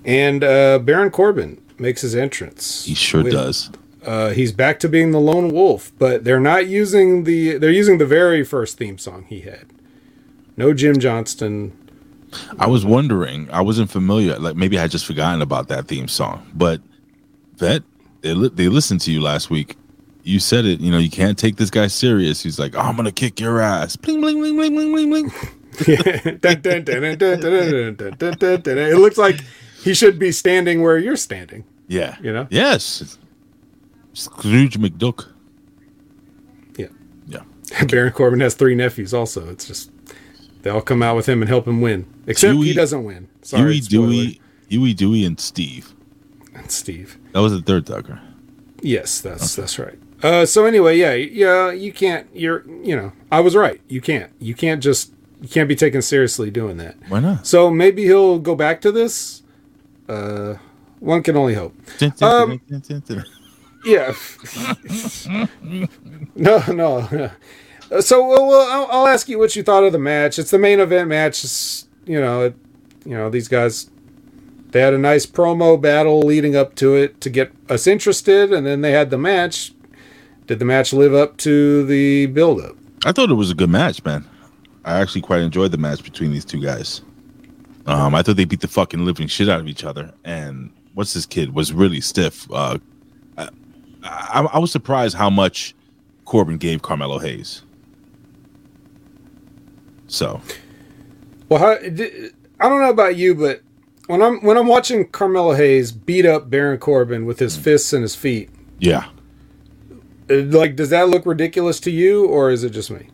And 0.06 0.44
uh, 0.44 0.77
Baron 0.77 1.10
Corbin 1.10 1.60
makes 1.80 2.02
his 2.02 2.15
entrance. 2.15 2.85
He 2.85 2.94
sure 2.94 3.23
with- 3.23 3.34
does. 3.34 3.72
Uh, 4.06 4.30
he's 4.30 4.52
back 4.52 4.80
to 4.81 4.88
being 4.88 5.10
the 5.10 5.19
lone 5.19 5.49
wolf, 5.49 5.91
but 5.98 6.23
they're 6.23 6.39
not 6.39 6.68
using 6.68 7.23
the. 7.23 7.57
They're 7.57 7.72
using 7.72 7.98
the 7.98 8.06
very 8.06 8.44
first 8.44 8.77
theme 8.77 8.99
song 8.99 9.26
he 9.27 9.41
had. 9.41 9.65
No 10.56 10.72
Jim 10.72 10.99
Johnston. 10.99 11.76
I 12.60 12.68
was 12.68 12.85
wondering. 12.85 13.49
I 13.49 13.61
wasn't 13.61 13.89
familiar. 13.89 14.38
Like 14.38 14.56
maybe 14.56 14.77
I 14.77 14.84
had 14.84 14.91
just 14.91 15.07
forgotten 15.07 15.41
about 15.41 15.68
that 15.69 15.88
theme 15.88 16.07
song. 16.07 16.48
But 16.53 16.80
Vet, 17.56 17.81
they 18.22 18.35
li- 18.35 18.52
they 18.53 18.68
listened 18.69 19.02
to 19.02 19.11
you 19.11 19.19
last 19.19 19.49
week 19.49 19.77
you 20.27 20.39
said 20.39 20.65
it. 20.65 20.81
You 20.81 20.91
know, 20.91 20.97
you 20.97 21.09
can't 21.09 21.37
take 21.37 21.55
this 21.55 21.69
guy 21.69 21.87
serious. 21.87 22.43
He's 22.43 22.59
like, 22.59 22.75
oh, 22.75 22.81
I'm 22.81 22.95
gonna 22.95 23.11
kick 23.11 23.39
your 23.39 23.61
ass. 23.61 23.95
Bling 23.95 24.19
bling 24.21 24.39
bling 24.39 24.57
bling 24.57 24.75
bling 24.75 24.91
bling 24.91 25.09
bling. 25.09 25.31
it 28.59 28.97
looks 28.99 29.17
like 29.17 29.39
he 29.83 29.93
should 29.93 30.19
be 30.19 30.31
standing 30.31 30.81
where 30.81 30.97
you're 30.97 31.15
standing. 31.15 31.63
Yeah. 31.87 32.17
You 32.21 32.33
know. 32.33 32.47
Yes. 32.49 33.17
Scrooge 34.13 34.77
McDuck. 34.77 35.31
Yeah. 36.77 36.87
Yeah. 37.27 37.43
Baron 37.85 38.11
Corbin 38.11 38.39
has 38.41 38.55
three 38.55 38.75
nephews. 38.75 39.13
Also, 39.13 39.49
it's 39.49 39.65
just 39.65 39.91
they 40.63 40.69
all 40.69 40.81
come 40.81 41.01
out 41.01 41.15
with 41.15 41.29
him 41.29 41.41
and 41.41 41.47
help 41.47 41.67
him 41.67 41.79
win. 41.79 42.05
Except 42.25 42.53
Dewey, 42.53 42.67
he 42.67 42.73
doesn't 42.73 43.03
win. 43.03 43.29
Sorry. 43.43 43.73
Huey, 43.73 43.79
Dewey, 43.81 44.41
Huey, 44.67 44.93
Dewey, 44.93 45.23
and 45.23 45.39
Steve. 45.39 45.93
And 46.53 46.69
Steve. 46.69 47.17
That 47.31 47.39
was 47.39 47.53
the 47.53 47.61
third 47.61 47.85
Tucker. 47.85 48.19
Yes, 48.81 49.21
that's 49.21 49.53
okay. 49.53 49.61
that's 49.61 49.79
right. 49.79 49.99
Uh, 50.23 50.45
so 50.45 50.65
anyway, 50.65 50.98
yeah, 50.98 51.14
yeah, 51.14 51.72
you 51.72 51.94
can't. 51.94 52.27
You're, 52.34 52.65
you 52.68 52.95
know, 52.95 53.11
I 53.31 53.39
was 53.39 53.56
right. 53.56 53.80
You 53.88 54.02
can't. 54.02 54.31
You 54.39 54.56
can't 54.56 54.81
just. 54.81 55.14
You 55.41 55.48
can't 55.48 55.69
be 55.69 55.76
taken 55.76 56.02
seriously 56.02 56.49
doing 56.49 56.77
that. 56.77 56.95
Why 57.10 57.19
not? 57.19 57.45
So 57.45 57.69
maybe 57.69 58.03
he'll 58.06 58.39
go 58.39 58.56
back 58.56 58.81
to 58.81 58.91
this. 58.91 59.44
Uh, 60.10 60.56
one 60.99 61.22
can 61.22 61.38
only 61.38 61.53
hope. 61.53 61.76
Um, 62.23 62.60
Yeah. 63.85 64.14
no, 66.35 66.64
no. 66.68 67.31
So 68.02 68.27
well, 68.27 68.48
well, 68.48 68.68
I'll, 68.69 68.88
I'll 69.02 69.07
ask 69.07 69.30
you 69.30 69.38
what 69.38 69.56
you 69.56 69.64
thought 69.64 69.84
of 69.84 69.94
the 69.94 69.99
match. 69.99 70.39
It's 70.39 70.52
the 70.52 70.60
main 70.60 70.80
event 70.80 71.07
match. 71.07 71.44
It's, 71.44 71.88
you 72.06 72.19
know, 72.19 72.41
it, 72.45 72.56
you 73.06 73.15
know 73.15 73.30
these 73.30 73.48
guys. 73.48 73.89
They 74.72 74.81
had 74.81 74.94
a 74.94 74.98
nice 74.98 75.26
promo 75.26 75.80
battle 75.80 76.19
leading 76.19 76.56
up 76.56 76.76
to 76.76 76.95
it 76.95 77.22
to 77.22 77.30
get 77.30 77.53
us 77.69 77.88
interested, 77.88 78.52
and 78.52 78.65
then 78.65 78.81
they 78.81 78.91
had 78.91 79.10
the 79.11 79.18
match. 79.18 79.72
Did 80.48 80.60
the 80.60 80.65
match 80.65 80.94
live 80.94 81.14
up 81.14 81.38
to 81.38 81.86
the 81.86 82.28
build-up? 82.28 82.76
I 83.06 83.11
thought 83.11 83.30
it 83.30 83.36
was 83.36 83.52
a 83.52 83.56
good 83.56 83.69
match, 83.69 84.03
man. 84.03 84.28
I 84.86 84.99
actually 84.99 85.22
quite 85.22 85.41
enjoyed 85.41 85.72
the 85.72 85.78
match 85.78 86.03
between 86.03 86.32
these 86.32 86.45
two 86.45 86.61
guys. 86.61 87.02
Um, 87.86 88.15
I 88.15 88.22
thought 88.22 88.38
they 88.38 88.45
beat 88.45 88.61
the 88.61 88.68
fucking 88.68 89.06
living 89.06 89.28
shit 89.28 89.49
out 89.49 89.60
of 89.60 89.68
each 89.68 89.84
other, 89.84 90.14
and 90.24 90.72
what's 90.94 91.14
this 91.14 91.26
kid 91.26 91.53
was 91.53 91.72
really 91.74 92.02
stiff. 92.02 92.49
Uh, 92.52 92.78
I, 93.38 93.49
I, 94.03 94.41
I 94.41 94.60
was 94.60 94.72
surprised 94.72 95.15
how 95.15 95.30
much 95.30 95.76
Corbin 96.26 96.57
gave 96.57 96.82
Carmelo 96.82 97.19
Hayes. 97.19 97.64
So 100.07 100.41
Well, 101.49 101.60
how, 101.60 101.72
I 101.74 102.69
don't 102.69 102.82
know 102.82 102.90
about 102.90 103.18
you, 103.18 103.36
but 103.36 103.61
when 104.07 104.22
I'm 104.22 104.44
when 104.44 104.57
I'm 104.57 104.68
watching 104.68 105.07
Carmelo 105.10 105.53
Hayes 105.53 105.91
beat 105.91 106.26
up 106.26 106.49
Baron 106.49 106.78
Corbin 106.78 107.26
with 107.26 107.40
his 107.40 107.57
fists 107.57 107.91
and 107.91 108.02
his 108.02 108.15
feet, 108.15 108.49
yeah, 108.80 109.07
Uh, 110.29 110.43
like 110.57 110.75
does 110.75 110.89
that 110.89 111.09
look 111.09 111.25
ridiculous 111.25 111.79
to 111.81 111.91
you, 111.91 112.25
or 112.25 112.51
is 112.51 112.63
it 112.63 112.71
just 112.71 112.91
me? 112.91 113.09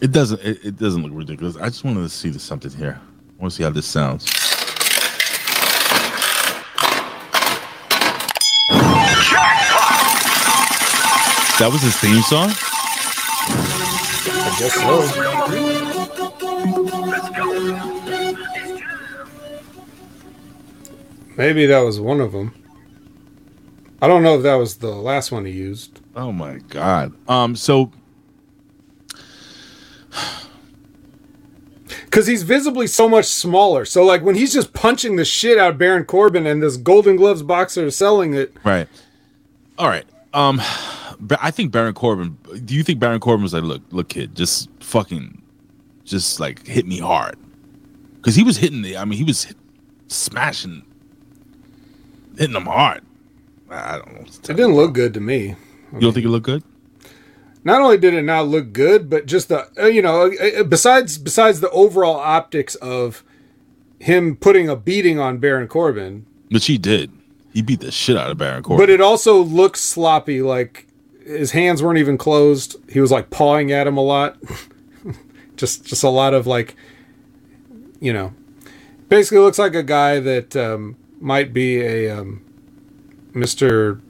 it 0.00 0.12
doesn't 0.12 0.40
it, 0.42 0.64
it 0.64 0.76
doesn't 0.76 1.02
look 1.02 1.12
ridiculous. 1.12 1.56
I 1.56 1.66
just 1.66 1.84
wanted 1.84 2.02
to 2.02 2.08
see 2.08 2.30
this 2.30 2.42
something 2.42 2.70
here. 2.70 3.00
I 3.00 3.42
want 3.42 3.52
to 3.52 3.56
see 3.56 3.64
how 3.64 3.70
this 3.70 3.86
sounds. 3.86 4.24
That 11.58 11.70
was 11.72 11.82
his 11.82 11.96
theme 11.96 12.22
song. 12.22 12.50
I 14.30 14.56
guess 14.60 14.74
so. 14.74 15.02
Maybe 21.36 21.66
that 21.66 21.80
was 21.80 21.98
one 22.00 22.20
of 22.20 22.30
them. 22.32 22.54
I 24.00 24.06
don't 24.06 24.22
know 24.22 24.36
if 24.36 24.44
that 24.44 24.54
was 24.54 24.76
the 24.76 24.94
last 24.94 25.32
one 25.32 25.44
he 25.44 25.52
used. 25.52 26.00
Oh 26.18 26.32
my 26.32 26.58
god. 26.68 27.14
Um. 27.28 27.54
So 27.54 27.92
Because 32.04 32.26
he's 32.26 32.42
visibly 32.42 32.88
so 32.88 33.08
much 33.08 33.26
smaller. 33.26 33.84
So 33.84 34.04
like 34.04 34.22
when 34.22 34.34
he's 34.34 34.52
just 34.52 34.72
punching 34.72 35.14
the 35.14 35.24
shit 35.24 35.58
out 35.58 35.70
of 35.72 35.78
Baron 35.78 36.04
Corbin 36.04 36.44
and 36.44 36.60
this 36.60 36.76
Golden 36.76 37.14
Gloves 37.14 37.44
boxer 37.44 37.86
is 37.86 37.96
selling 37.96 38.34
it, 38.34 38.52
Right. 38.64 38.88
All 39.78 39.86
right. 39.88 40.04
Um, 40.34 40.60
but 41.20 41.38
I 41.40 41.52
think 41.52 41.70
Baron 41.70 41.94
Corbin. 41.94 42.36
Do 42.64 42.74
you 42.74 42.82
think 42.82 42.98
Baron 42.98 43.20
Corbin 43.20 43.44
was 43.44 43.54
like, 43.54 43.62
look, 43.62 43.82
look, 43.90 44.08
kid, 44.08 44.34
just 44.34 44.68
fucking, 44.80 45.40
just 46.04 46.40
like 46.40 46.66
hit 46.66 46.84
me 46.84 46.98
hard, 46.98 47.36
because 48.16 48.34
he 48.34 48.42
was 48.42 48.56
hitting 48.56 48.82
the. 48.82 48.96
I 48.96 49.04
mean, 49.04 49.18
he 49.18 49.24
was 49.24 49.44
hit, 49.44 49.56
smashing, 50.08 50.84
hitting 52.36 52.54
them 52.54 52.66
hard. 52.66 53.02
I 53.70 53.98
don't 53.98 54.14
know. 54.14 54.20
it 54.22 54.42
didn't 54.42 54.74
look 54.74 54.94
good 54.94 55.14
to 55.14 55.20
me. 55.20 55.54
You 55.92 56.00
don't 56.00 56.12
think 56.12 56.26
it 56.26 56.30
looked 56.30 56.46
good? 56.46 56.62
Not 57.64 57.80
only 57.80 57.98
did 57.98 58.14
it 58.14 58.22
not 58.22 58.46
look 58.46 58.72
good, 58.72 59.10
but 59.10 59.26
just 59.26 59.48
the 59.48 59.68
uh, 59.80 59.86
you 59.86 60.02
know 60.02 60.32
uh, 60.32 60.60
uh, 60.60 60.62
besides 60.64 61.18
besides 61.18 61.60
the 61.60 61.70
overall 61.70 62.16
optics 62.16 62.74
of 62.76 63.24
him 63.98 64.36
putting 64.36 64.68
a 64.68 64.76
beating 64.76 65.18
on 65.18 65.38
Baron 65.38 65.68
Corbin, 65.68 66.24
Which 66.50 66.66
he 66.66 66.78
did. 66.78 67.12
He 67.52 67.62
beat 67.62 67.80
the 67.80 67.90
shit 67.90 68.16
out 68.16 68.30
of 68.30 68.38
Baron 68.38 68.62
Corbin. 68.62 68.82
but 68.86 68.90
it 68.90 69.00
also 69.00 69.42
looks 69.42 69.80
sloppy. 69.80 70.40
Like 70.40 70.86
his 71.24 71.50
hands 71.50 71.82
weren't 71.82 71.98
even 71.98 72.16
closed. 72.16 72.76
He 72.90 73.00
was 73.00 73.10
like 73.10 73.30
pawing 73.30 73.72
at 73.72 73.86
him 73.86 73.96
a 73.96 74.02
lot. 74.02 74.38
just 75.56 75.84
just 75.84 76.02
a 76.04 76.08
lot 76.08 76.34
of 76.34 76.46
like, 76.46 76.76
you 78.00 78.12
know, 78.12 78.32
basically 79.08 79.38
looks 79.38 79.58
like 79.58 79.74
a 79.74 79.82
guy 79.82 80.20
that 80.20 80.54
um, 80.56 80.96
might 81.20 81.52
be 81.52 81.80
a 81.80 82.10
um, 82.10 82.44
Mister. 83.34 84.00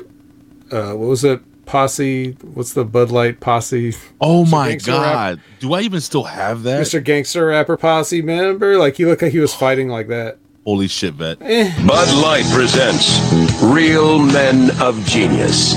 Uh, 0.71 0.93
what 0.93 1.09
was 1.09 1.25
it? 1.25 1.41
Posse. 1.69 2.33
What's 2.55 2.73
the 2.73 2.85
Bud 2.85 3.11
Light 3.13 3.39
posse? 3.41 3.95
oh 4.21 4.45
Mr. 4.45 4.51
my 4.51 4.69
Gangster 4.71 4.91
Rap- 4.93 5.03
god! 5.13 5.41
Do 5.61 5.73
I 5.75 5.83
even 5.83 6.01
still 6.01 6.25
have 6.25 6.65
that? 6.65 6.81
Mr. 6.81 7.03
Gangster 7.05 7.47
Rapper 7.47 7.77
Posse 7.77 8.23
member. 8.23 8.77
Like 8.79 8.97
he 8.97 9.07
looked 9.07 9.23
like 9.23 9.33
he 9.33 9.39
was 9.39 9.55
fighting 9.55 9.89
like 9.89 10.09
that. 10.09 10.39
Holy 10.65 10.89
shit, 10.89 11.15
vet! 11.15 11.39
Eh. 11.41 11.73
Bud 11.87 12.23
Light 12.23 12.45
presents 12.53 13.21
Real 13.63 14.19
Men 14.19 14.71
of 14.81 14.99
Genius. 15.07 15.77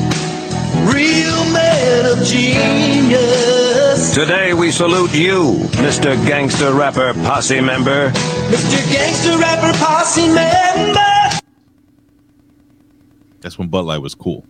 Real 0.91 1.45
man 1.51 2.05
of 2.18 2.26
genius. 2.26 4.15
Today 4.15 4.53
we 4.53 4.72
salute 4.72 5.13
you, 5.13 5.53
Mr. 5.84 6.15
Gangster 6.26 6.73
Rapper 6.73 7.13
Posse 7.13 7.61
member. 7.61 8.09
Mr. 8.09 8.91
Gangster 8.91 9.38
Rapper 9.38 9.77
Posse 9.77 10.27
member. 10.27 11.39
That's 13.41 13.59
when 13.59 13.68
Bud 13.68 13.85
Light 13.85 13.99
was 13.99 14.15
cool. 14.15 14.45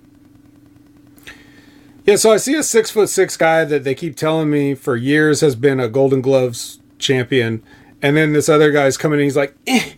Yeah, 2.06 2.16
so 2.16 2.32
I 2.32 2.38
see 2.38 2.56
a 2.56 2.64
six 2.64 2.90
foot 2.90 3.10
six 3.10 3.38
guy 3.38 3.64
that 3.66 3.84
they 3.84 3.94
keep 3.94 4.16
telling 4.16 4.50
me 4.50 4.74
for 4.74 4.96
years 4.96 5.42
has 5.42 5.56
been 5.56 5.80
a 5.80 5.88
Golden 5.88 6.22
Gloves 6.22 6.80
champion, 6.98 7.64
and 8.02 8.18
then 8.18 8.34
this 8.34 8.50
other 8.50 8.72
guy's 8.72 8.98
coming 8.98 9.20
in. 9.20 9.26
He's 9.26 9.38
like, 9.38 9.56
eh, 9.68 9.92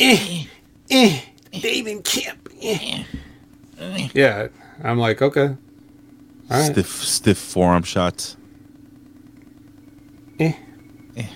eh, 0.00 0.44
eh, 0.90 1.20
David 1.52 2.04
Kemp. 2.04 2.48
Eh. 2.60 3.04
Yeah, 4.12 4.48
I'm 4.82 4.98
like, 4.98 5.22
okay, 5.22 5.48
all 5.50 5.56
right. 6.50 6.72
Stiff, 6.72 6.88
stiff 6.88 7.38
forearm 7.38 7.84
shots. 7.84 8.36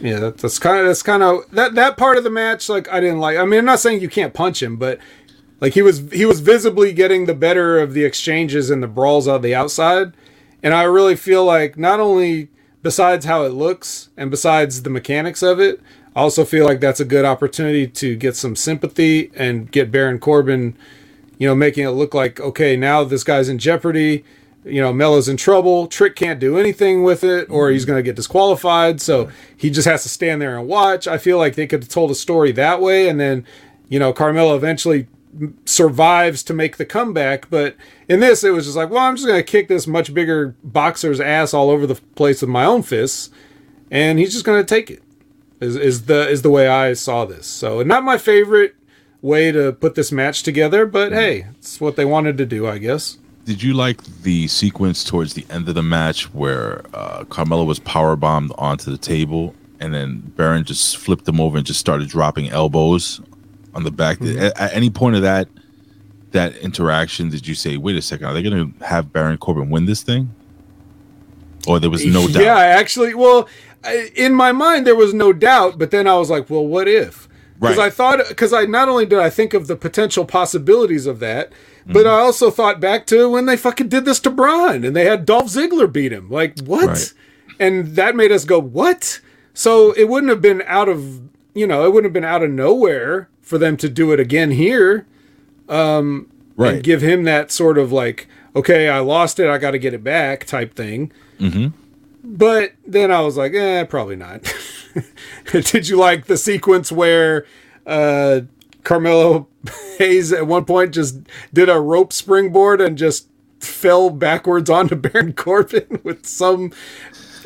Yeah, 0.00 0.18
that, 0.18 0.38
that's 0.38 0.58
kind 0.58 0.78
of 0.80 0.86
that's 0.86 1.02
kind 1.02 1.22
of 1.22 1.50
that 1.52 1.74
that 1.74 1.96
part 1.96 2.18
of 2.18 2.24
the 2.24 2.30
match. 2.30 2.68
Like 2.68 2.92
I 2.92 3.00
didn't 3.00 3.18
like. 3.18 3.38
I 3.38 3.44
mean, 3.46 3.60
I'm 3.60 3.64
not 3.64 3.80
saying 3.80 4.00
you 4.00 4.10
can't 4.10 4.34
punch 4.34 4.62
him, 4.62 4.76
but 4.76 4.98
like 5.60 5.74
he 5.74 5.82
was 5.82 6.10
he 6.10 6.24
was 6.24 6.40
visibly 6.40 6.92
getting 6.92 7.26
the 7.26 7.34
better 7.34 7.78
of 7.78 7.92
the 7.92 8.04
exchanges 8.04 8.70
and 8.70 8.82
the 8.82 8.88
brawls 8.88 9.28
on 9.28 9.42
the 9.42 9.54
outside, 9.54 10.12
and 10.62 10.72
I 10.74 10.84
really 10.84 11.16
feel 11.16 11.44
like 11.44 11.76
not 11.76 12.00
only 12.00 12.48
besides 12.82 13.26
how 13.26 13.44
it 13.44 13.52
looks 13.52 14.08
and 14.16 14.30
besides 14.30 14.82
the 14.82 14.90
mechanics 14.90 15.42
of 15.42 15.60
it, 15.60 15.80
I 16.16 16.20
also 16.20 16.44
feel 16.44 16.64
like 16.64 16.80
that's 16.80 17.00
a 17.00 17.04
good 17.04 17.26
opportunity 17.26 17.86
to 17.86 18.16
get 18.16 18.36
some 18.36 18.56
sympathy 18.56 19.30
and 19.34 19.70
get 19.70 19.90
Baron 19.90 20.18
Corbin, 20.18 20.76
you 21.38 21.46
know, 21.46 21.54
making 21.54 21.84
it 21.84 21.90
look 21.90 22.14
like 22.14 22.40
okay, 22.40 22.76
now 22.76 23.04
this 23.04 23.24
guy's 23.24 23.48
in 23.48 23.58
jeopardy. 23.58 24.24
You 24.62 24.82
know, 24.82 24.92
Melo's 24.92 25.26
in 25.26 25.38
trouble. 25.38 25.86
Trick 25.86 26.16
can't 26.16 26.38
do 26.38 26.58
anything 26.58 27.02
with 27.02 27.24
it, 27.24 27.48
or 27.48 27.70
he's 27.70 27.86
going 27.86 27.96
to 27.96 28.02
get 28.02 28.14
disqualified. 28.14 29.00
So 29.00 29.30
he 29.56 29.70
just 29.70 29.88
has 29.88 30.02
to 30.02 30.10
stand 30.10 30.42
there 30.42 30.58
and 30.58 30.68
watch. 30.68 31.08
I 31.08 31.16
feel 31.16 31.38
like 31.38 31.54
they 31.54 31.66
could 31.66 31.82
have 31.82 31.88
told 31.88 32.10
a 32.10 32.14
story 32.14 32.52
that 32.52 32.78
way, 32.78 33.08
and 33.08 33.18
then, 33.18 33.46
you 33.88 33.98
know, 33.98 34.12
Carmelo 34.12 34.54
eventually 34.54 35.06
survives 35.64 36.42
to 36.44 36.54
make 36.54 36.76
the 36.76 36.84
comeback. 36.84 37.48
But 37.50 37.76
in 38.08 38.20
this, 38.20 38.44
it 38.44 38.50
was 38.50 38.64
just 38.66 38.76
like, 38.76 38.90
well, 38.90 39.04
I'm 39.04 39.16
just 39.16 39.26
going 39.26 39.38
to 39.38 39.44
kick 39.44 39.68
this 39.68 39.86
much 39.86 40.12
bigger 40.12 40.54
boxer's 40.62 41.20
ass 41.20 41.54
all 41.54 41.70
over 41.70 41.86
the 41.86 41.96
place 42.14 42.40
with 42.40 42.50
my 42.50 42.64
own 42.64 42.82
fists, 42.82 43.30
and 43.90 44.18
he's 44.18 44.32
just 44.32 44.44
going 44.44 44.60
to 44.60 44.66
take 44.66 44.90
it. 44.90 45.02
Is 45.60 45.76
is 45.76 46.06
the 46.06 46.26
is 46.28 46.40
the 46.40 46.50
way 46.50 46.68
I 46.68 46.94
saw 46.94 47.26
this. 47.26 47.46
So 47.46 47.82
not 47.82 48.02
my 48.02 48.16
favorite 48.16 48.74
way 49.20 49.52
to 49.52 49.72
put 49.72 49.94
this 49.94 50.10
match 50.10 50.42
together, 50.42 50.86
but 50.86 51.12
hey, 51.12 51.46
it's 51.58 51.80
what 51.80 51.96
they 51.96 52.06
wanted 52.06 52.38
to 52.38 52.46
do, 52.46 52.66
I 52.66 52.78
guess. 52.78 53.18
Did 53.44 53.62
you 53.62 53.74
like 53.74 54.02
the 54.22 54.48
sequence 54.48 55.04
towards 55.04 55.34
the 55.34 55.44
end 55.50 55.68
of 55.68 55.74
the 55.74 55.82
match 55.82 56.32
where 56.32 56.84
uh, 56.94 57.24
Carmelo 57.24 57.64
was 57.64 57.78
power 57.78 58.16
bombed 58.16 58.52
onto 58.56 58.90
the 58.90 58.98
table 58.98 59.54
and 59.80 59.94
then 59.94 60.20
Baron 60.36 60.64
just 60.64 60.98
flipped 60.98 61.26
him 61.26 61.40
over 61.40 61.56
and 61.56 61.66
just 61.66 61.80
started 61.80 62.08
dropping 62.08 62.50
elbows 62.50 63.20
on 63.74 63.84
the 63.84 63.90
back? 63.90 64.18
Mm-hmm. 64.18 64.38
At, 64.38 64.60
at 64.60 64.74
any 64.74 64.90
point 64.90 65.16
of 65.16 65.22
that 65.22 65.48
that 66.32 66.56
interaction, 66.58 67.28
did 67.30 67.46
you 67.46 67.54
say, 67.54 67.76
"Wait 67.76 67.96
a 67.96 68.02
second, 68.02 68.26
are 68.26 68.34
they 68.34 68.42
going 68.42 68.72
to 68.72 68.84
have 68.84 69.12
Baron 69.12 69.36
Corbin 69.38 69.70
win 69.70 69.86
this 69.86 70.02
thing?" 70.02 70.34
Or 71.66 71.78
there 71.78 71.90
was 71.90 72.04
no 72.06 72.26
doubt. 72.26 72.42
Yeah, 72.42 72.56
actually, 72.56 73.14
well, 73.14 73.46
in 74.14 74.34
my 74.34 74.50
mind 74.52 74.86
there 74.86 74.94
was 74.96 75.12
no 75.12 75.32
doubt, 75.32 75.78
but 75.78 75.90
then 75.90 76.06
I 76.06 76.14
was 76.14 76.30
like, 76.30 76.48
well, 76.48 76.66
what 76.66 76.88
if? 76.88 77.28
Because 77.60 77.76
Right. 77.76 77.86
I 77.86 77.90
thought, 77.90 78.20
because 78.28 78.54
I 78.54 78.64
not 78.64 78.88
only 78.88 79.04
did 79.04 79.18
I 79.18 79.28
think 79.28 79.52
of 79.52 79.66
the 79.66 79.76
potential 79.76 80.24
possibilities 80.24 81.06
of 81.06 81.18
that, 81.20 81.50
Mm-hmm. 81.80 81.94
but 81.94 82.06
I 82.06 82.10
also 82.20 82.50
thought 82.50 82.78
back 82.78 83.06
to 83.06 83.30
when 83.30 83.46
they 83.46 83.56
fucking 83.56 83.88
did 83.88 84.04
this 84.04 84.20
to 84.20 84.30
Braun 84.30 84.84
and 84.84 84.94
they 84.94 85.06
had 85.06 85.24
Dolph 85.24 85.46
Ziggler 85.46 85.90
beat 85.90 86.12
him. 86.12 86.28
Like 86.28 86.58
what? 86.60 86.86
Right. 86.88 87.12
And 87.58 87.96
that 87.96 88.14
made 88.14 88.30
us 88.32 88.44
go 88.44 88.58
what? 88.58 89.18
So 89.54 89.92
it 89.92 90.04
wouldn't 90.04 90.28
have 90.28 90.42
been 90.42 90.62
out 90.66 90.90
of 90.90 91.22
you 91.54 91.66
know 91.66 91.84
it 91.86 91.88
wouldn't 91.94 92.04
have 92.04 92.12
been 92.12 92.22
out 92.24 92.42
of 92.42 92.50
nowhere 92.50 93.30
for 93.50 93.58
them 93.58 93.76
to 93.76 93.88
do 93.88 94.12
it 94.12 94.20
again 94.20 94.52
here 94.52 95.06
and 95.68 96.26
right. 96.56 96.82
give 96.82 97.02
him 97.02 97.24
that 97.24 97.50
sort 97.50 97.78
of 97.78 97.90
like, 97.90 98.28
okay, 98.54 98.88
I 98.88 99.00
lost 99.00 99.40
it, 99.40 99.48
I 99.48 99.58
got 99.58 99.72
to 99.72 99.78
get 99.78 99.92
it 99.92 100.04
back 100.04 100.46
type 100.46 100.74
thing. 100.74 101.12
Mm-hmm. 101.40 101.68
But 102.22 102.74
then 102.86 103.10
I 103.10 103.20
was 103.22 103.36
like, 103.36 103.52
eh, 103.54 103.84
probably 103.84 104.14
not. 104.14 104.52
Did 105.52 105.88
you 105.88 105.96
like 105.96 106.26
the 106.26 106.36
sequence 106.36 106.92
where 106.92 107.44
uh, 107.86 108.42
Carmelo 108.84 109.48
Hayes 109.98 110.32
at 110.32 110.46
one 110.46 110.64
point 110.64 110.94
just 110.94 111.18
did 111.52 111.68
a 111.68 111.80
rope 111.80 112.12
springboard 112.12 112.80
and 112.80 112.96
just 112.96 113.26
fell 113.58 114.10
backwards 114.10 114.70
onto 114.70 114.94
Baron 114.96 115.32
Corbin 115.32 116.00
with 116.02 116.26
some. 116.26 116.72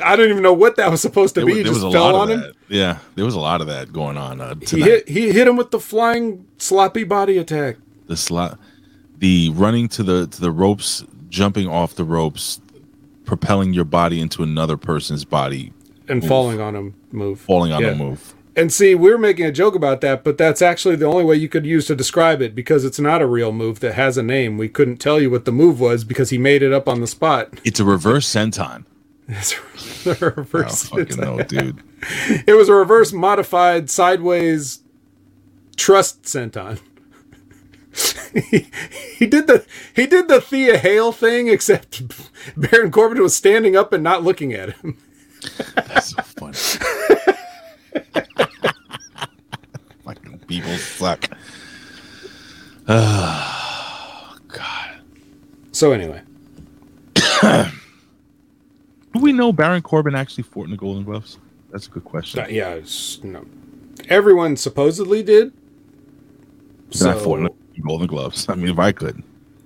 I 0.03 0.16
don't 0.16 0.31
even 0.31 0.43
know 0.43 0.53
what 0.53 0.77
that 0.77 0.91
was 0.91 1.01
supposed 1.01 1.35
to 1.35 1.41
There, 1.45 1.55
be. 1.55 1.62
was, 1.62 1.79
just 1.81 1.93
fell 1.93 2.16
on 2.16 2.31
him. 2.31 2.41
that. 2.41 2.55
Yeah, 2.69 2.99
there 3.15 3.25
was 3.25 3.35
a 3.35 3.41
lot 3.41 3.61
of 3.61 3.66
that 3.69 3.93
going 3.93 4.16
on 4.16 4.41
uh, 4.41 4.55
He 4.66 4.81
hit 4.81 5.09
he 5.09 5.33
hit 5.33 5.47
him 5.47 5.57
with 5.57 5.71
the 5.71 5.79
flying 5.81 6.47
sloppy 6.59 7.05
body 7.05 7.39
attack. 7.39 7.77
the 8.07 8.16
slot, 8.16 8.59
the 9.19 9.51
running 9.55 9.89
to 9.91 10.03
the 10.03 10.27
to 10.27 10.41
the 10.41 10.51
ropes, 10.51 11.05
jumping 11.29 11.69
off 11.69 11.95
the 11.95 12.05
ropes, 12.05 12.61
propelling 13.25 13.73
your 13.73 13.85
body 13.85 14.21
into 14.21 14.43
another 14.43 14.77
person's 14.77 15.25
body, 15.25 15.73
and 16.09 16.21
Move. 16.21 16.29
falling 16.29 16.61
on 16.61 16.75
him 16.75 16.95
move. 17.12 17.41
falling 17.41 17.73
on 17.73 17.83
Yeah. 17.83 17.89
a 17.91 17.95
move. 17.97 18.35
And 18.57 18.73
see, 18.73 18.95
we 18.95 19.11
are 19.11 19.19
making 19.19 19.47
a 19.47 19.51
joke 19.51 19.75
about 19.75 20.01
that, 20.03 20.23
but 20.23 20.39
that's 20.39 20.62
actually 20.62 20.95
the 20.95 21.07
only 21.07 21.25
way 21.25 21.35
you 21.35 21.49
could 21.49 21.66
use 21.66 21.87
to 21.89 21.97
describe 21.97 22.41
it 22.41 22.55
because 22.55 22.85
it's 22.85 23.01
not 23.01 23.21
a 23.21 23.27
real 23.27 23.51
move 23.51 23.81
that 23.81 23.95
has 23.95 24.16
a 24.16 24.23
name. 24.23 24.59
We 24.59 24.69
couldn't 24.69 24.99
tell 24.99 25.21
you 25.21 25.29
what 25.29 25.45
the 25.45 25.51
move 25.51 25.81
was 25.81 26.05
because 26.05 26.31
he 26.31 26.39
made 26.39 26.62
it 26.62 26.73
up 26.73 26.89
on 26.89 27.01
the 27.01 27.09
spot. 27.09 27.49
It's 27.65 27.81
a 27.81 27.85
reverse 27.85 28.33
senton. 28.33 28.85
It's 29.28 29.55
don't 30.05 30.20
reverse. 30.36 30.88
fucking 30.88 31.16
know, 31.16 31.42
dude. 31.48 31.82
It 32.46 32.56
was 32.56 32.68
a 32.68 32.74
reverse 32.74 33.12
modified 33.12 33.88
sideways 33.90 34.80
trust 35.76 36.22
senton. 36.24 36.78
he, 38.51 38.66
he 39.16 39.26
did 39.26 39.46
the 39.46 39.64
he 39.94 40.06
did 40.06 40.28
the 40.28 40.40
Thea 40.40 40.76
Hail 40.78 41.12
thing, 41.12 41.48
except 41.48 42.02
Baron 42.56 42.90
Corbin 42.90 43.22
was 43.22 43.34
standing 43.34 43.76
up 43.76 43.92
and 43.92 44.02
not 44.05 44.22
looking 44.22 44.52
at 44.52 44.70
him. 44.76 44.98
That's 45.74 46.10
so 46.10 46.22
funny. 46.22 46.55
Fucking 50.05 50.38
people 50.46 50.76
suck. 50.76 51.28
Oh 52.86 54.36
God. 54.48 54.98
So 55.72 55.92
anyway, 55.92 56.20
know 59.36 59.52
Baron 59.52 59.82
Corbin 59.82 60.15
actually 60.15 60.44
fought 60.44 60.65
in 60.65 60.70
the 60.70 60.77
Golden 60.77 61.05
Gloves? 61.05 61.39
That's 61.70 61.86
a 61.86 61.90
good 61.90 62.05
question. 62.05 62.40
uh, 62.40 62.47
yeah, 62.48 62.81
no, 63.23 63.44
everyone 64.09 64.56
supposedly 64.56 65.23
did. 65.23 65.52
And 67.01 67.09
I 67.09 67.15
fought 67.15 67.40
in 67.40 67.44
the 67.44 67.81
Golden 67.81 68.06
Gloves. 68.06 68.48
I 68.48 68.55
mean, 68.55 68.69
if 68.69 68.78
I 68.78 68.93
could. 68.93 69.23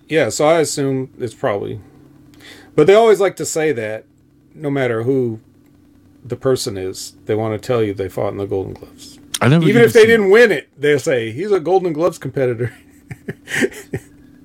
Yeah, 0.08 0.30
so 0.30 0.46
I 0.48 0.60
assume 0.60 1.12
it's 1.18 1.34
probably. 1.34 1.80
But 2.74 2.86
they 2.86 2.94
always 2.94 3.20
like 3.20 3.36
to 3.36 3.44
say 3.44 3.72
that, 3.72 4.06
no 4.54 4.70
matter 4.70 5.02
who 5.02 5.40
the 6.24 6.36
person 6.36 6.78
is, 6.78 7.16
they 7.26 7.34
want 7.34 7.60
to 7.60 7.66
tell 7.66 7.82
you 7.82 7.92
they 7.92 8.08
fought 8.08 8.28
in 8.32 8.38
the 8.38 8.46
Golden 8.46 8.72
Gloves. 8.72 9.18
I 9.40 9.48
never 9.48 9.66
Even 9.66 9.82
if 9.82 9.92
they 9.92 10.06
didn't 10.06 10.30
win 10.30 10.50
it, 10.50 10.68
they'll 10.78 10.98
say 10.98 11.30
he's 11.30 11.52
a 11.52 11.60
Golden 11.60 11.92
Gloves 11.92 12.18
competitor. 12.18 12.74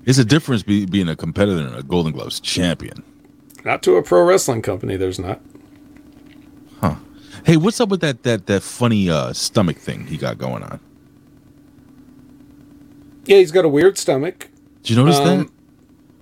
It's 0.06 0.18
a 0.18 0.24
difference 0.24 0.62
be, 0.62 0.84
being 0.84 1.08
a 1.08 1.16
competitor 1.16 1.66
and 1.66 1.76
a 1.76 1.82
Golden 1.82 2.12
Gloves 2.12 2.38
champion. 2.40 3.02
Not 3.64 3.82
to 3.84 3.96
a 3.96 4.02
pro 4.02 4.22
wrestling 4.24 4.62
company. 4.62 4.96
There's 4.96 5.18
not. 5.18 5.40
Huh. 6.80 6.96
Hey, 7.44 7.56
what's 7.56 7.80
up 7.80 7.88
with 7.88 8.00
that 8.00 8.22
that 8.24 8.46
that 8.46 8.62
funny 8.62 9.08
uh, 9.08 9.32
stomach 9.32 9.78
thing 9.78 10.06
he 10.06 10.16
got 10.16 10.38
going 10.38 10.62
on? 10.62 10.80
Yeah, 13.26 13.38
he's 13.38 13.52
got 13.52 13.64
a 13.64 13.68
weird 13.68 13.96
stomach. 13.96 14.50
Did 14.82 14.90
you 14.90 14.96
notice 14.96 15.16
Um, 15.18 15.38
that? 15.44 15.50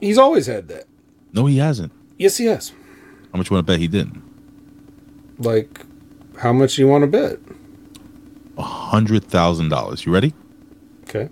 He's 0.00 0.18
always 0.18 0.46
had 0.46 0.68
that. 0.68 0.84
No, 1.32 1.46
he 1.46 1.58
hasn't. 1.58 1.92
Yes, 2.18 2.36
he 2.36 2.44
has. 2.46 2.70
How 3.32 3.38
much 3.38 3.50
you 3.50 3.54
want 3.54 3.66
to 3.66 3.72
bet 3.72 3.80
he 3.80 3.88
didn't? 3.88 4.22
Like, 5.38 5.80
how 6.38 6.52
much 6.52 6.78
you 6.78 6.86
want 6.86 7.02
to 7.02 7.06
bet? 7.08 7.38
A 8.58 8.62
hundred 8.62 9.24
thousand 9.24 9.70
dollars. 9.70 10.06
You 10.06 10.12
ready? 10.12 10.32
Okay. 11.04 11.28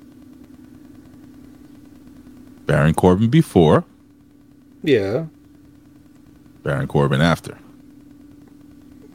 Baron 2.66 2.94
Corbin 2.94 3.28
before, 3.30 3.84
Yeah. 4.82 5.26
Baron 6.62 6.86
Corbin 6.86 7.20
after. 7.20 7.58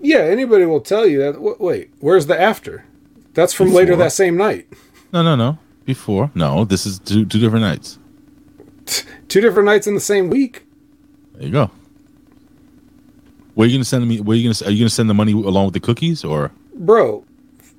Yeah, 0.01 0.19
anybody 0.19 0.65
will 0.65 0.81
tell 0.81 1.07
you 1.07 1.19
that. 1.19 1.59
Wait, 1.59 1.89
where's 1.99 2.27
the 2.27 2.39
after? 2.39 2.85
That's 3.33 3.53
from 3.53 3.73
later 3.73 3.95
that 3.95 4.11
same 4.11 4.37
night. 4.37 4.67
No, 5.11 5.23
no, 5.23 5.35
no. 5.35 5.57
Before. 5.83 6.31
No, 6.35 6.65
this 6.65 6.85
is 6.85 6.99
two 6.99 7.25
two 7.25 7.39
different 7.39 7.63
nights. 7.63 7.99
Two 9.27 9.41
different 9.41 9.65
nights 9.65 9.87
in 9.87 9.95
the 9.95 9.99
same 9.99 10.29
week. 10.29 10.63
There 11.33 11.43
you 11.47 11.51
go. 11.51 11.71
Where 13.55 13.65
are 13.65 13.67
you 13.67 13.77
gonna 13.77 13.83
send 13.83 14.07
me? 14.07 14.21
Where 14.21 14.35
are 14.35 14.37
you 14.37 14.53
gonna? 14.53 14.69
Are 14.69 14.71
you 14.71 14.79
gonna 14.79 14.89
send 14.89 15.09
the 15.09 15.13
money 15.13 15.31
along 15.31 15.65
with 15.65 15.73
the 15.73 15.79
cookies 15.79 16.23
or? 16.23 16.51
Bro, 16.75 17.25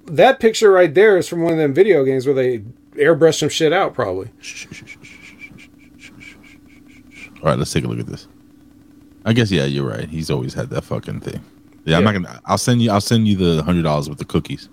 that 0.07 0.41
picture 0.41 0.73
right 0.73 0.93
there 0.93 1.17
is 1.17 1.29
from 1.29 1.43
one 1.43 1.53
of 1.53 1.59
them 1.59 1.73
video 1.73 2.05
games 2.05 2.27
where 2.27 2.35
they 2.35 2.59
airbrush 2.95 3.39
some 3.39 3.49
shit 3.49 3.73
out, 3.73 3.95
probably. 3.95 4.31
All 7.37 7.51
right, 7.51 7.59
let's 7.59 7.73
take 7.73 7.85
a 7.85 7.89
look 7.89 8.01
at 8.01 8.07
this. 8.07 8.27
I 9.27 9.33
guess 9.35 9.51
yeah, 9.51 9.65
you're 9.65 9.87
right. 9.89 10.09
He's 10.09 10.31
always 10.31 10.55
had 10.55 10.71
that 10.71 10.85
fucking 10.85 11.21
thing. 11.21 11.43
Yeah, 11.85 11.99
I'm 11.99 12.05
not 12.05 12.13
gonna. 12.13 12.41
I'll 12.47 12.57
send 12.59 12.81
you. 12.81 12.91
I'll 12.91 13.01
send 13.01 13.29
you 13.29 13.37
the 13.37 13.63
hundred 13.63 13.83
dollars 13.83 14.09
with 14.09 14.19
the 14.19 14.25
cookies 14.25 14.69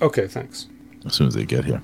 Okay, 0.00 0.26
thanks. 0.26 0.66
as 1.04 1.14
soon 1.14 1.26
as 1.26 1.34
they 1.34 1.44
get 1.44 1.64
here. 1.64 1.82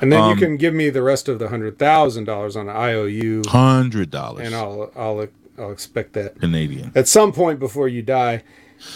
And 0.00 0.10
then 0.12 0.20
Um, 0.20 0.30
you 0.30 0.36
can 0.36 0.56
give 0.56 0.72
me 0.74 0.88
the 0.90 1.02
rest 1.02 1.28
of 1.28 1.38
the 1.38 1.48
hundred 1.48 1.78
thousand 1.78 2.24
dollars 2.24 2.56
on 2.56 2.68
IOU, 2.68 3.42
Hundred 3.48 4.10
dollars 4.10 4.46
and 4.46 4.54
I'll 4.54 4.90
I'll 4.96 5.26
I'll 5.58 5.70
expect 5.72 6.12
that 6.14 6.38
Canadian. 6.40 6.92
at 6.94 7.08
some 7.08 7.32
point 7.32 7.58
before 7.58 7.88
you 7.88 8.02
die. 8.02 8.42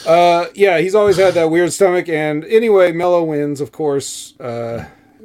Uh, 0.06 0.46
yeah, 0.54 0.78
he's 0.78 0.94
always 0.94 1.16
had 1.16 1.32
that 1.34 1.50
weird 1.50 1.72
stomach. 1.72 2.08
And 2.08 2.44
anyway, 2.44 2.92
Melo 2.92 3.24
wins, 3.24 3.60
of 3.62 3.72
course. 3.72 4.34
Uh, 4.38 4.84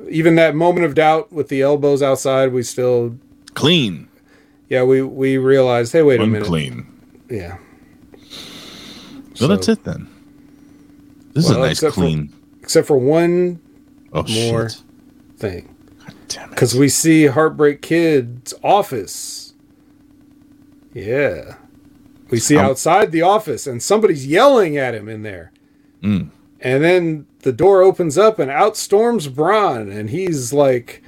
even 0.10 0.36
that 0.36 0.56
moment 0.56 0.86
of 0.86 0.96
doubt 0.96 1.32
with 1.34 1.50
the 1.50 1.62
elbows 1.62 2.02
outside, 2.02 2.54
we 2.54 2.64
still, 2.64 3.18
Clean. 3.54 4.08
yeah, 4.70 4.84
we 4.84 5.02
we 5.02 5.38
realized, 5.38 5.92
hey, 5.94 6.04
wait 6.04 6.22
a 6.22 6.26
minute, 6.26 6.44
Unclean. 6.44 6.88
Yeah. 7.30 7.58
So, 9.34 9.48
that's 9.48 9.68
it 9.68 9.84
then. 9.84 10.08
This 11.34 11.46
is 11.46 11.52
a 11.52 11.60
nice 11.60 11.72
except 11.74 11.96
for- 11.96 12.02
clean. 12.02 12.34
Except 12.62 12.88
for 12.88 12.98
one 12.98 13.60
oh 14.14 14.24
more 14.24 14.70
shit! 14.70 14.82
thing, 15.38 15.76
Damn 16.30 16.46
it. 16.46 16.50
because 16.52 16.74
we 16.74 16.90
see 16.90 17.28
Heartbreak 17.28 17.82
Kid's 17.84 18.54
office. 18.64 19.54
Yeah, 20.94 21.56
we 22.32 22.40
see 22.40 22.56
Um, 22.58 22.66
outside 22.66 23.12
the 23.12 23.22
office, 23.22 23.68
and 23.68 23.84
somebody's 23.84 24.26
yelling 24.26 24.78
at 24.78 24.96
him 24.96 25.08
in 25.10 25.22
there. 25.24 25.52
Mm. 26.02 26.30
And 26.62 26.84
then 26.84 27.26
the 27.42 27.52
door 27.52 27.84
opens 27.84 28.18
up 28.18 28.40
and 28.40 28.50
out 28.50 28.78
storms 28.78 29.28
Bron. 29.28 29.90
And 29.90 30.10
he's 30.10 30.52
like, 30.54 31.04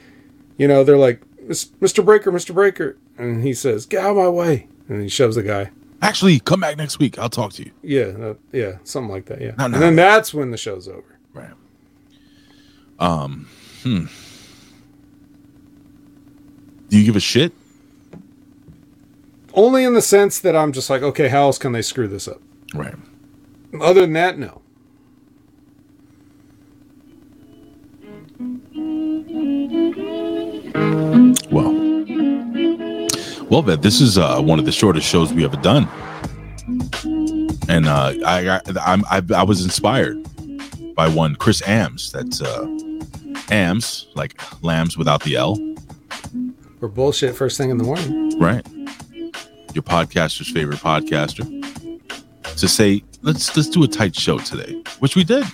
you 0.57 0.67
know, 0.67 0.83
they're 0.83 0.97
like, 0.97 1.21
Mr. 1.47 2.03
Breakker, 2.05 2.31
Mr. 2.31 2.53
Breakker. 2.53 2.97
And 3.17 3.41
he 3.43 3.53
says, 3.53 3.85
get 3.87 4.03
out 4.03 4.11
of 4.11 4.17
my 4.17 4.29
way. 4.29 4.67
And 4.89 5.01
he 5.01 5.09
shoves 5.09 5.35
the 5.35 5.41
guy. 5.43 5.71
Actually, 6.01 6.39
come 6.39 6.59
back 6.59 6.77
next 6.77 6.99
week. 6.99 7.17
I'll 7.17 7.29
talk 7.29 7.53
to 7.53 7.65
you. 7.65 7.71
Yeah, 7.81 8.27
uh, 8.27 8.33
yeah, 8.51 8.77
something 8.83 9.11
like 9.11 9.25
that. 9.25 9.41
Yeah. 9.41 9.51
No, 9.57 9.67
no. 9.67 9.75
And 9.75 9.83
then 9.83 9.95
that's 9.95 10.33
when 10.33 10.51
the 10.51 10.57
show's 10.57 10.87
over. 10.87 11.17
Right. 11.33 11.51
Um. 12.99 13.47
Hmm. 13.83 14.05
Do 16.89 16.97
you 16.97 17.03
give 17.03 17.15
a 17.15 17.19
shit? 17.19 17.51
Only 19.53 19.83
in 19.83 19.93
the 19.93 20.01
sense 20.01 20.39
that 20.39 20.55
I'm 20.55 20.71
just 20.71 20.89
like, 20.89 21.01
okay, 21.01 21.27
how 21.29 21.41
else 21.41 21.57
can 21.57 21.71
they 21.71 21.81
screw 21.81 22.07
this 22.07 22.27
up? 22.27 22.41
Right. 22.73 22.95
Other 23.81 24.01
than 24.01 24.13
that, 24.13 24.37
no. 24.37 24.61
Well, 33.49 33.61
Vet, 33.61 33.81
this 33.81 34.01
is 34.01 34.17
uh, 34.17 34.41
one 34.41 34.59
of 34.59 34.65
the 34.65 34.71
shortest 34.73 35.07
shows 35.07 35.31
we 35.31 35.45
ever 35.45 35.55
done, 35.57 35.87
and 37.69 37.87
uh, 37.87 38.13
I, 38.25 38.59
I'm, 38.81 39.05
I 39.09 39.21
I 39.33 39.43
was 39.43 39.63
inspired 39.63 40.17
by 40.95 41.07
one 41.07 41.35
Chris 41.35 41.61
Ams. 41.67 42.11
That's 42.11 42.41
uh, 42.41 42.67
Ams, 43.49 44.07
like 44.15 44.41
lambs 44.63 44.97
without 44.97 45.23
the 45.23 45.37
L, 45.37 45.57
We're 46.81 46.89
bullshit 46.89 47.35
first 47.35 47.57
thing 47.57 47.69
in 47.69 47.77
the 47.77 47.85
morning. 47.85 48.37
right? 48.37 48.65
Your 49.73 49.83
podcaster's 49.83 50.49
favorite 50.51 50.79
podcaster. 50.79 51.45
To 52.57 52.67
say 52.67 53.03
let's 53.21 53.55
let's 53.55 53.69
do 53.69 53.81
a 53.83 53.87
tight 53.87 54.13
show 54.15 54.39
today, 54.39 54.81
which 54.99 55.15
we 55.15 55.23
did. 55.23 55.45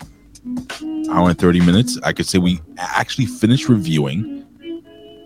Hour 1.11 1.29
and 1.29 1.37
thirty 1.37 1.59
minutes. 1.59 1.99
I 2.03 2.11
could 2.11 2.25
say 2.25 2.39
we 2.39 2.59
actually 2.77 3.27
finished 3.27 3.69
reviewing 3.69 4.43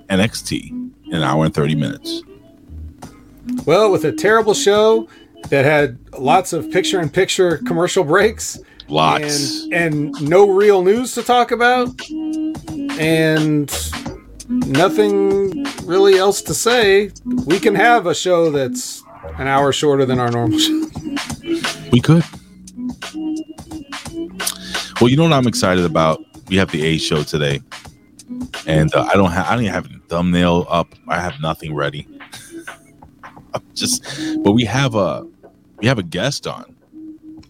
NXT 0.09 0.69
in 0.69 1.13
an 1.13 1.23
hour 1.23 1.45
and 1.45 1.53
thirty 1.53 1.75
minutes. 1.75 2.23
Well, 3.65 3.91
with 3.91 4.03
a 4.05 4.11
terrible 4.11 4.53
show 4.53 5.07
that 5.49 5.65
had 5.65 5.97
lots 6.17 6.53
of 6.53 6.69
picture 6.71 6.99
in 7.01 7.09
picture 7.09 7.57
commercial 7.59 8.03
breaks. 8.03 8.59
Lots. 8.89 9.65
and 9.65 9.73
and 9.73 10.29
no 10.29 10.49
real 10.49 10.81
news 10.81 11.13
to 11.15 11.21
talk 11.23 11.51
about 11.51 11.89
and 12.97 13.69
nothing 14.49 15.65
really 15.83 16.17
else 16.17 16.41
to 16.43 16.53
say 16.53 17.11
we 17.45 17.59
can 17.59 17.75
have 17.75 18.05
a 18.07 18.15
show 18.15 18.49
that's 18.49 19.03
an 19.39 19.47
hour 19.47 19.73
shorter 19.73 20.05
than 20.05 20.19
our 20.19 20.31
normal 20.31 20.57
show 20.59 20.89
We 21.91 21.99
could. 21.99 22.23
Well, 25.01 25.09
you 25.09 25.17
know 25.17 25.23
what 25.23 25.33
I'm 25.33 25.47
excited 25.47 25.83
about? 25.83 26.23
We 26.47 26.55
have 26.55 26.71
the 26.71 26.83
A 26.85 26.97
show 26.97 27.23
today, 27.23 27.61
and 28.65 28.93
uh, 28.95 29.03
I 29.03 29.15
don't 29.15 29.31
have 29.31 29.47
I 29.47 29.51
don't 29.51 29.63
even 29.63 29.73
have 29.73 29.85
a 29.85 29.99
thumbnail 30.07 30.65
up. 30.69 30.95
I 31.07 31.19
have 31.19 31.39
nothing 31.41 31.75
ready. 31.75 32.07
Just, 33.77 34.03
but 34.43 34.51
we 34.53 34.65
have 34.65 34.95
a 34.95 35.25
we 35.77 35.87
have 35.87 35.99
a 35.99 36.03
guest 36.03 36.47
on, 36.47 36.75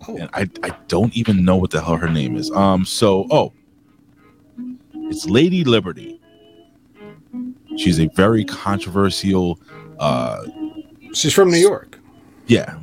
and 0.08 0.30
I 0.34 0.50
I 0.64 0.76
don't 0.88 1.16
even 1.16 1.46
know 1.46 1.56
what 1.56 1.72
the 1.72 1.82
hell 1.82 1.96
her 1.98 2.10
name 2.10 2.36
is. 2.36 2.52
Um, 2.52 2.86
so 2.86 3.26
oh, 3.32 3.54
it's 4.96 5.26
Lady 5.26 5.64
Liberty. 5.64 6.20
She's 7.78 8.00
a 8.00 8.08
very 8.08 8.44
controversial. 8.44 9.60
uh 10.00 10.44
she's 11.14 11.34
from 11.34 11.50
new 11.50 11.58
york 11.58 11.98
Yeah, 12.48 12.78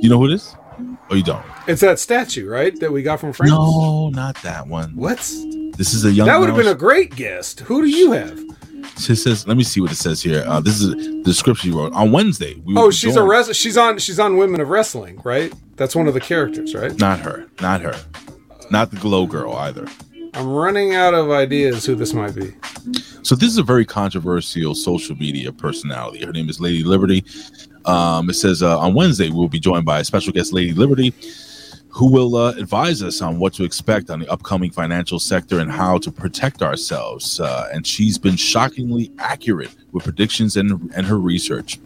you 0.00 0.08
know 0.08 0.18
who 0.18 0.26
it 0.26 0.32
is? 0.34 0.54
Oh, 1.10 1.14
you 1.14 1.22
don't? 1.22 1.44
it's 1.68 1.80
that 1.80 1.98
statue 2.00 2.48
right 2.48 2.78
that 2.80 2.90
we 2.90 3.02
got 3.02 3.20
from 3.20 3.32
france 3.32 3.50
No, 3.52 4.08
not 4.10 4.34
that 4.42 4.66
one. 4.66 4.96
what 4.96 5.18
This 5.78 5.94
is 5.94 6.04
a 6.04 6.10
young. 6.10 6.26
that 6.26 6.38
would 6.38 6.48
have 6.48 6.58
been 6.58 6.66
a 6.66 6.74
great 6.74 7.14
guest 7.14 7.60
who 7.60 7.82
do 7.82 7.88
you 7.88 8.12
have 8.12 8.38
It 8.82 9.16
says, 9.16 9.46
let 9.46 9.56
me 9.56 9.62
see 9.64 9.80
what 9.80 9.90
it 9.92 9.96
says 9.96 10.22
here. 10.22 10.44
Uh, 10.46 10.60
this 10.60 10.80
is 10.80 10.90
the 10.90 11.22
description 11.24 11.72
you 11.72 11.78
wrote 11.78 11.92
on 11.92 12.12
Wednesday. 12.12 12.54
We 12.64 12.74
oh 12.76 12.90
she's 12.90 13.16
a 13.16 13.22
res- 13.22 13.56
she's 13.56 13.76
on 13.76 13.98
she's 13.98 14.18
on 14.20 14.36
women 14.36 14.60
of 14.60 14.68
wrestling 14.68 15.20
right 15.24 15.52
that's 15.76 15.94
one 15.96 16.06
of 16.08 16.14
the 16.14 16.20
characters 16.20 16.74
right 16.74 16.96
Not 16.98 17.20
her. 17.20 17.48
Not 17.60 17.80
her. 17.80 17.94
Not 18.70 18.90
the 18.90 18.96
glow 18.96 19.26
girl 19.26 19.54
either. 19.54 19.86
i'm 20.34 20.48
running 20.48 20.94
out 20.94 21.14
of 21.14 21.30
ideas 21.30 21.84
who 21.84 21.94
this 21.94 22.12
might 22.14 22.34
be 22.34 22.52
So 23.22 23.34
this 23.34 23.50
is 23.50 23.58
a 23.58 23.62
very 23.62 23.84
controversial 23.84 24.74
social 24.74 25.14
media 25.16 25.52
personality. 25.52 26.24
Her 26.24 26.32
name 26.32 26.48
is 26.48 26.58
Lady 26.60 26.82
Liberty. 26.82 27.24
Um, 27.84 28.30
it 28.30 28.34
says 28.34 28.62
uh, 28.62 28.78
on 28.78 28.94
Wednesday 28.94 29.28
we'll 29.30 29.48
be 29.48 29.60
joined 29.60 29.84
by 29.84 30.00
a 30.00 30.04
special 30.04 30.32
guest, 30.32 30.52
Lady 30.52 30.72
Liberty, 30.72 31.12
who 31.94 32.10
will 32.10 32.36
uh, 32.36 32.52
advise 32.52 33.02
us 33.02 33.20
on 33.20 33.38
what 33.38 33.52
to 33.54 33.64
expect 33.64 34.08
on 34.10 34.18
the 34.18 34.28
upcoming 34.32 34.70
financial 34.70 35.18
sector 35.18 35.58
and 35.60 35.70
how 35.70 35.98
to 35.98 36.10
protect 36.10 36.62
ourselves. 36.62 37.38
Uh, 37.38 37.68
and 37.72 37.86
she's 37.86 38.16
been 38.16 38.34
shockingly 38.36 39.12
accurate 39.18 39.74
with 39.92 40.04
predictions 40.04 40.56
and 40.56 40.90
and 40.96 41.06
her 41.06 41.18
research. 41.18 41.78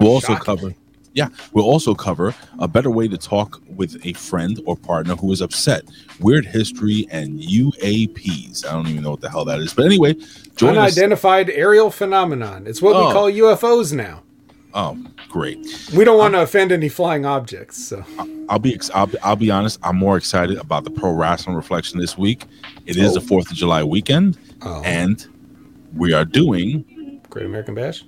We'll 0.00 0.12
also 0.12 0.34
cover. 0.36 0.74
Yeah, 1.14 1.28
we'll 1.52 1.66
also 1.66 1.94
cover 1.94 2.34
a 2.58 2.66
better 2.66 2.90
way 2.90 3.06
to 3.08 3.18
talk 3.18 3.60
with 3.76 4.00
a 4.06 4.14
friend 4.14 4.58
or 4.64 4.74
partner 4.76 5.14
who 5.14 5.30
is 5.30 5.42
upset, 5.42 5.82
weird 6.20 6.46
history, 6.46 7.06
and 7.10 7.38
UAPs. 7.38 8.66
I 8.66 8.72
don't 8.72 8.88
even 8.88 9.02
know 9.02 9.10
what 9.10 9.20
the 9.20 9.28
hell 9.28 9.44
that 9.44 9.60
is. 9.60 9.74
But 9.74 9.84
anyway, 9.84 10.14
join 10.56 10.78
us. 10.78 10.96
unidentified 10.96 11.50
aerial 11.50 11.90
phenomenon 11.90 12.66
it's 12.66 12.80
what 12.80 12.96
Oh. 12.96 13.08
we 13.08 13.12
call 13.12 13.30
ufos 13.30 13.92
now 13.92 14.22
Oh, 14.74 14.96
great. 15.28 15.58
We 15.94 16.04
don't 16.04 16.16
want 16.18 16.34
to 16.34 16.40
offend 16.42 16.72
any 16.72 16.88
flying 16.88 17.26
objects, 17.26 17.82
so 17.88 18.04
I'll 18.48 18.58
be 18.58 18.78
I'll, 18.94 19.06
be- 19.06 19.18
I'll 19.20 19.36
be 19.36 19.50
honest. 19.50 19.78
I'm 19.82 19.96
more 19.96 20.16
excited 20.16 20.56
about 20.58 20.84
the 20.84 20.90
pro 20.90 21.12
wrestling 21.12 21.56
reflection 21.56 21.98
this 22.00 22.16
week. 22.16 22.46
It 22.86 22.96
is 22.96 23.10
Oh. 23.10 23.14
the 23.14 23.20
Fourth 23.20 23.50
of 23.50 23.56
July 23.56 23.84
weekend, 23.84 24.38
and 24.62 25.26
we 25.94 26.12
are 26.14 26.24
doing 26.24 27.20
Great 27.28 27.46
American 27.46 27.74
Bash. 27.74 28.04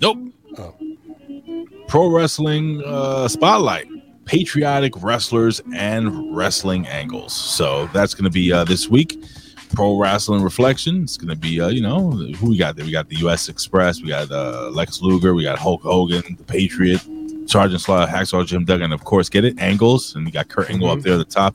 nope 0.00 0.18
Oh, 0.56 0.74
pro 1.88 2.08
wrestling 2.08 2.80
uh, 2.86 3.26
spotlight, 3.26 3.88
patriotic 4.24 5.02
wrestlers 5.02 5.60
and 5.74 6.34
wrestling 6.36 6.86
angles. 6.86 7.32
So 7.34 7.86
that's 7.88 8.14
going 8.14 8.24
to 8.24 8.30
be 8.30 8.52
uh, 8.52 8.62
this 8.64 8.88
week. 8.88 9.20
Pro 9.72 9.96
wrestling 9.98 10.42
reflection. 10.42 11.02
It's 11.02 11.16
going 11.16 11.30
to 11.30 11.36
be 11.36 11.60
uh, 11.60 11.68
you 11.68 11.82
know 11.82 12.10
who 12.10 12.50
we 12.50 12.56
got 12.56 12.76
there. 12.76 12.84
We 12.84 12.92
got 12.92 13.08
the 13.08 13.16
U.S. 13.16 13.48
Express. 13.48 14.00
We 14.00 14.08
got 14.08 14.30
uh, 14.30 14.70
Lex 14.70 15.02
Luger. 15.02 15.34
We 15.34 15.42
got 15.42 15.58
Hulk 15.58 15.82
Hogan, 15.82 16.22
the 16.36 16.44
Patriot, 16.44 17.00
Sergeant 17.46 17.80
Slaughter, 17.80 18.10
Hacksaw 18.10 18.46
Jim 18.46 18.64
Duggan. 18.64 18.92
Of 18.92 19.04
course, 19.04 19.28
get 19.28 19.44
it 19.44 19.58
angles, 19.58 20.14
and 20.14 20.26
you 20.26 20.32
got 20.32 20.48
Kurt 20.48 20.70
Angle 20.70 20.90
up 20.90 21.00
there 21.00 21.14
at 21.14 21.18
the 21.18 21.24
top. 21.24 21.54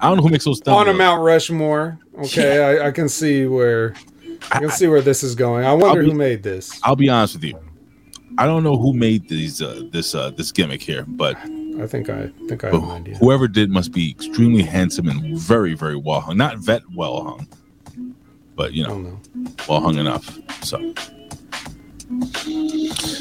I 0.00 0.08
don't 0.08 0.18
know 0.18 0.22
who 0.24 0.28
makes 0.30 0.44
those 0.44 0.60
on 0.62 0.88
a. 0.88 0.92
Mount 0.92 1.22
Rushmore. 1.22 1.98
Okay, 2.18 2.80
I, 2.80 2.88
I 2.88 2.90
can 2.90 3.08
see 3.08 3.46
where 3.46 3.94
I 4.50 4.60
can 4.60 4.70
see 4.70 4.86
where 4.86 5.00
this 5.00 5.22
is 5.22 5.34
going. 5.34 5.64
I 5.64 5.72
wonder 5.72 6.02
be- 6.02 6.10
who 6.10 6.14
made 6.14 6.42
this. 6.42 6.78
I'll 6.82 6.96
be 6.96 7.08
honest 7.08 7.34
with 7.34 7.44
you. 7.44 7.58
I 8.38 8.46
don't 8.46 8.62
know 8.62 8.76
who 8.76 8.92
made 8.92 9.28
these 9.28 9.62
uh, 9.62 9.82
this 9.90 10.14
uh, 10.14 10.30
this 10.30 10.52
gimmick 10.52 10.82
here, 10.82 11.04
but 11.08 11.36
I 11.80 11.86
think 11.86 12.08
I 12.08 12.28
think 12.48 12.64
I 12.64 12.70
but 12.70 12.80
have 12.80 12.90
an 12.90 12.96
idea. 12.96 13.16
whoever 13.16 13.48
did 13.48 13.70
must 13.70 13.92
be 13.92 14.10
extremely 14.10 14.62
handsome 14.62 15.08
and 15.08 15.38
very 15.38 15.74
very 15.74 15.96
well 15.96 16.20
hung. 16.20 16.36
Not 16.36 16.58
vet 16.58 16.82
well 16.94 17.22
hung, 17.22 17.48
but 18.54 18.72
you 18.72 18.86
know, 18.86 19.20
well 19.68 19.80
hung 19.80 19.98
enough. 19.98 20.38
So. 20.62 20.94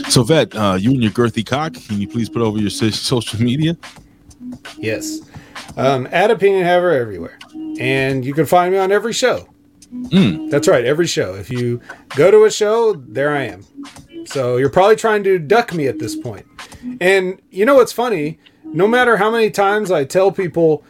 So 0.09 0.21
vet, 0.21 0.55
uh, 0.55 0.77
you 0.79 0.91
and 0.91 1.01
your 1.01 1.11
girthy 1.11 1.43
cock, 1.43 1.73
can 1.73 1.99
you 1.99 2.07
please 2.07 2.29
put 2.29 2.43
over 2.43 2.59
your 2.59 2.69
social 2.69 3.41
media? 3.41 3.75
Yes. 4.77 5.21
Um, 5.75 6.07
at 6.11 6.29
Opinion 6.29 6.63
Haver 6.63 6.91
everywhere. 6.91 7.39
And 7.79 8.23
you 8.23 8.33
can 8.33 8.45
find 8.45 8.71
me 8.71 8.77
on 8.77 8.91
every 8.91 9.11
show. 9.11 9.49
Mm. 9.91 10.51
That's 10.51 10.67
right, 10.67 10.85
every 10.85 11.07
show. 11.07 11.33
If 11.33 11.49
you 11.49 11.81
go 12.15 12.29
to 12.29 12.45
a 12.45 12.51
show, 12.51 12.93
there 12.93 13.35
I 13.35 13.43
am. 13.43 13.65
So 14.25 14.57
you're 14.57 14.69
probably 14.69 14.95
trying 14.95 15.23
to 15.23 15.39
duck 15.39 15.73
me 15.73 15.87
at 15.87 15.99
this 15.99 16.15
point. 16.15 16.45
And 16.99 17.41
you 17.51 17.65
know 17.65 17.75
what's 17.75 17.93
funny? 17.93 18.39
No 18.63 18.87
matter 18.87 19.17
how 19.17 19.31
many 19.31 19.49
times 19.51 19.91
I 19.91 20.05
tell 20.05 20.31
people 20.31 20.83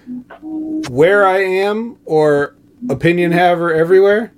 where 0.90 1.28
I 1.28 1.40
am 1.40 1.98
or 2.06 2.56
Opinion 2.90 3.32
Haver 3.32 3.74
everywhere, 3.74 4.34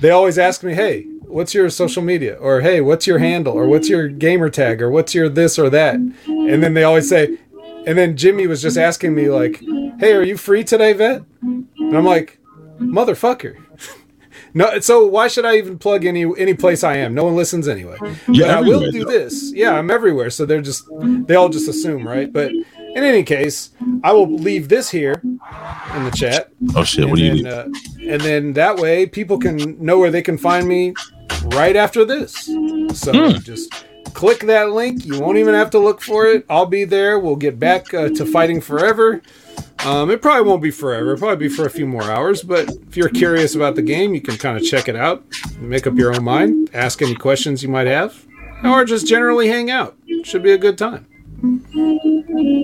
they 0.00 0.10
always 0.10 0.38
ask 0.38 0.62
me, 0.62 0.74
hey, 0.74 1.02
what's 1.22 1.54
your 1.54 1.70
social 1.70 2.02
media? 2.02 2.34
Or 2.36 2.60
hey, 2.60 2.80
what's 2.80 3.06
your 3.06 3.18
handle? 3.18 3.54
Or 3.54 3.66
what's 3.66 3.88
your 3.88 4.08
gamer 4.08 4.50
tag? 4.50 4.82
Or 4.82 4.90
what's 4.90 5.14
your 5.14 5.28
this 5.28 5.58
or 5.58 5.70
that? 5.70 5.94
And 5.94 6.62
then 6.62 6.74
they 6.74 6.84
always 6.84 7.08
say, 7.08 7.38
and 7.86 7.96
then 7.96 8.16
Jimmy 8.16 8.46
was 8.46 8.60
just 8.60 8.76
asking 8.76 9.14
me, 9.14 9.30
like, 9.30 9.62
hey, 9.98 10.12
are 10.12 10.22
you 10.22 10.36
free 10.36 10.64
today, 10.64 10.92
vet? 10.92 11.22
And 11.42 11.96
I'm 11.96 12.04
like, 12.04 12.38
motherfucker. 12.80 13.56
No, 14.54 14.80
so 14.80 15.06
why 15.06 15.28
should 15.28 15.44
I 15.44 15.56
even 15.58 15.78
plug 15.78 16.04
any 16.04 16.24
any 16.38 16.54
place 16.54 16.82
I 16.82 16.96
am? 16.96 17.14
No 17.14 17.24
one 17.24 17.36
listens 17.36 17.68
anyway. 17.68 17.98
Yeah, 18.28 18.58
I 18.58 18.60
will 18.60 18.90
do 18.90 19.04
this. 19.04 19.52
Yeah, 19.52 19.72
I'm 19.74 19.90
everywhere. 19.90 20.30
So 20.30 20.46
they're 20.46 20.62
just 20.62 20.84
they 21.26 21.34
all 21.34 21.48
just 21.48 21.68
assume, 21.68 22.06
right? 22.06 22.32
But 22.32 22.52
in 22.52 23.04
any 23.04 23.22
case, 23.22 23.70
I 24.02 24.12
will 24.12 24.30
leave 24.30 24.68
this 24.68 24.90
here 24.90 25.22
in 25.24 26.04
the 26.04 26.12
chat. 26.14 26.50
Oh 26.74 26.84
shit! 26.84 27.02
And 27.02 27.10
What 27.10 27.18
do 27.18 27.24
you 27.24 27.42
then, 27.42 27.52
uh, 27.52 27.68
and 28.08 28.22
then 28.22 28.52
that 28.54 28.76
way 28.78 29.06
people 29.06 29.38
can 29.38 29.82
know 29.84 29.98
where 29.98 30.10
they 30.10 30.22
can 30.22 30.38
find 30.38 30.66
me 30.66 30.94
right 31.44 31.76
after 31.76 32.04
this. 32.04 32.46
So 32.94 33.12
Hmm. 33.12 33.38
just 33.38 33.72
click 34.14 34.40
that 34.40 34.70
link. 34.70 35.04
You 35.04 35.18
won't 35.18 35.38
even 35.38 35.54
have 35.54 35.70
to 35.70 35.78
look 35.78 36.00
for 36.00 36.26
it. 36.26 36.44
I'll 36.48 36.66
be 36.66 36.84
there. 36.84 37.18
We'll 37.18 37.36
get 37.36 37.60
back 37.60 37.92
uh, 37.94 38.08
to 38.10 38.24
fighting 38.24 38.60
forever. 38.60 39.20
Um, 39.84 40.10
it 40.10 40.20
probably 40.20 40.48
won't 40.48 40.62
be 40.62 40.70
forever. 40.70 41.12
It'll 41.12 41.20
probably 41.20 41.48
be 41.48 41.54
for 41.54 41.64
a 41.66 41.70
few 41.70 41.86
more 41.86 42.02
hours. 42.04 42.42
But 42.42 42.68
if 42.88 42.96
you're 42.96 43.08
curious 43.08 43.54
about 43.54 43.74
the 43.76 43.82
game, 43.82 44.12
you 44.14 44.20
can 44.20 44.36
kind 44.36 44.56
of 44.58 44.64
check 44.64 44.88
it 44.88 44.96
out, 44.96 45.24
make 45.58 45.86
up 45.86 45.94
your 45.96 46.14
own 46.14 46.24
mind, 46.24 46.70
ask 46.74 47.00
any 47.00 47.14
questions 47.14 47.62
you 47.62 47.68
might 47.68 47.86
have, 47.86 48.26
or 48.64 48.84
just 48.84 49.06
generally 49.06 49.48
hang 49.48 49.70
out. 49.70 49.96
Should 50.24 50.42
be 50.42 50.52
a 50.52 50.58
good 50.58 50.76
time. 50.76 51.06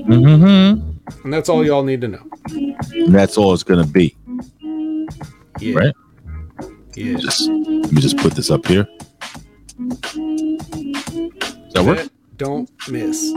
Mm-hmm. 0.07 0.91
And 1.25 1.33
that's 1.33 1.49
all 1.49 1.65
y'all 1.65 1.83
need 1.85 2.01
to 2.01 2.09
know. 2.09 2.27
And 2.51 3.15
That's 3.15 3.39
all 3.39 3.55
it's 3.55 3.63
gonna 3.63 3.87
be, 3.87 4.17
Yeah. 5.61 5.75
right? 5.79 5.95
Yeah. 6.95 7.17
Just 7.19 7.49
let 7.49 7.93
me 7.93 8.01
just 8.01 8.17
put 8.19 8.35
this 8.35 8.51
up 8.51 8.67
here. 8.67 8.87
Does 9.79 11.73
that 11.75 11.85
work? 11.85 12.09
Don't 12.37 12.69
miss. 12.89 13.33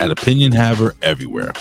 At 0.00 0.10
Opinion 0.10 0.52
Haver 0.52 0.94
everywhere. 1.02 1.52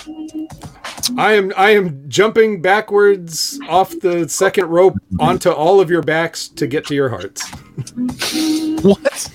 I 1.17 1.33
am 1.33 1.51
I 1.57 1.71
am 1.71 2.07
jumping 2.09 2.61
backwards 2.61 3.59
off 3.67 3.97
the 3.99 4.27
second 4.29 4.65
rope 4.65 4.95
onto 5.19 5.49
all 5.49 5.79
of 5.79 5.89
your 5.89 6.01
backs 6.01 6.47
to 6.49 6.67
get 6.67 6.85
to 6.87 6.95
your 6.95 7.09
hearts. 7.09 7.47
What? 8.83 9.31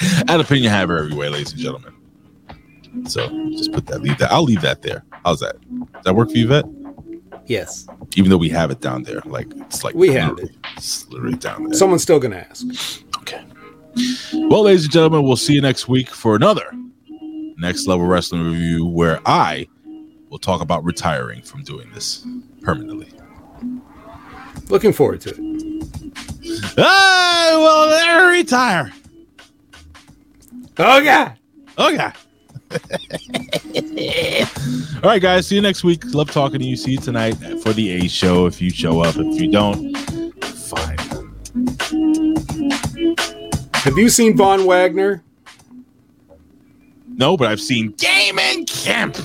At 0.28 0.40
Opinion 0.40 0.72
Haver 0.72 0.98
everywhere, 0.98 1.30
ladies 1.30 1.52
and 1.52 1.60
gentlemen. 1.60 1.94
So 3.06 3.28
just 3.50 3.72
put 3.72 3.86
that, 3.86 4.00
leave 4.00 4.18
that. 4.18 4.30
I'll 4.32 4.44
leave 4.44 4.60
that 4.62 4.82
there. 4.82 5.04
How's 5.24 5.40
that? 5.40 5.56
Does 5.92 6.04
that 6.04 6.14
work 6.14 6.30
for 6.30 6.36
you, 6.36 6.48
Vet? 6.48 6.64
Yes. 7.46 7.86
Even 8.16 8.30
though 8.30 8.36
we 8.36 8.48
have 8.50 8.70
it 8.70 8.80
down 8.80 9.02
there, 9.02 9.20
like 9.24 9.48
it's 9.56 9.84
like 9.84 9.94
We 9.94 10.12
have 10.12 10.38
it. 10.38 10.50
It's 10.76 11.08
literally 11.08 11.36
down 11.36 11.64
there. 11.64 11.74
Someone's 11.74 12.02
still 12.02 12.18
gonna 12.20 12.46
ask. 12.48 13.04
Okay. 13.18 13.42
Well, 14.34 14.62
ladies 14.62 14.84
and 14.84 14.92
gentlemen, 14.92 15.24
we'll 15.24 15.36
see 15.36 15.54
you 15.54 15.60
next 15.60 15.88
week 15.88 16.10
for 16.10 16.36
another 16.36 16.70
next 17.58 17.86
level 17.86 18.06
wrestling 18.06 18.44
review 18.44 18.86
where 18.86 19.20
I 19.26 19.66
will 20.30 20.38
talk 20.38 20.60
about 20.60 20.84
retiring 20.84 21.42
from 21.42 21.62
doing 21.62 21.90
this 21.92 22.26
permanently. 22.62 23.10
Looking 24.68 24.92
forward 24.92 25.20
to 25.22 25.30
it. 25.30 26.74
I 26.76 27.54
will 27.56 27.88
never 27.90 28.26
retire. 28.28 28.92
Oh 30.78 30.98
yeah. 30.98 31.34
Oh 31.76 31.88
yeah. 31.88 32.12
All 35.02 35.10
right, 35.10 35.22
guys. 35.22 35.46
See 35.46 35.54
you 35.54 35.62
next 35.62 35.84
week. 35.84 36.02
Love 36.06 36.30
talking 36.30 36.58
to 36.58 36.64
you. 36.64 36.76
See 36.76 36.92
you 36.92 36.98
tonight 36.98 37.34
for 37.62 37.72
the 37.72 38.04
A 38.04 38.08
show. 38.08 38.46
If 38.46 38.60
you 38.60 38.70
show 38.70 39.00
up, 39.00 39.14
if 39.16 39.40
you 39.40 39.50
don't, 39.50 39.96
fine. 40.44 40.98
Have 43.74 43.96
you 43.96 44.08
seen 44.10 44.36
Von 44.36 44.66
Wagner? 44.66 45.22
No, 47.06 47.36
but 47.36 47.48
I've 47.48 47.60
seen 47.60 47.92
Damon 47.92 48.66
Kemp. 48.66 49.16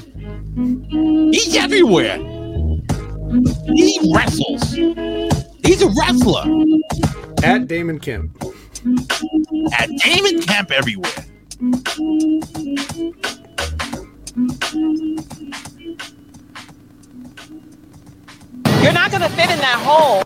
He's 0.56 1.56
everywhere. 1.56 2.18
He 3.74 4.00
wrestles. 4.14 4.74
He's 5.64 5.82
a 5.82 5.90
wrestler. 5.90 6.44
At 7.44 7.68
Damon 7.68 8.00
Kemp. 8.00 8.38
At 9.74 9.90
Damon 10.04 10.42
Kemp 10.42 10.72
everywhere. 10.72 11.26
You're 18.84 18.94
not 18.94 19.10
going 19.10 19.22
to 19.22 19.30
fit 19.30 19.50
in 19.50 19.60
that 19.60 19.82
hole. 19.84 20.24